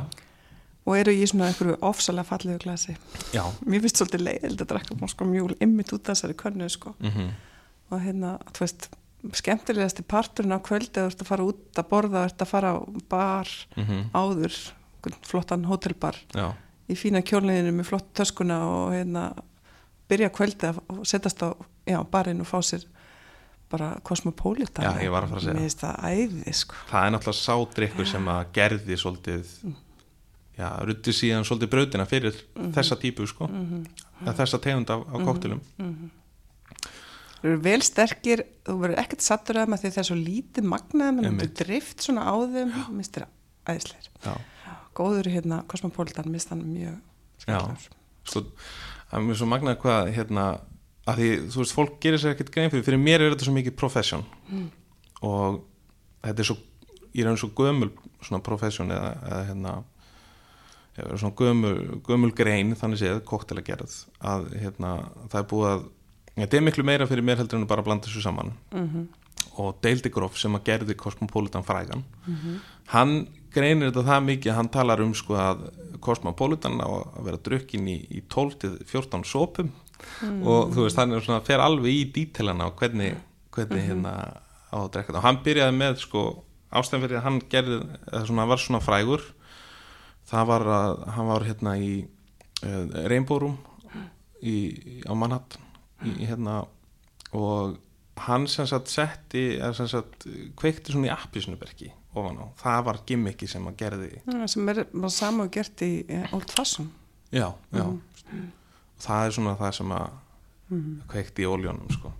og 0.82 0.98
eru 0.98 1.14
í 1.14 1.26
svona 1.26 1.50
einhverju 1.50 1.78
ofsalega 1.80 2.26
fallegu 2.26 2.58
glasi 2.64 2.96
Já. 3.34 3.44
mér 3.66 3.84
finnst 3.84 4.00
svolítið 4.00 4.26
leiðild 4.26 4.64
að 4.64 4.70
drekka 4.74 4.98
Moskva 5.00 5.26
mjúl 5.26 5.54
ymmit 5.60 5.92
út 5.94 6.08
af 6.08 6.16
þessari 6.16 6.38
könnu 6.38 6.68
sko. 6.72 6.94
Mm 7.00 7.32
og 7.92 8.00
hérna, 8.00 8.36
þú 8.52 8.64
veist 8.64 8.88
skemmtilegasti 9.38 10.04
parturinn 10.08 10.56
á 10.56 10.64
kvöldi 10.64 10.96
þú 10.96 11.06
ert 11.10 11.22
að 11.22 11.28
fara 11.28 11.46
út 11.46 11.78
að 11.78 11.88
borða, 11.90 12.22
þú 12.22 12.30
ert 12.30 12.44
að 12.44 12.50
fara 12.50 12.72
á 12.74 12.78
bar 13.08 13.48
-hmm. 13.76 14.02
áður, 14.12 14.54
flottan 15.22 15.64
hótelbar 15.64 16.16
Já, 16.34 16.54
í 16.88 16.94
fína 16.96 17.22
kjólniðinu 17.22 17.72
með 17.72 17.84
flott 17.84 18.14
töskuna 18.14 18.58
og 18.66 18.92
hérna 18.92 19.32
byrja 20.08 20.30
kvöldi 20.30 20.66
að 20.66 21.04
setjast 21.04 21.42
á 21.42 21.54
já, 21.86 22.02
barinn 22.10 22.40
og 22.40 22.46
fá 22.46 22.62
sér 22.62 22.84
bara 23.70 24.00
kosmopolitan 24.02 24.84
Já, 24.84 25.02
ég 25.02 25.10
var 25.10 25.24
að 25.24 25.28
fara 25.28 25.40
að 25.40 25.44
segja. 25.44 25.54
mér 25.54 25.60
finnst 25.60 25.80
það 25.80 25.96
æði 26.04 26.52
sko 26.52 26.74
það 26.90 27.06
er 27.06 27.10
náttúrulega 27.10 27.44
sádrykkur 27.46 28.06
sem 28.06 28.28
að 28.28 28.46
gerði 28.52 28.96
svolítið 28.96 29.46
já, 30.58 30.68
rutti 30.86 31.14
síðan 31.16 31.46
svolítið 31.48 31.70
brautina 31.72 32.06
fyrir 32.08 32.36
þessa 32.74 32.98
típu 33.00 33.26
sko. 33.30 33.48
Eða 34.22 34.34
þessa 34.42 34.60
tegund 34.62 34.92
af, 34.92 35.06
af 35.08 35.24
kóktelum. 35.28 35.62
Þú 37.42 37.50
eru 37.50 37.60
vel 37.64 37.80
sterkir, 37.82 38.44
þú 38.62 38.76
verður 38.84 39.00
ekkert 39.02 39.24
sattur 39.24 39.58
að 39.58 39.72
maður 39.72 39.82
því 39.82 39.90
það 39.94 40.02
er 40.02 40.08
svo 40.10 40.18
lítið 40.18 40.62
en 40.62 41.16
þú 41.18 41.26
Einmitt. 41.26 41.54
drift 41.58 42.04
svona 42.04 42.26
á 42.28 42.34
þeim. 42.52 42.74
Æðisleir. 43.62 44.06
Já, 44.22 44.34
Góður 44.98 45.28
hérna, 45.32 45.62
Cosmopolitan, 45.70 46.28
minnst 46.30 46.50
hann 46.52 46.62
mjög 46.66 46.98
sko, 47.42 48.42
það 49.10 49.18
er 49.18 49.24
mjög 49.26 49.38
svo 49.40 49.48
magnað 49.50 49.78
hvað 49.82 50.10
hérna, 50.14 50.46
að 51.08 51.18
því, 51.18 51.28
þú 51.54 51.62
veist, 51.62 51.74
fólk 51.74 51.96
gerir 52.02 52.22
sér 52.22 52.34
ekkert 52.36 52.52
grein 52.54 52.70
fyrir, 52.70 52.84
fyrir 52.86 53.00
mér 53.02 53.24
er 53.24 53.34
þetta 53.34 53.48
svo 53.48 53.54
mikið 53.56 53.76
profession. 53.78 54.24
Og 55.22 55.62
þetta 56.22 56.44
er 56.44 56.48
svo, 56.50 56.58
ég 57.14 57.24
er 57.24 57.30
einn 57.32 57.40
svo 57.40 57.50
gömul 57.58 57.90
svona 58.22 58.42
profession 58.44 58.92
eða, 58.94 59.14
eða 59.30 59.42
hérna 59.50 59.74
svona 60.96 61.34
gömul, 61.38 61.74
gömul 62.06 62.32
grein 62.36 62.74
þannig 62.76 63.00
séð, 63.00 63.22
koktela 63.28 63.64
gerð 63.64 63.94
að 64.20 64.50
hérna, 64.60 64.94
það 65.32 65.40
er 65.40 65.50
búið 65.52 65.68
að 65.70 65.84
þetta 66.36 66.58
er 66.58 66.64
miklu 66.66 66.84
meira 66.84 67.08
fyrir 67.08 67.24
mér 67.24 67.40
heldur 67.40 67.60
en 67.60 67.66
að 67.66 67.72
bara 67.74 67.84
blanda 67.86 68.08
þessu 68.08 68.24
saman. 68.24 68.54
Mhm. 68.72 69.08
og 69.58 69.82
Dale 69.82 70.00
DeGroff 70.00 70.38
sem 70.38 70.54
að 70.54 70.64
gerði 70.64 70.94
Cosmopolitan 70.96 71.64
frægan 71.66 72.04
hann 72.92 73.26
greinir 73.52 73.90
þetta 73.90 74.04
það 74.06 74.22
mikið 74.28 74.52
að 74.52 74.56
hann 74.56 74.68
talar 74.72 75.00
um 75.04 75.12
sko 75.14 75.34
að 75.34 75.64
Cosmopolitan 76.00 76.80
á 76.80 76.88
að 76.88 77.24
vera 77.26 77.36
drukkin 77.36 77.88
í, 77.88 77.98
í 78.10 78.22
12-14 78.32 79.24
sopum. 79.24 79.70
Og 80.42 80.72
þú 80.74 80.86
veist 80.86 80.98
hann 80.98 81.12
er 81.12 81.20
svona 81.22 81.44
fer 81.44 81.60
alveg 81.62 81.92
í 81.92 82.06
dítelana 82.14 82.66
og 82.70 82.80
hvernig, 82.80 83.14
hvernig 83.54 83.84
hérna 83.86 84.14
á 84.72 84.76
að 84.80 84.90
drekka 84.94 85.12
það 85.12 85.20
og 85.20 85.26
hann 85.28 85.42
byrjaði 85.44 85.76
með 85.76 86.00
sko 86.02 86.22
ástæðan 86.72 87.04
fyrir 87.04 87.18
að 87.20 87.26
hann 87.26 87.38
gerði 87.52 87.78
eða 88.08 88.24
svona 88.26 88.48
var 88.48 88.62
svona 88.62 88.82
frægur 88.82 89.26
það 90.30 90.50
var 90.52 90.66
að 90.76 91.04
hann 91.16 91.30
var 91.30 91.46
hérna 91.46 91.76
í 91.80 91.92
uh, 92.02 92.84
Rainbow 93.10 93.42
Room 93.42 93.58
í, 94.42 94.56
á 95.06 95.12
Manhattan 95.14 95.64
í, 96.06 96.14
hérna 96.26 96.62
og 97.32 97.78
hann 98.22 98.46
sem 98.50 98.68
sagt 98.68 98.92
setti 98.92 99.56
sem 99.76 99.88
sagt 99.88 100.26
kveikti 100.58 100.94
svona 100.94 101.10
í 101.10 101.14
appisnuberki 101.14 101.92
ofan 102.12 102.42
á, 102.44 102.46
það 102.60 102.82
var 102.88 102.98
gimmiki 103.08 103.48
sem 103.48 103.68
að 103.68 103.78
gerði. 103.80 104.10
Já, 104.26 104.42
sem 104.52 104.68
er 104.68 104.82
bara 104.92 105.12
sama 105.12 105.46
og 105.46 105.54
gert 105.54 105.84
í 105.84 105.92
eh, 106.12 106.34
Old 106.36 106.50
Fashion. 106.52 106.90
já, 107.32 107.48
já. 107.72 107.86
Það 109.02 109.26
er 109.26 109.34
svona 109.34 109.54
það 109.58 109.72
sem 109.78 109.94
að 109.96 110.18
kveikti 111.10 111.44
í 111.44 111.48
óljónum 111.48 111.88
sko. 111.92 112.12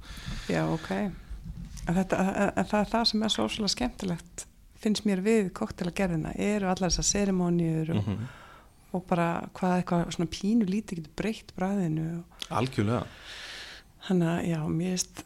Já, 0.51 0.65
ok. 0.67 0.91
En, 0.93 1.95
þetta, 1.99 2.19
en, 2.19 2.65
það 2.65 2.79
er 2.81 2.91
það 2.95 3.05
sem 3.11 3.23
er 3.23 3.35
svo 3.35 3.45
ósvöldlega 3.47 3.75
skemmtilegt 3.77 4.47
finnst 4.83 5.07
mér 5.09 5.23
við 5.25 5.53
koktelagerðina 5.57 6.35
eru 6.37 6.71
allar 6.71 6.91
þessar 6.91 7.11
serimóniur 7.15 7.97
og, 7.97 8.07
mm 8.07 8.39
og 8.93 9.01
bara 9.09 9.27
hvað 9.57 9.79
eitthvað 9.79 10.11
svona 10.13 10.29
pínu 10.29 10.67
lítið 10.69 10.99
getur 10.99 11.13
breytt 11.17 11.55
bræðinu 11.57 12.03
algjörlega 12.53 13.07
Þannig 14.03 14.29
að 14.29 14.49
já, 14.51 14.59
mér 14.67 14.97
veist, 14.97 15.21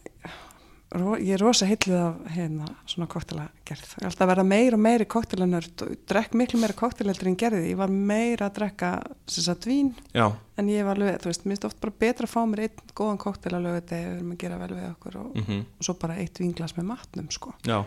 ég 1.25 1.31
er 1.33 1.41
rosa 1.41 1.67
heitluð 1.69 1.97
af 1.97 2.17
hérna, 2.35 2.67
svona 2.89 3.09
koktelagerð. 3.09 3.95
Ég 3.97 4.03
er 4.03 4.09
alltaf 4.11 4.25
að 4.27 4.31
verða 4.35 4.45
meir 4.51 4.77
og 4.77 4.83
meiri 4.85 5.07
koktelanörd 5.09 5.85
og 5.87 5.95
drekk 6.13 6.37
miklu 6.37 6.61
meira 6.61 6.77
kokteleldur 6.77 7.31
en 7.31 7.39
gerði. 7.41 7.63
Ég 7.71 7.81
var 7.81 7.95
meira 8.13 8.51
að 8.51 8.59
drekka 8.59 8.91
sem 9.33 9.47
sagt 9.47 9.69
vín 9.69 9.95
já, 10.13 10.27
en 10.61 10.69
ég 10.69 10.85
var 10.85 11.01
alveg, 11.01 11.23
þú 11.25 11.33
veist, 11.33 11.47
mér 11.47 11.57
finnst 11.57 11.69
oft 11.71 11.81
bara 11.81 11.97
betra 12.05 12.29
að 12.29 12.35
fá 12.35 12.41
mér 12.53 12.67
einn 12.67 12.95
góðan 13.01 13.23
koktel 13.25 13.55
að 13.57 13.65
lögu 13.65 13.85
þegar 13.89 14.11
við 14.11 14.19
erum 14.19 14.35
að 14.37 14.41
gera 14.45 14.61
vel 14.61 14.73
við 14.75 14.89
okkur 14.91 15.21
og, 15.23 15.31
mm 15.41 15.63
og 15.77 15.89
svo 15.89 15.97
bara 16.05 16.19
eitt 16.21 16.43
vínglas 16.43 16.77
með 16.77 16.91
matnum, 16.93 17.33
sko. 17.33 17.57
já, 17.65 17.81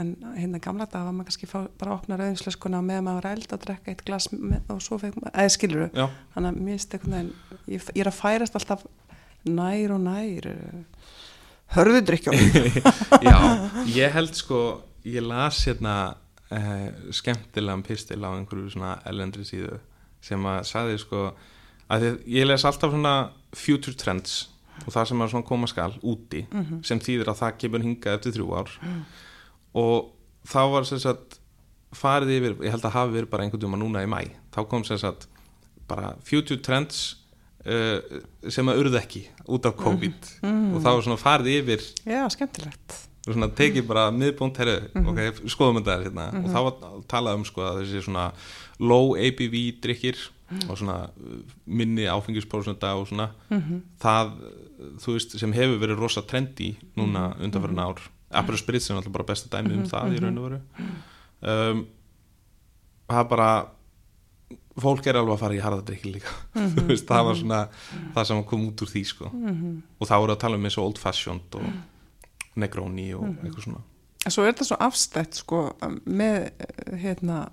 En 0.00 0.14
hérna 0.38 0.60
gamla 0.62 0.86
dag 0.88 1.04
var 1.04 1.12
maður 1.12 1.28
kannski 1.28 1.48
fá, 1.50 1.58
bara 1.76 1.92
að 1.92 1.98
opna 1.98 2.16
rauðinslöskuna 2.16 2.78
og 2.80 2.86
meðan 2.88 3.04
maður 3.10 3.26
eld 3.34 3.50
að 3.52 3.64
drekka 3.66 3.92
eitt 3.92 4.04
glas 4.08 4.30
með, 4.32 4.62
og 4.72 4.78
svo 4.80 4.96
fekk 5.02 5.18
maður, 5.20 5.34
eða 5.42 5.52
skilur 5.52 5.82
já. 5.90 6.06
Þannig 6.32 6.48
að 6.48 6.60
mér 6.62 6.78
finnst 6.78 6.96
einhvern 6.96 7.16
veginn 7.18 7.32
ég, 7.74 7.90
ég 7.92 8.00
er 8.00 8.08
að 8.08 8.16
færast 8.16 8.56
alltaf 8.56 8.86
nær 9.52 9.92
og 9.92 10.00
nær 10.06 10.48
hörðudrykkjum 11.76 12.38
Já, 13.28 13.36
ég 13.92 14.16
held 14.16 14.36
sko 14.38 14.60
ég 15.04 15.24
las 15.26 15.60
hérna 15.68 15.96
eh, 16.52 16.88
skemmtilegan 17.12 17.84
pistil 17.84 18.22
á 18.24 18.32
einhverju 18.32 18.72
svona 18.72 18.94
elendri 19.08 19.44
síðu 19.48 19.76
sem 20.22 20.46
að 20.46 20.62
sagði 20.70 21.00
sko 21.02 21.26
að 21.92 22.08
ég 22.30 22.46
les 22.48 22.64
alltaf 22.64 22.94
svona 22.94 23.16
future 23.52 23.96
trends 23.98 24.46
og 24.86 24.94
það 24.94 25.10
sem 25.10 25.24
að 25.24 25.34
svona 25.34 25.48
koma 25.48 25.68
skal 25.68 25.90
úti 26.00 26.46
sem 26.86 27.00
þýðir 27.02 27.32
að 27.32 27.40
það 27.42 27.58
kemur 27.64 27.84
hingað 27.84 28.18
eftir 28.18 28.36
þrjú 28.38 28.54
ár 28.56 28.72
og 29.78 30.12
þá 30.48 30.60
var 30.72 30.88
sem 30.88 31.00
sagt 31.02 31.38
farið 31.96 32.36
yfir, 32.38 32.54
ég 32.64 32.72
held 32.74 32.86
að 32.88 32.96
hafi 32.96 33.16
verið 33.18 33.30
bara 33.32 33.44
einhvern 33.46 33.64
veginn 33.66 33.84
núna 33.84 34.04
í 34.04 34.08
mæ, 34.10 34.20
þá 34.54 34.62
kom 34.70 34.84
sem 34.88 35.00
sagt 35.00 35.28
bara 35.88 36.14
future 36.24 36.60
trends 36.64 37.02
uh, 37.68 38.00
sem 38.50 38.68
að 38.72 38.82
urðu 38.82 39.00
ekki 39.00 39.24
út 39.52 39.66
af 39.68 39.76
COVID. 39.80 40.28
Og 40.76 40.78
þá 40.82 40.88
var 40.88 41.02
svona 41.06 41.20
farið 41.20 41.58
yfir 41.60 41.84
já, 42.08 42.22
skemmtilegt. 42.32 42.98
Og 43.22 43.36
svona 43.36 43.50
tekið 43.54 43.84
bara 43.86 44.08
miðbúnt 44.10 44.56
herru, 44.58 44.78
ok, 44.98 45.20
skoðum 45.52 45.78
þetta 45.78 45.98
hérna. 46.00 46.24
Og 46.40 46.48
þá 46.50 46.60
var 46.66 47.02
talað 47.12 47.38
um 47.38 47.44
sko 47.46 47.62
að 47.68 47.82
þessi 47.84 48.06
svona 48.08 48.30
low 48.82 49.12
ABV 49.14 49.58
drikkir 49.84 50.18
og 50.68 50.74
svona 50.80 50.96
uh, 51.12 51.36
minni 51.64 52.08
áfengisprósunda 52.10 52.96
og 52.98 53.06
svona 53.08 53.28
það, 54.02 54.32
uh, 54.32 54.96
þú 55.04 55.14
veist, 55.18 55.36
sem 55.40 55.54
hefur 55.56 55.78
verið 55.84 56.02
rosa 56.02 56.24
trendi 56.28 56.74
núna 56.98 57.30
undanfærin 57.38 57.84
ár 57.84 58.02
Aperol 58.32 58.60
Spritz 58.60 58.88
er 58.88 58.96
náttúrulega 58.96 59.18
bara 59.18 59.28
besta 59.28 59.50
dæmi 59.52 59.76
um 59.76 59.86
það 59.90 60.16
í 60.16 60.22
raun 60.22 60.40
og 60.40 60.48
veru. 60.48 60.60
Um, 61.42 61.84
það 63.10 63.22
er 63.22 63.30
bara 63.32 63.48
fólk 64.82 65.06
er 65.06 65.18
alveg 65.20 65.36
að 65.36 65.42
fara 65.42 65.56
í 65.56 65.62
harðadrykki 65.62 66.12
líka. 66.14 66.34
Þú 66.76 66.86
veist, 66.88 67.06
það 67.08 67.24
var 67.28 67.40
svona 67.40 67.62
það 68.14 68.28
sem 68.30 68.44
kom 68.48 68.66
út 68.70 68.84
úr 68.84 68.92
því 68.92 69.04
sko. 69.10 69.32
Og 69.98 70.08
þá 70.08 70.14
voru 70.16 70.36
að 70.36 70.42
tala 70.44 70.60
um 70.60 70.68
eins 70.68 70.78
og 70.78 70.88
old 70.88 71.02
fashioned 71.02 71.58
og 71.60 72.60
Negroni 72.60 73.10
og 73.16 73.28
eitthvað 73.42 73.66
svona. 73.68 73.84
Svo 74.28 74.44
er 74.44 74.52
þetta 74.52 74.68
svo 74.68 74.78
afstætt 74.84 75.38
sko 75.40 75.60
með 76.06 76.44
eh, 76.46 76.98
hérna 77.02 77.44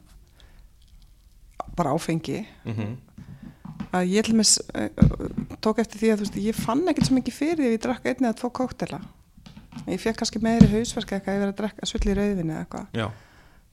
bara 1.77 1.95
áfengi. 1.95 2.43
Að 3.89 4.11
ég 4.11 4.27
til 4.27 4.35
mis 4.37 4.59
tók 5.63 5.79
eftir 5.81 5.97
því 5.97 6.11
að 6.11 6.19
þú 6.19 6.25
veist 6.27 6.41
ég 6.43 6.59
fann 6.59 6.83
ekkert 6.91 7.09
svo 7.09 7.15
mikið 7.17 7.35
fyrir 7.35 7.57
því 7.57 7.69
að 7.69 7.73
ég 7.73 7.81
drakk 7.87 8.05
einni 8.05 8.27
eða 8.29 8.37
tvo 8.37 8.51
kóktela 8.53 8.99
ég 9.87 10.01
fekk 10.03 10.19
kannski 10.21 10.41
meiri 10.43 10.69
hausverk 10.73 11.13
eitthvað 11.15 11.33
að 11.33 11.37
ég 11.37 11.43
verið 11.45 11.53
að 11.53 11.59
drekka 11.61 11.89
svolítið 11.89 12.11
í 12.11 12.17
rauðinni 12.19 12.55
eða 12.55 12.65
eitthvað. 12.65 13.15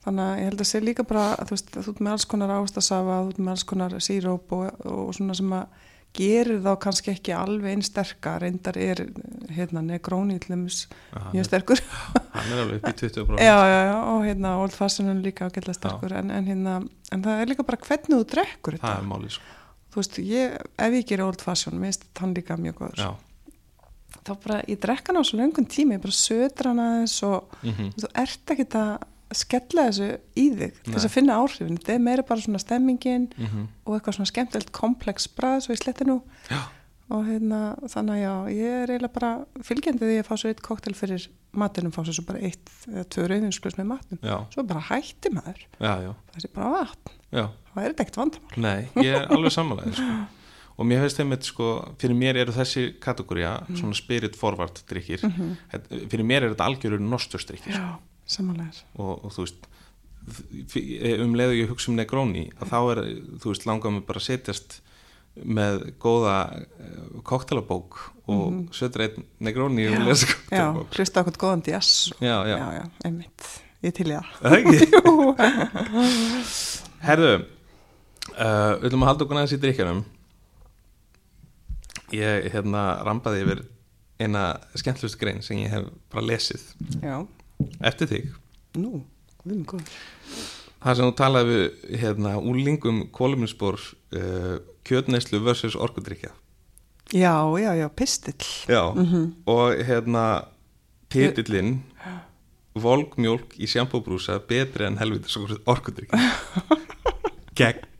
Þannig 0.07 0.23
að 0.23 0.37
ég 0.39 0.47
held 0.47 0.61
að 0.63 0.69
sé 0.69 0.79
líka 0.83 1.03
bara 1.03 1.25
að 1.35 1.49
þú 1.49 1.57
veist 1.57 1.73
þú 1.75 1.91
ert 1.91 2.01
með 2.05 2.11
alls 2.15 2.25
konar 2.31 2.55
ástasafa 2.55 3.19
þú 3.25 3.31
ert 3.33 3.43
með 3.43 3.53
alls 3.53 3.67
konar 3.67 3.97
síróp 3.99 4.55
og, 4.55 4.85
og 4.87 5.13
svona 5.17 5.35
sem 5.35 5.55
að 5.57 5.85
gerir 6.17 6.61
þá 6.63 6.71
kannski 6.81 7.11
ekki 7.13 7.33
alveg 7.35 7.75
einn 7.75 7.83
sterkar 7.85 8.41
reyndar 8.41 8.77
er 8.79 9.03
hérna 9.53 9.83
negróni 9.85 10.37
Aha, 10.39 11.33
mjög 11.33 11.45
sterkur. 11.45 11.81
hann 12.33 12.53
er 12.53 12.63
alveg 12.63 12.79
upp 12.79 12.87
í 12.89 12.95
20% 13.03 13.43
já, 13.43 13.57
já, 13.67 13.81
já, 13.91 13.97
og 14.13 14.23
hérna 14.25 14.55
old 14.61 14.73
fashion 14.73 15.11
er 15.11 15.21
líka 15.21 15.49
ágætlega 15.49 15.77
sterkur 15.77 16.15
en, 16.17 16.31
en 16.31 16.47
hérna 16.47 16.79
en 17.11 17.23
það 17.23 17.43
er 17.43 17.51
líka 17.51 17.67
bara 17.67 17.81
hvernig 17.83 18.15
þú 18.15 18.23
drekkur 18.33 18.79
þetta. 18.79 18.97
er 18.97 19.35
sko. 19.37 19.53
Þú 19.87 20.01
veist, 20.01 20.17
ég, 20.29 20.57
ef 20.87 20.97
ég 20.97 21.07
gerir 21.09 21.25
old 21.25 21.41
fashion 21.43 21.77
mér 21.79 21.93
finnst 21.93 22.21
hann 22.21 22.33
líka 22.37 22.57
mjög 22.59 22.81
góður. 22.81 22.99
Já, 23.01 23.09
þá 24.25 24.33
bara, 24.43 24.61
ég 24.67 24.79
drekka 24.83 25.11
hann 25.11 25.21
á 25.21 25.27
svo 25.27 25.39
löngun 25.41 25.69
tími 25.69 25.97
ég 25.97 26.03
bara 26.03 26.15
södra 26.15 26.73
hann 26.73 26.83
aðeins 26.83 27.19
og 27.27 27.53
mm 27.61 27.93
þú 27.97 28.09
ert 28.23 28.55
ekki 28.55 28.67
að 28.77 28.97
skella 29.35 29.87
þessu 29.89 30.07
í 30.39 30.45
þig 30.55 30.77
til 30.85 30.93
þess 30.93 31.07
að 31.07 31.13
finna 31.13 31.37
áhrifin. 31.41 31.77
Þetta 31.79 31.93
er 31.97 32.03
meira 32.03 32.23
bara 32.27 32.43
svona 32.43 32.61
stemmingin 32.63 33.27
mhm. 33.35 33.67
og 33.85 33.97
eitthvað 33.97 34.19
svona 34.19 34.31
skemmtilegt 34.31 34.71
komplex 34.75 35.27
brað 35.35 35.65
svo 35.65 35.75
ég 35.75 35.81
sletti 35.81 36.07
nú. 36.07 36.21
Já, 36.51 36.61
og 37.13 37.27
hérna, 37.27 37.59
þannig 37.87 38.15
að 38.15 38.21
já, 38.21 38.31
ég 38.57 38.77
er 38.77 38.93
eiginlega 38.93 39.15
bara 39.15 39.33
fylgjandi 39.67 40.09
því 40.09 40.21
að 40.21 40.29
fá 40.29 40.33
svo 40.35 40.51
eitt 40.51 40.63
koktel 40.65 40.95
fyrir 40.97 41.27
matinum, 41.57 41.93
fá 41.95 42.01
svo 42.07 42.25
bara 42.27 42.41
eitt 42.43 42.71
eða 42.91 43.05
tvö 43.15 43.27
rauðinsklus 43.31 43.77
með 43.79 43.91
matnum, 43.93 44.23
já, 44.23 44.37
svo 44.53 44.65
bara 44.67 44.83
hætti 44.89 45.31
maður. 45.33 45.61
Það 45.79 46.41
sé 46.43 46.51
bara 46.55 46.73
vatn, 46.75 47.13
það 47.31 47.83
er 47.83 47.93
þetta 47.93 48.05
ekkert 48.05 48.19
vandamál. 48.23 48.65
Nei, 48.67 48.81
ég 49.03 49.13
er 49.15 49.31
alveg 49.31 49.55
sammálaðið 49.55 50.01
sko. 50.01 50.17
og 50.77 50.85
mér 50.85 51.01
finnst 51.01 51.19
einmitt 51.23 51.47
sko 51.47 51.71
fyrir 51.97 52.17
mér 52.17 52.37
eru 52.43 52.53
þessi 52.53 52.99
kategória 53.01 53.55
svona 53.73 53.97
spirit 53.97 54.35
forward 54.37 54.83
drikkir. 54.89 55.23
Mhm. 55.25 55.55
Þetta- 55.73 56.09
fyrir 56.11 56.25
mér 56.25 56.43
er 56.43 56.53
þetta 56.53 56.69
algjörur 56.69 57.01
nosturstrikkir 57.01 57.73
já, 57.73 57.97
samanlegar 58.25 58.83
og, 58.95 59.25
og 59.25 59.31
þú 59.31 59.45
veist 59.47 59.67
um 61.23 61.35
leiðu 61.39 61.55
ég 61.61 61.69
hugsa 61.71 61.91
um 61.91 61.97
Negroni 61.97 62.49
að 62.59 62.71
þá 62.73 62.79
er, 62.91 63.01
þú 63.39 63.53
veist, 63.53 63.65
langar 63.69 63.93
mig 63.95 64.05
bara 64.07 64.19
að 64.19 64.27
setjast 64.27 64.81
með 65.37 65.83
góða 66.01 66.65
koktelabók 67.23 67.99
og 68.27 68.51
mm 68.51 68.67
-hmm. 68.67 68.73
setur 68.73 69.01
einn 69.01 69.23
og 70.01 70.07
lesa 70.07 70.27
koktelabók 70.27 70.87
Já, 70.91 70.97
hlusta 70.97 71.21
okkur 71.21 71.37
góðan 71.37 71.63
días 71.63 72.11
Já, 72.19 72.43
já, 72.45 72.57
já, 72.57 72.73
já 72.73 72.89
einmitt, 73.05 73.61
ég 73.83 73.93
til 73.93 74.07
ég 74.07 74.23
ekki? 74.43 74.91
Herðu 77.07 77.33
uh, 77.35 78.81
við 78.81 78.85
ætlum 78.85 79.03
að 79.03 79.07
halda 79.07 79.23
okkur 79.23 79.37
aðeins 79.37 79.53
í 79.53 79.61
drikjanum 79.61 80.03
ég 82.15 82.51
hérna 82.53 82.83
rambaði 83.07 83.43
yfir 83.45 83.63
eina 84.21 84.43
skemmtlust 84.77 85.19
grein 85.21 85.43
sem 85.45 85.59
ég 85.61 85.73
hef 85.73 85.89
bara 86.13 86.25
lesið. 86.25 86.63
Já, 87.03 87.19
eftir 87.85 88.09
þig. 88.11 88.31
Nú, 88.77 89.01
við 89.43 89.53
erum 89.53 89.67
góð 89.73 89.91
Það 90.77 90.97
sem 90.99 91.07
þú 91.07 91.13
talaði 91.17 91.53
við 91.53 91.95
hérna, 92.03 92.33
úlingum 92.37 92.99
koluminspor 93.15 93.79
uh, 93.81 94.57
kjötneislu 94.87 95.41
versus 95.45 95.75
orkudrykja 95.75 96.33
Já, 97.15 97.31
já, 97.55 97.71
já, 97.71 97.87
pistill. 97.95 98.47
Já, 98.67 98.81
og 99.47 99.77
hérna 99.87 100.23
titillinn 101.07 101.77
volgmjólk 102.75 103.55
í 103.55 103.69
sjampóbrúsa 103.71 104.41
betri 104.43 104.83
en 104.89 104.99
helviti 104.99 105.31
orkudrykja 105.63 106.19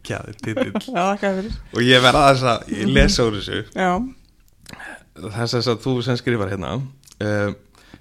geggjaði 0.08 0.36
titill. 0.41 1.51
Og 1.76 1.84
ég 1.84 2.03
verða 2.03 2.28
aðeins 2.30 2.45
að 2.47 2.72
ég 2.74 2.91
lesa 2.95 3.26
úr 3.28 3.38
þessu. 3.39 3.60
Þess 5.18 5.68
að 5.68 5.82
þú 5.84 5.95
sem 6.05 6.20
skrifar 6.20 6.51
hérna 6.53 6.78
uh, 6.78 7.51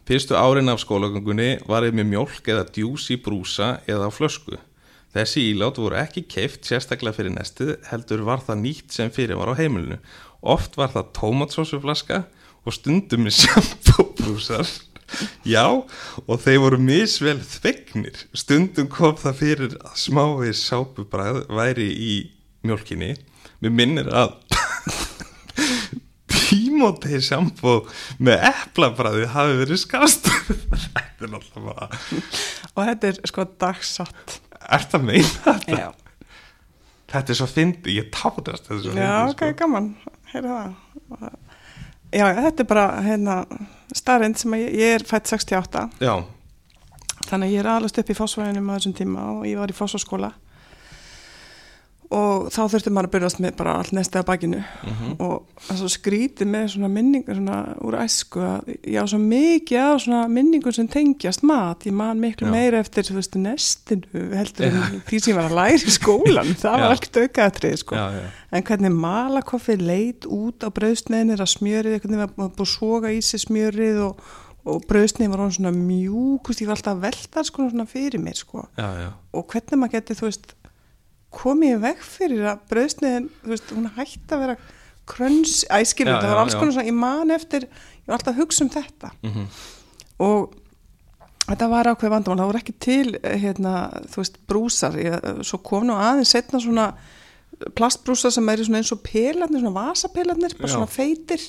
fyrstu 0.07 0.37
árin 0.39 0.71
af 0.73 0.83
skólagöngunni 0.83 1.51
var 1.67 1.87
ég 1.87 1.97
með 1.97 2.11
mjólk 2.13 2.51
eða 2.53 2.67
djús 2.69 3.09
í 3.15 3.19
brúsa 3.23 3.77
eða 3.89 4.09
á 4.09 4.11
flösku. 4.15 4.59
Þessi 5.17 5.47
ílát 5.55 5.79
voru 5.81 5.97
ekki 5.97 6.27
keift 6.29 6.67
sérstaklega 6.69 7.17
fyrir 7.17 7.33
nestið 7.33 7.77
heldur 7.89 8.27
var 8.27 8.43
það 8.45 8.63
nýtt 8.67 8.97
sem 8.97 9.13
fyrir 9.15 9.39
var 9.41 9.55
á 9.57 9.59
heimilinu. 9.59 9.97
Oft 10.45 10.77
var 10.77 10.93
það 10.93 11.15
tómatsósuflaska 11.17 12.27
og 12.67 12.77
stundum 12.77 13.25
með 13.25 13.39
sjampóbrúsar 13.41 14.69
já 15.55 15.65
og 15.71 16.41
þeir 16.43 16.61
voru 16.65 16.79
misvel 16.83 17.39
þvegnir. 17.45 18.25
Stundum 18.37 18.89
kom 18.93 19.17
það 19.21 19.39
fyrir 19.43 19.77
að 19.81 19.99
smái 20.03 20.53
sápubræð 20.59 21.45
væri 21.57 21.89
í 21.93 22.15
mjólkinni. 22.67 23.15
Mér 23.63 23.73
minnir 23.75 24.11
að 24.13 24.35
Tímótei 26.47 27.19
sjampó 27.25 27.81
með 28.23 28.45
eplabræði 28.51 29.29
hafi 29.33 29.55
verið 29.63 29.81
skast 29.83 30.29
þetta 30.95 31.25
er 31.27 31.31
náttúrulega 31.33 31.73
bara 31.73 31.89
og 32.77 32.83
þetta 32.91 33.09
er 33.09 33.21
sko 33.31 33.47
dagsatt. 33.63 34.37
Er 34.67 34.85
það 34.91 35.07
meina 35.09 35.31
þetta? 35.47 35.79
Já, 35.81 35.89
Þetta 37.07 37.33
er 37.33 37.39
svo 37.39 37.47
fyndi, 37.49 37.97
ég 38.01 38.09
tátast 38.15 38.67
þessu 38.67 38.95
já 38.99 39.11
ok, 39.31 39.43
gaman. 39.59 39.93
Heyrðu 40.33 40.57
það 40.59 41.27
Já, 42.17 42.31
þetta 42.33 42.65
er 42.65 42.69
bara 42.71 42.87
hérna 43.05 43.37
starrend 43.93 44.39
sem 44.41 44.55
ég, 44.57 44.73
ég 44.81 44.97
er 44.97 45.05
fætt 45.05 45.29
68 45.29 45.83
Já, 46.01 46.15
þannig 47.29 47.51
að 47.51 47.53
ég 47.53 47.61
er 47.61 47.71
alveg 47.75 48.01
upp 48.03 48.13
í 48.13 48.17
fósfæðinum 48.17 48.71
á 48.73 48.75
þessum 48.79 48.97
tíma 48.97 49.27
og 49.35 49.45
ég 49.49 49.61
var 49.61 49.73
í 49.73 49.77
fósfaskóla 49.77 50.33
og 52.15 52.47
þá 52.55 52.61
þurfti 52.71 52.91
maður 52.95 53.09
að 53.09 53.15
byrjast 53.17 53.41
með 53.43 53.55
bara 53.59 53.73
allt 53.81 53.93
nestið 53.97 54.23
á 54.23 54.29
bakinu. 54.29 54.61
Og 55.17 55.65
það 55.65 55.73
er 55.75 55.79
svo 55.81 55.89
skrítið 55.91 56.51
með 56.53 56.67
svona 56.75 56.91
minningar 56.93 57.39
svona 57.39 57.59
úr 57.83 57.97
æsku 57.99 58.43
að 58.47 58.71
ég 58.77 58.99
á 59.03 59.05
svo 59.11 59.19
mikið 59.23 59.81
af 59.83 60.03
svona 60.05 60.21
minningum 60.31 60.77
sem 60.77 60.91
tengjast 60.93 61.43
mat, 61.47 61.87
ég 61.89 61.97
man 61.97 62.23
miklu 62.23 62.47
Já. 62.47 62.53
meira 62.55 62.83
eftir 62.85 63.09
þú 63.09 63.19
veist 63.19 63.39
nestinu 63.41 64.25
heldur 64.39 64.69
en 64.69 65.01
því 65.09 65.21
sem 65.21 65.33
ég 65.33 65.39
var 65.41 65.51
að 65.51 65.57
læra 65.59 65.81
í 65.83 65.95
skólan 65.97 66.53
það 66.63 66.77
var 66.79 66.95
allt 66.95 67.21
aukaðatrið 67.23 67.77
sko. 67.83 67.99
Já, 67.99 68.07
já, 68.21 68.27
en 68.55 68.67
hvernig 68.71 68.99
malakoffið 69.07 69.87
leit 69.91 70.29
út 70.31 70.63
á 70.63 70.69
brauðsneðinir 70.77 71.43
að 71.43 71.55
smjörið, 71.57 72.01
hvernig 72.05 72.23
var 72.23 72.35
búið 72.37 72.67
að 72.69 72.75
soga 72.77 73.15
í 73.15 73.19
sig 73.25 73.43
smjörið 73.43 73.99
og, 74.07 74.23
og 74.67 74.87
brauðsneðin 74.87 75.35
var 75.35 75.43
svona 75.59 75.75
mjúk, 75.75 76.47
þú 76.47 76.55
veist, 76.55 76.63
ég 76.63 76.71
var 76.71 76.79
alltaf 76.79 76.95
að 76.95 77.05
velta 77.09 77.45
sko 77.47 77.67
svona 77.67 77.89
fyrir 77.91 78.23
mér 78.23 78.39
sko. 78.39 78.69
Já, 78.79 78.89
já. 79.03 79.11
og 79.35 79.51
hvernig 79.51 79.83
maður 79.83 79.99
geti, 79.99 80.19
þú 80.21 80.31
veist 80.31 80.57
komið 81.37 81.75
í 81.77 81.81
veg 81.85 82.03
fyrir 82.05 82.51
að 82.53 82.67
brauðsneðin 82.73 83.31
þú 83.43 83.53
veist, 83.53 83.73
hún 83.77 83.91
hætti 83.97 84.37
að 84.37 84.45
vera 84.45 84.59
kröns, 85.07 85.61
æskilur, 85.71 86.19
það 86.19 86.33
var 86.33 86.43
alls 86.43 86.57
konar 86.59 86.75
svona, 86.75 86.89
ég 86.89 86.97
man 86.99 87.35
eftir 87.35 87.69
ég 87.69 88.09
var 88.09 88.19
alltaf 88.19 88.35
að 88.35 88.41
hugsa 88.43 88.65
um 88.67 88.73
þetta. 88.75 89.13
Mm 89.23 89.49
og 90.17 90.55
þetta 91.47 91.69
var 91.69 91.91
ákveð 91.93 92.13
vandamál, 92.15 92.41
það 92.41 92.51
voru 92.51 92.61
ekki 92.63 92.75
til 92.81 93.19
eh, 93.21 93.37
hérna, 93.43 93.75
þú 94.09 94.23
veist, 94.23 94.41
brúsar. 94.49 94.97
Ég, 94.97 95.29
svo 95.47 95.61
kom 95.65 95.87
nú 95.89 95.99
aðeins 96.01 96.33
setna 96.35 96.61
svona 96.63 96.87
plastbrúsar 97.77 98.35
sem 98.35 98.49
svona 98.49 98.81
eins 98.81 98.93
og 98.93 99.03
pelarnir, 99.05 99.63
svona 99.63 99.77
vasapelarnir, 99.77 100.57
bara 100.59 100.71
Já. 100.71 100.75
svona 100.75 100.91
feitir. 100.91 101.45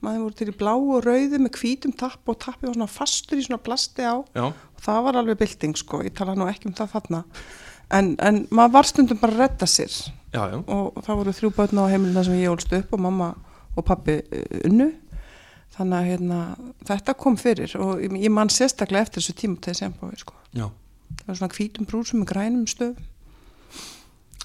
Maður 0.00 0.22
voru 0.24 0.36
til 0.38 0.48
í 0.48 0.56
blá 0.56 0.72
og 0.74 1.04
rauðu 1.04 1.40
með 1.44 1.56
hvítum 1.60 1.92
tapp 1.92 2.30
og 2.30 2.38
tappi 2.40 2.66
var 2.66 2.76
svona 2.76 2.88
fastur 2.88 3.40
í 3.40 3.44
svona 3.44 3.60
plasti 3.60 4.06
á. 4.06 4.16
Já, 4.34 4.46
og 4.48 4.84
það 4.84 5.02
var 5.06 5.18
alveg 5.20 5.40
bylting 5.42 5.76
sko, 5.76 6.00
ég 6.06 6.14
tala 6.16 6.36
nú 6.38 6.48
ekki 6.48 6.70
um 6.70 6.76
það 6.76 6.94
þarna 6.94 7.24
en, 7.96 8.14
en 8.22 8.42
maður 8.54 8.74
var 8.78 8.88
stundum 8.88 9.20
bara 9.20 9.36
að 9.36 9.44
redda 9.44 9.68
sér 9.70 9.92
já, 9.92 10.42
já. 10.52 10.58
og 10.60 10.98
það 11.04 11.20
voru 11.20 11.36
þrjú 11.38 11.52
börn 11.58 11.82
á 11.82 11.90
heimilina 11.92 12.24
sem 12.26 12.40
ég 12.40 12.52
ólst 12.52 12.74
upp 12.76 12.96
og 12.96 13.04
mamma 13.06 13.30
og 13.76 13.86
pappi 13.86 14.18
eh, 14.20 14.66
unnu 14.68 14.90
þannig 15.76 15.96
að 15.96 16.10
hérna, 16.10 16.40
þetta 16.88 17.16
kom 17.18 17.38
fyrir 17.40 17.76
og 17.80 18.02
ég 18.02 18.18
ég 18.26 18.34
man 18.34 18.52
sérstaklega 18.52 19.06
eftir 19.06 19.22
þessu 19.22 19.36
tíma 19.38 19.62
til 19.64 19.76
sem 19.78 19.94
bói 20.00 20.18
sko. 20.18 20.34
það 20.52 21.26
var 21.26 21.40
svona 21.40 21.56
hvítum 21.56 21.88
brúsum 21.88 22.22
með 22.22 22.34
grænum 22.34 22.68
stöðum 22.70 23.08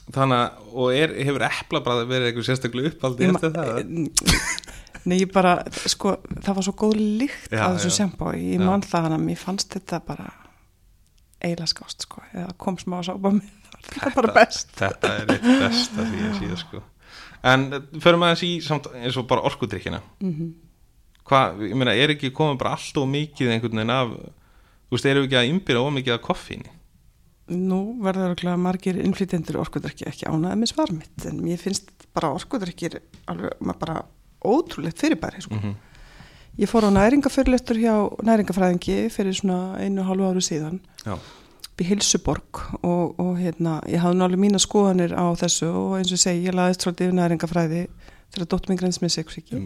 Þannig 0.06 0.38
að, 0.38 0.66
og 0.78 0.92
er, 0.94 1.14
hefur 1.26 1.44
eplabræði 1.48 2.04
verið 2.12 2.28
eitthvað 2.30 2.46
sérstaklega 2.46 2.90
uppaldi 2.92 3.26
eftir 3.26 3.54
það? 3.56 3.80
Nei, 5.10 5.16
ég 5.18 5.32
bara, 5.34 5.56
sko, 5.90 6.14
það 6.46 6.58
var 6.60 6.66
svo 6.68 6.74
góð 6.78 7.00
lykt 7.24 7.50
Já, 7.50 7.64
af 7.66 7.80
þessu 7.80 7.94
sjambói, 7.96 8.36
ég 8.38 8.62
Já. 8.62 8.66
man 8.68 8.86
það 8.86 9.08
hann 9.08 9.16
að 9.18 9.24
mér 9.26 9.40
fannst 9.42 9.74
þetta 9.74 10.00
bara 10.06 10.28
eiginlega 11.46 11.72
skást, 11.72 12.06
sko, 12.08 12.24
eða 12.34 12.52
kom 12.62 12.78
smá 12.82 13.00
að 13.00 13.08
sápa 13.12 13.32
með 13.38 13.50
það, 13.72 13.88
þetta 13.88 14.10
er 14.10 14.18
bara 14.20 14.36
best. 14.36 14.76
Þetta 14.82 15.16
er 15.16 15.34
eitt 15.36 15.50
besta 15.64 16.06
því 16.12 16.22
að 16.28 16.38
síða 16.42 16.62
sko 16.66 16.84
En 17.46 17.66
eh, 17.78 17.84
förum 18.02 18.26
aðeins 18.26 18.46
í 18.48 18.54
samt 18.66 18.90
eins 18.98 19.20
og 19.22 19.28
bara 19.32 19.46
orkudrykkina 19.50 20.04
Mm 20.24 20.54
Hvað, 21.26 21.64
ég 21.66 21.72
meina, 21.74 21.94
er 21.98 22.12
ekki 22.14 22.30
komið 22.38 22.60
bara 22.62 22.76
allt 22.78 22.98
og 23.02 23.08
mikið 23.10 23.48
einhvern 23.50 23.80
veginn 23.80 23.94
af 23.96 24.12
Þú 24.86 24.94
veist, 24.94 25.08
við 25.08 25.24
ekki 25.24 25.38
að 25.40 25.48
ymbira 25.50 25.82
ómikið 25.82 26.14
af 26.14 26.22
koffíni? 26.22 26.70
Nú 27.50 27.80
verður 28.02 28.32
örugglega 28.32 28.60
margir 28.62 29.00
innflytjendur 29.02 29.58
orkudrykki 29.64 30.06
ekki 30.10 30.30
ánæði 30.30 30.60
með 30.62 30.72
svar 30.72 30.94
mitt, 30.94 31.26
en 31.26 31.42
mér 31.42 31.60
finnst 31.62 31.90
bara 32.14 32.30
orkudrykkir 32.38 33.00
alveg 33.30 33.58
maður 33.60 33.82
bara 33.82 33.98
ótrúlegt 34.46 35.02
fyrirbæri, 35.02 35.44
sko. 35.46 35.58
Mm 35.58 35.76
Ég 36.56 36.72
fór 36.72 36.88
á 36.88 36.92
næringafyrirlestur 36.96 37.80
hjá 37.82 37.96
næringafræðingi 38.24 39.10
fyrir 39.12 39.36
svona 39.36 39.76
einu 39.82 40.04
og 40.04 40.08
hálfu 40.08 40.30
áru 40.30 40.44
síðan. 40.46 40.80
Já, 41.04 41.18
upp 41.76 41.84
í 41.84 41.88
Hilsuborg 41.90 42.62
og, 42.88 43.18
og 43.20 43.34
hérna, 43.36 43.82
ég 43.92 44.00
hafði 44.00 44.24
alveg 44.24 44.40
mína 44.40 44.60
skoðanir 44.64 45.12
á 45.12 45.28
þessu 45.36 45.68
og 45.68 45.98
eins 45.98 46.08
og 46.14 46.16
ég 46.16 46.22
segi, 46.22 46.46
ég 46.48 46.56
laðist 46.56 46.86
svolítið 46.86 47.10
yfir 47.10 47.18
næringafræði 47.18 47.82
þegar 48.32 48.48
dóttur 48.54 48.72
minn 48.72 48.80
greins 48.80 49.02
með 49.04 49.12
sexviki 49.18 49.60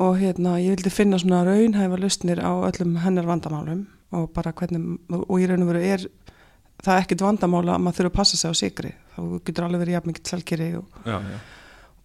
og 0.00 0.16
hérna, 0.18 0.56
ég 0.62 0.72
vildi 0.72 0.92
finna 0.92 1.20
svona 1.20 1.42
raunhæfa 1.44 1.98
lausnir 2.00 2.40
á 2.40 2.52
öllum 2.70 2.96
hennar 3.04 3.28
vandamálum 3.28 3.84
og 4.16 4.30
bara 4.32 4.54
hvernig, 4.56 4.96
og 5.12 5.36
í 5.36 5.50
raun 5.50 5.66
og 5.66 5.70
veru 5.74 5.84
er 5.84 6.08
það 6.84 7.02
ekkit 7.02 7.26
vandamála 7.26 7.76
að 7.76 7.84
maður 7.84 8.00
þurfa 8.00 8.12
að 8.14 8.16
passa 8.16 8.40
sig 8.40 8.48
á 8.48 8.54
sigri, 8.56 8.94
þá 9.12 9.20
getur 9.44 9.68
alveg 9.68 9.84
verið 9.84 9.98
jafn 9.98 10.12
mikið 10.14 10.32
selgeri 10.32 10.70
og, 10.80 10.98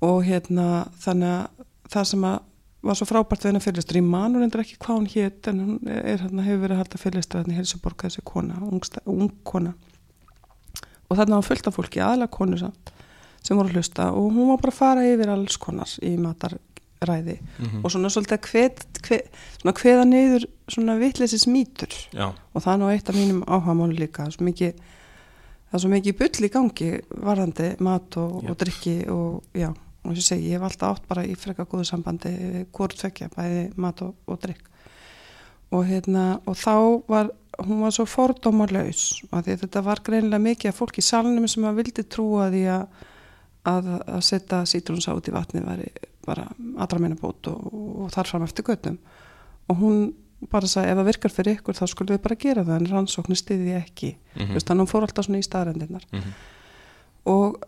og 0.06 0.22
hérna, 0.28 0.68
þannig 1.00 1.34
að 1.38 1.66
það 1.90 2.12
sem 2.12 2.28
að 2.34 2.40
var 2.82 2.96
svo 2.96 3.06
frábært 3.10 3.44
við 3.44 3.50
hennar 3.52 3.64
fyrirlistur, 3.66 3.98
ég 4.00 4.06
man 4.08 4.36
hún 4.38 4.44
endur 4.46 4.62
ekki 4.64 4.78
hvað 4.80 4.98
hún 5.00 5.08
hét 5.12 5.48
en 5.52 5.60
hún 5.60 5.90
er, 5.92 6.18
hérna, 6.24 6.44
hefur 6.46 6.62
verið 6.64 6.76
að 6.78 6.82
halda 6.84 7.02
fyrirlistur 7.02 7.42
hérna 7.42 7.54
í 7.54 7.58
Helsuborg 7.60 8.06
þessi 8.06 8.22
kona, 8.24 8.56
ung, 8.64 8.82
ung 9.06 9.32
kona. 9.44 9.74
Og 11.10 11.18
þarna 11.18 11.40
var 11.42 11.48
fullt 11.50 11.68
af 11.68 11.76
fólki, 11.76 12.00
aðalega 12.06 12.32
konur 12.32 12.62
samt 12.62 12.92
sem 13.44 13.58
voru 13.58 13.70
að 13.72 13.80
hlusta 13.80 14.10
og 14.12 14.32
hún 14.36 14.50
var 14.52 14.58
bara 14.62 14.72
að 14.74 14.78
fara 14.80 15.04
yfir 15.08 15.30
alls 15.32 15.58
konars 15.58 15.98
í 16.04 16.14
mataræði 16.20 17.38
Mhm. 17.60 17.84
og 17.84 17.92
svona 17.92 18.10
svolítið 18.12 18.38
að 18.38 19.80
hveða 19.80 20.06
niður 20.08 20.46
svona 20.70 20.98
vitleysis 21.00 21.48
mýtur. 21.48 21.92
Og 22.54 22.62
það 22.64 22.74
er 22.74 22.78
nú 22.82 22.90
eitt 22.94 23.10
af 23.10 23.16
mínum 23.16 23.44
áhagamáli 23.48 23.98
líka 24.00 24.28
svo 24.32 24.44
mikið 24.46 24.74
það 25.70 25.74
er 25.74 25.80
svo 25.80 25.90
mikið 25.90 26.18
bull 26.20 26.46
í 26.46 26.52
gangi 26.52 27.02
varðandi 27.16 27.80
mat 27.80 28.18
og, 28.18 28.44
og 28.50 28.58
drikki 28.58 29.08
og 29.10 29.44
já, 29.54 29.74
og 30.10 30.16
þess 30.16 30.26
að 30.26 30.30
segja, 30.32 30.48
ég 30.48 30.58
hef 30.58 30.66
alltaf 30.66 30.96
átt 30.96 31.08
bara 31.08 31.26
í 31.26 31.36
freka 31.38 31.68
góðu 31.70 31.86
sambandi 31.86 32.66
hvort 32.74 32.98
tvekja, 32.98 33.30
bæði 33.36 33.62
mat 33.78 34.02
og, 34.02 34.16
og 34.26 34.42
drikk 34.42 34.66
og 35.70 35.86
hérna 35.86 36.40
og 36.50 36.58
þá 36.58 36.74
var, 37.08 37.30
hún 37.62 37.84
var 37.86 37.94
svo 37.94 38.08
fordómarlaus 38.10 39.22
að 39.30 39.54
þetta 39.62 39.84
var 39.86 40.02
greinilega 40.02 40.42
mikið 40.42 40.72
af 40.72 40.82
fólki 40.82 41.04
í 41.04 41.06
salnum 41.06 41.48
sem 41.48 41.68
að 41.70 41.84
vildi 41.84 42.08
trúa 42.10 42.50
því 42.50 42.66
að 42.74 42.88
að, 43.68 43.90
að 44.08 44.24
setja 44.26 44.64
sítrúnsa 44.70 45.14
út 45.18 45.28
í 45.30 45.36
vatni 45.36 45.62
væri 45.62 45.90
bara 46.26 46.48
allra 46.80 47.02
meina 47.02 47.18
bót 47.20 47.50
og, 47.52 47.70
og 48.06 48.12
þar 48.14 48.32
fram 48.32 48.46
eftir 48.46 48.66
göttum 48.68 48.98
og 49.70 49.82
hún 49.82 50.04
bara 50.52 50.70
sagði 50.72 50.94
ef 50.94 51.00
það 51.00 51.10
virkar 51.10 51.36
fyrir 51.36 51.58
ykkur 51.58 51.78
þá 51.78 51.84
skulum 51.92 52.16
við 52.16 52.22
bara 52.24 52.40
gera 52.40 52.64
það 52.68 52.78
en 52.78 52.92
rannsóknir 52.94 53.40
stiði 53.40 53.76
ekki 53.76 54.14
mm 54.16 54.46
-hmm. 54.46 54.62
þannig 54.64 54.70
að 54.70 54.80
hún 54.80 54.92
fór 54.94 55.08
alltaf 55.08 55.26
svona 55.26 55.42
í 55.42 55.48
staðrendinnar 55.48 56.06
mm 56.12 56.20
-hmm. 56.20 56.34
og 57.34 57.60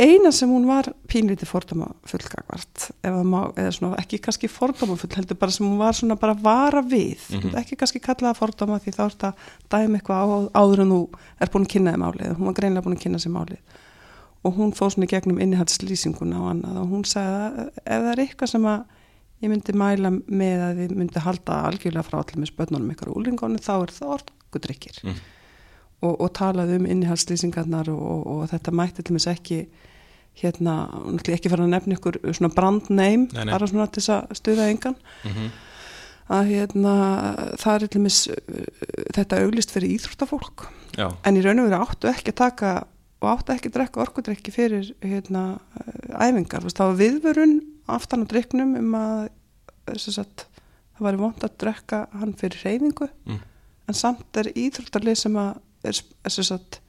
eina 0.00 0.30
sem 0.32 0.50
hún 0.50 0.64
var 0.68 0.88
pínlítið 1.10 1.50
fordóma 1.50 1.90
fullgagvart 2.08 2.86
eða 3.04 3.72
svona 3.74 3.98
ekki 4.00 4.20
kannski 4.24 4.48
fordóma 4.50 4.96
full 5.00 5.12
heldur 5.16 5.38
bara 5.40 5.54
sem 5.54 5.66
hún 5.66 5.80
var 5.80 5.96
svona 5.96 6.16
bara 6.20 6.34
vara 6.34 6.82
við 6.82 7.20
mm 7.30 7.40
-hmm. 7.40 7.58
ekki 7.60 7.76
kannski 7.76 8.00
kallaða 8.00 8.38
fordóma 8.38 8.80
því 8.80 8.94
þá 8.96 9.04
er 9.04 9.14
þetta 9.14 9.32
dæmi 9.70 9.98
eitthvað 9.98 10.24
á, 10.24 10.26
áður 10.60 10.80
en 10.80 10.90
þú 10.94 11.02
er 11.40 11.50
búin 11.52 11.66
að 11.66 11.72
kynna 11.72 11.92
þið 11.92 12.02
málið 12.04 12.36
hún 12.36 12.46
var 12.46 12.54
greinlega 12.54 12.84
búin 12.84 12.96
að 12.96 13.02
kynna 13.02 13.18
þið 13.18 13.32
málið 13.32 13.60
og 14.44 14.56
hún 14.56 14.72
fóð 14.72 14.94
svona 14.94 15.04
í 15.04 15.12
gegnum 15.12 15.40
innihaldslýsinguna 15.40 16.40
og 16.40 16.50
annað 16.50 16.80
og 16.80 16.88
hún 16.88 17.04
sagði 17.04 17.66
ef 17.84 18.00
það 18.00 18.12
er 18.12 18.22
eitthvað 18.24 18.48
sem 18.48 18.64
að 18.64 18.80
ég 19.40 19.50
myndi 19.50 19.72
mæla 19.72 20.10
með 20.28 20.62
að 20.64 20.80
við 20.80 20.96
myndi 20.96 21.20
halda 21.24 21.60
algjörlega 21.68 22.06
frá 22.06 22.18
allir 22.20 22.40
með 22.40 22.50
spötnunum 22.52 22.90
ykkur 22.94 23.12
úlingónu 23.12 23.60
þá 23.60 23.74
er 23.82 23.92
það 23.96 24.14
orkudrykkir 24.16 24.98
mm. 25.04 25.20
og, 26.00 26.14
og 26.20 26.32
talaði 26.36 26.80
um 26.80 26.86
innihaldslýsingarnar 26.86 27.88
og, 27.92 28.26
og 28.26 28.42
þetta 28.52 28.74
mætti 28.76 29.02
til 29.02 29.16
mis 29.16 29.28
ekki 29.30 29.62
hérna, 30.40 30.74
ekki 31.18 31.50
fara 31.52 31.66
að 31.66 31.74
nefna 31.74 31.96
ykkur 31.98 32.20
svona 32.30 32.52
brandneim 32.54 33.26
bara 33.34 33.66
svona 33.68 33.88
til 33.90 34.02
þess 34.02 34.14
að 34.14 34.38
stuða 34.38 34.68
engan 34.72 34.96
mm 34.96 35.32
-hmm. 35.32 35.50
að 36.36 36.52
hérna 36.52 36.94
það 37.60 37.74
er 37.74 37.86
til 37.86 38.00
mis 38.00 38.20
þetta 39.16 39.42
auglist 39.42 39.70
fyrir 39.70 39.96
íþróttafólk 39.96 40.68
Já. 40.96 41.12
en 41.24 41.36
í 41.36 41.42
raun 41.42 41.60
og 41.60 41.68
veru 41.68 41.82
áttu 41.82 42.08
ekki 42.08 42.32
að 42.32 42.42
taka 42.44 42.86
og 43.20 43.28
áttu 43.28 43.52
ekki 43.52 43.68
að 43.68 43.76
drekka 43.76 44.00
orkudrykki 44.00 44.52
fyrir 44.52 44.94
hérna 45.02 45.60
æfingar, 46.16 46.64
þá 46.64 46.84
var 46.88 46.96
viðvörun 46.96 47.60
aftan 47.86 48.24
á 48.24 48.30
dryknum 48.30 48.76
um 48.78 48.94
að 48.94 49.28
sagt, 49.98 50.46
það 50.96 51.06
var 51.06 51.16
vond 51.20 51.44
að 51.44 51.56
drekka 51.58 52.06
hann 52.12 52.34
fyrir 52.38 52.62
reyfingu 52.64 53.08
mm. 53.26 53.40
en 53.88 53.94
samt 53.94 54.40
er 54.40 54.52
íþróttarlið 54.54 55.18
sem 55.18 55.36
að 55.36 55.58
er, 55.84 56.00
er 56.24 56.30
sagt, 56.30 56.80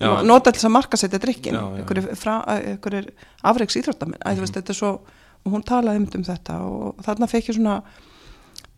nota 0.00 0.52
þess 0.52 0.68
að 0.68 0.74
marka 0.74 0.98
setja 0.98 1.20
drykkin 1.22 1.58
ykkur 1.82 2.94
er 2.98 3.10
afreiks 3.42 3.76
íþróttarminn 3.78 4.18
mm 4.18 4.32
-hmm. 4.40 4.54
þetta 4.56 4.72
er 4.72 4.78
svo, 4.78 5.00
og 5.44 5.52
hún 5.52 5.62
talaði 5.62 6.02
um 6.02 6.24
þetta 6.24 6.58
og 6.62 7.04
þarna 7.04 7.30
fekk 7.30 7.48
ég 7.48 7.54
svona 7.54 7.82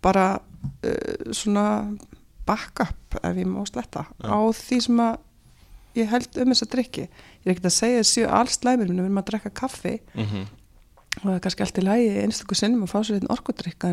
bara 0.02 0.40
uh, 0.84 1.32
svona 1.32 1.96
backup 2.46 3.16
ef 3.22 3.36
ég 3.36 3.46
má 3.46 3.64
sletta 3.66 4.06
já. 4.22 4.28
á 4.28 4.38
því 4.52 4.80
sem 4.80 5.00
að 5.00 5.16
ég 5.96 6.10
held 6.10 6.36
um 6.36 6.52
þess 6.52 6.62
að 6.62 6.70
drykki. 6.70 7.00
Ég 7.00 7.46
er 7.46 7.50
ekkert 7.50 7.64
að 7.64 7.72
segja 7.80 7.98
þessu 8.02 8.28
alls 8.28 8.58
læmir 8.64 8.86
við 8.86 9.00
erum 9.00 9.18
að 9.18 9.24
drekka 9.30 9.50
kaffi. 9.50 10.00
Mm 10.14 10.24
-hmm 10.24 10.46
og 11.16 11.24
það 11.24 11.36
er 11.36 11.42
kannski 11.44 11.64
allt 11.64 11.80
í 11.80 11.84
lægi 11.84 12.12
einstaklega 12.22 12.60
sinnum 12.60 12.84
að 12.84 12.92
fá 12.92 12.98
sér 13.04 13.18
einn 13.20 13.32
orkudrykka 13.32 13.92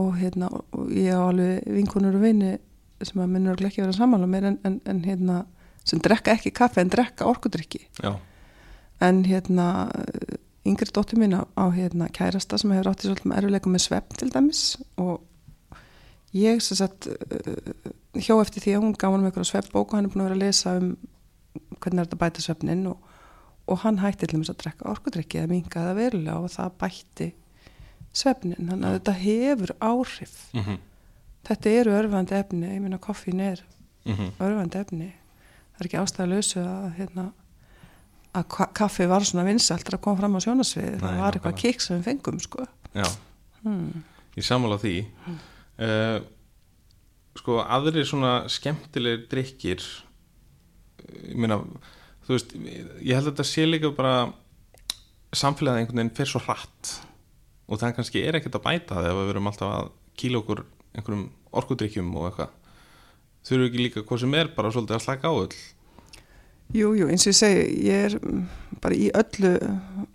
og 0.00 0.12
hérna 0.20 0.48
og 0.52 0.92
ég 0.92 1.16
á 1.16 1.20
alveg 1.24 1.68
vinkunur 1.72 2.16
og 2.18 2.24
vini 2.24 2.52
sem 3.02 3.20
að 3.22 3.32
minnur 3.32 3.64
ekki 3.66 3.82
vera 3.82 3.96
saman 3.96 4.24
á 4.24 4.28
mér 4.28 4.48
en, 4.50 4.58
en, 4.68 4.78
en 4.88 5.02
hérna 5.04 5.42
sem 5.84 6.00
drekka 6.02 6.36
ekki 6.36 6.52
kaffe 6.54 6.80
en 6.80 6.92
drekka 6.92 7.26
orkudrykki. 7.26 7.86
En 9.02 9.24
hérna 9.26 9.90
yngri 10.68 10.92
dóttir 10.94 11.18
mín 11.18 11.34
á, 11.34 11.42
á 11.58 11.64
hérna 11.74 12.08
kærasta 12.08 12.58
sem 12.58 12.70
hefur 12.70 12.92
átt 12.92 13.02
í 13.02 13.08
svolítið 13.08 13.30
með 13.30 13.38
eruleikum 13.42 13.72
með 13.74 13.86
svepp 13.86 14.16
til 14.18 14.30
dæmis 14.30 14.76
og 14.96 15.24
ég 16.32 16.62
sem 16.62 16.78
sagt 16.78 17.08
hjó 18.14 18.38
eftir 18.40 18.62
því 18.62 18.76
að 18.76 18.84
hún 18.84 18.94
gaf 18.94 19.10
hann 19.10 19.24
með 19.24 19.32
eitthvað 19.32 19.50
sveppbók 19.50 19.90
og 19.90 19.98
hann 19.98 20.06
er 20.06 20.12
búin 20.12 20.22
að 20.22 20.28
vera 20.30 20.38
að 20.38 20.44
lesa 20.44 20.76
um 20.78 20.92
hvernig 21.82 21.98
er 21.98 22.06
þetta 22.06 22.20
bæta 22.22 22.44
sveppnin 22.44 22.86
og 22.92 23.10
og 23.70 23.78
hann 23.84 24.00
hætti 24.02 24.26
til 24.26 24.40
þess 24.40 24.52
að 24.52 24.60
drekka 24.64 24.90
orkudrykki 24.90 25.40
eða 25.40 25.50
mingaða 25.52 25.94
verulega 25.98 26.38
og 26.42 26.52
það 26.52 26.76
bætti 26.82 27.28
svefnin, 28.12 28.58
þannig 28.68 28.88
að 28.88 28.96
þetta 28.98 29.14
hefur 29.22 29.74
áhrif. 29.80 30.34
Mm 30.52 30.62
-hmm. 30.62 30.78
þetta 31.48 31.70
eru 31.70 31.94
örfandi 31.96 32.34
efni, 32.34 32.74
ég 32.74 32.82
minna 32.82 32.98
koffín 32.98 33.40
er 33.40 33.64
mm 34.04 34.14
-hmm. 34.14 34.30
örfandi 34.38 34.78
efni 34.78 35.12
það 35.72 35.82
er 35.82 35.88
ekki 35.88 36.00
ástæðalösu 36.02 36.60
að 36.62 36.86
hérna, 36.98 37.26
að 38.32 38.58
kaffi 38.76 39.08
var 39.10 39.26
svona 39.28 39.46
vinsalt 39.48 39.88
að 39.92 40.02
koma 40.04 40.20
fram 40.20 40.38
á 40.38 40.44
sjónasvið 40.44 41.00
það 41.02 41.18
var 41.22 41.38
eitthvað 41.38 41.58
kikk 41.64 41.84
sem 41.84 41.98
við 41.98 42.06
fengum 42.10 42.38
sko. 42.42 42.66
Já, 42.96 43.08
hmm. 43.64 44.04
ég 44.38 44.46
samála 44.46 44.78
því 44.80 44.94
hmm. 45.26 45.40
uh, 45.86 46.18
sko 47.40 47.58
aðri 47.64 48.04
svona 48.08 48.34
skemmtilegir 48.52 49.26
drikkir 49.30 49.84
ég 51.02 51.36
minna 51.40 51.58
þú 52.26 52.36
veist, 52.36 52.54
ég 52.54 53.16
held 53.16 53.26
að 53.26 53.32
þetta 53.32 53.48
sé 53.48 53.66
líka 53.66 53.92
bara 53.96 54.30
samfélagið 55.32 55.82
einhvern 55.82 56.02
veginn 56.02 56.16
fyrir 56.16 56.32
svo 56.34 56.42
hratt 56.44 56.96
og 57.66 57.80
það 57.80 57.96
kannski 57.98 58.22
er 58.22 58.38
ekkert 58.38 58.58
að 58.58 58.66
bæta 58.66 59.00
þegar 59.00 59.18
við 59.18 59.30
verum 59.30 59.48
alltaf 59.48 59.72
að 59.78 59.92
kíla 60.20 60.42
okkur 60.42 60.64
einhverjum 60.92 61.24
orkudrykkjum 61.62 62.10
og 62.18 62.28
eitthvað 62.28 62.58
þurfu 63.46 63.68
ekki 63.68 63.82
líka 63.82 64.04
hvað 64.06 64.24
sem 64.24 64.34
er 64.34 64.52
bara 64.56 64.72
svolítið 64.74 64.98
að 64.98 65.04
slaka 65.06 65.30
á 65.30 65.34
öll? 65.34 65.56
Jú, 66.72 66.94
jú, 66.96 67.08
eins 67.12 67.26
og 67.26 67.32
ég 67.32 67.36
segi 67.36 67.64
ég 67.88 68.06
er 68.08 68.18
bara 68.80 68.96
í 68.96 69.10
öllu 69.12 69.54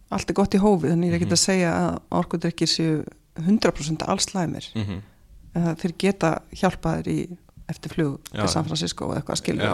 allt 0.10 0.30
er 0.30 0.38
gott 0.38 0.56
í 0.56 0.62
hófið, 0.62 0.94
þannig 0.94 1.08
ég 1.08 1.14
er 1.14 1.20
ekki 1.20 1.28
mm 1.28 1.38
að 1.38 1.46
segja 1.46 1.74
að 1.82 2.00
orkudrykkir 2.22 2.72
séu 2.72 3.04
100% 3.38 4.08
alls 4.08 4.26
slæmir 4.32 4.66
mm 4.74 4.84
-hmm. 4.84 5.76
þeir 5.78 5.94
geta 5.98 6.42
hjálpaðir 6.52 7.08
í 7.08 7.20
eftir 7.68 7.92
flug 7.92 8.20
já, 8.32 8.42
til 8.42 8.50
San 8.52 8.66
Francisco 8.68 9.10
eða 9.12 9.22
eitthvað 9.22 9.42
skilur 9.42 9.68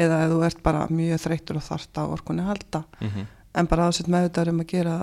eða 0.00 0.22
ef 0.24 0.32
þú 0.32 0.40
ert 0.48 0.62
bara 0.64 0.86
mjög 0.92 1.22
þreytur 1.24 1.60
og 1.60 1.66
þart 1.66 2.00
á 2.00 2.04
orkunni 2.04 2.44
halda. 2.46 2.82
Mm 3.00 3.08
-hmm. 3.08 3.26
en 3.54 3.66
bara 3.66 3.86
aðsett 3.86 4.08
með 4.08 4.28
þetta 4.28 4.50
um 4.50 4.60
að 4.60 4.66
gera 4.66 4.96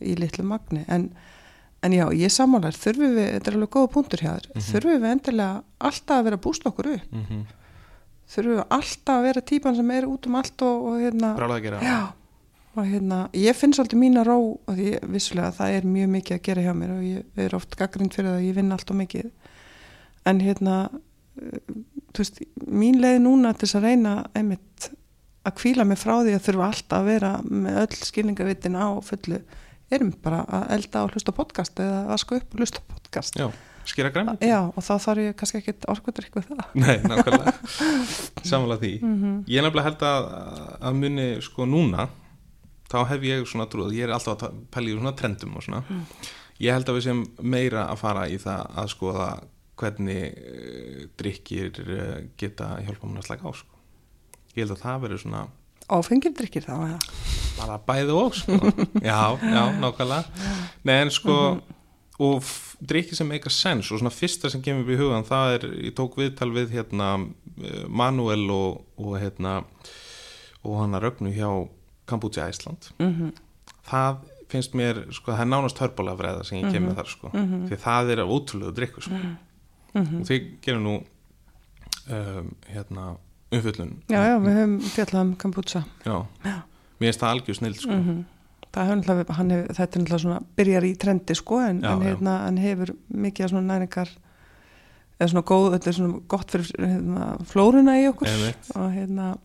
í 0.00 0.14
litlu 0.18 0.44
magni. 0.44 0.84
En, 0.88 1.10
en 1.84 1.94
já, 1.94 2.04
ég 2.16 2.32
samálar, 2.32 2.76
þurfum 2.78 3.14
við 3.18 3.30
þetta 3.34 3.50
er 3.50 3.58
alveg 3.58 3.72
góða 3.76 3.92
punktur 3.92 4.24
hjá 4.24 4.30
þér, 4.32 4.48
mm 4.48 4.56
-hmm. 4.56 4.66
þurfum 4.70 5.04
við 5.04 5.12
endilega 5.12 5.62
alltaf 5.78 6.16
að 6.16 6.26
vera 6.28 6.38
að 6.38 6.44
bústa 6.46 6.70
okkur 6.70 6.90
upp? 6.94 7.12
Mm 7.12 7.24
-hmm. 7.28 7.46
þurfum 8.34 8.56
við 8.56 8.66
alltaf 8.78 9.14
að 9.14 9.26
vera 9.28 9.46
típan 9.52 9.76
sem 9.76 9.90
er 9.90 10.08
út 10.08 10.26
um 10.26 10.34
allt 10.40 10.62
og, 10.62 10.84
og 10.88 11.00
hérna 11.00 11.34
Brálega 11.36 11.58
að 11.58 11.64
gera. 11.68 11.80
Já, 11.82 12.00
og 12.74 12.86
hérna, 12.86 13.18
ég 13.32 13.56
finn 13.56 13.72
svolítið 13.72 13.98
mína 13.98 14.24
ró 14.24 14.38
og 14.66 14.74
því 14.74 14.98
vissulega 15.06 15.52
það 15.52 15.76
er 15.76 15.84
mjög 15.86 16.08
mikið 16.08 16.36
að 16.36 16.42
gera 16.42 16.62
hjá 16.62 16.74
mér 16.74 16.90
og 16.90 17.02
ég 17.04 17.22
er 17.36 17.54
oft 17.54 17.76
gaggrind 17.76 18.14
fyrir 18.14 18.30
það 18.30 18.38
að 18.38 18.46
ég 18.48 18.54
vinn 18.54 18.72
allt 18.72 18.90
og 18.90 18.96
mikið. 18.96 19.30
En 20.24 20.40
hérna 20.40 20.88
veist, 22.18 22.40
mín 22.66 23.00
leið 23.02 23.20
núna 23.24 23.52
til 23.54 23.68
þess 23.68 23.78
að 23.78 23.86
reyna 23.88 24.14
einmitt 24.34 24.90
að 25.44 25.56
kvíla 25.60 25.84
mig 25.84 26.00
frá 26.00 26.16
því 26.22 26.34
að 26.36 26.44
þurfa 26.46 26.68
alltaf 26.70 26.98
að 26.98 27.08
vera 27.10 27.32
með 27.44 27.80
öll 27.82 27.98
skilningavitin 28.08 28.78
á 28.80 28.88
fullu 29.04 29.40
erum 29.92 30.10
bara 30.24 30.42
að 30.48 30.74
elda 30.78 31.04
og 31.04 31.14
hlusta 31.14 31.34
podcast 31.36 31.80
eða 31.82 32.02
að 32.14 32.20
sko 32.24 32.40
upp 32.40 32.54
og 32.54 32.62
hlusta 32.62 32.82
podcast 32.88 33.38
Já, 33.38 33.46
skýra 33.88 34.10
græn 34.14 34.32
Já, 34.40 34.60
og 34.70 34.80
þá 34.80 34.92
þarf 35.06 35.24
ég 35.24 35.38
kannski 35.40 35.60
ekkit 35.60 35.86
orkuður 35.92 36.26
eitthvað 36.28 36.50
það 36.50 36.76
Nei, 36.80 36.96
nákvæmlega, 37.04 37.54
samanlega 38.50 38.80
því 38.84 38.92
mm 39.02 39.16
-hmm. 39.22 39.40
Ég 39.48 39.58
er 39.58 39.66
nefnilega 39.68 39.88
held 39.90 40.06
að 40.10 40.28
að 40.80 41.00
muni 41.02 41.28
sko 41.44 41.66
núna 41.68 42.08
þá 42.90 43.08
hef 43.10 43.26
ég 43.26 43.48
svona 43.48 43.66
trúið, 43.70 43.98
ég 43.98 44.06
er 44.06 44.14
alltaf 44.14 44.42
að 44.42 44.62
pæla 44.70 44.90
í 44.90 44.96
svona 44.96 45.16
trendum 45.18 45.56
og 45.56 45.62
svona 45.66 45.82
mm. 45.88 46.04
ég 46.64 46.76
held 46.76 46.88
að 46.88 46.98
við 46.98 47.06
sem 47.08 47.24
meira 47.40 47.88
að 47.90 48.00
fara 48.02 48.28
í 48.28 48.38
það 48.38 48.78
að 48.82 48.90
skoða 48.94 49.28
hvernig 49.80 50.38
uh, 50.38 51.04
drikkir 51.18 51.80
uh, 51.84 52.18
geta 52.40 52.76
hjálpa 52.84 53.10
mér 53.10 53.22
að 53.22 53.28
slæka 53.30 53.50
á 53.50 53.52
sko. 53.58 53.80
ég 54.54 54.64
held 54.64 54.76
að 54.76 54.84
það 54.84 55.04
verður 55.06 55.22
svona 55.24 55.44
áfengir 55.92 56.34
drikkir 56.36 56.66
þá 56.66 56.74
ja. 56.88 56.98
bara 57.58 57.78
bæði 57.86 58.16
og 58.16 58.36
sko. 58.38 58.58
já, 59.10 59.20
já, 59.40 59.62
nákvæmlega 59.80 60.24
Nei, 60.84 60.96
en 61.02 61.10
sko 61.10 61.34
mm 61.34 61.60
-hmm. 61.60 61.74
og 62.18 62.44
drikkir 62.80 63.16
sem 63.16 63.32
eitthvað 63.32 63.52
sens 63.52 63.90
og 63.90 63.98
svona 63.98 64.10
fyrsta 64.10 64.50
sem 64.50 64.62
kemur 64.62 64.82
upp 64.82 64.90
í 64.90 64.98
hugan 64.98 65.24
það 65.24 65.54
er, 65.54 65.66
ég 65.88 65.94
tók 65.94 66.16
viðtal 66.16 66.50
við 66.52 66.70
hérna 66.70 67.26
eh, 67.62 67.88
Manuel 67.88 68.50
og, 68.50 68.84
og 68.96 69.18
hérna 69.20 69.64
og 70.62 70.80
hann 70.80 70.94
að 70.94 71.02
rögnu 71.02 71.32
hjá 71.32 71.68
Kambúti 72.06 72.40
Æsland 72.40 72.92
mm 72.98 73.12
-hmm. 73.12 73.32
það 73.90 74.16
finnst 74.48 74.74
mér, 74.74 75.12
sko, 75.12 75.32
það 75.32 75.40
er 75.40 75.46
nánast 75.46 75.78
hörbólafræða 75.78 76.44
sem 76.44 76.58
ég 76.58 76.72
kemur 76.72 76.80
mm 76.80 76.94
-hmm. 76.94 76.96
þar, 76.96 77.08
sko, 77.08 77.28
mhm. 77.32 77.66
því 77.66 77.76
það 77.76 78.10
er 78.10 78.18
ótrúlega 78.18 78.74
drikku, 78.74 79.00
sko 79.00 79.14
mhm 79.14 79.36
og 79.94 80.26
þið 80.26 80.48
gerum 80.64 80.84
nú 80.84 80.94
um, 82.10 82.50
hérna 82.70 83.14
umfjöllun 83.58 83.92
Já, 84.10 84.20
já, 84.20 84.36
við 84.42 84.58
höfum 84.58 84.76
fjallað 84.94 85.24
um 85.24 85.34
Kambútsa 85.40 85.84
Já, 86.04 86.16
já. 86.44 86.56
mér 87.00 87.08
finnst 87.08 87.22
það 87.22 87.34
algjör 87.34 87.60
snild 87.60 87.80
sko. 87.80 87.92
mm 87.92 88.04
-hmm. 88.08 88.20
það 88.72 88.84
hefur 88.84 89.00
náttúrulega 89.00 89.74
þetta 89.74 89.82
er 89.82 90.02
náttúrulega 90.02 90.24
svona, 90.26 90.42
byrjar 90.56 90.84
í 90.84 90.92
trendi 90.98 91.34
sko 91.34 91.60
en, 91.60 91.80
já, 91.82 91.92
en 91.92 92.02
hérna, 92.02 92.38
hann 92.44 92.56
hefur 92.58 92.94
mikið 93.08 93.48
svona 93.48 93.74
næringar 93.74 94.08
eða 95.20 95.28
svona 95.30 95.46
góð, 95.46 95.72
þetta 95.72 95.88
er 95.88 95.94
svona 95.94 96.20
gott 96.28 96.50
fyrir 96.50 96.70
hérna, 96.78 97.36
flóruna 97.44 97.98
í 98.00 98.08
okkur. 98.08 98.28
Og 98.74 98.90
hérna 98.92 99.36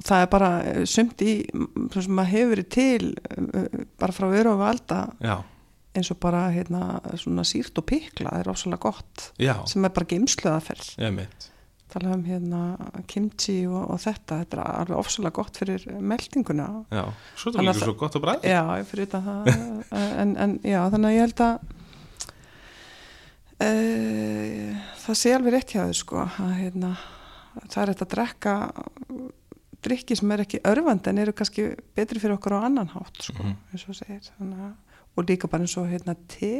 og 0.00 0.06
það 0.08 0.24
er 0.24 0.30
bara 0.32 0.50
sumt 0.88 1.22
í 1.24 1.32
sem 1.92 2.14
maður 2.16 2.32
hefur 2.32 2.52
verið 2.54 2.68
til 2.72 3.10
bara 4.00 4.16
frá 4.16 4.28
öru 4.30 4.54
og 4.54 4.62
valda 4.62 5.00
já. 5.20 5.36
eins 5.96 6.10
og 6.14 6.20
bara 6.22 6.46
hérna, 6.54 7.00
svona 7.20 7.44
sírt 7.44 7.76
og 7.76 7.86
pikla 7.90 8.32
er 8.40 8.48
ósala 8.48 8.80
gott 8.80 9.30
Já. 9.38 9.58
sem 9.68 9.84
er 9.84 9.92
bara 9.92 10.08
geimsluðaferð 10.08 10.94
tala 11.92 12.14
um 12.14 12.22
hérna 12.24 12.60
kimchi 13.06 13.66
og, 13.66 13.90
og 13.90 13.98
þetta, 14.02 14.38
þetta 14.44 14.56
er 14.56 14.62
alveg 14.84 14.98
ósala 15.02 15.30
gott 15.34 15.56
fyrir 15.60 15.84
meldinguna. 16.00 16.68
Já, 16.90 17.04
svo 17.36 17.52
er 17.54 17.68
það 17.70 17.82
svo 17.84 17.94
gott 18.00 18.16
að 18.16 18.24
bræða 18.26 18.54
Já, 18.54 18.62
fyrir 18.90 19.06
þetta 19.10 19.34
en, 20.22 20.36
en 20.36 20.56
já, 20.64 20.80
þannig 20.90 21.10
að 21.10 21.16
ég 21.18 21.26
held 21.26 21.44
að 21.48 21.76
Uh, 23.60 24.70
það 25.04 25.16
sé 25.20 25.32
alveg 25.36 25.52
rétt 25.52 25.72
hjá 25.74 25.82
þau 25.84 25.96
sko 25.98 26.20
að 26.24 26.52
hérna, 26.62 26.94
það 27.68 27.82
er 27.82 27.90
þetta 27.90 28.06
að 28.06 28.12
drekka 28.14 28.52
drikki 29.84 30.16
sem 30.16 30.32
er 30.32 30.42
ekki 30.46 30.60
örfandi 30.70 31.10
en 31.12 31.20
eru 31.20 31.34
kannski 31.36 31.66
betri 31.98 32.22
fyrir 32.22 32.38
okkur 32.38 32.56
á 32.56 32.64
annan 32.70 32.88
hátt 32.94 33.20
sko, 33.20 33.36
Mhm. 33.42 33.58
eins 33.74 33.84
og 33.88 33.98
segir 33.98 34.22
Þannig, 34.38 34.62
að- 34.64 34.78
og 35.18 35.28
líka 35.28 35.48
bara 35.52 35.62
eins 35.66 35.76
og 35.76 35.90
hérna 35.92 36.14
te. 36.28 36.52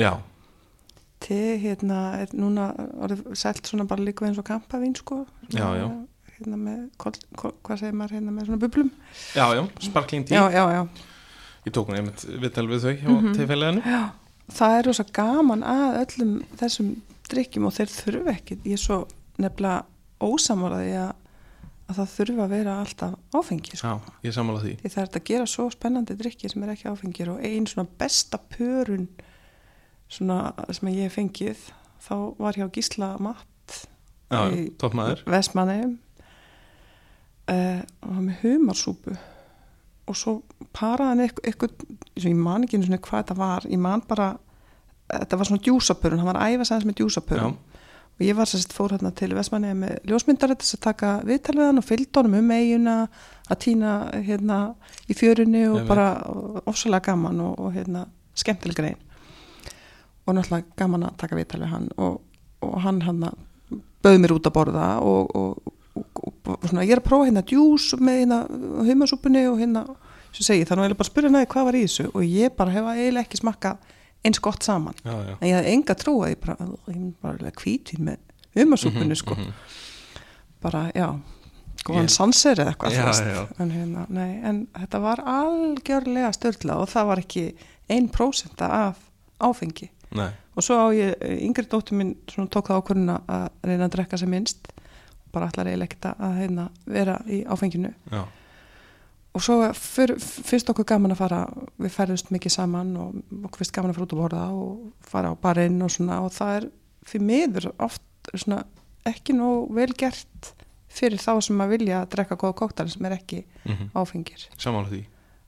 Já, 0.00 0.16
te 1.20 1.38
hérna 1.62 2.00
er 2.20 2.32
núna 2.36 2.68
orðið 3.02 3.34
selt 3.38 3.66
svona 3.66 3.86
bara 3.88 4.04
líka 4.04 4.26
eins 4.28 4.38
og 4.38 4.44
kampavín 4.48 4.94
sko. 4.98 5.22
Já, 5.54 5.66
já. 5.78 5.86
hérna 6.36 6.56
með, 6.60 6.80
kol, 7.00 7.12
kol, 7.40 7.52
hvað 7.64 7.80
segir 7.80 7.96
maður 7.96 8.18
hérna 8.18 8.34
með 8.36 8.48
svona 8.50 8.60
bublum. 8.60 8.90
Já, 9.34 9.46
já, 9.56 9.62
sparkling 9.88 10.26
tí 10.28 10.36
já, 10.36 10.44
já, 10.52 10.64
já, 10.76 10.86
Ég 11.66 11.74
tók 11.74 11.88
hún 11.90 11.96
einmitt 11.98 12.22
viðtal 12.28 12.68
við 12.70 12.84
þau 12.84 12.92
Mhm. 13.02 13.32
mm 13.34 13.82
já. 13.82 14.12
Það 14.46 14.78
er 14.78 14.84
rosa 14.86 15.04
gaman 15.12 15.62
að 15.66 15.96
öllum 16.04 16.34
þessum 16.60 16.90
drikkjum 17.28 17.64
og 17.66 17.72
þeir 17.74 17.90
þurfa 17.90 18.34
ekki 18.36 18.58
ég 18.62 18.72
er 18.76 18.78
svo 18.78 18.98
nefnilega 19.42 19.84
ósamálaði 20.22 20.92
að, 21.00 21.14
að 21.88 21.96
það 21.98 22.12
þurfa 22.14 22.44
að 22.44 22.52
vera 22.54 22.76
alltaf 22.84 23.16
áfengi 23.34 23.76
sko. 23.76 23.88
Já, 23.88 24.00
ég 24.22 24.36
sammála 24.36 24.62
því. 24.62 24.76
Því 24.82 24.92
það 24.94 25.02
er 25.02 25.10
að 25.18 25.24
gera 25.32 25.46
svo 25.50 25.66
spennandi 25.74 26.16
drikki 26.20 26.50
sem 26.52 26.62
er 26.62 26.74
ekki 26.76 26.88
áfengir 26.92 27.32
og 27.34 27.42
ein 27.42 27.66
svona 27.66 27.88
besta 27.98 28.38
pörun 28.38 29.08
svona 30.08 30.52
sem 30.74 30.88
ég 30.94 31.12
fengið 31.14 31.64
þá 32.06 32.14
var 32.38 32.58
hjá 32.58 32.66
Gísla 32.72 33.12
Matt 33.22 33.86
Já, 34.30 34.40
Í- 34.50 34.72
Vestmanni 35.30 35.80
uh, 37.50 37.80
og 38.02 38.10
hann 38.16 38.26
með 38.28 38.40
humarsúpu. 38.42 39.14
Og 40.06 40.14
svo 40.18 40.36
paraði 40.74 41.12
hann 41.12 41.22
eitthvað, 41.26 41.86
ég 42.22 42.34
man 42.38 42.64
ekki 42.66 42.78
einu 42.78 42.86
sinni 42.88 42.98
hvað 43.02 43.22
þetta 43.24 43.36
var. 43.38 43.66
Ég 43.70 43.80
man 43.82 44.02
bara, 44.06 44.32
þetta 45.10 45.38
var 45.40 45.48
svona 45.50 45.62
djúsapörun. 45.66 46.20
Hann 46.22 46.30
var 46.30 46.38
að 46.42 46.54
æfa 46.56 46.68
sæðans 46.68 46.88
með 46.90 46.98
djúsapörun. 47.02 47.56
Já. 47.56 47.72
og 48.16 48.22
ég 48.24 48.32
var 48.38 48.48
sérst 48.48 48.72
fór 48.72 48.94
hérna 48.94 49.10
til 49.12 49.34
Vestmanni 49.36 49.74
með 49.76 49.98
ljósmyndar 50.08 50.54
þess 50.56 50.78
að 50.78 50.84
taka 50.86 51.08
viðtal 51.28 51.52
við 51.58 51.66
hann 51.68 51.80
og 51.82 51.84
fylgd 51.84 52.16
honum 52.16 52.36
um 52.38 52.52
eiguna 52.54 52.94
að 53.52 53.58
týna 53.60 53.90
hérna 54.24 54.56
í 55.04 55.16
fjörunni 55.18 55.66
og 55.68 55.82
bara 55.90 56.06
ofsalega 56.64 57.10
gaman 57.10 57.42
og, 57.44 57.58
og 57.60 57.74
hérna 57.76 58.06
skemmtileg 58.32 58.78
grein 58.78 58.96
og 60.26 60.34
náttúrulega 60.36 60.76
gaman 60.76 61.06
að 61.08 61.16
taka 61.22 61.38
viðtal 61.38 61.60
við 61.62 61.72
hann 61.72 61.88
og, 61.96 62.20
og 62.66 62.76
hann 62.82 63.00
hann 63.06 63.24
bauð 64.02 64.18
mér 64.22 64.34
út 64.36 64.48
að 64.48 64.54
borða 64.56 64.86
og, 65.02 65.30
og, 65.36 65.72
og, 65.96 66.06
og 66.52 66.66
svona, 66.68 66.84
ég 66.86 66.96
er 66.96 67.02
að 67.02 67.08
prófa 67.08 67.28
hérna 67.28 67.44
djús 67.46 67.92
með 68.00 68.20
hérna 68.22 68.40
humasúpunni 68.86 69.46
og 69.50 69.60
hérna 69.62 69.84
sem 70.36 70.44
segi 70.50 70.66
þannig 70.68 70.84
að 70.84 70.92
ég 70.94 71.00
bara 71.00 71.10
spyrja 71.10 71.32
næði 71.32 71.50
hvað 71.54 71.68
var 71.70 71.78
í 71.78 71.84
þessu 71.86 72.08
og 72.12 72.26
ég 72.26 72.56
bara 72.58 72.74
hefa 72.74 72.96
eiginlega 72.98 73.24
ekki 73.26 73.40
smakkað 73.40 73.92
eins 74.26 74.40
gott 74.42 74.64
saman. 74.66 74.96
Já, 75.04 75.12
já. 75.22 75.34
En 75.38 75.48
ég 75.48 75.54
hafði 75.56 75.72
enga 75.76 75.94
trú 76.00 76.14
að 76.24 76.32
ég 76.32 76.40
bara, 76.42 76.68
ég 76.90 77.02
bara 77.22 77.52
hvítvin 77.60 78.06
með 78.08 78.18
humasúpunni 78.58 79.16
sko. 79.18 79.36
Mhm. 79.38 79.52
bara, 80.66 80.90
já 80.96 81.08
góðan 81.86 82.08
Ég- 82.08 82.14
sanser 82.16 82.58
eða 82.58 82.72
eitthvað 82.72 82.92
já. 82.96 83.42
En, 83.62 83.70
hérna, 83.70 84.06
nei, 84.10 84.40
en 84.42 84.66
þetta 84.74 85.00
var 85.00 85.22
algjörlega 85.22 86.32
störla 86.34 86.80
og 86.82 86.88
það 86.90 87.06
var 87.06 87.22
ekki 87.22 87.44
1% 87.88 88.64
af 88.66 88.96
áfengi 89.38 89.90
Nei, 90.16 90.30
og 90.54 90.64
svo 90.64 90.78
á 90.78 90.86
ég, 90.94 91.14
yngri 91.42 91.66
dóttur 91.70 91.98
minn 91.98 92.14
svona 92.30 92.52
tók 92.52 92.70
það 92.70 92.82
ákvörðuna 92.82 93.20
að 93.26 93.46
reyna 93.66 93.88
að 93.88 93.94
drekka 93.96 94.20
sem 94.20 94.30
minnst. 94.30 94.70
Og 95.26 95.30
bara 95.34 95.50
allar 95.50 95.68
eiginlega 95.68 95.90
ekkert 95.90 96.10
að 96.14 96.36
hérna, 96.40 96.68
vera 96.86 97.16
í 97.26 97.42
áfenginu 97.50 97.90
já, 98.12 98.22
og 99.36 99.44
svo 99.44 99.56
fyr, 99.76 100.14
fyrst 100.16 100.70
okkur 100.72 100.86
gaman 100.88 101.12
að 101.12 101.20
fara 101.20 101.40
við 101.76 101.92
ferðust 101.92 102.30
mikið 102.32 102.54
saman 102.54 102.94
og 103.00 103.16
okkur 103.48 103.62
fyrst 103.62 103.74
gaman 103.76 103.92
að 103.92 103.98
fara 103.98 104.06
út 104.06 104.14
að 104.14 104.22
borða 104.22 104.44
og 104.56 105.10
fara 105.10 105.32
á 105.32 105.34
barinn 105.42 105.82
og 105.84 105.92
svona. 105.92 106.22
Og 106.24 106.32
það 106.32 106.60
er 106.60 106.68
fyrir 107.06 107.26
miður 107.28 107.68
oft 107.84 108.30
svona 108.32 108.62
ekki 109.06 109.36
nóg 109.36 109.68
vel 109.76 109.90
gert 109.98 110.54
fyrir 110.96 111.20
þá 111.20 111.34
sem 111.44 111.60
að 111.60 111.74
vilja 111.74 112.00
að 112.00 112.08
drekka 112.14 112.38
góða 112.40 112.56
kóktar 112.62 112.88
sem 112.88 113.04
er 113.04 113.18
ekki 113.18 113.42
mhm, 113.66 113.92
áfengir. 113.98 114.48
Sammála 114.56 114.88
því. 114.94 115.02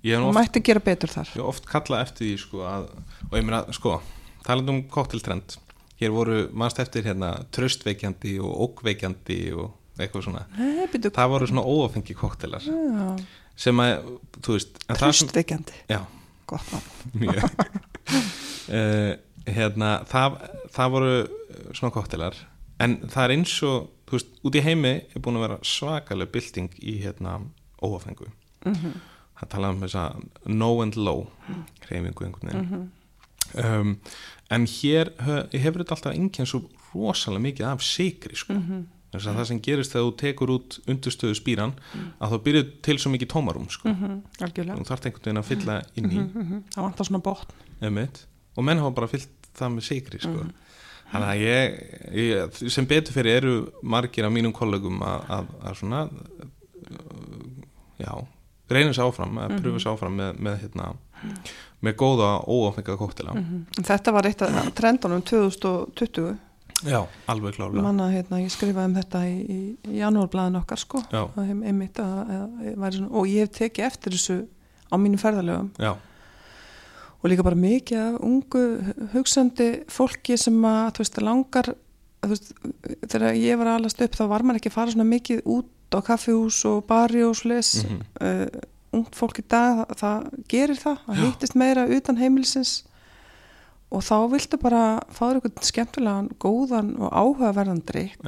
Ég 0.04 0.20
og 0.20 0.28
oft, 0.28 0.36
mætti 0.36 0.62
gera 0.68 0.84
betur 0.84 1.10
þar. 1.10 1.32
Ég 1.32 1.40
hef 1.40 1.48
oft 1.54 1.68
kallað 1.70 2.04
eftir 2.04 2.26
því 2.28 2.34
sko 2.44 2.64
að, 2.68 2.90
og 3.30 3.38
ég 3.40 3.48
meina, 3.48 3.64
sko 3.74 3.96
talandi 4.48 4.74
um 4.74 4.82
kokteltrend 4.92 5.58
hér 6.00 6.12
voru 6.14 6.38
mannst 6.56 6.78
eftir 6.82 7.04
hérna 7.08 7.32
tröstveikjandi 7.54 8.36
og 8.42 8.52
ókveikjandi 8.68 9.38
og 9.58 9.74
eitthvað 9.98 10.28
svona. 10.28 10.44
Nei, 10.54 10.86
það 10.86 11.32
voru 11.32 11.48
svona 11.50 11.64
óafengi 11.66 12.14
koktelar 12.18 12.62
já, 12.62 13.08
sem 13.58 13.80
að, 13.82 14.12
þú 14.38 14.54
veist 14.58 14.78
tröstveikjandi 14.88 15.80
gott 16.48 16.70
mjög. 17.20 17.42
Uh, 18.68 19.14
hérna, 19.48 19.90
það, 20.08 20.38
það 20.74 20.94
voru 20.94 21.12
svona 21.76 21.92
koktelar 21.94 22.36
en 22.80 22.98
það 23.08 23.24
er 23.24 23.34
eins 23.34 23.54
og, 23.66 23.88
þú 24.08 24.16
veist, 24.18 24.34
út 24.46 24.58
í 24.58 24.62
heimi 24.64 24.92
er 25.02 25.22
búin 25.24 25.38
að 25.40 25.46
vera 25.48 25.58
svakaleg 25.66 26.30
bylting 26.34 26.70
í 26.78 26.98
hérna 27.04 27.40
óafengu 27.84 28.30
Mhm, 28.66 28.94
það 29.38 29.50
talaði 29.52 29.76
um 29.76 29.82
þess 29.84 29.96
að 30.00 30.22
no 30.50 30.68
and 30.82 30.96
low 30.98 31.20
hreyfingu 31.84 32.24
einhvern 32.26 32.48
veginn. 32.50 32.64
Mhm, 32.64 32.88
um, 33.64 33.92
en 34.54 34.68
hér 34.68 35.12
hefur 35.52 35.82
þetta 35.82 35.96
alltaf 35.96 36.14
enginn 36.14 36.48
svo 36.48 36.62
rosalega 36.92 37.44
mikið 37.48 37.68
af 37.68 37.84
sigri 37.84 38.38
sko. 38.38 38.56
mhm, 38.56 38.86
þess 39.12 39.28
að 39.28 39.40
það 39.40 39.48
sem 39.50 39.60
gerist 39.64 39.94
þegar 39.94 40.06
þú 40.06 40.14
tekur 40.22 40.52
út 40.52 40.78
undurstöðu 40.92 41.36
spýran 41.38 41.74
að 42.20 42.32
þá 42.32 42.38
byrjuð 42.46 42.72
til 42.88 42.96
svo 42.98 43.12
mikið 43.14 43.32
tómarum 43.34 43.68
sko. 43.72 43.88
mhm, 43.92 44.22
algjörlega. 44.40 44.78
Þú 44.78 44.88
þarft 44.92 45.08
einhvern 45.08 45.24
veginn 45.24 45.42
að 45.42 45.50
fylla 45.50 45.76
inn 45.94 46.10
í. 46.10 46.18
Mhm, 46.18 46.42
mhm, 46.42 46.64
það 46.74 46.88
vantar 46.88 47.08
svona 47.08 47.22
botn. 47.24 47.52
Og 48.58 48.64
menn 48.64 48.78
hafa 48.82 48.94
bara 48.94 49.08
fyllt 49.08 49.52
það 49.54 49.74
með 49.76 49.86
sigri 49.88 50.20
sko. 50.22 50.48
þannig 51.08 51.28
að 51.28 51.40
ég, 51.40 51.76
ég 52.12 52.58
sem 52.68 52.86
betur 52.88 53.16
fyrir 53.16 53.38
eru 53.40 53.52
margir 53.82 54.26
af 54.28 54.32
mínum 54.34 54.52
kollegum 54.52 55.00
að, 55.00 55.22
að, 55.38 55.46
að 55.64 55.78
svona 55.80 56.02
já, 57.96 58.12
reynir 58.68 58.92
sér 58.92 59.08
áfram 59.08 59.40
að 59.40 59.56
pröfu 59.62 59.80
sér 59.80 59.94
áfram 59.94 60.18
með, 60.20 60.42
með 60.44 60.58
hérna 60.64 60.90
með 61.82 61.94
góða 62.00 62.28
óafengað 62.50 62.98
kóktela 62.98 63.34
Mhm. 63.34 63.64
Þetta 63.86 64.12
var 64.12 64.26
eitt 64.26 64.42
af 64.42 64.74
trendunum 64.74 65.22
2020 65.22 66.36
já, 66.86 67.00
alveg 67.28 67.54
klálega 67.56 67.82
manna 67.82 68.08
hérna, 68.10 68.38
ég 68.42 68.50
skrifaði 68.54 68.84
um 68.90 68.94
þetta 68.94 69.22
í, 69.26 69.36
í, 69.50 69.76
í 69.92 69.98
janúarblæðin 70.00 70.60
okkar 70.60 70.78
sko. 70.78 71.02
Einmitt 71.12 71.98
að, 71.98 72.18
að, 72.30 72.76
að 72.78 72.92
svona, 72.98 73.10
og 73.10 73.26
ég 73.26 73.46
hef 73.46 73.50
tekið 73.58 73.84
eftir 73.88 74.12
þessu 74.14 74.36
á 74.90 74.94
mínum 74.96 75.18
ferðalögum. 75.18 75.70
Já, 75.78 75.96
og 77.18 77.30
líka 77.32 77.42
bara 77.42 77.58
mikið 77.58 77.98
af 77.98 78.20
ungu 78.22 78.62
hugsandi 79.14 79.68
fólki 79.90 80.36
sem 80.38 80.54
að 80.64 80.92
þú 80.94 81.02
veist, 81.02 81.18
langar 81.26 81.70
veist, 82.30 82.52
þegar 83.10 83.34
ég 83.38 83.58
var 83.58 83.72
alast 83.76 84.00
upp 84.02 84.14
þá 84.18 84.24
var 84.30 84.42
maður 84.46 84.60
ekki 84.62 84.70
að 84.70 84.78
fara 84.78 84.94
svona 84.94 85.08
mikið 85.10 85.42
út 85.46 85.94
á 85.94 85.98
kaffihús 86.04 86.60
og 86.70 86.86
bari 86.86 87.22
og 87.26 87.34
slis 87.38 87.84
Mhm. 87.84 88.00
uh, 88.20 88.46
ungt 88.92 89.14
fólk 89.18 89.38
í 89.38 89.44
dag 89.48 89.82
það, 89.86 89.96
það 90.00 90.28
gerir 90.48 90.76
það, 90.80 90.98
það 91.06 91.18
Já. 91.18 91.24
hittist 91.26 91.54
meira 91.60 91.86
utan 91.96 92.16
heimilisins 92.16 92.84
og 93.92 94.02
þá 94.04 94.14
viltu 94.32 94.58
bara 94.60 94.82
fá 95.10 95.22
þér 95.30 95.38
eitthvað 95.40 95.68
skemmtilegan, 95.68 96.30
góðan 96.40 96.94
og 97.00 97.12
áhugaverðan 97.12 97.82
drikk 97.88 98.18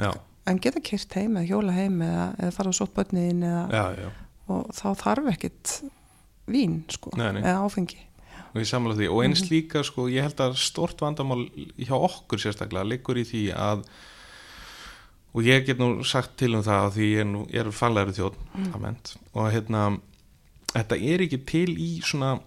en 0.49 0.57
geta 0.59 0.81
kyrt 0.81 1.13
heim 1.13 1.35
eða 1.37 1.49
hjóla 1.51 1.73
heim 1.75 1.99
eða, 2.01 2.27
eða 2.41 2.51
fara 2.55 2.69
á 2.71 2.75
já 4.01 4.09
og 4.51 4.71
þá 4.75 4.87
þarf 4.99 5.27
ekkit 5.31 5.75
vín 6.51 6.81
sko, 6.91 7.11
Nei, 7.15 7.31
nei. 7.37 7.41
eða 7.45 7.61
áfengi 7.65 7.99
og 8.51 8.59
og 9.07 9.21
eins 9.23 9.41
Mhm. 9.45 9.49
líka 9.53 9.83
sko, 9.83 10.07
ég 10.11 10.21
held 10.25 10.35
að 10.43 10.57
stort 10.59 10.99
vandamál 10.99 11.45
hjá 11.79 11.93
okkur 11.95 12.41
sérstaklega 12.41 12.83
liggur 12.89 13.15
í 13.15 13.23
því 13.23 13.43
að 13.55 13.85
og 15.33 15.43
ég 15.47 15.63
get 15.65 15.77
nú 15.79 16.03
sagt 16.03 16.33
til 16.41 16.55
um 16.57 16.63
það 16.65 16.81
að 16.89 16.95
því 16.97 17.05
ég 17.15 17.21
er, 17.55 17.61
er 17.67 17.71
faglæri 17.71 18.11
þjóð 18.17 18.33
Mm. 18.57 18.73
og 19.33 19.51
hérna 19.53 19.99
þetta 20.73 20.97
er 20.97 21.23
ekki 21.25 21.39
til 21.45 21.69
í 21.77 21.89
svona 22.05 22.39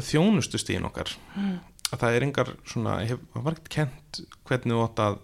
þjónustustíðin 0.00 0.86
okkar 0.88 1.12
Mm. 1.36 1.58
að 1.92 1.98
það 2.00 2.16
er 2.16 2.22
engar 2.26 2.48
svona 2.66 2.96
ég 3.02 3.08
hef 3.14 3.18
það 3.34 3.42
var 3.44 3.52
ekkert 3.58 3.68
kent 3.74 4.20
hvernig 4.48 4.74
þú 4.74 4.82
átt 4.88 5.02
að 5.04 5.18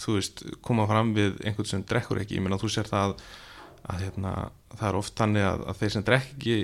þú 0.00 0.14
veist, 0.16 0.42
koma 0.64 0.86
fram 0.88 1.10
við 1.14 1.36
einhvern 1.44 1.68
sem 1.68 1.82
drekkur 1.84 2.18
ekki, 2.22 2.36
ég 2.38 2.42
meina 2.42 2.56
þú 2.58 2.70
sér 2.72 2.88
það 2.88 3.16
að, 3.86 4.00
hérna, 4.00 4.32
það 4.74 4.88
er 4.88 4.96
oft 4.96 5.14
þannig 5.20 5.44
að, 5.46 5.64
að 5.68 5.76
þeir 5.82 5.92
sem 5.94 6.02
drekk 6.06 6.30
ekki 6.36 6.56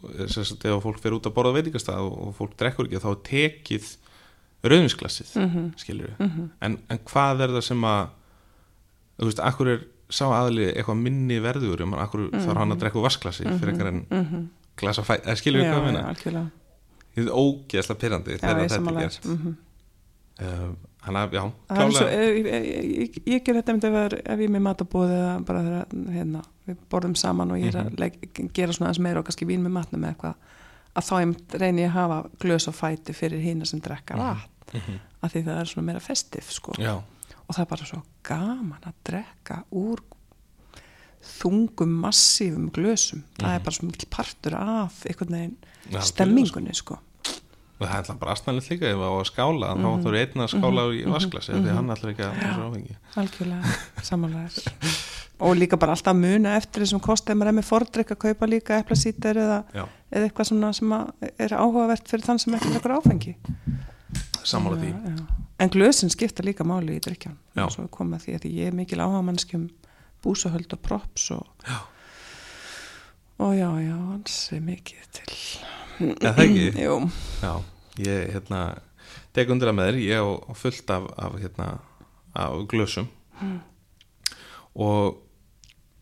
ef 0.00 0.82
fólk 0.82 0.98
fer 1.02 1.14
út 1.16 1.26
að 1.28 1.34
borða 1.36 1.54
veitingastað 1.56 2.00
og, 2.10 2.34
fólk 2.38 2.56
drekkur 2.58 2.86
ekki 2.88 3.00
þá 3.04 3.10
tekið 3.30 3.88
rauðinsklassið, 4.64 5.30
mm 5.36 5.46
Mhm. 5.50 5.70
skilur 5.80 6.10
Mhm. 6.18 6.50
en, 6.60 6.78
en 6.90 6.98
hvað 6.98 7.40
er 7.46 7.48
það 7.54 7.62
sem 7.64 7.80
að 7.80 8.08
þú 9.20 9.24
veist, 9.30 9.40
akkur 9.40 9.68
er 9.68 9.86
sá 10.10 10.24
aðli 10.28 10.68
eitthvað 10.74 11.00
minni 11.04 11.38
verður 11.42 11.82
um 11.86 11.94
akkur 11.94 12.28
þarf 12.34 12.56
hann 12.62 12.74
að 12.74 12.80
drekka 12.84 12.98
úr 13.00 13.06
vasklassi 13.08 13.44
fyrir 13.46 13.72
eitthvað 13.74 13.88
en 13.94 14.00
Mhm. 14.10 14.44
glasa 14.80 15.02
fæ, 15.04 15.16
eða 15.20 15.36
skilur 15.36 15.60
við 15.62 15.72
hvað 15.72 15.86
minna 15.86 16.04
þetta 16.14 16.50
er 17.16 17.32
ógeðslega 17.34 18.00
pyrrandi 18.00 18.38
þegar 18.38 18.62
þetta 18.68 18.80
er 18.94 19.00
gert. 19.02 19.24
Mm 19.26 19.56
hann 21.04 21.16
að, 21.16 21.32
já, 21.36 21.42
Það 21.68 21.90
svo, 21.96 22.06
ég, 22.08 22.46
ég, 22.46 22.64
ég, 23.00 23.18
ég 23.26 23.42
ger 23.44 23.56
þetta 23.60 23.90
vera 23.92 24.18
ef 24.20 24.38
ég 24.40 24.46
er 24.48 24.52
með 24.52 24.62
matabóð 24.66 25.12
eða 25.16 25.32
bara 25.48 25.62
þegar 25.64 25.94
hérna, 26.14 26.42
við 26.68 26.76
borðum 26.92 27.16
saman 27.16 27.50
og 27.54 27.60
ég 27.60 27.74
er 27.74 27.78
að 27.82 27.98
leik, 28.00 28.18
gera 28.56 28.72
svona 28.76 28.90
aðeins 28.90 29.02
meira 29.06 29.20
og 29.22 29.28
kannski 29.28 29.48
vín 29.48 29.64
með 29.64 29.74
matnum 29.78 30.04
eða 30.04 30.12
eitthvað 30.14 30.34
að 31.00 31.06
þá 31.08 31.12
einmitt 31.20 31.56
reyni 31.62 31.84
ég 31.84 31.90
að 31.92 31.96
hafa 31.96 32.18
glös 32.42 32.68
og 32.68 32.76
fæti 32.76 33.14
fyrir 33.16 33.40
hína 33.44 33.68
sem 33.68 33.80
drekka 33.80 34.16
vatn. 34.20 34.80
Af 35.22 35.32
því 35.34 35.42
það 35.48 35.60
er 35.60 35.70
svona 35.72 35.86
meira 35.88 36.00
festif 36.04 36.50
sko. 36.52 36.72
Já, 36.80 36.94
og 37.50 37.56
það 37.56 37.64
er 37.64 37.70
bara 37.74 37.88
svo 37.90 38.00
gaman 38.30 38.86
að 38.86 38.96
drekka 39.10 39.56
úr 39.74 40.00
þungum, 41.40 41.92
massífum 42.04 42.70
glösum. 42.72 43.24
Það 43.40 43.54
er 43.58 43.62
bara 43.66 43.76
svo 43.76 43.88
mikil 43.90 44.08
partur 44.14 44.54
af 44.56 45.02
einhvern 45.10 45.34
veginn 45.36 45.56
Mhm. 45.80 45.94
Já, 45.96 46.00
stemmingunni 46.06 46.74
sko. 46.76 46.98
Og 47.80 47.86
það 47.88 47.92
er 47.94 47.96
alltaf 48.02 48.18
bara 48.20 48.32
aðstæðanlega 48.34 48.70
líka 48.70 48.86
ef 48.90 48.96
það 49.00 49.10
á 49.10 49.16
að 49.20 49.28
skála, 49.30 49.68
þá 49.74 49.88
Mhm. 49.90 50.02
þú 50.04 50.08
eru 50.08 50.18
einn 50.20 50.42
að 50.44 50.50
skála 50.54 50.82
í 50.94 51.04
vasklasi, 51.10 51.52
því 51.52 51.74
hann 51.74 51.88
ætlar 51.88 52.10
ekki 52.12 52.24
að 52.28 52.34
er 52.44 52.60
áfengi. 52.66 52.96
algjörlega, 53.16 53.64
samanlega 54.08 54.50
og 55.40 55.56
líka 55.56 55.78
bara 55.78 55.92
alltaf 55.96 56.14
muna 56.16 56.56
eftir 56.56 56.82
þessum 56.84 57.00
kosti 57.00 57.32
ef 57.32 57.36
maður 57.38 57.48
er 57.48 57.58
með 57.58 57.64
fordrykk 57.72 58.10
að 58.12 58.18
kaupa 58.18 58.46
líka 58.46 58.78
eplasítir 58.84 59.34
eða, 59.40 59.64
eða 60.12 60.28
eitthvað 60.28 60.74
sem 60.74 60.90
að 60.92 61.12
er 61.38 61.48
áhugavert 61.56 62.04
fyrir 62.08 62.24
þann 62.26 62.38
sem 62.38 62.54
ekki 62.54 62.72
leikur 62.74 62.96
áfengi. 63.00 63.34
Sammála 64.44 64.76
því. 64.76 65.26
En 65.60 65.68
glösin 65.68 66.08
skipta 66.12 66.44
líka 66.46 66.64
máli 66.64 66.96
í 66.96 67.02
drykjan 67.04 67.36
Já. 67.56 67.66
og 67.66 67.72
svo 67.74 67.84
er 67.84 68.14
að 68.16 68.22
því 68.24 68.34
að 68.36 68.44
ég 68.48 68.70
er 68.70 68.76
mikil 68.76 69.00
áhugamannskjum 69.04 69.66
búsahöld 70.24 70.72
og 70.72 70.80
props 70.84 71.30
og, 71.36 71.46
Já. 71.66 71.78
og 73.44 73.52
já, 73.56 73.68
já, 73.84 73.96
hans 73.96 74.36
er 74.56 74.62
mikið 74.64 75.10
til. 75.18 75.36
Eða 76.16 76.32
það 76.38 76.44
ekki? 76.46 76.66
Jú, 76.86 76.96
Já, 77.42 77.52
ég 78.00 78.32
hérna 78.34 78.60
tek 79.36 79.52
undir 79.52 79.68
að 79.70 79.76
með 79.76 79.90
þér, 79.90 80.00
ég 80.06 80.30
á 80.48 80.52
fullt 80.56 80.94
af, 80.96 81.08
af 81.20 81.36
hérna, 81.42 81.68
af 82.32 82.56
glösum. 82.72 83.10
Og 84.80 85.20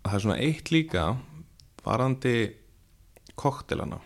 það 0.04 0.14
er 0.14 0.24
svona 0.24 0.38
eitt 0.42 0.70
líka 0.74 1.08
varandi 1.86 2.36
koktelana 3.38 3.98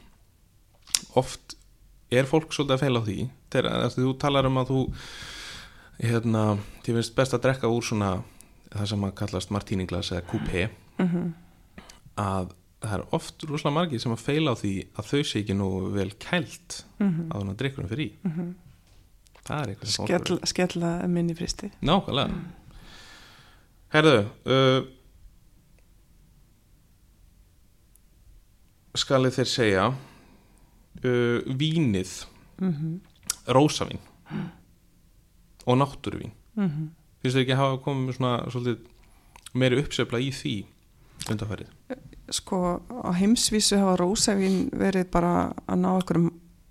oft 1.18 1.56
er 2.12 2.28
fólk 2.28 2.52
svolítið 2.52 2.76
að 2.76 2.82
feila 2.84 3.00
á 3.00 3.06
því. 3.06 3.18
Þegar 3.52 3.94
þú 3.96 4.12
talar 4.20 4.48
um 4.48 4.58
að 4.60 4.72
þú 4.72 4.80
hérna, 6.02 6.56
þið 6.82 6.98
finnst 6.98 7.14
best 7.18 7.36
að 7.36 7.44
drekka 7.46 7.70
úr 7.70 7.84
svona 7.86 8.10
það 8.72 8.88
sem 8.92 9.06
að 9.06 9.14
kallast 9.20 9.52
martíninglas 9.54 10.10
eða 10.14 10.26
coupé 10.30 10.66
að 12.20 12.52
það 12.82 12.94
er 12.96 13.04
oft 13.14 13.44
rúslega 13.46 13.74
margir 13.76 14.02
sem 14.02 14.14
að 14.14 14.24
feila 14.24 14.54
á 14.54 14.56
því 14.58 14.72
að 14.98 15.10
þau 15.10 15.22
sé 15.22 15.42
ekki 15.42 15.54
nú 15.54 15.68
vel 15.94 16.08
kælt 16.18 16.80
að 16.98 17.36
þannig 17.36 17.52
að 17.52 17.60
drikkurum 17.60 17.90
fyrir 17.92 18.06
í. 18.06 18.10
Það 19.42 19.60
er 19.60 19.70
eitthvað 19.72 19.92
skell, 19.92 20.38
skella 20.46 20.90
minni 21.10 21.34
fristi 21.34 21.70
Nákvæmlega. 21.82 22.42
Herðu 23.92 24.18
uh, 24.46 24.82
Skalið 28.92 29.38
þeir 29.38 29.48
segja 29.48 29.84
uh, 29.88 31.54
Vínið. 31.58 32.12
Rósavín 33.48 33.98
Og 35.66 35.78
náttúruvín 35.78 36.32
Finnst 37.22 37.36
þau 37.36 37.42
ekki 37.44 37.54
að 37.54 37.62
hafa 37.62 37.82
komið 37.84 38.16
svona 38.18 38.32
svolítið 38.50 39.58
meiri 39.58 39.82
uppsefla 39.82 40.20
í 40.22 40.30
því 40.34 40.54
undanfærið 41.32 42.00
sko 42.32 42.58
á 42.88 43.10
heimsvísu 43.18 43.76
hafa 43.80 43.96
rósæfin 44.00 44.70
verið 44.78 45.10
bara 45.12 45.32
að 45.66 45.82
ná 45.82 45.88
einhverjum 45.90 46.30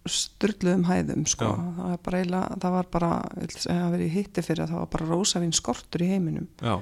styrluðum 0.10 0.88
hæðum 0.88 1.28
sko. 1.30 1.46
Já. 1.46 1.74
það, 1.78 1.98
bara 2.08 2.22
eiginlega, 2.22 2.56
það 2.64 2.74
var 2.76 2.88
bara 2.96 3.12
það 3.54 3.92
verið 3.94 4.16
hitti 4.16 4.44
fyrir 4.46 4.64
að 4.64 4.72
það 4.72 4.82
var 4.82 4.90
bara 4.96 5.10
rósæfin 5.12 5.54
skortur 5.54 6.06
í 6.06 6.10
heiminum 6.10 6.48
Já, 6.58 6.74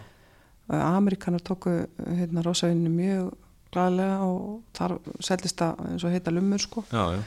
Amerikanar 0.80 1.44
tóku 1.44 1.74
hérna, 2.00 2.46
rósæfinu 2.46 2.94
mjög 2.94 3.34
glæðlega 3.74 4.24
og 4.26 4.62
þar 4.78 4.96
seldist 5.26 5.60
það 5.60 5.84
eins 5.90 6.08
og 6.08 6.16
heita 6.16 6.34
lumur 6.34 6.64
sko. 6.64 6.86
já, 6.90 7.20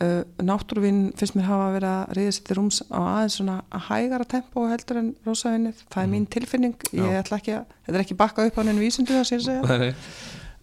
já, 0.00 0.06
uh, 0.06 0.24
náttúruvin 0.42 1.00
finnst 1.18 1.36
mér 1.36 1.46
hafa 1.48 1.68
verið 1.76 1.90
að 1.92 2.12
reyða 2.18 2.34
sér 2.36 2.46
til 2.48 2.56
rúms 2.58 2.80
á 2.90 3.00
aðeins 3.00 3.36
svona 3.38 3.56
að 3.70 3.86
hægara 3.88 4.26
tempo 4.32 4.66
heldur 4.70 5.00
en 5.00 5.08
rósæfinið, 5.26 5.84
það 5.92 6.02
er 6.02 6.10
mín 6.12 6.26
tilfinning. 6.26 6.76
Ég 6.92 7.08
Já. 7.08 7.20
ætla 7.22 7.38
ekki 7.38 7.54
að, 7.56 7.78
þetta 7.86 7.98
er 7.98 8.04
ekki 8.04 8.18
bakka 8.22 8.46
upp 8.48 8.58
á 8.58 8.62
neinu 8.66 8.82
vísundu 8.82 9.16
það 9.16 9.28
sér 9.30 9.42
að 9.42 9.48
segja. 9.48 9.94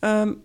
Um, 0.10 0.36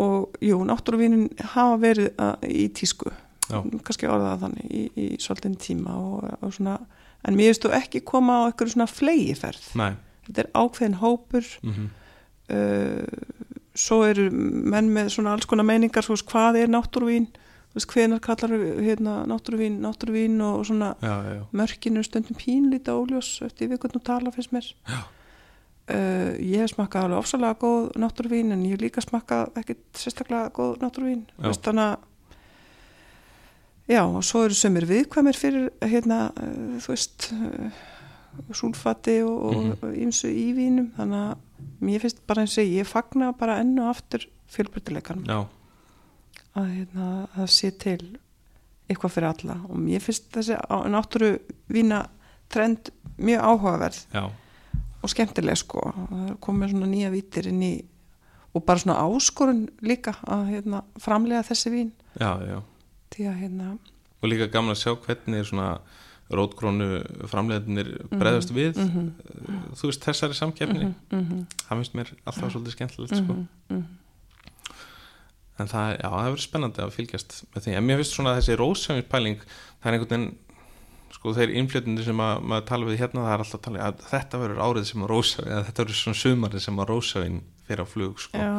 og 0.00 0.42
jú, 0.44 0.60
náttúruvínin 0.66 1.28
hafa 1.54 1.78
verið 1.82 2.10
uh, 2.14 2.36
í 2.46 2.68
tísku. 2.74 3.12
Já. 3.50 3.58
kannski 3.82 4.06
orðað 4.06 4.44
þannig 4.44 4.66
í, 4.70 4.80
í 4.94 5.06
svolítinn 5.18 5.56
tíma 5.58 5.96
og, 5.98 6.26
og 6.38 6.52
svona, 6.54 6.76
en 7.26 7.34
mér 7.34 7.50
veist 7.50 7.64
þú 7.64 7.72
ekki 7.74 8.04
koma 8.06 8.36
á 8.38 8.46
eitthvað 8.46 8.76
svona 8.76 8.86
flegiferð 8.86 9.72
Nei. 9.80 9.96
Þetta 10.28 10.44
er 10.44 10.50
ákveðin 10.54 11.00
hópur. 11.00 11.48
Mm 11.66 11.88
uh, 12.50 13.04
svo 13.76 14.02
eru 14.08 14.28
menn 14.32 14.90
með 14.92 15.12
svona 15.14 15.34
alls 15.36 15.48
konar 15.48 15.66
meiningar 15.68 16.04
svo, 16.04 16.16
hvað 16.28 16.62
er 16.64 16.72
náttúruvín 16.72 17.28
hvenar 17.74 18.18
kallar 18.20 18.50
hérna, 18.82 19.12
náttúruvín 19.30 19.76
náttúruvín 19.80 20.40
og 20.42 20.64
svona 20.66 20.94
Já, 21.02 21.14
já, 21.22 21.32
já, 21.38 21.42
mörkinu 21.52 22.02
stundum 22.02 22.36
pínlítið 22.36 22.94
óljós 22.98 23.28
eftir 23.46 23.68
við 23.70 23.78
hvernig 23.84 24.02
tala 24.04 24.30
fyrst 24.34 24.52
mér. 24.52 24.66
Uh, 25.90 26.34
ég 26.38 26.60
hef 26.62 26.70
smakkað 26.74 27.04
alveg 27.08 27.18
ofsalega 27.18 27.56
góð 27.58 27.86
náttúruvín 27.98 28.52
en 28.54 28.62
ég 28.66 28.76
hef 28.76 28.80
líka 28.84 29.00
smakkað 29.02 29.50
ekkit 29.58 29.80
sérstaklega 29.98 30.50
góð 30.54 30.76
náttúruvín 30.84 31.24
þannig 31.40 31.82
að 31.82 31.96
já 33.90 34.02
og 34.06 34.22
svo 34.22 34.44
eru 34.46 34.54
sömur 34.54 34.86
viðkvæmir 34.86 35.34
fyrir 35.38 35.70
hérna 35.82 36.18
uh, 36.30 36.76
þú 36.78 36.92
veist 36.92 37.30
uh, 37.34 37.70
súlfati 38.54 39.16
og 39.26 39.54
Mhm. 39.54 39.72
og 39.82 39.94
ýmsu 39.98 40.30
í 40.30 40.52
vínum 40.54 40.92
þannig 40.94 41.24
að 41.26 41.36
mér 41.82 42.00
finnst 42.04 42.20
bara 42.26 42.42
eins 42.44 42.58
og 42.58 42.64
ég 42.70 42.86
fagna 42.86 43.32
bara 43.32 43.58
enn 43.60 43.78
og 43.82 43.90
aftur 43.90 44.26
fjölbrytileikanum 44.50 45.24
já, 45.26 45.46
að 46.58 46.70
hérna, 46.74 47.08
það 47.36 47.50
sé 47.54 47.70
til 47.78 48.00
eitthvað 48.90 49.14
fyrir 49.14 49.28
alla. 49.30 49.56
Og 49.68 49.76
mér 49.78 50.02
finnst 50.02 50.30
þessi 50.34 50.56
á- 50.58 50.88
náttúruvína 50.90 52.00
trend 52.50 52.90
mjög 53.18 53.44
áhugaverð 53.46 54.00
já, 54.14 54.24
og 55.02 55.08
skemmtileg 55.12 55.56
sko. 55.56 55.84
Það 56.10 56.26
er 56.30 56.36
komið 56.42 56.72
svona 56.74 56.90
nýja 56.90 57.12
vítir 57.14 57.46
inn 57.52 57.62
í 57.62 57.72
og 58.54 58.64
bara 58.66 58.78
svona 58.82 58.98
áskorun 59.06 59.68
líka 59.80 60.16
að 60.26 60.48
hérna, 60.50 60.82
framlega 60.98 61.46
þessi 61.46 61.70
vín. 61.70 61.92
Já, 62.18 62.34
já. 62.42 62.58
að 63.20 63.36
hérna 63.38 63.78
og 64.22 64.28
líka 64.28 64.50
gaman 64.52 64.74
að 64.74 64.82
sjá 64.82 64.92
hvernig 65.00 65.46
svona 65.48 65.80
rótkrónu 66.30 67.00
framleiðinir 67.30 67.88
breðast 68.12 68.52
við 68.54 68.76
mhm, 68.78 69.08
þú 69.74 69.88
veist 69.90 70.04
þessari 70.04 70.36
samkeppni. 70.38 70.90
Mhm, 71.10 71.40
það 71.64 71.80
finnst 71.80 71.96
mér 71.98 72.12
alltaf 72.24 72.52
svolítið 72.52 72.76
skemmtilegt 72.76 73.16
sko. 73.18 73.38
En 75.60 75.70
það, 75.70 75.90
já, 75.96 76.08
það 76.08 76.28
verður 76.28 76.44
spennandi 76.44 76.84
að 76.84 76.94
fylgjast 76.96 77.36
með 77.54 77.66
því, 77.66 77.74
en 77.76 77.86
mér 77.86 78.00
finnst 78.00 78.16
svona 78.16 78.36
þessi 78.38 78.56
rósæfinspæling 78.60 79.44
það 79.44 79.90
er 79.90 79.96
einhvern 79.98 80.10
veginn 80.14 80.30
sko 81.20 81.32
þeir 81.36 81.54
innflytundir 81.60 82.06
sem 82.06 82.20
að, 82.24 82.42
maður 82.48 82.66
tala 82.70 82.88
við 82.88 83.00
hérna 83.02 83.24
það 83.26 83.32
er 83.34 83.44
alltaf 83.44 83.58
að 83.58 83.64
tala 83.66 83.86
að 83.88 84.04
þetta 84.08 84.42
verður 84.44 84.60
árið 84.64 84.90
sem 84.90 85.04
að 85.04 85.10
rósæfin 85.10 85.50
eða 85.50 85.64
þetta 85.68 85.82
verður 85.84 86.00
svona 86.00 86.20
sumarið 86.20 86.66
sem 86.66 86.80
að 86.80 86.92
rósæfin 86.94 87.40
fyrir 87.68 87.82
á 87.84 87.86
flug 87.90 88.22
sko. 88.22 88.44
Já, 88.44 88.52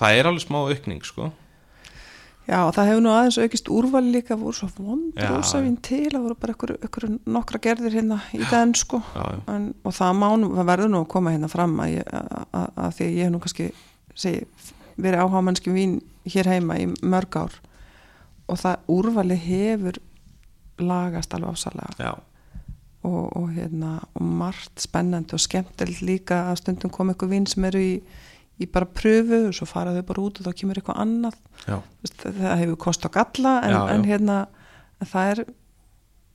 það 0.00 0.18
er 0.18 0.28
alveg 0.30 0.44
smá 0.46 0.60
aukning 0.62 1.08
sko. 1.08 1.30
Já, 2.44 2.58
það 2.76 2.88
hefur 2.90 3.02
nú 3.04 3.12
aðeins 3.14 3.38
aukist 3.40 3.68
úrvali 3.72 4.10
líka 4.12 4.36
voru 4.36 4.52
svo 4.52 4.66
vond 4.76 5.16
rósavín 5.16 5.78
til 5.80 6.10
það 6.12 6.26
voru 6.26 6.34
bara 6.42 6.52
ykkur, 6.52 6.74
ykkur 6.88 7.06
nokkra 7.32 7.60
gerðir 7.64 7.96
hérna 7.96 8.18
í 8.36 8.42
den 8.50 8.74
sko. 8.76 9.00
Já, 9.14 9.40
en, 9.48 9.70
og 9.80 9.96
það 9.96 10.18
má 10.20 10.26
það 10.42 10.68
verður 10.68 10.92
nú 10.92 11.00
að 11.00 11.10
koma 11.14 11.32
hérna 11.32 11.48
fram 11.48 11.78
að, 11.80 11.96
að, 12.04 12.34
að, 12.44 12.66
að 12.84 12.98
því 12.98 13.06
að 13.06 13.16
ég 13.22 13.32
nú 13.32 13.40
kannski 13.40 13.70
segi, 14.14 14.44
verið 14.96 15.24
áhámannski 15.24 15.72
vín 15.74 15.98
hér 16.28 16.48
heima 16.54 16.78
í 16.80 16.88
mörg 17.02 17.36
ár. 17.40 17.56
Og 18.48 18.60
það 18.60 18.90
úrvali 18.92 19.36
hefur 19.40 19.98
lagast 20.82 21.34
alveg 21.34 21.54
ásalega 21.54 21.94
og, 23.04 23.36
og 23.36 23.50
hérna 23.54 23.98
og 24.16 24.22
margt 24.24 24.80
spennandi 24.82 25.36
og 25.36 25.42
skemmtilegt 25.44 26.02
líka 26.02 26.40
að 26.50 26.62
stundum 26.62 26.92
kom 26.92 27.12
ykkur 27.12 27.30
vín 27.30 27.46
sem 27.48 27.64
eru 27.68 27.80
í, 27.82 27.92
í 28.58 28.66
bara 28.66 28.88
pröfu 28.88 29.42
og 29.50 29.54
svo 29.56 29.68
fara 29.68 29.92
þau 29.94 30.06
bara 30.08 30.24
út 30.24 30.40
og 30.40 30.48
þá 30.48 30.56
kemur 30.60 30.80
eitthvað 30.80 31.02
annað. 31.04 31.36
Veist, 32.02 32.24
það 32.24 32.62
hefur 32.62 32.80
kost 32.86 33.06
og 33.06 33.14
galla 33.14 33.58
en, 33.62 33.74
Já, 33.76 33.78
já. 33.78 33.92
en 33.94 34.08
hérna 34.08 34.38
en 35.00 35.10
það 35.12 35.30
er 35.34 35.44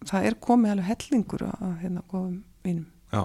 það 0.09 0.29
er 0.29 0.39
komið 0.47 0.71
alveg 0.75 0.89
hellingur 0.93 1.45
að 1.49 1.73
hérna 1.81 2.05
góðum 2.11 2.37
vínum. 2.63 2.85
Já, 3.11 3.21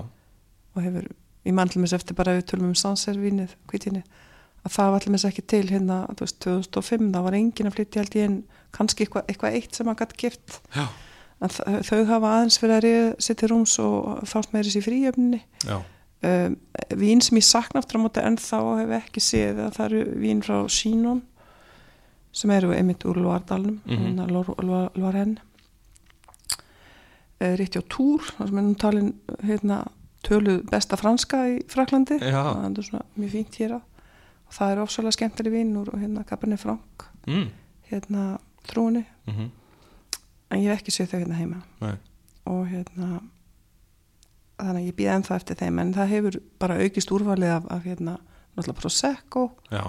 og 0.75 0.83
hefur, 0.83 1.09
ég 1.45 1.55
mann 1.55 1.71
til 1.71 1.83
mér 1.85 1.95
eftir 1.99 2.17
bara 2.19 2.35
við 2.35 2.49
tölum 2.51 2.73
um 2.73 2.79
Sanser-vínið, 2.79 3.53
kvítinni 3.71 4.03
að 4.65 4.73
það 4.77 4.91
var 4.91 5.01
allir 5.01 5.13
mér 5.15 5.27
ekki 5.29 5.43
til 5.53 5.67
hérna 5.71 5.97
þú 6.15 6.21
veist, 6.25 6.39
2005, 6.45 7.09
það 7.15 7.23
var 7.27 7.35
engin 7.39 7.67
að 7.71 7.75
flytja 7.77 8.01
held 8.03 8.15
ég 8.19 8.25
en 8.31 8.37
kannski 8.73 9.05
eitthvað, 9.05 9.25
eitthvað 9.29 9.55
eitt 9.59 9.75
sem 9.75 9.89
að 9.93 9.99
gætt 10.03 10.17
gift 10.17 10.61
já, 10.75 10.87
en 11.41 11.49
þau 11.85 12.05
hafa 12.09 12.31
aðeins 12.39 12.59
fyrir 12.59 12.77
að 12.79 12.85
reyða 12.87 13.11
sér 13.27 13.37
til 13.37 13.49
rúms 13.53 13.79
og 13.79 14.25
fást 14.31 14.53
með 14.55 14.65
þessi 14.71 14.83
fríöfni 14.87 15.43
já, 15.69 15.77
um, 16.25 16.57
vín 16.97 17.21
sem 17.23 17.37
ég 17.39 17.45
sakna 17.45 17.81
aftur 17.83 18.01
á 18.01 18.05
móti 18.05 18.25
en 18.25 18.37
þá 18.41 18.59
hef 18.81 18.91
ekki 19.03 19.21
séð 19.21 19.61
að 19.67 19.73
það 19.77 19.87
eru 19.91 20.19
vín 20.25 20.43
frá 20.43 20.57
Sínon 20.69 21.23
sem 22.35 22.51
eru 22.51 22.73
einmitt 22.75 23.05
úr 23.07 23.17
Loardalnum 23.23 23.81
Mhm. 23.85 23.95
mm 23.95 24.19
-hmm. 24.19 24.91
Loaren 24.99 25.39
Rítti 27.41 27.79
á 27.79 27.85
Túr 27.91 28.23
þar 28.39 28.49
sem 28.49 28.59
er 28.59 28.63
nú 28.65 28.75
talin 28.79 29.15
hérna, 29.45 29.85
töluð 30.25 30.63
besta 30.71 30.97
franska 30.97 31.37
í 31.51 31.59
Fraklandi 31.69 32.17
Já. 32.23 32.41
það 32.55 32.79
er 32.79 32.83
svona 32.87 33.03
mjög 33.19 33.31
fínt 33.35 33.55
hér 33.61 33.75
að 33.77 33.83
það 34.55 34.73
er 34.75 34.83
ofsalega 34.85 35.17
skemmtileg 35.19 35.53
vín 35.57 35.77
úr 35.81 35.91
hérna 35.99 36.25
Cabernet 36.29 36.61
Franc 36.63 37.07
mm, 37.27 37.47
hérna 37.91 38.25
trúinni 38.71 39.05
mm 39.27 39.51
en 40.55 40.61
ég 40.61 40.69
hef 40.71 40.83
ekki 40.85 40.93
séð 40.95 41.09
þau 41.11 41.19
hérna 41.19 41.35
heima. 41.35 41.57
Nei, 41.81 41.95
og 42.47 42.67
hérna 42.71 43.07
þannig 44.61 44.77
að 44.83 44.85
ég 44.87 44.95
býð 45.01 45.09
ennþá 45.15 45.37
eftir 45.41 45.57
þeim 45.59 45.79
en 45.83 45.89
það 45.97 46.11
hefur 46.13 46.37
bara 46.63 46.77
aukist 46.85 47.11
úrvalið 47.11 47.55
af, 47.57 47.65
af 47.75 47.87
hérna, 47.89 48.13
náttúrulega 48.55 48.77
Prosecco. 48.79 49.43
Já, 49.73 49.83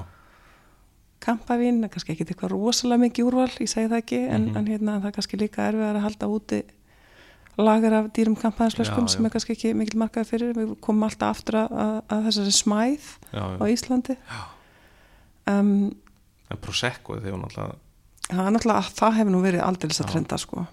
kampavín, 1.25 1.83
kannski 1.91 2.15
ekki 2.15 2.25
eitthvað 2.25 2.55
rosalega 2.55 3.03
mikið 3.03 3.29
úrval, 3.29 3.51
ég 3.61 3.69
segi 3.69 3.91
það 3.91 4.01
ekki 4.01 4.19
en, 4.29 4.45
Mhm. 4.49 4.57
en 4.57 4.67
hérna, 4.71 4.97
það 5.01 5.05
er 5.11 5.15
kannski 5.19 5.37
líka 5.43 5.67
erfiðar 5.69 5.95
að 5.99 6.05
halda 6.07 6.27
úti 6.33 6.63
lagar 7.57 7.93
af 7.93 8.09
dýrum 8.13 8.35
kampaðinslöskum 8.35 9.05
Já, 9.05 9.11
sem 9.13 9.21
já. 9.23 9.25
er 9.27 9.31
kannski 9.35 9.53
ekki 9.55 9.73
mikil 9.75 9.99
markaði 9.99 10.25
fyrir. 10.27 10.53
Við 10.55 10.75
komum 10.81 11.03
alltaf 11.07 11.37
aftur 11.37 11.55
að, 11.61 12.03
að, 12.09 12.25
þessari 12.27 12.51
smæð 12.51 13.05
já, 13.31 13.43
á 13.61 13.63
já. 13.63 14.41
Um, 15.49 15.91
en 16.49 16.61
Prosecco 16.61 17.19
þegar 17.19 17.37
hún 17.37 17.45
alltaf 17.47 17.75
það 18.29 18.47
er 18.47 18.55
náttúrulega, 18.55 18.93
það 18.97 19.17
hefur 19.19 19.33
nú 19.35 19.41
verið 19.43 19.63
aldeilis 19.65 20.01
að 20.01 20.11
trenda 20.13 20.39
sko. 20.41 20.65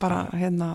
Bara 0.00 0.20
hérna 0.38 0.68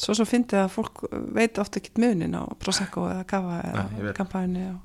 svo 0.00 0.16
svo 0.16 0.24
fyndið 0.28 0.62
að 0.62 0.70
fólk 0.72 1.02
veit 1.36 1.58
ofta 1.60 1.80
ekki 1.80 2.00
munin 2.00 2.36
á 2.36 2.48
Prosecco 2.60 3.04
eða 3.10 3.26
ég 3.28 4.14
eða 4.16 4.70
og... 4.70 4.80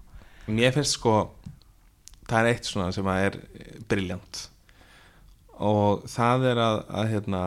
mér 0.51 0.75
finnst 0.75 0.97
sko 0.97 1.15
það 2.27 2.39
er 2.39 2.49
eitt 2.51 2.69
svona 2.69 2.91
sem 2.95 3.07
að 3.09 3.27
er 3.29 3.37
briljant. 3.89 4.41
Og 5.63 6.03
það 6.11 6.49
er 6.51 6.59
að, 6.59 6.77
að 6.99 7.11
hérna, 7.13 7.41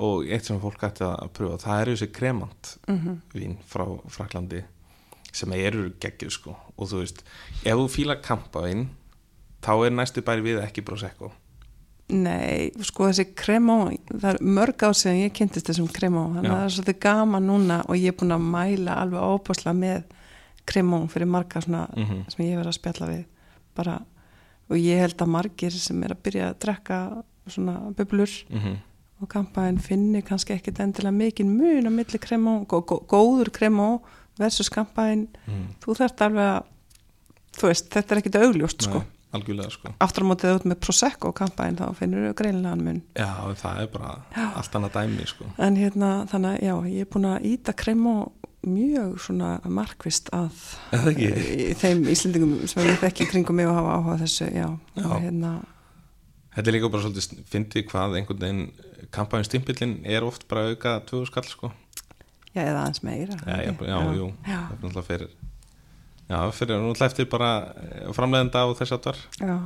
og 0.00 0.30
eitt 0.32 0.48
sem 0.48 0.60
fólk 0.62 0.86
ætti 0.88 1.04
að 1.04 1.32
pröfa, 1.36 1.60
það 1.66 1.82
eru 1.82 1.96
þessi 1.96 2.12
kremant 2.16 2.74
mm 2.88 3.18
vín 3.34 3.58
frá 3.68 3.84
Fraklandi 4.08 4.62
sem 5.32 5.52
eru 5.54 5.90
geggjuð 6.00 6.32
sko. 6.34 6.56
Og 6.76 6.88
þú 6.90 7.02
veist, 7.02 7.20
ef 7.62 7.76
þú 7.76 7.86
fíla 7.92 8.16
kampavín 8.24 8.88
þá 9.64 9.72
er 9.86 9.94
næstu 9.94 10.24
bæri 10.24 10.44
við 10.44 10.60
ekki 10.64 10.84
Prosecco. 10.86 11.30
Nei, 12.10 12.70
sko 12.82 13.06
þessi 13.06 13.28
kremó, 13.38 13.84
það 14.10 14.28
er 14.32 14.38
mörg 14.42 14.82
ár 14.82 14.96
síðan 14.98 15.20
ég 15.20 15.34
kynntist 15.36 15.68
þessum 15.70 15.90
kremó, 15.94 16.24
þannig 16.34 16.50
að 16.50 16.56
það 16.56 16.64
er 16.64 16.72
svolítið 16.74 16.96
gaman 17.04 17.46
núna 17.46 17.76
og 17.86 17.98
ég 18.00 18.10
er 18.10 18.16
búin 18.18 18.34
að 18.34 18.48
mæla 18.50 18.96
alveg 18.98 19.26
óbúslega 19.30 19.74
með 19.78 20.16
kremó 20.70 21.00
fyrir 21.10 21.30
marga 21.30 21.62
svona 21.62 21.84
mm 21.94 22.24
sem 22.32 22.42
ég 22.46 22.58
verið 22.58 22.72
að 22.72 22.78
spjalla 22.80 23.10
við. 23.12 23.22
Bara, 23.78 24.00
og 24.70 24.80
ég 24.80 25.04
held 25.04 25.22
að 25.22 25.32
margir 25.36 25.76
sem 25.76 26.02
er 26.02 26.16
að 26.16 26.22
byrja 26.26 26.48
að 26.50 26.58
drekka 26.64 26.98
svona 27.46 27.76
bublur 27.94 28.34
og 29.20 29.28
kampaðin 29.28 29.78
finni 29.78 30.22
kannski 30.22 30.56
ekkit 30.56 30.80
endilega 30.80 31.14
mikinn 31.14 31.54
mun 31.54 31.86
á 31.86 31.92
milli 31.92 32.18
kremó, 32.18 32.64
gó, 32.66 32.80
gó, 32.82 32.98
góður 33.06 33.52
kremó 33.54 34.00
versus 34.38 34.70
kampaðin, 34.72 35.28
þú 35.84 35.94
þarft 35.94 36.22
alveg 36.26 36.52
að 36.56 36.68
þú 37.60 37.66
veist, 37.70 37.90
þetta 37.92 38.14
er 38.14 38.18
ekkit 38.22 38.42
augljóst 38.42 38.82
sko 38.88 39.04
algjörlega 39.36 39.70
sko. 39.74 39.92
Aftur 40.02 40.24
á 40.26 40.30
mótið 40.30 40.56
út 40.58 40.66
með 40.70 40.80
Prosecco 40.84 41.32
kampaðin 41.36 41.78
þá 41.78 41.86
finnur 41.98 42.26
þau 42.30 42.36
greinilegan 42.40 42.84
mun. 42.86 43.00
Já, 43.18 43.30
það 43.62 43.80
er 43.84 43.90
bara 43.94 44.12
allt 44.58 44.76
annað 44.78 44.96
dæmi 44.98 45.26
sko. 45.30 45.48
En 45.58 45.76
hérna 45.78 46.10
þannig 46.32 46.56
að 46.58 46.66
já, 46.66 46.74
ég 46.94 47.06
er 47.06 47.10
búin 47.14 47.28
að 47.30 47.46
íta 47.52 47.74
kremó 47.78 48.14
mjög 48.66 49.14
svona 49.24 49.50
markvist 49.64 50.28
að 50.36 50.52
ekki? 50.92 51.28
í 51.32 51.68
þeim 51.80 52.02
Íslendingum 52.12 52.56
sem 52.68 52.90
þekki 53.00 53.24
í 53.24 53.30
kringum 53.30 53.56
mig 53.56 53.70
og 53.70 53.78
hafa 53.78 53.94
áhuga 53.96 54.16
þessu 54.20 54.50
já, 54.52 54.66
Já. 54.98 55.06
hérna 55.22 55.52
Þetta 56.50 56.66
er 56.68 56.74
líka 56.74 56.88
bara 56.90 57.04
svolítið 57.06 57.44
fyndið 57.48 57.84
hvað 57.88 58.16
einhvern 58.18 58.40
veginn 58.42 59.06
kampæðin 59.14 59.46
stimpillin 59.48 59.92
er 60.04 60.26
oft 60.26 60.44
bara 60.50 60.66
auka 60.74 60.96
tvöðu 61.08 61.28
skall 61.30 61.46
sko. 61.48 61.70
já, 62.52 62.64
eða 62.66 62.82
aðeins 62.82 63.00
meira. 63.06 63.36
Já, 63.46 63.56
já, 63.64 63.70
já, 63.70 64.00
já, 64.10 64.28
Það 64.50 64.58
er 64.58 64.80
náttúrulega 64.82 65.06
fyrir, 65.06 65.30
já, 66.30 66.38
fyrir 66.54 66.78
náttúrulega 66.78 67.10
eftir 67.10 67.28
bara 67.30 67.50
eh, 67.74 68.10
framleiðenda 68.14 68.62
á 68.62 68.66
þess 68.78 68.96
aftar. 68.96 69.18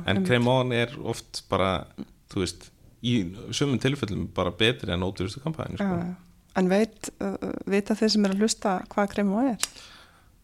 En 0.09 0.23
kremón 0.25 0.73
er 0.75 0.95
oft 1.05 1.43
bara, 1.51 1.85
þú 2.33 2.41
veist, 2.43 2.69
í 3.05 3.15
sumum 3.53 3.79
tilfellum 3.81 4.27
bara 4.35 4.53
betri 4.55 4.93
en 4.93 5.05
ódýrustu 5.05 5.43
kampæðin 5.43 5.77
já, 5.77 5.85
sko. 5.85 6.35
en 6.57 6.69
veit 6.71 7.09
uh, 7.21 7.35
vita 7.69 7.97
þeir 7.97 8.13
sem 8.15 8.25
er 8.25 8.33
að 8.33 8.45
hlusta 8.45 8.77
hvað 8.91 9.11
kremó 9.13 9.43
er 9.45 9.57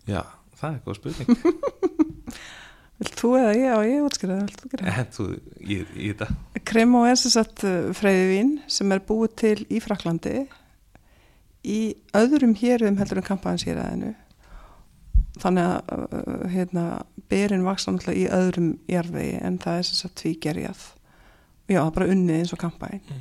Já, 0.09 0.21
það 0.59 0.75
er 0.75 0.81
góð 0.85 0.99
spurning. 0.99 1.27
Vilt 3.01 3.17
þú 3.17 3.29
eða 3.39 3.53
ég 3.57 3.71
og 3.73 3.83
ég 3.87 4.03
útskýra 4.05 4.35
það, 4.37 4.49
vilt 4.49 4.59
þú 4.61 4.71
gera 4.71 4.85
það? 4.85 4.97
En 5.01 5.13
þú, 5.15 5.23
í, 5.57 5.77
í 5.81 6.09
þetta. 6.11 6.27
Kremó 6.69 6.99
er 7.09 7.15
sem 7.17 7.33
sagt 7.33 7.63
freyðivín 7.97 8.51
sem 8.69 8.93
er 8.93 9.01
búið 9.07 9.31
til 9.41 9.55
í 9.73 9.79
Fraklandi 9.81 10.35
í 11.65 11.79
öðrum 12.17 12.53
héruðum 12.57 12.99
heldur 13.01 13.21
en 13.21 13.25
kampaðinsýraðinu 13.25 14.11
þannig 15.41 15.67
að 15.67 15.91
uh, 15.97 16.47
hérna, 16.53 16.85
berin 17.31 17.63
vaksa 17.65 17.91
náttúrulega 17.91 18.21
í 18.21 18.29
öðrum 18.37 18.71
jarðvegi 18.91 19.37
en 19.41 19.57
það 19.63 19.77
er 19.81 19.87
sem 19.89 19.99
sagt 20.01 20.15
tvígerjað. 20.21 20.81
Já, 21.71 21.79
það 21.79 21.87
er 21.87 21.95
bara 21.97 22.09
unnið 22.15 22.39
eins 22.41 22.53
og 22.53 22.59
kampaðin 22.61 23.19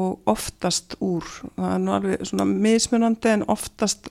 og 0.00 0.20
oftast 0.30 0.94
úr 1.02 1.24
það 1.56 1.72
er 1.74 1.80
nú 1.82 1.92
alveg 1.96 2.20
svona 2.28 2.44
mismunandi 2.46 3.32
en 3.32 3.42
oftast 3.50 4.06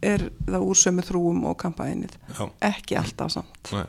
er 0.00 0.28
það 0.46 0.64
úr 0.64 0.78
sömu 0.78 1.02
þrúum 1.04 1.42
og 1.50 1.56
kampaðinnið 1.60 2.14
Já, 2.38 2.44
ekki 2.70 2.96
alltaf 2.96 3.34
samt. 3.34 3.72
Nei, 3.74 3.84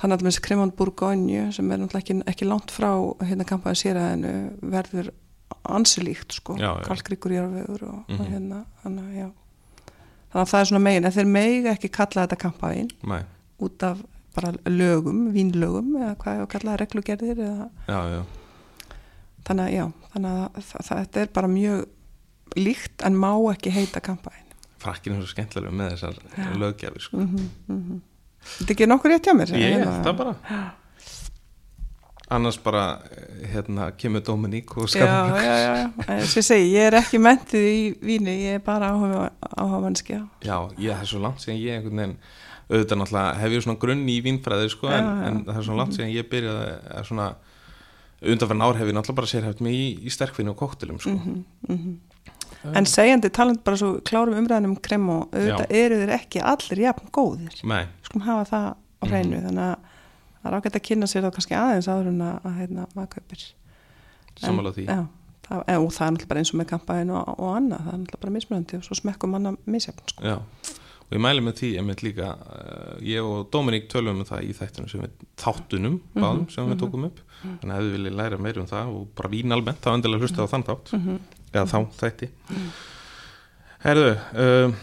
Þannig 0.00 0.16
að 0.16 0.24
þessi 0.30 0.42
Kremant 0.46 0.74
Bourgogne 0.78 1.42
sem 1.54 1.68
er 1.70 1.78
náttúrulega 1.82 2.00
ekki, 2.02 2.16
ekki 2.32 2.46
langt 2.48 2.72
frá 2.74 2.88
hérna 3.26 3.44
kampaði 3.46 3.82
séræðinu 3.82 4.32
verður 4.72 5.10
ansilíkt 5.68 6.38
sko, 6.38 6.56
Já, 6.58 6.70
já. 6.80 6.86
kalkríkur 6.88 7.34
járvegur 7.36 7.84
og, 7.90 7.98
og 8.08 8.16
Mhm. 8.16 8.30
hérna, 8.32 8.62
þannig 8.82 9.04
að 9.10 9.18
já. 9.20 9.28
Þannig 10.32 10.42
að 10.42 10.50
það 10.52 10.60
er 10.60 10.68
svona 10.70 10.84
megin, 10.86 11.06
en 11.06 11.14
þeir 11.16 11.26
megi 11.28 11.72
ekki 11.72 11.90
kalla 11.92 12.24
þetta 12.24 12.38
kampaðin 12.40 12.92
nei, 13.04 13.22
út 13.60 13.84
af 13.84 13.98
bara 14.32 14.52
lögum, 14.64 15.26
vínlögum 15.34 15.90
eða 15.98 16.14
hvað 16.22 16.38
ég 16.38 16.44
að 16.46 16.52
kalla 16.54 16.76
reglugerðir 16.80 17.42
eða, 17.44 17.66
já, 17.88 17.98
já. 18.14 18.22
þannig 19.48 19.66
að 19.66 19.74
já, 19.74 19.84
þannig 20.14 20.38
að 20.56 20.86
þetta 20.88 21.20
er 21.20 21.34
bara 21.36 21.50
mjög 21.52 21.82
líkt 22.56 23.04
en 23.04 23.18
má 23.20 23.30
ekki 23.52 23.72
heita 23.72 24.00
kampaðin. 24.04 24.48
Frakkin 24.82 25.14
er 25.14 25.20
svo 25.20 25.34
skemmtilega 25.34 25.76
með 25.78 25.92
þessar 25.94 26.56
löggefir 26.58 27.04
sko. 27.04 27.20
Mm 27.20 27.50
-hmm, 27.68 28.00
Þetta 28.42 28.70
er 28.72 28.74
ekki 28.74 28.88
nokkur 28.88 29.12
rétt 29.12 29.28
hjá 29.28 29.34
mér? 29.38 29.52
Ég 29.54 29.76
hérna? 29.76 29.92
held 29.92 30.06
það 30.06 30.16
bara 30.18 30.32
Annars 32.32 32.56
bara 32.64 32.82
eh, 33.12 33.46
hérna 33.52 33.90
kemur 33.98 34.22
Dominík 34.24 34.72
og 34.78 34.86
Já, 34.88 34.92
skapar 34.94 35.42
já, 35.44 35.56
já, 35.62 35.72
já. 35.76 35.90
Þess 36.22 36.36
að 36.40 36.46
segja, 36.48 36.68
ég 36.72 36.86
er 36.90 36.96
ekki 37.02 37.20
mentið 37.22 37.66
í 37.68 37.80
víni, 38.08 38.36
ég 38.46 38.58
er 38.60 38.62
bara 38.64 38.88
áhuga, 38.94 39.80
mannskja. 39.84 40.22
Já, 40.46 40.56
ég, 40.80 40.92
er 40.96 41.08
svo 41.10 41.20
langt 41.22 41.42
síðan 41.44 41.60
ég 41.60 41.76
einhvern 41.80 42.02
veginn 42.02 42.16
auðvitað 42.72 43.00
náttúrulega 43.02 43.40
hef 43.42 43.52
ég 43.56 43.64
svona 43.66 43.80
grunn 43.82 44.04
í 44.08 44.14
vínfræði 44.24 44.70
sko, 44.72 44.88
en, 44.88 45.04
Já, 45.04 45.10
já. 45.12 45.26
en 45.28 45.40
það 45.48 45.58
er 45.60 45.66
svo 45.66 45.76
langt 45.76 45.96
síðan 45.98 46.14
ég 46.14 46.28
byrjaði 46.32 46.70
að 46.96 47.08
svona 47.10 47.26
undanfærin 48.22 48.64
ár 48.64 48.78
hef 48.78 48.88
ég 48.88 48.96
náttúrulega 48.96 49.18
bara 49.20 49.30
sérhæft 49.32 49.60
mig 49.66 49.74
í, 49.76 49.84
í 50.06 50.12
sterkvinni 50.14 50.52
og 50.54 50.58
koktelum 50.62 51.00
sko. 51.02 51.18
Mm 51.68 52.00
En 52.78 52.86
segjandi 52.86 53.26
taland 53.34 53.58
bara 53.66 53.74
svo 53.80 53.96
klárum 54.06 54.36
umræðanum 54.38 54.76
krem 54.78 55.08
og 55.10 55.32
auðvitað 55.34 55.72
eru 55.74 55.96
þeir 55.98 56.12
ekki 56.14 56.42
allir 56.46 56.82
jafn 56.84 57.08
góðir. 57.10 57.56
Nei, 57.66 57.88
Skulum 58.06 58.22
hafa 58.22 58.44
það 58.52 58.66
á 58.70 59.04
hreinu, 59.10 59.40
Mhm. 59.40 59.46
þannig 59.48 59.64
að 59.66 59.76
það 60.42 60.50
er 60.50 60.58
ágætt 60.58 60.78
að 60.78 60.86
kynna 60.88 61.08
sér 61.10 61.26
þá 61.26 61.32
kannski 61.38 61.58
aðeins 61.58 61.88
áður 61.90 62.12
en 62.12 62.22
að, 62.28 62.46
hérna, 62.58 62.86
maður 62.96 63.10
kaupir. 63.16 63.48
Sammála 64.42 64.74
því. 64.76 64.86
Já, 64.88 65.00
það, 65.48 65.64
og 65.78 65.90
það 65.96 66.06
er 66.06 66.14
náttúrulega 66.14 66.30
bara 66.32 66.44
eins 66.44 66.52
og 66.52 66.60
með 66.60 66.70
kampaðin 66.72 67.12
og, 67.16 67.34
og 67.34 67.50
annað, 67.56 67.82
það 67.82 67.92
er 67.92 67.98
náttúrulega 68.04 68.22
bara 68.24 68.36
mismunandi 68.38 68.78
og 68.78 68.86
svo 68.86 69.00
smekkum 69.00 69.36
manna 69.36 69.52
misjafn, 69.64 70.06
sko. 70.12 70.24
Já, 70.24 70.38
og 71.02 71.12
ég 71.16 71.22
mæli 71.26 71.44
með 71.44 71.58
því 71.60 71.74
einmitt 71.82 72.06
líka, 72.06 72.32
uh, 72.38 72.96
ég 73.04 73.28
og 73.28 73.50
Dominík 73.52 73.90
tölum 73.92 74.22
um 74.22 74.28
það 74.28 74.48
í 74.48 74.56
þættunum 74.56 74.90
sem 74.90 75.04
við 75.04 75.28
þáttunum 75.42 76.00
báðum 76.16 76.48
sem 76.54 76.72
við 76.72 76.80
tókum 76.80 77.06
upp. 77.10 77.20
Þannig 77.42 77.74
að 77.76 77.84
við 77.84 77.94
viljið 77.98 78.18
læra 78.20 78.40
meira 78.40 78.62
um 78.62 78.70
það 78.70 78.90
og 78.96 79.06
bara 79.18 79.30
vín 79.32 79.54
almennt, 79.54 79.82
þá 79.82 79.96
endilega 79.96 80.24
hlusta 80.24 80.46
á 80.46 80.52
þann 80.52 80.66
þátt. 80.70 80.92
Mm 80.96 81.22
eða 81.52 81.68
þá 81.68 81.78
þætti. 81.98 82.28
Herðu 83.82 84.10
um, 84.44 84.74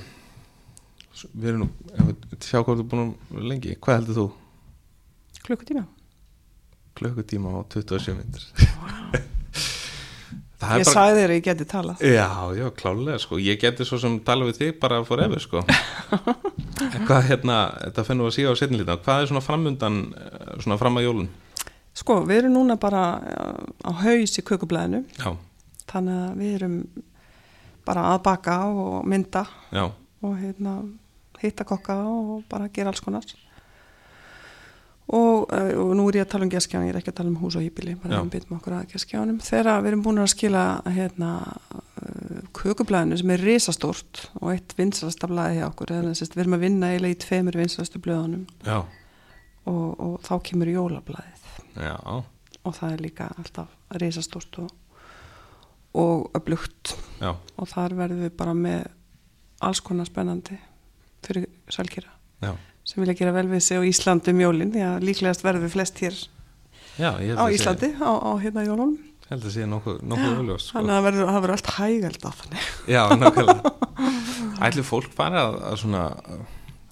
við 1.34 1.50
erum 1.52 1.64
nú 1.64 1.70
ef 1.94 2.12
við 2.12 2.46
sjá 2.46 2.62
hvað 2.62 2.82
þú 2.82 2.86
búin 2.92 3.12
lengi. 3.50 3.76
Hvað 3.80 4.00
heldur 4.00 4.20
þú? 4.20 4.28
Klukkutíma. 5.46 5.86
Klukkutíma 7.00 7.56
og 7.62 7.68
27 7.74 8.16
minnir 8.18 8.44
Það 10.60 10.82
Ég 10.82 10.90
bara 10.90 10.92
sagði 10.92 11.20
þér 11.22 11.32
að 11.32 11.38
ég 11.38 11.44
geti 11.46 11.66
talað. 11.72 12.02
Já, 12.04 12.32
já, 12.58 12.66
klálega 12.76 13.20
sko. 13.24 13.38
Ég 13.40 13.60
geti 13.62 13.86
svo 13.88 13.96
sem 14.02 14.18
tala 14.28 14.44
við 14.50 14.58
þig 14.58 14.74
bara 14.82 14.98
forever 15.08 15.40
sko. 15.40 15.62
Hvað 17.08 17.30
hérna, 17.30 17.60
þetta 17.86 18.04
finnum 18.08 18.28
við 18.28 18.32
að 18.32 18.36
síða 18.36 18.52
á 18.52 18.60
setnilita 18.60 18.98
Hvað 19.06 19.22
er 19.22 19.30
svona 19.32 19.44
framundan 19.44 20.02
eh, 20.16 20.50
svona 20.64 20.78
fram 20.82 21.00
að 21.00 21.06
jólun? 21.08 21.30
Sko, 22.00 22.20
við 22.28 22.42
erum 22.44 22.56
núna 22.56 22.78
bara 22.80 23.04
uh, 23.20 23.64
á 23.84 23.92
haus 24.04 24.36
í 24.40 24.44
kökublæðinu 24.46 25.02
Já, 25.18 25.32
þannig 25.90 26.20
að 26.24 26.40
við 26.40 26.54
erum 26.60 26.78
bara 27.88 28.06
að 28.14 28.20
baka 28.28 28.58
og 28.70 29.08
mynda 29.10 29.44
já, 29.74 29.86
og 29.90 30.36
hérna, 30.38 30.76
hitta 31.42 31.66
kokka 31.68 31.98
og 32.06 32.44
bara 32.52 32.70
gera 32.72 32.94
alls 32.94 33.02
konar 33.04 33.26
og, 35.10 35.50
uh, 35.50 35.72
og 35.82 35.92
nú 35.98 36.06
er 36.10 36.20
ég 36.20 36.26
að 36.28 36.32
tala 36.34 36.46
um 36.46 36.52
geskjáðan, 36.54 36.88
ég 36.90 36.94
er 36.94 37.00
ekki 37.00 37.14
að 37.14 37.18
tala 37.20 37.32
um 37.32 37.40
hús 37.42 37.58
og 37.58 37.66
hýpili 37.66 37.96
bara 38.02 38.22
um 38.22 38.30
byrjum 38.30 38.58
okkur 38.60 38.76
að 38.78 38.92
geskjáðanum 38.94 39.40
þegar 39.42 39.82
við 39.82 39.92
erum 39.92 40.04
búin 40.06 40.22
að 40.22 40.30
skila 40.36 40.64
hérna, 40.86 41.32
uh, 41.74 42.42
kökublæðinu 42.60 43.20
sem 43.22 43.34
er 43.34 43.46
risastórt 43.48 44.24
og 44.42 44.52
eitt 44.54 44.76
vinsalasta 44.78 45.30
blæði 45.32 45.60
hjá 45.60 45.68
okkur 45.70 45.96
eða, 45.98 46.14
sérst, 46.20 46.38
við 46.38 46.46
erum 46.46 46.58
að 46.60 46.66
vinna 46.68 46.92
eiginlega 46.94 47.18
í 47.18 47.22
tveimur 47.26 47.60
vinsalastu 47.60 48.04
blöðunum. 48.06 48.46
Og, 49.70 49.88
og 49.98 50.14
þá 50.26 50.34
kemur 50.50 50.72
jólablæðið 50.72 51.50
já. 51.80 51.96
Og 52.68 52.76
það 52.76 52.94
er 52.94 53.04
líka 53.04 53.28
alltaf 53.40 53.98
risastórt 54.02 54.62
og, 54.62 54.72
og 55.98 56.30
öflugt. 56.38 56.96
Já, 57.22 57.34
og 57.34 57.70
þar 57.70 57.98
verðum 57.98 58.26
við 58.28 58.34
bara 58.40 58.56
með 58.58 58.88
alls 59.66 59.82
konar 59.84 60.08
spennandi 60.08 60.58
fyrir 61.26 61.50
sælkýra 61.72 62.14
sem 62.90 63.04
vilja 63.04 63.16
gera 63.20 63.34
vel 63.36 63.46
við 63.52 63.62
sig 63.68 63.78
á 63.78 63.84
Íslandi 63.86 64.34
um 64.34 64.42
jólin 64.44 64.74
því 64.74 64.84
að 64.90 65.06
líklegast 65.10 65.46
verðum 65.46 65.68
við 65.68 65.76
flest 65.78 66.02
hér 66.04 66.18
já 67.00 67.12
ég 67.24 67.38
á 67.38 67.44
að 67.46 67.52
sé- 67.52 67.58
Íslandi 67.60 67.90
á, 68.02 68.12
á 68.12 68.32
hérna 68.42 68.66
jólunum. 68.68 68.96
Held 69.30 69.44
að 69.46 69.52
sé 69.54 69.66
nokkuð, 69.70 69.98
öljós 70.42 70.64
sko. 70.66 70.80
þannig 70.80 70.90
að 70.90 70.96
það 70.98 71.04
verður, 71.08 71.28
það 71.30 71.44
verður 71.44 71.56
allt 71.56 71.74
hægæld 71.76 72.24
á 72.26 72.32
þannig 72.40 72.70
Já, 72.90 73.02
nákvæmlega. 73.22 73.74
Ætli 74.66 74.84
fólk 74.90 75.12
fara 75.16 75.44
að, 75.46 75.58
að 75.70 75.76
svona 75.84 76.02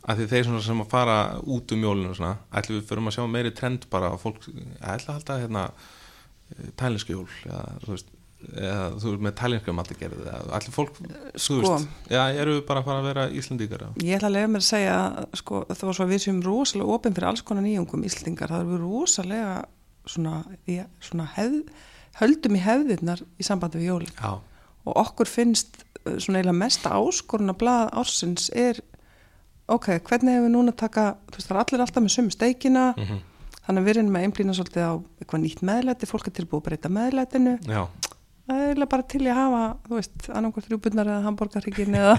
að 0.07 0.21
því 0.21 0.27
þeir 0.31 0.45
sem 0.67 0.83
að 0.85 0.91
fara 0.93 1.15
út 1.43 1.73
um 1.75 1.81
jólinu 1.87 2.11
og 2.13 2.19
svona, 2.19 2.35
ætli 2.55 2.77
við 2.77 2.85
förum 2.91 3.09
að 3.09 3.17
sjá 3.17 3.25
meiri 3.33 3.51
trend 3.57 3.87
bara 3.91 4.13
að 4.13 4.21
fólk, 4.21 4.45
ætli 4.47 5.09
að 5.09 5.15
halda 5.17 5.39
hérna 5.41 5.63
tælinsku 6.79 7.15
jól 7.17 7.25
eða 7.49 7.63
þú 7.83 7.91
veist, 7.95 8.13
eða 8.37 8.83
þú 9.01 9.11
veist 9.11 9.23
með 9.25 9.33
tælinsku 9.39 9.73
matagerð, 9.73 10.19
eða 10.29 10.57
ætli 10.59 10.73
fólk 10.75 10.97
þú 11.01 11.37
Sko. 11.41 11.57
veist, 11.63 11.87
já, 12.13 12.21
eru 12.37 12.57
við 12.57 12.65
bara 12.67 12.83
að 12.83 12.85
fara 12.89 13.01
að 13.01 13.07
vera 13.09 13.23
Íslandíkar 13.39 13.85
eða? 13.87 14.03
Ég 14.05 14.17
ætla 14.19 14.29
að 14.29 14.35
lega 14.37 14.51
mér 14.53 14.61
að 14.63 14.67
segja 14.67 14.97
að, 15.07 15.25
sko, 15.41 15.61
það 15.71 15.85
var 15.89 15.97
svo 15.97 16.05
að 16.05 16.11
við 16.13 16.21
séum 16.27 16.41
rosalega 16.45 16.97
opinn 16.97 17.15
fyrir 17.17 17.29
alls 17.31 17.41
konar 17.47 17.65
nýjungum 17.65 18.05
Íslandingar, 18.07 18.53
það 18.53 18.67
eru 18.75 18.77
rosalega 18.83 19.55
svona, 20.07 20.35
í, 20.69 20.77
svona 21.09 21.25
hefð, 21.33 21.71
höldum 22.21 22.57
í 22.59 22.61
hefðirnar 22.63 23.23
í 23.41 23.47
sambandi 23.47 23.81
við 23.81 23.89
jólin. 23.91 24.13
Já, 24.21 24.35
og 24.87 24.99
okkur 25.03 25.27
finnst 25.27 25.81
uh, 26.05 26.15
svona 26.21 26.39
eiginlega 26.39 26.61
mesta 26.61 26.93
áskoruna 26.95 27.57
blað 27.57 27.89
ársins 27.99 28.51
er 28.55 28.79
ok, 29.67 29.97
hvernig 30.07 30.37
hefur 30.37 30.45
við 30.47 30.53
núna 30.53 30.71
að 30.71 30.79
taka 30.85 31.07
þú 31.27 31.41
veist 31.41 31.49
það 31.49 31.57
er 31.57 31.63
allir 31.65 31.83
alltaf 31.83 32.05
með 32.05 32.13
sömu 32.15 32.31
steikina. 32.37 32.85
Mhm, 32.95 33.17
þannig 33.67 33.81
að 33.81 33.87
við 33.89 33.97
erum 33.97 34.15
að 34.15 34.23
einblýna 34.29 34.53
svolítið 34.55 34.85
á 34.87 34.93
eitthvað 35.19 35.41
nýtt 35.43 35.63
meðlæti, 35.67 36.07
fólk 36.07 36.29
er 36.29 36.35
tilbúið 36.37 36.61
að 36.61 36.67
breyta 36.69 36.91
meðlætinu. 36.95 37.55
Já, 37.67 37.81
það 38.47 38.61
er 38.61 38.69
eiginlega 38.69 38.91
bara 38.93 39.05
til 39.13 39.21
í 39.25 39.29
að 39.31 39.39
hafa 39.41 39.61
þú 39.87 39.97
veist, 39.97 40.29
annarkvært 40.39 40.71
rjúbunnar 40.71 41.11
eða 41.11 41.25
hambúrgarryggin 41.27 41.97
eða, 41.99 42.15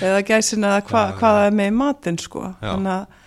eða 0.00 0.22
gæsin 0.28 0.66
eða 0.68 0.80
hva, 0.88 1.02
Já, 1.10 1.16
hvað 1.20 1.40
er 1.48 1.56
með 1.60 1.72
matinn 1.80 2.20
sko. 2.22 2.44
Já. 2.62 2.70
þannig 2.70 2.92
að 2.94 3.20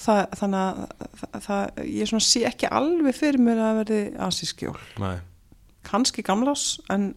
það, 0.00 0.20
þannig 0.40 0.60
að 0.60 1.42
það, 1.48 1.82
ég 1.90 2.10
svona 2.12 2.26
sé 2.28 2.44
ekki 2.48 2.70
alveg 2.80 3.18
fyrir 3.18 3.42
mér 3.42 3.64
að 3.66 3.80
verði 3.82 4.00
asískjól. 4.28 4.76
Kannski 5.90 6.24
gamlás 6.26 6.68
en 6.92 7.10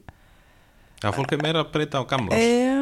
Já, 1.04 1.10
fólk 1.12 1.34
er 1.36 1.42
meira 1.44 1.66
að 1.66 1.72
breyta 1.74 2.00
á 2.00 2.04
gamla 2.08 2.38
já, 2.40 2.80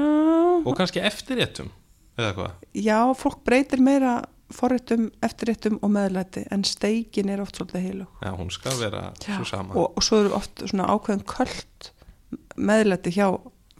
og 0.61 0.75
kannski 0.77 1.01
eftirréttum 1.01 1.71
eða 2.19 2.33
hvað, 2.37 2.51
Já, 2.77 2.97
fólk 3.17 3.39
breytir 3.47 3.81
meira 3.81 4.19
forréttum, 4.55 5.09
eftirréttum 5.23 5.79
og 5.81 5.91
meðlæti 5.95 6.45
en 6.51 6.63
steikin 6.67 7.29
er 7.31 7.41
oft 7.43 7.57
svolítið 7.59 7.87
heilug 7.87 8.21
já, 8.25 8.31
hún 8.37 8.51
skal 8.53 8.77
vera 8.79 9.07
svo 9.23 9.45
sama 9.47 9.75
og, 9.75 9.97
og 9.97 10.05
svo 10.05 10.21
eru 10.23 10.35
oft 10.37 10.63
svona 10.65 10.89
ákveðin 10.91 11.25
köld 11.29 11.91
meðlæti 12.59 13.13
hjá 13.15 13.27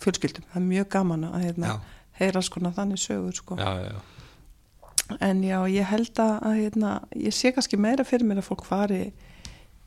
fjölskyldum 0.02 0.48
það 0.52 0.62
er 0.62 0.68
mjög 0.70 0.88
gaman 0.96 1.28
að 1.30 1.44
hérna, 1.46 1.74
Já. 1.74 2.00
heyra 2.22 2.42
sko 2.46 2.62
þannig 2.64 3.02
sögur 3.02 3.38
sko. 3.38 3.58
Já, 3.60 3.70
já, 3.82 3.92
já, 3.92 5.18
en 5.28 5.44
já, 5.46 5.58
ég 5.72 5.90
held 5.92 6.22
að 6.24 6.48
hérna, 6.58 6.94
ég 7.20 7.36
sé 7.36 7.52
kannski 7.56 7.80
meira 7.82 8.06
fyrir 8.08 8.28
mér 8.28 8.42
að 8.42 8.48
fólk 8.50 8.66
fari 8.68 9.02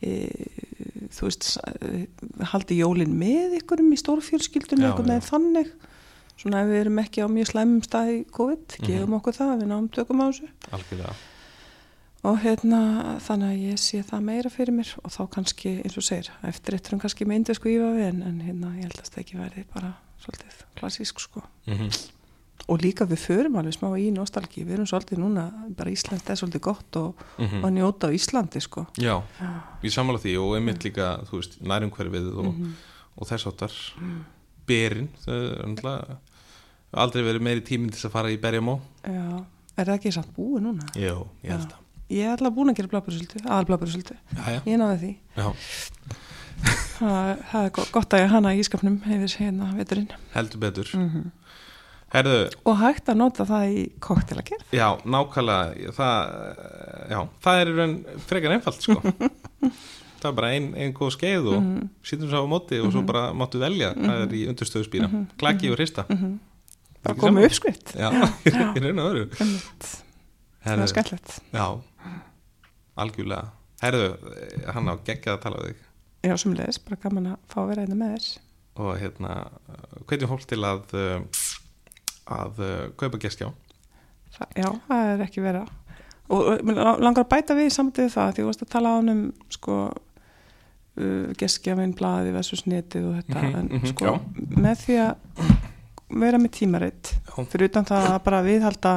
e, 0.05 0.12
þú 1.15 1.28
veist 1.28 1.48
e, 1.65 2.05
haldi 2.52 2.78
jólin 2.82 3.15
með 3.19 3.59
ykkurum 3.62 3.93
í 3.94 3.98
Já, 4.85 4.93
veginn 4.93 5.20
já. 5.23 5.28
þannig 5.32 5.74
svona 6.36 6.62
ef 6.65 6.69
við 6.69 6.81
erum 6.81 6.98
ekki 6.98 7.23
á 7.24 7.28
mjög 7.31 7.51
slæmum 7.52 7.82
stað 7.86 8.09
í 8.15 8.19
COVID, 8.31 8.66
Mhm. 8.81 8.86
gefum 8.86 9.15
okkur 9.20 9.32
það 9.39 9.55
við 9.62 9.66
náum 9.70 9.89
tökum 9.89 10.20
á 10.20 10.27
þessu. 10.31 10.48
Algjörlega. 10.73 11.15
Og 12.24 12.39
hérna 12.40 12.81
þannig 13.20 13.51
að 13.52 13.62
ég 13.69 13.78
sé 13.78 14.02
það 14.02 14.23
meira 14.24 14.51
fyrir 14.51 14.73
mér 14.73 14.94
og 15.05 15.11
þá 15.12 15.28
kannski 15.31 15.82
eins 15.85 15.97
og 15.98 16.02
segir 16.02 16.31
eftir 16.43 16.74
eittur 16.74 16.94
um 16.94 17.01
kannski 17.01 17.27
með 17.27 17.36
indisku 17.43 17.69
ífafi 17.69 18.02
en, 18.09 18.23
en 18.23 18.40
hérna 18.40 18.70
ég 18.78 18.82
held 18.89 18.97
að 19.02 19.11
það 19.12 19.23
ekki 19.24 19.36
verði 19.43 19.65
bara 19.74 19.94
svolítið 20.24 20.65
klassísk 20.77 21.20
sko. 21.20 21.43
Mm 21.66 21.90
og 22.69 22.78
líka 22.81 23.05
við 23.05 23.19
förum 23.20 23.56
alveg 23.59 23.74
smá 23.77 23.90
í 24.01 24.11
nostalgi 24.15 24.65
við 24.65 24.73
erum 24.78 24.86
svolítið 24.86 25.19
núna, 25.20 25.52
bara 25.77 25.90
Ísland 25.90 26.23
er 26.31 26.35
svolítið 26.39 26.61
gott 26.62 26.97
og, 26.97 27.15
Mhm. 27.36 27.59
og 27.61 27.65
að 27.69 27.74
njóta 27.74 28.09
á 28.09 28.15
Íslandi 28.15 28.61
sko. 28.62 28.86
Já, 28.97 29.20
ég 29.82 29.93
sammála 29.93 30.16
því 30.19 30.39
og 30.40 30.56
einmitt 30.56 30.81
líka, 30.82 31.27
þú 31.28 31.43
veist, 31.43 31.61
nærumhverfið 31.61 32.39
og, 32.39 32.55
Mhm. 32.55 32.73
og 33.19 33.28
þess 33.28 33.44
áttar 33.52 33.73
berin, 34.66 35.09
þau 35.27 35.32
er 35.35 35.66
náttúrulega 35.66 36.16
aldrei 36.97 37.23
verið 37.27 37.43
meiri 37.47 37.61
tíminn 37.66 37.91
til 37.95 38.07
að 38.09 38.12
fara 38.15 38.31
í 38.33 38.39
berjamó 38.41 38.79
Já, 39.05 39.45
er 39.77 39.85
það 39.89 39.95
ekki 39.99 40.12
samt 40.16 40.31
búið 40.37 40.62
núna? 40.69 40.87
Jó, 40.99 41.27
ég 41.45 41.51
held 41.57 41.73
að 41.73 41.81
Ég 42.15 42.27
er 42.29 42.35
alltaf 42.37 42.53
búin 42.55 42.69
að 42.71 42.77
gera 42.79 42.89
blábærusultu, 42.93 43.41
aðalblábærusultu 43.49 44.15
ég 44.69 44.77
náði 44.79 44.99
því. 45.01 45.12
Það, 46.95 47.31
það 47.51 47.65
er 47.66 47.71
go- 47.75 47.87
gott 47.93 48.15
að 48.15 48.21
ég 48.23 48.29
hana 48.31 48.53
í 48.55 48.61
ískapnum 48.62 48.99
hefur 49.05 49.33
hérna 49.41 49.71
veturinn. 49.79 50.12
Heldur 50.37 50.61
betur. 50.62 50.93
Mm 50.99 51.33
Herðu, 52.15 52.45
og 52.71 52.77
hægt 52.79 53.09
að 53.11 53.16
nota 53.19 53.43
það 53.49 53.73
í 53.75 53.81
koktelagerð 53.99 54.69
já, 54.77 54.85
nákvæmlega. 55.03 55.95
Það, 55.97 56.29
já, 57.11 57.16
það 57.43 57.62
er 57.65 57.71
raun 57.75 57.95
frekar 58.29 58.55
einfalt, 58.55 58.85
sko. 58.87 59.01
Það 60.23 60.29
er 60.31 60.37
bara 60.39 60.51
ein, 60.55 60.69
ein 60.79 60.95
góð 60.95 61.11
skeið 61.16 61.49
og 61.51 61.57
Mhm. 61.59 61.89
sýtum 62.07 62.31
svo 62.31 62.45
á 62.47 62.53
móti 62.55 62.79
og 62.81 62.93
svo 62.95 63.03
bara 63.05 63.25
máttu 63.35 63.59
velja 63.59 63.91
hvað 63.99 64.23
er 64.29 64.37
í 64.39 64.45
Mhm. 64.47 65.25
klaki 65.43 65.73
og 65.73 65.77
hrista. 65.81 66.07
Mm 66.09 66.39
bara 67.05 67.16
komið 67.20 67.35
saman? 67.35 67.48
uppskrift. 67.51 67.94
Já, 67.98 68.09
raun 68.85 69.02
og 69.05 69.10
öru 69.10 69.24
Einmitt. 69.40 69.89
það 70.64 70.85
er 70.86 70.93
skemmtilegt. 70.94 71.36
Já, 71.55 71.66
algjörlega. 73.05 73.51
Herðu, 73.85 74.06
hann 74.72 74.89
á 74.89 74.94
geggjað 75.05 75.35
að 75.36 75.43
tala 75.44 75.60
við 75.64 75.72
þig. 75.74 75.82
Já, 76.24 76.35
sem 76.40 76.55
leðis, 76.56 76.78
bara 76.86 76.97
gaman 77.02 77.26
að 77.35 77.39
fá 77.52 77.59
að 77.60 77.70
vera 77.74 77.85
einnig 77.85 78.01
með 78.01 78.14
þess 78.16 78.40
og 78.74 78.89
hérna, 78.98 79.35
hvetjum 80.09 80.31
fólk 80.32 80.47
til 80.51 80.56
að 80.66 80.94
uh, 80.98 81.43
að 82.35 82.56
kaupa 82.98 83.20
geskjá 83.22 83.47
það, 84.35 84.48
já, 84.59 84.66
það 84.89 85.10
er 85.12 85.20
ekki 85.28 85.44
vera. 85.44 85.60
Og, 86.32 86.48
og 86.56 87.02
langar 87.05 87.22
að 87.22 87.28
bæta 87.36 87.55
við 87.55 87.68
í 87.68 87.74
samtíð 87.76 88.09
það 88.16 88.32
því 88.32 88.40
þú 88.43 88.48
varst 88.48 88.64
að 88.64 88.72
tala 88.72 88.90
á 88.90 88.94
hann 88.97 89.12
um 89.12 89.20
sko 89.55 89.76
uh, 89.93 91.28
geskjafinn, 91.39 91.93
blaði 91.98 92.32
versus 92.35 92.64
netið 92.66 93.06
og 93.12 93.20
þetta 93.20 93.44
Mhm, 93.44 93.55
en 93.60 93.70
mhm, 93.76 93.86
sko 93.93 94.09
já. 94.09 94.14
með 94.64 94.82
því 94.89 94.98
að 95.05 95.14
vera 96.09 96.39
með 96.40 96.55
tímaritt 96.59 97.14
fyrir 97.51 97.70
utan 97.70 97.89
það 97.89 98.10
að 98.10 98.20
bara 98.26 98.43
viðhalda 98.44 98.93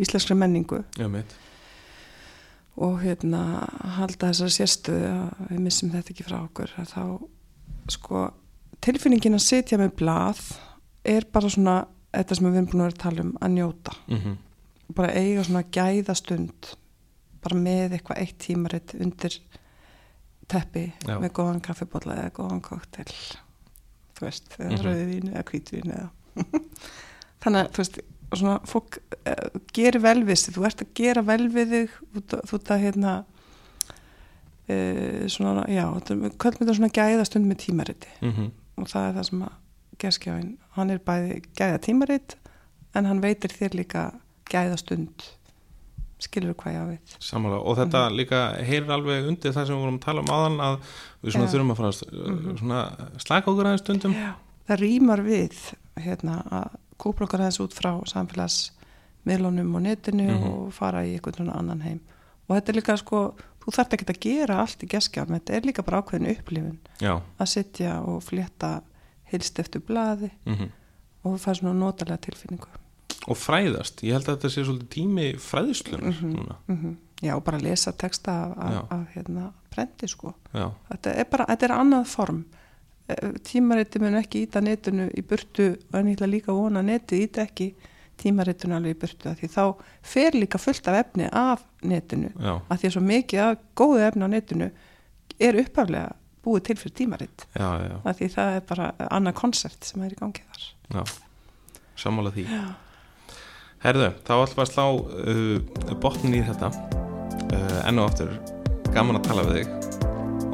íslenskri 0.00 0.36
menningu. 0.38 0.82
Já, 0.98 1.08
og 2.74 2.96
hérna 3.04 3.40
halda 3.98 4.32
þessari 4.32 4.54
sérstöðu 4.56 5.10
að 5.12 5.50
við 5.52 5.60
missum 5.62 5.92
þetta 5.92 6.14
ekki 6.14 6.26
frá 6.26 6.38
okkur. 6.40 6.72
Þá 6.90 7.02
sko 7.94 8.24
tilfinningin 8.84 9.38
að 9.38 9.44
sitja 9.46 9.78
með 9.78 9.94
blað 10.00 10.40
er 11.06 11.26
bara 11.32 11.50
svona 11.52 11.76
þetta 12.14 12.38
sem 12.38 12.48
við 12.48 12.56
erum 12.56 12.70
búin 12.72 12.82
að 12.82 12.88
vera 12.88 12.96
að 12.96 13.04
tala 13.04 13.26
um 13.26 13.36
að 13.40 13.54
njóta. 13.58 13.94
Mm 14.08 14.18
-hmm. 14.18 14.36
bara 14.94 15.12
eiga 15.12 15.44
svona 15.44 15.62
gæðastund 15.62 16.74
bara 17.44 17.60
með 17.60 17.96
eitthvað 17.96 18.20
eitt 18.22 18.38
tímaritt 18.38 18.94
undir 19.00 19.38
teppi 20.50 20.92
Já. 21.06 21.18
með 21.20 21.32
góðan 21.32 21.62
kaffibólla 21.64 22.18
eða 22.22 22.34
góðan 22.38 22.62
koktel 22.64 23.08
þú 24.14 24.26
veist, 24.26 24.52
eða 24.58 24.70
mm 24.70 24.84
rauðvín 24.84 25.32
eða 25.32 25.44
hvítvín 25.50 25.94
eða 25.94 26.10
þannig 27.44 27.60
að 27.60 27.70
þú 27.74 27.82
veist 27.82 28.00
svona 28.34 28.56
fólk 28.66 28.98
uh, 28.98 29.60
gerir 29.76 30.02
vel 30.02 30.20
við 30.26 30.40
sig 30.40 30.56
þú 30.56 30.66
ert 30.68 30.82
að 30.84 30.94
gera 30.98 31.22
vel 31.26 31.44
við 31.52 31.74
þig 31.74 31.96
þú, 32.14 32.40
ert 32.58 32.72
að 32.74 32.84
hérna 32.84 33.12
uh, 34.68 35.26
svona, 35.30 35.66
já, 35.70 35.84
kvöld 36.00 36.58
með 36.58 36.64
þetta 36.64 36.78
svona 36.80 36.94
gæðastund 36.96 37.50
með 37.50 37.60
tímariti 37.66 38.10
mhm. 38.22 38.50
og 38.80 38.90
það 38.90 39.08
er 39.10 39.16
það 39.18 39.30
sem 39.30 39.46
að 39.46 39.60
geskjáin, 40.02 40.50
hann 40.74 40.90
er 40.90 41.00
bæði 41.06 41.40
gæða 41.54 41.80
tímarit 41.84 42.36
en 42.98 43.08
hann 43.08 43.22
veitir 43.22 43.52
þér 43.54 43.78
líka 43.78 44.04
gæðastund 44.50 45.28
skilur 46.22 46.56
hvað 46.58 46.74
ég 46.74 46.82
á 46.82 46.86
við 46.88 47.14
Samanlega, 47.22 47.62
og 47.62 47.78
þetta 47.78 48.02
líka 48.14 48.40
heyrir 48.64 48.92
alveg 48.94 49.28
undir 49.28 49.54
það 49.54 49.68
sem 49.68 49.76
við 49.76 49.84
vorum 49.84 49.98
að 49.98 50.04
tala 50.06 50.24
um 50.24 50.32
áðan 50.32 50.60
að 50.64 50.76
við 51.20 51.34
svona 51.34 51.46
Já. 51.46 51.52
þurfum 51.52 51.72
að 51.74 51.80
fara 51.80 51.92
Mhm. 51.94 52.58
svona 52.60 52.82
slaka 53.24 53.50
okkur 53.50 53.70
aðeins 53.70 53.84
stundum 53.84 54.14
Já. 54.14 54.30
það 54.68 54.84
rýmar 54.84 55.24
við 55.26 55.58
hérna, 55.96 56.42
að 56.50 56.76
kúpla 56.98 57.26
okkar 57.26 57.40
aðeins 57.40 57.60
út 57.60 57.74
frá 57.74 57.90
samfélagsmiðlunum 58.06 59.74
og 59.74 59.82
netinu 59.82 60.28
Mhm. 60.30 60.48
og 60.52 60.72
fara 60.72 61.02
í 61.04 61.14
einhvern 61.18 61.50
annan 61.50 61.80
heim. 61.80 62.00
Og 62.48 62.56
þetta 62.56 62.68
er 62.68 62.80
líka 62.80 62.96
sko, 62.98 63.34
þú 63.60 63.72
þarft 63.72 63.92
ekki 63.96 64.04
að 64.12 64.20
gera 64.20 64.60
allt 64.60 64.82
í 64.84 64.86
geskjáum, 64.88 65.28
þetta 65.40 65.54
er 65.54 65.60
líka 65.62 65.82
bara 65.84 66.02
ákveðin 66.02 66.30
upplifun. 66.38 66.78
Já, 67.00 67.20
að 67.40 67.46
sitja 67.48 68.00
og 68.06 68.22
flétta 68.22 68.82
hilst 69.32 69.58
eftir 69.58 69.80
blaði 69.80 70.30
mhm. 70.46 70.70
og 71.24 71.32
þú 71.34 71.38
fær 71.40 71.54
svona 71.60 71.74
notalega 71.78 72.18
tilfinningu. 72.20 72.68
Og 73.26 73.36
fræðast, 73.36 74.02
ég 74.02 74.12
held 74.12 74.26
að 74.28 74.36
þetta 74.36 74.50
sé 74.50 74.64
svolítið 74.64 74.88
tími 74.88 75.34
fræðislunar 75.36 76.12
Mhm. 76.20 76.34
núna. 76.36 76.56
Mm 76.68 76.96
Já, 77.22 77.36
og 77.36 77.44
bara 77.44 77.58
lesa 77.58 77.92
texta 77.92 78.30
af, 78.32 78.58
af, 78.58 78.86
af 78.90 79.06
hérna, 79.14 79.52
brendi 79.70 80.06
sko. 80.08 80.34
Þetta 80.52 81.14
er 81.16 81.24
bara, 81.24 81.46
þetta 81.46 81.62
er 81.62 81.68
annað 81.78 82.06
form 82.06 82.44
Eh, 83.08 83.32
tímariti 83.44 84.00
mun 84.00 84.16
ekki 84.16 84.46
íta 84.46 84.62
netinu 84.64 85.10
í 85.12 85.22
burtu 85.28 85.74
og 85.74 85.98
en 85.98 86.06
ég 86.08 86.16
ætla 86.16 86.28
líka 86.30 86.52
að 86.54 86.60
vona 86.62 86.80
að 86.80 86.88
netið 86.88 87.24
íta 87.26 87.42
ekki 87.44 87.66
tímaritinu 88.22 88.78
alveg 88.78 88.94
í 88.94 88.98
burtu 89.02 89.34
því 89.36 89.50
þá 89.52 89.64
fer 90.14 90.38
líka 90.38 90.60
fullt 90.62 90.88
af 90.88 90.96
efni 91.02 91.28
af 91.28 91.66
netinu. 91.84 92.30
Já, 92.38 92.54
af 92.56 92.80
því 92.80 92.88
að 92.88 92.94
svo 92.96 93.04
mikið 93.04 93.42
af 93.44 93.60
góðu 93.76 94.00
efni 94.06 94.24
á 94.24 94.28
netinu 94.32 94.70
er 95.36 95.60
upphaflega 95.60 96.16
búið 96.44 96.64
til 96.70 96.78
fyrir 96.80 96.96
tímaritt 97.00 97.46
já, 97.52 97.68
því 98.08 98.30
það 98.32 98.56
er 98.56 98.66
bara 98.72 98.90
annað 99.10 99.38
koncept 99.42 99.84
sem 99.84 100.02
er 100.04 100.16
í 100.16 100.20
gangi 100.20 100.48
þar. 100.48 101.14
Sammála 102.00 102.32
því. 102.32 102.48
Já. 102.48 102.64
Herðu, 103.84 104.12
þá 104.24 104.34
ætlum 104.38 104.62
við 104.62 104.64
að 104.64 104.72
slá 104.72 104.86
uh, 104.88 105.94
botnin 106.00 106.40
í 106.40 106.44
þetta 106.48 106.72
uh, 106.72 107.80
enn 107.84 108.00
og 108.00 108.08
aftur. 108.08 108.36
Gaman 108.96 109.20
að 109.20 109.26
tala 109.28 109.50
við 109.50 109.60
þig 109.60 109.83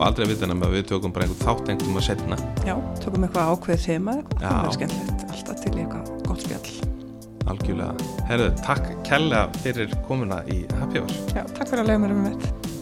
og 0.00 0.06
aldrei 0.08 0.24
að 0.24 0.30
vita 0.32 0.48
nema 0.48 0.68
að 0.70 0.76
við 0.78 0.86
tökum 0.94 1.12
bara 1.12 1.26
einhvern 1.28 1.44
þátt 1.44 1.72
einhvern 1.74 2.00
að 2.00 2.06
setna 2.08 2.38
Já, 2.64 2.74
tökum 3.04 3.26
eitthvað 3.26 3.50
ákveð 3.52 3.82
þema 3.84 4.14
það 4.40 4.60
er 4.62 4.74
skemmtilegt, 4.78 5.24
alltaf 5.34 5.60
til 5.60 5.74
eitthvað 5.76 6.10
gott 6.30 6.44
spjall. 6.46 6.70
algjörlega. 7.50 8.08
Herðu, 8.30 8.48
takk 8.64 8.90
kella 9.08 9.44
fyrir 9.64 9.92
komuna 10.06 10.40
í 10.48 10.62
Happy 10.78 11.02
Hour. 11.02 11.14
Já, 11.34 11.42
takk 11.56 11.66
fyrir 11.72 11.82
að 11.84 11.88
leiða 11.90 12.02
mér 12.04 12.14
um 12.14 12.26
þetta. 12.30 12.79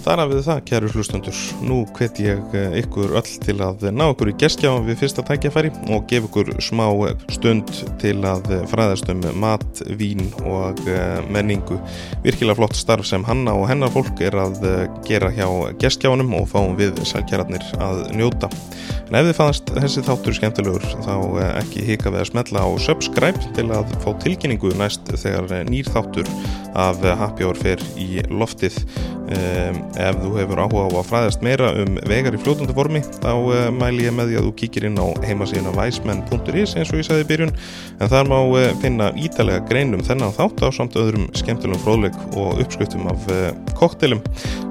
Þar 0.00 0.22
að 0.22 0.30
við 0.32 0.38
það, 0.46 0.60
kæru 0.70 0.90
hlustundur, 0.94 1.40
nú 1.66 1.78
hvet 1.98 2.20
ég 2.24 2.54
eh, 2.56 2.76
ykkur 2.80 3.12
öll 3.20 3.32
til 3.44 3.56
að 3.60 3.84
ná 3.92 4.06
ykkur 4.06 4.30
í 4.32 4.36
geskjá 4.40 4.70
við 4.86 4.96
fyrsta 5.02 5.24
tækjafæri 5.28 5.72
og 5.92 6.06
gef 6.08 6.28
ykkur 6.28 6.54
smá 6.64 6.86
stund 7.34 7.68
til 8.00 8.16
að 8.24 8.48
fræðast 8.70 9.12
um 9.12 9.20
mat, 9.42 9.82
vín 10.00 10.24
og 10.48 10.80
eh, 10.88 11.20
menningu. 11.28 11.76
Virkilega 12.24 12.56
flott 12.62 12.78
starf 12.78 13.08
sem 13.08 13.26
hanna 13.28 13.54
og 13.58 13.68
hennar 13.68 13.92
fólk 13.92 14.24
er 14.24 14.38
að 14.40 14.64
eh, 14.64 14.86
gera 15.08 15.28
hjá 15.36 15.46
geskjáunum 15.82 16.32
og 16.40 16.48
fáum 16.54 16.78
við 16.80 16.96
sælkjæratnir 17.12 17.68
að 17.84 18.06
njóta. 18.16 18.48
En 19.10 19.16
ef 19.18 19.26
þið 19.26 19.38
fannst 19.40 19.70
þessi 19.74 20.02
þáttur 20.06 20.34
skemmtilegur 20.36 20.84
þá 21.02 21.14
eh, 21.42 21.48
ekki 21.58 21.82
hika 21.88 22.12
við 22.14 22.20
að 22.20 22.28
smetla 22.28 22.62
á 22.62 22.68
subscribe 22.78 23.48
til 23.56 23.64
að 23.74 23.90
fá 24.04 24.12
tilkynningu 24.22 24.70
næst 24.78 25.10
þegar 25.10 25.50
eh, 25.56 25.64
nýr 25.66 25.90
þáttur 25.90 26.30
af 26.78 27.02
eh, 27.02 27.16
Happy 27.18 27.42
Hour 27.42 27.58
fer 27.58 27.82
í 27.98 28.22
loftið. 28.30 28.78
Ef 29.30 30.16
þú 30.18 30.30
hefur 30.38 30.62
áhuga 30.64 30.84
á 30.90 30.98
að 31.00 31.08
fræðast 31.10 31.44
meira 31.44 31.70
um 31.78 31.98
vegar 32.10 32.34
í 32.34 32.40
fljótandi 32.42 32.74
formi 32.74 33.02
þá 33.20 33.30
uh, 33.30 33.56
mæli 33.74 34.06
ég 34.08 34.14
með 34.16 34.32
því 34.32 34.38
að 34.40 34.46
þú 34.48 34.54
kíkir 34.62 34.86
inn 34.88 34.98
á 34.98 35.06
heimasíðuna 35.26 35.74
weisman.is 35.76 36.74
eins 36.74 36.90
og 36.90 37.00
ég 37.00 37.06
sagði 37.06 37.26
í 37.26 37.28
byrjun 37.30 37.54
en 38.00 38.12
þar 38.12 38.30
má 38.30 38.38
uh, 38.42 38.60
finna 38.82 39.10
ítalega 39.14 39.64
grein 39.70 39.94
um 39.94 40.04
þennan 40.06 40.34
þátt 40.36 40.64
á 40.66 40.68
samt 40.74 40.98
öðrum 41.00 41.28
skemmtilegum 41.38 41.84
fróðleik 41.84 42.18
og 42.34 42.62
uppskriftum 42.64 43.10
af 43.12 43.28
uh, 43.30 43.50
koktelum 43.78 44.24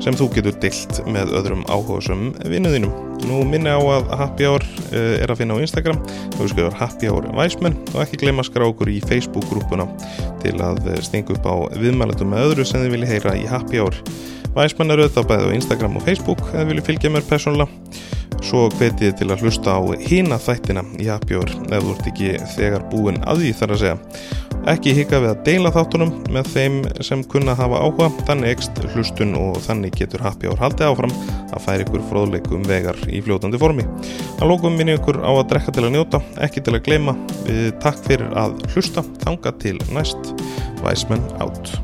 sem 0.03 0.17
þú 0.17 0.31
getur 0.37 0.59
dilt 0.63 1.03
með 1.07 1.37
öðrum 1.39 1.63
áhugasum 1.71 2.33
vinnuðinum. 2.43 3.08
Nú 3.27 3.41
minni 3.47 3.71
á 3.71 3.79
að 3.79 4.09
Happy 4.19 4.47
Hour 4.47 4.63
uh, 4.63 5.15
er 5.19 5.31
að 5.31 5.41
finna 5.41 5.57
á 5.57 5.63
Instagram. 5.63 5.99
Og 6.37 6.41
við 6.43 6.53
skrifum 6.53 6.79
Happy 6.79 7.11
Hour 7.11 7.29
Weisman 7.35 7.77
og 7.93 8.01
ekki 8.03 8.21
gleyma 8.23 8.45
að 8.45 8.49
skrá 8.51 8.65
okkur 8.69 8.91
í 8.93 8.99
Facebook-grúpuna 9.09 9.87
til 10.43 10.55
að 10.63 10.81
uh, 10.87 10.99
stinga 11.03 11.35
upp 11.35 11.47
á 11.49 11.55
viðmælatum 11.79 12.31
með 12.33 12.47
öðru 12.47 12.67
sem 12.67 12.85
þið 12.85 12.95
vilja 12.95 13.11
heyra 13.13 13.35
í 13.39 13.45
Happy 13.49 13.83
Hour. 13.83 13.99
Væsmann 14.55 14.91
er 14.93 15.03
auðvitað 15.03 15.29
bæðið 15.29 15.51
á 15.51 15.57
Instagram 15.59 15.99
og 15.99 16.05
Facebook 16.07 16.41
eða 16.53 16.65
vilju 16.71 16.85
fylgja 16.87 17.13
mér 17.13 17.27
persónulega. 17.29 17.69
Svo 18.39 18.65
hvetið 18.71 19.09
þið 19.09 19.15
til 19.19 19.29
að 19.33 19.41
hlusta 19.43 19.73
á 19.75 19.81
hina 19.99 20.37
þættina 20.39 20.83
í 20.97 21.09
Happy 21.11 21.35
Hour 21.37 21.51
ef 21.67 21.83
þú 21.83 21.95
ert 21.95 22.11
ekki 22.13 22.29
þegar 22.55 22.85
búin 22.91 23.19
að 23.27 23.43
því 23.43 23.51
þar 23.59 23.73
að 23.75 23.81
segja 23.83 23.97
ekki 24.67 24.93
hika 24.97 25.19
við 25.23 25.31
að 25.31 25.43
deila 25.47 25.71
þáttunum 25.73 26.11
með 26.33 26.49
þeim 26.53 26.77
sem 27.05 27.23
kunna 27.31 27.55
hafa 27.57 27.81
áhuga 27.85 28.09
þannig 28.27 28.55
ekst 28.55 28.81
hlustun 28.93 29.35
og 29.39 29.59
þannig 29.65 29.95
getur 29.99 30.23
Happy 30.25 30.49
Hour 30.49 30.59
haldið 30.59 30.89
áfram 30.89 31.15
að 31.49 31.63
færa 31.65 31.85
ykkur 31.85 32.05
fróðleikum 32.09 32.65
vegar 32.67 32.99
í 33.07 33.21
fljótandi 33.25 33.61
formi. 33.61 33.87
Að 34.39 34.51
lókum 34.51 34.75
minni 34.79 34.97
ykkur 34.99 35.21
á 35.23 35.31
að 35.31 35.45
drekka 35.53 35.75
til 35.75 35.85
að 35.87 35.95
njóta 35.95 36.23
ekki 36.45 36.65
til 36.65 36.75
að 36.75 36.83
gleyma. 36.89 37.15
Takk 37.83 38.03
fyrir 38.07 38.33
að 38.39 38.59
hlusta 38.73 39.05
þanga 39.23 39.55
til 39.63 39.77
næst. 39.95 40.33
Væsmenn 40.83 41.23
átt 41.43 41.77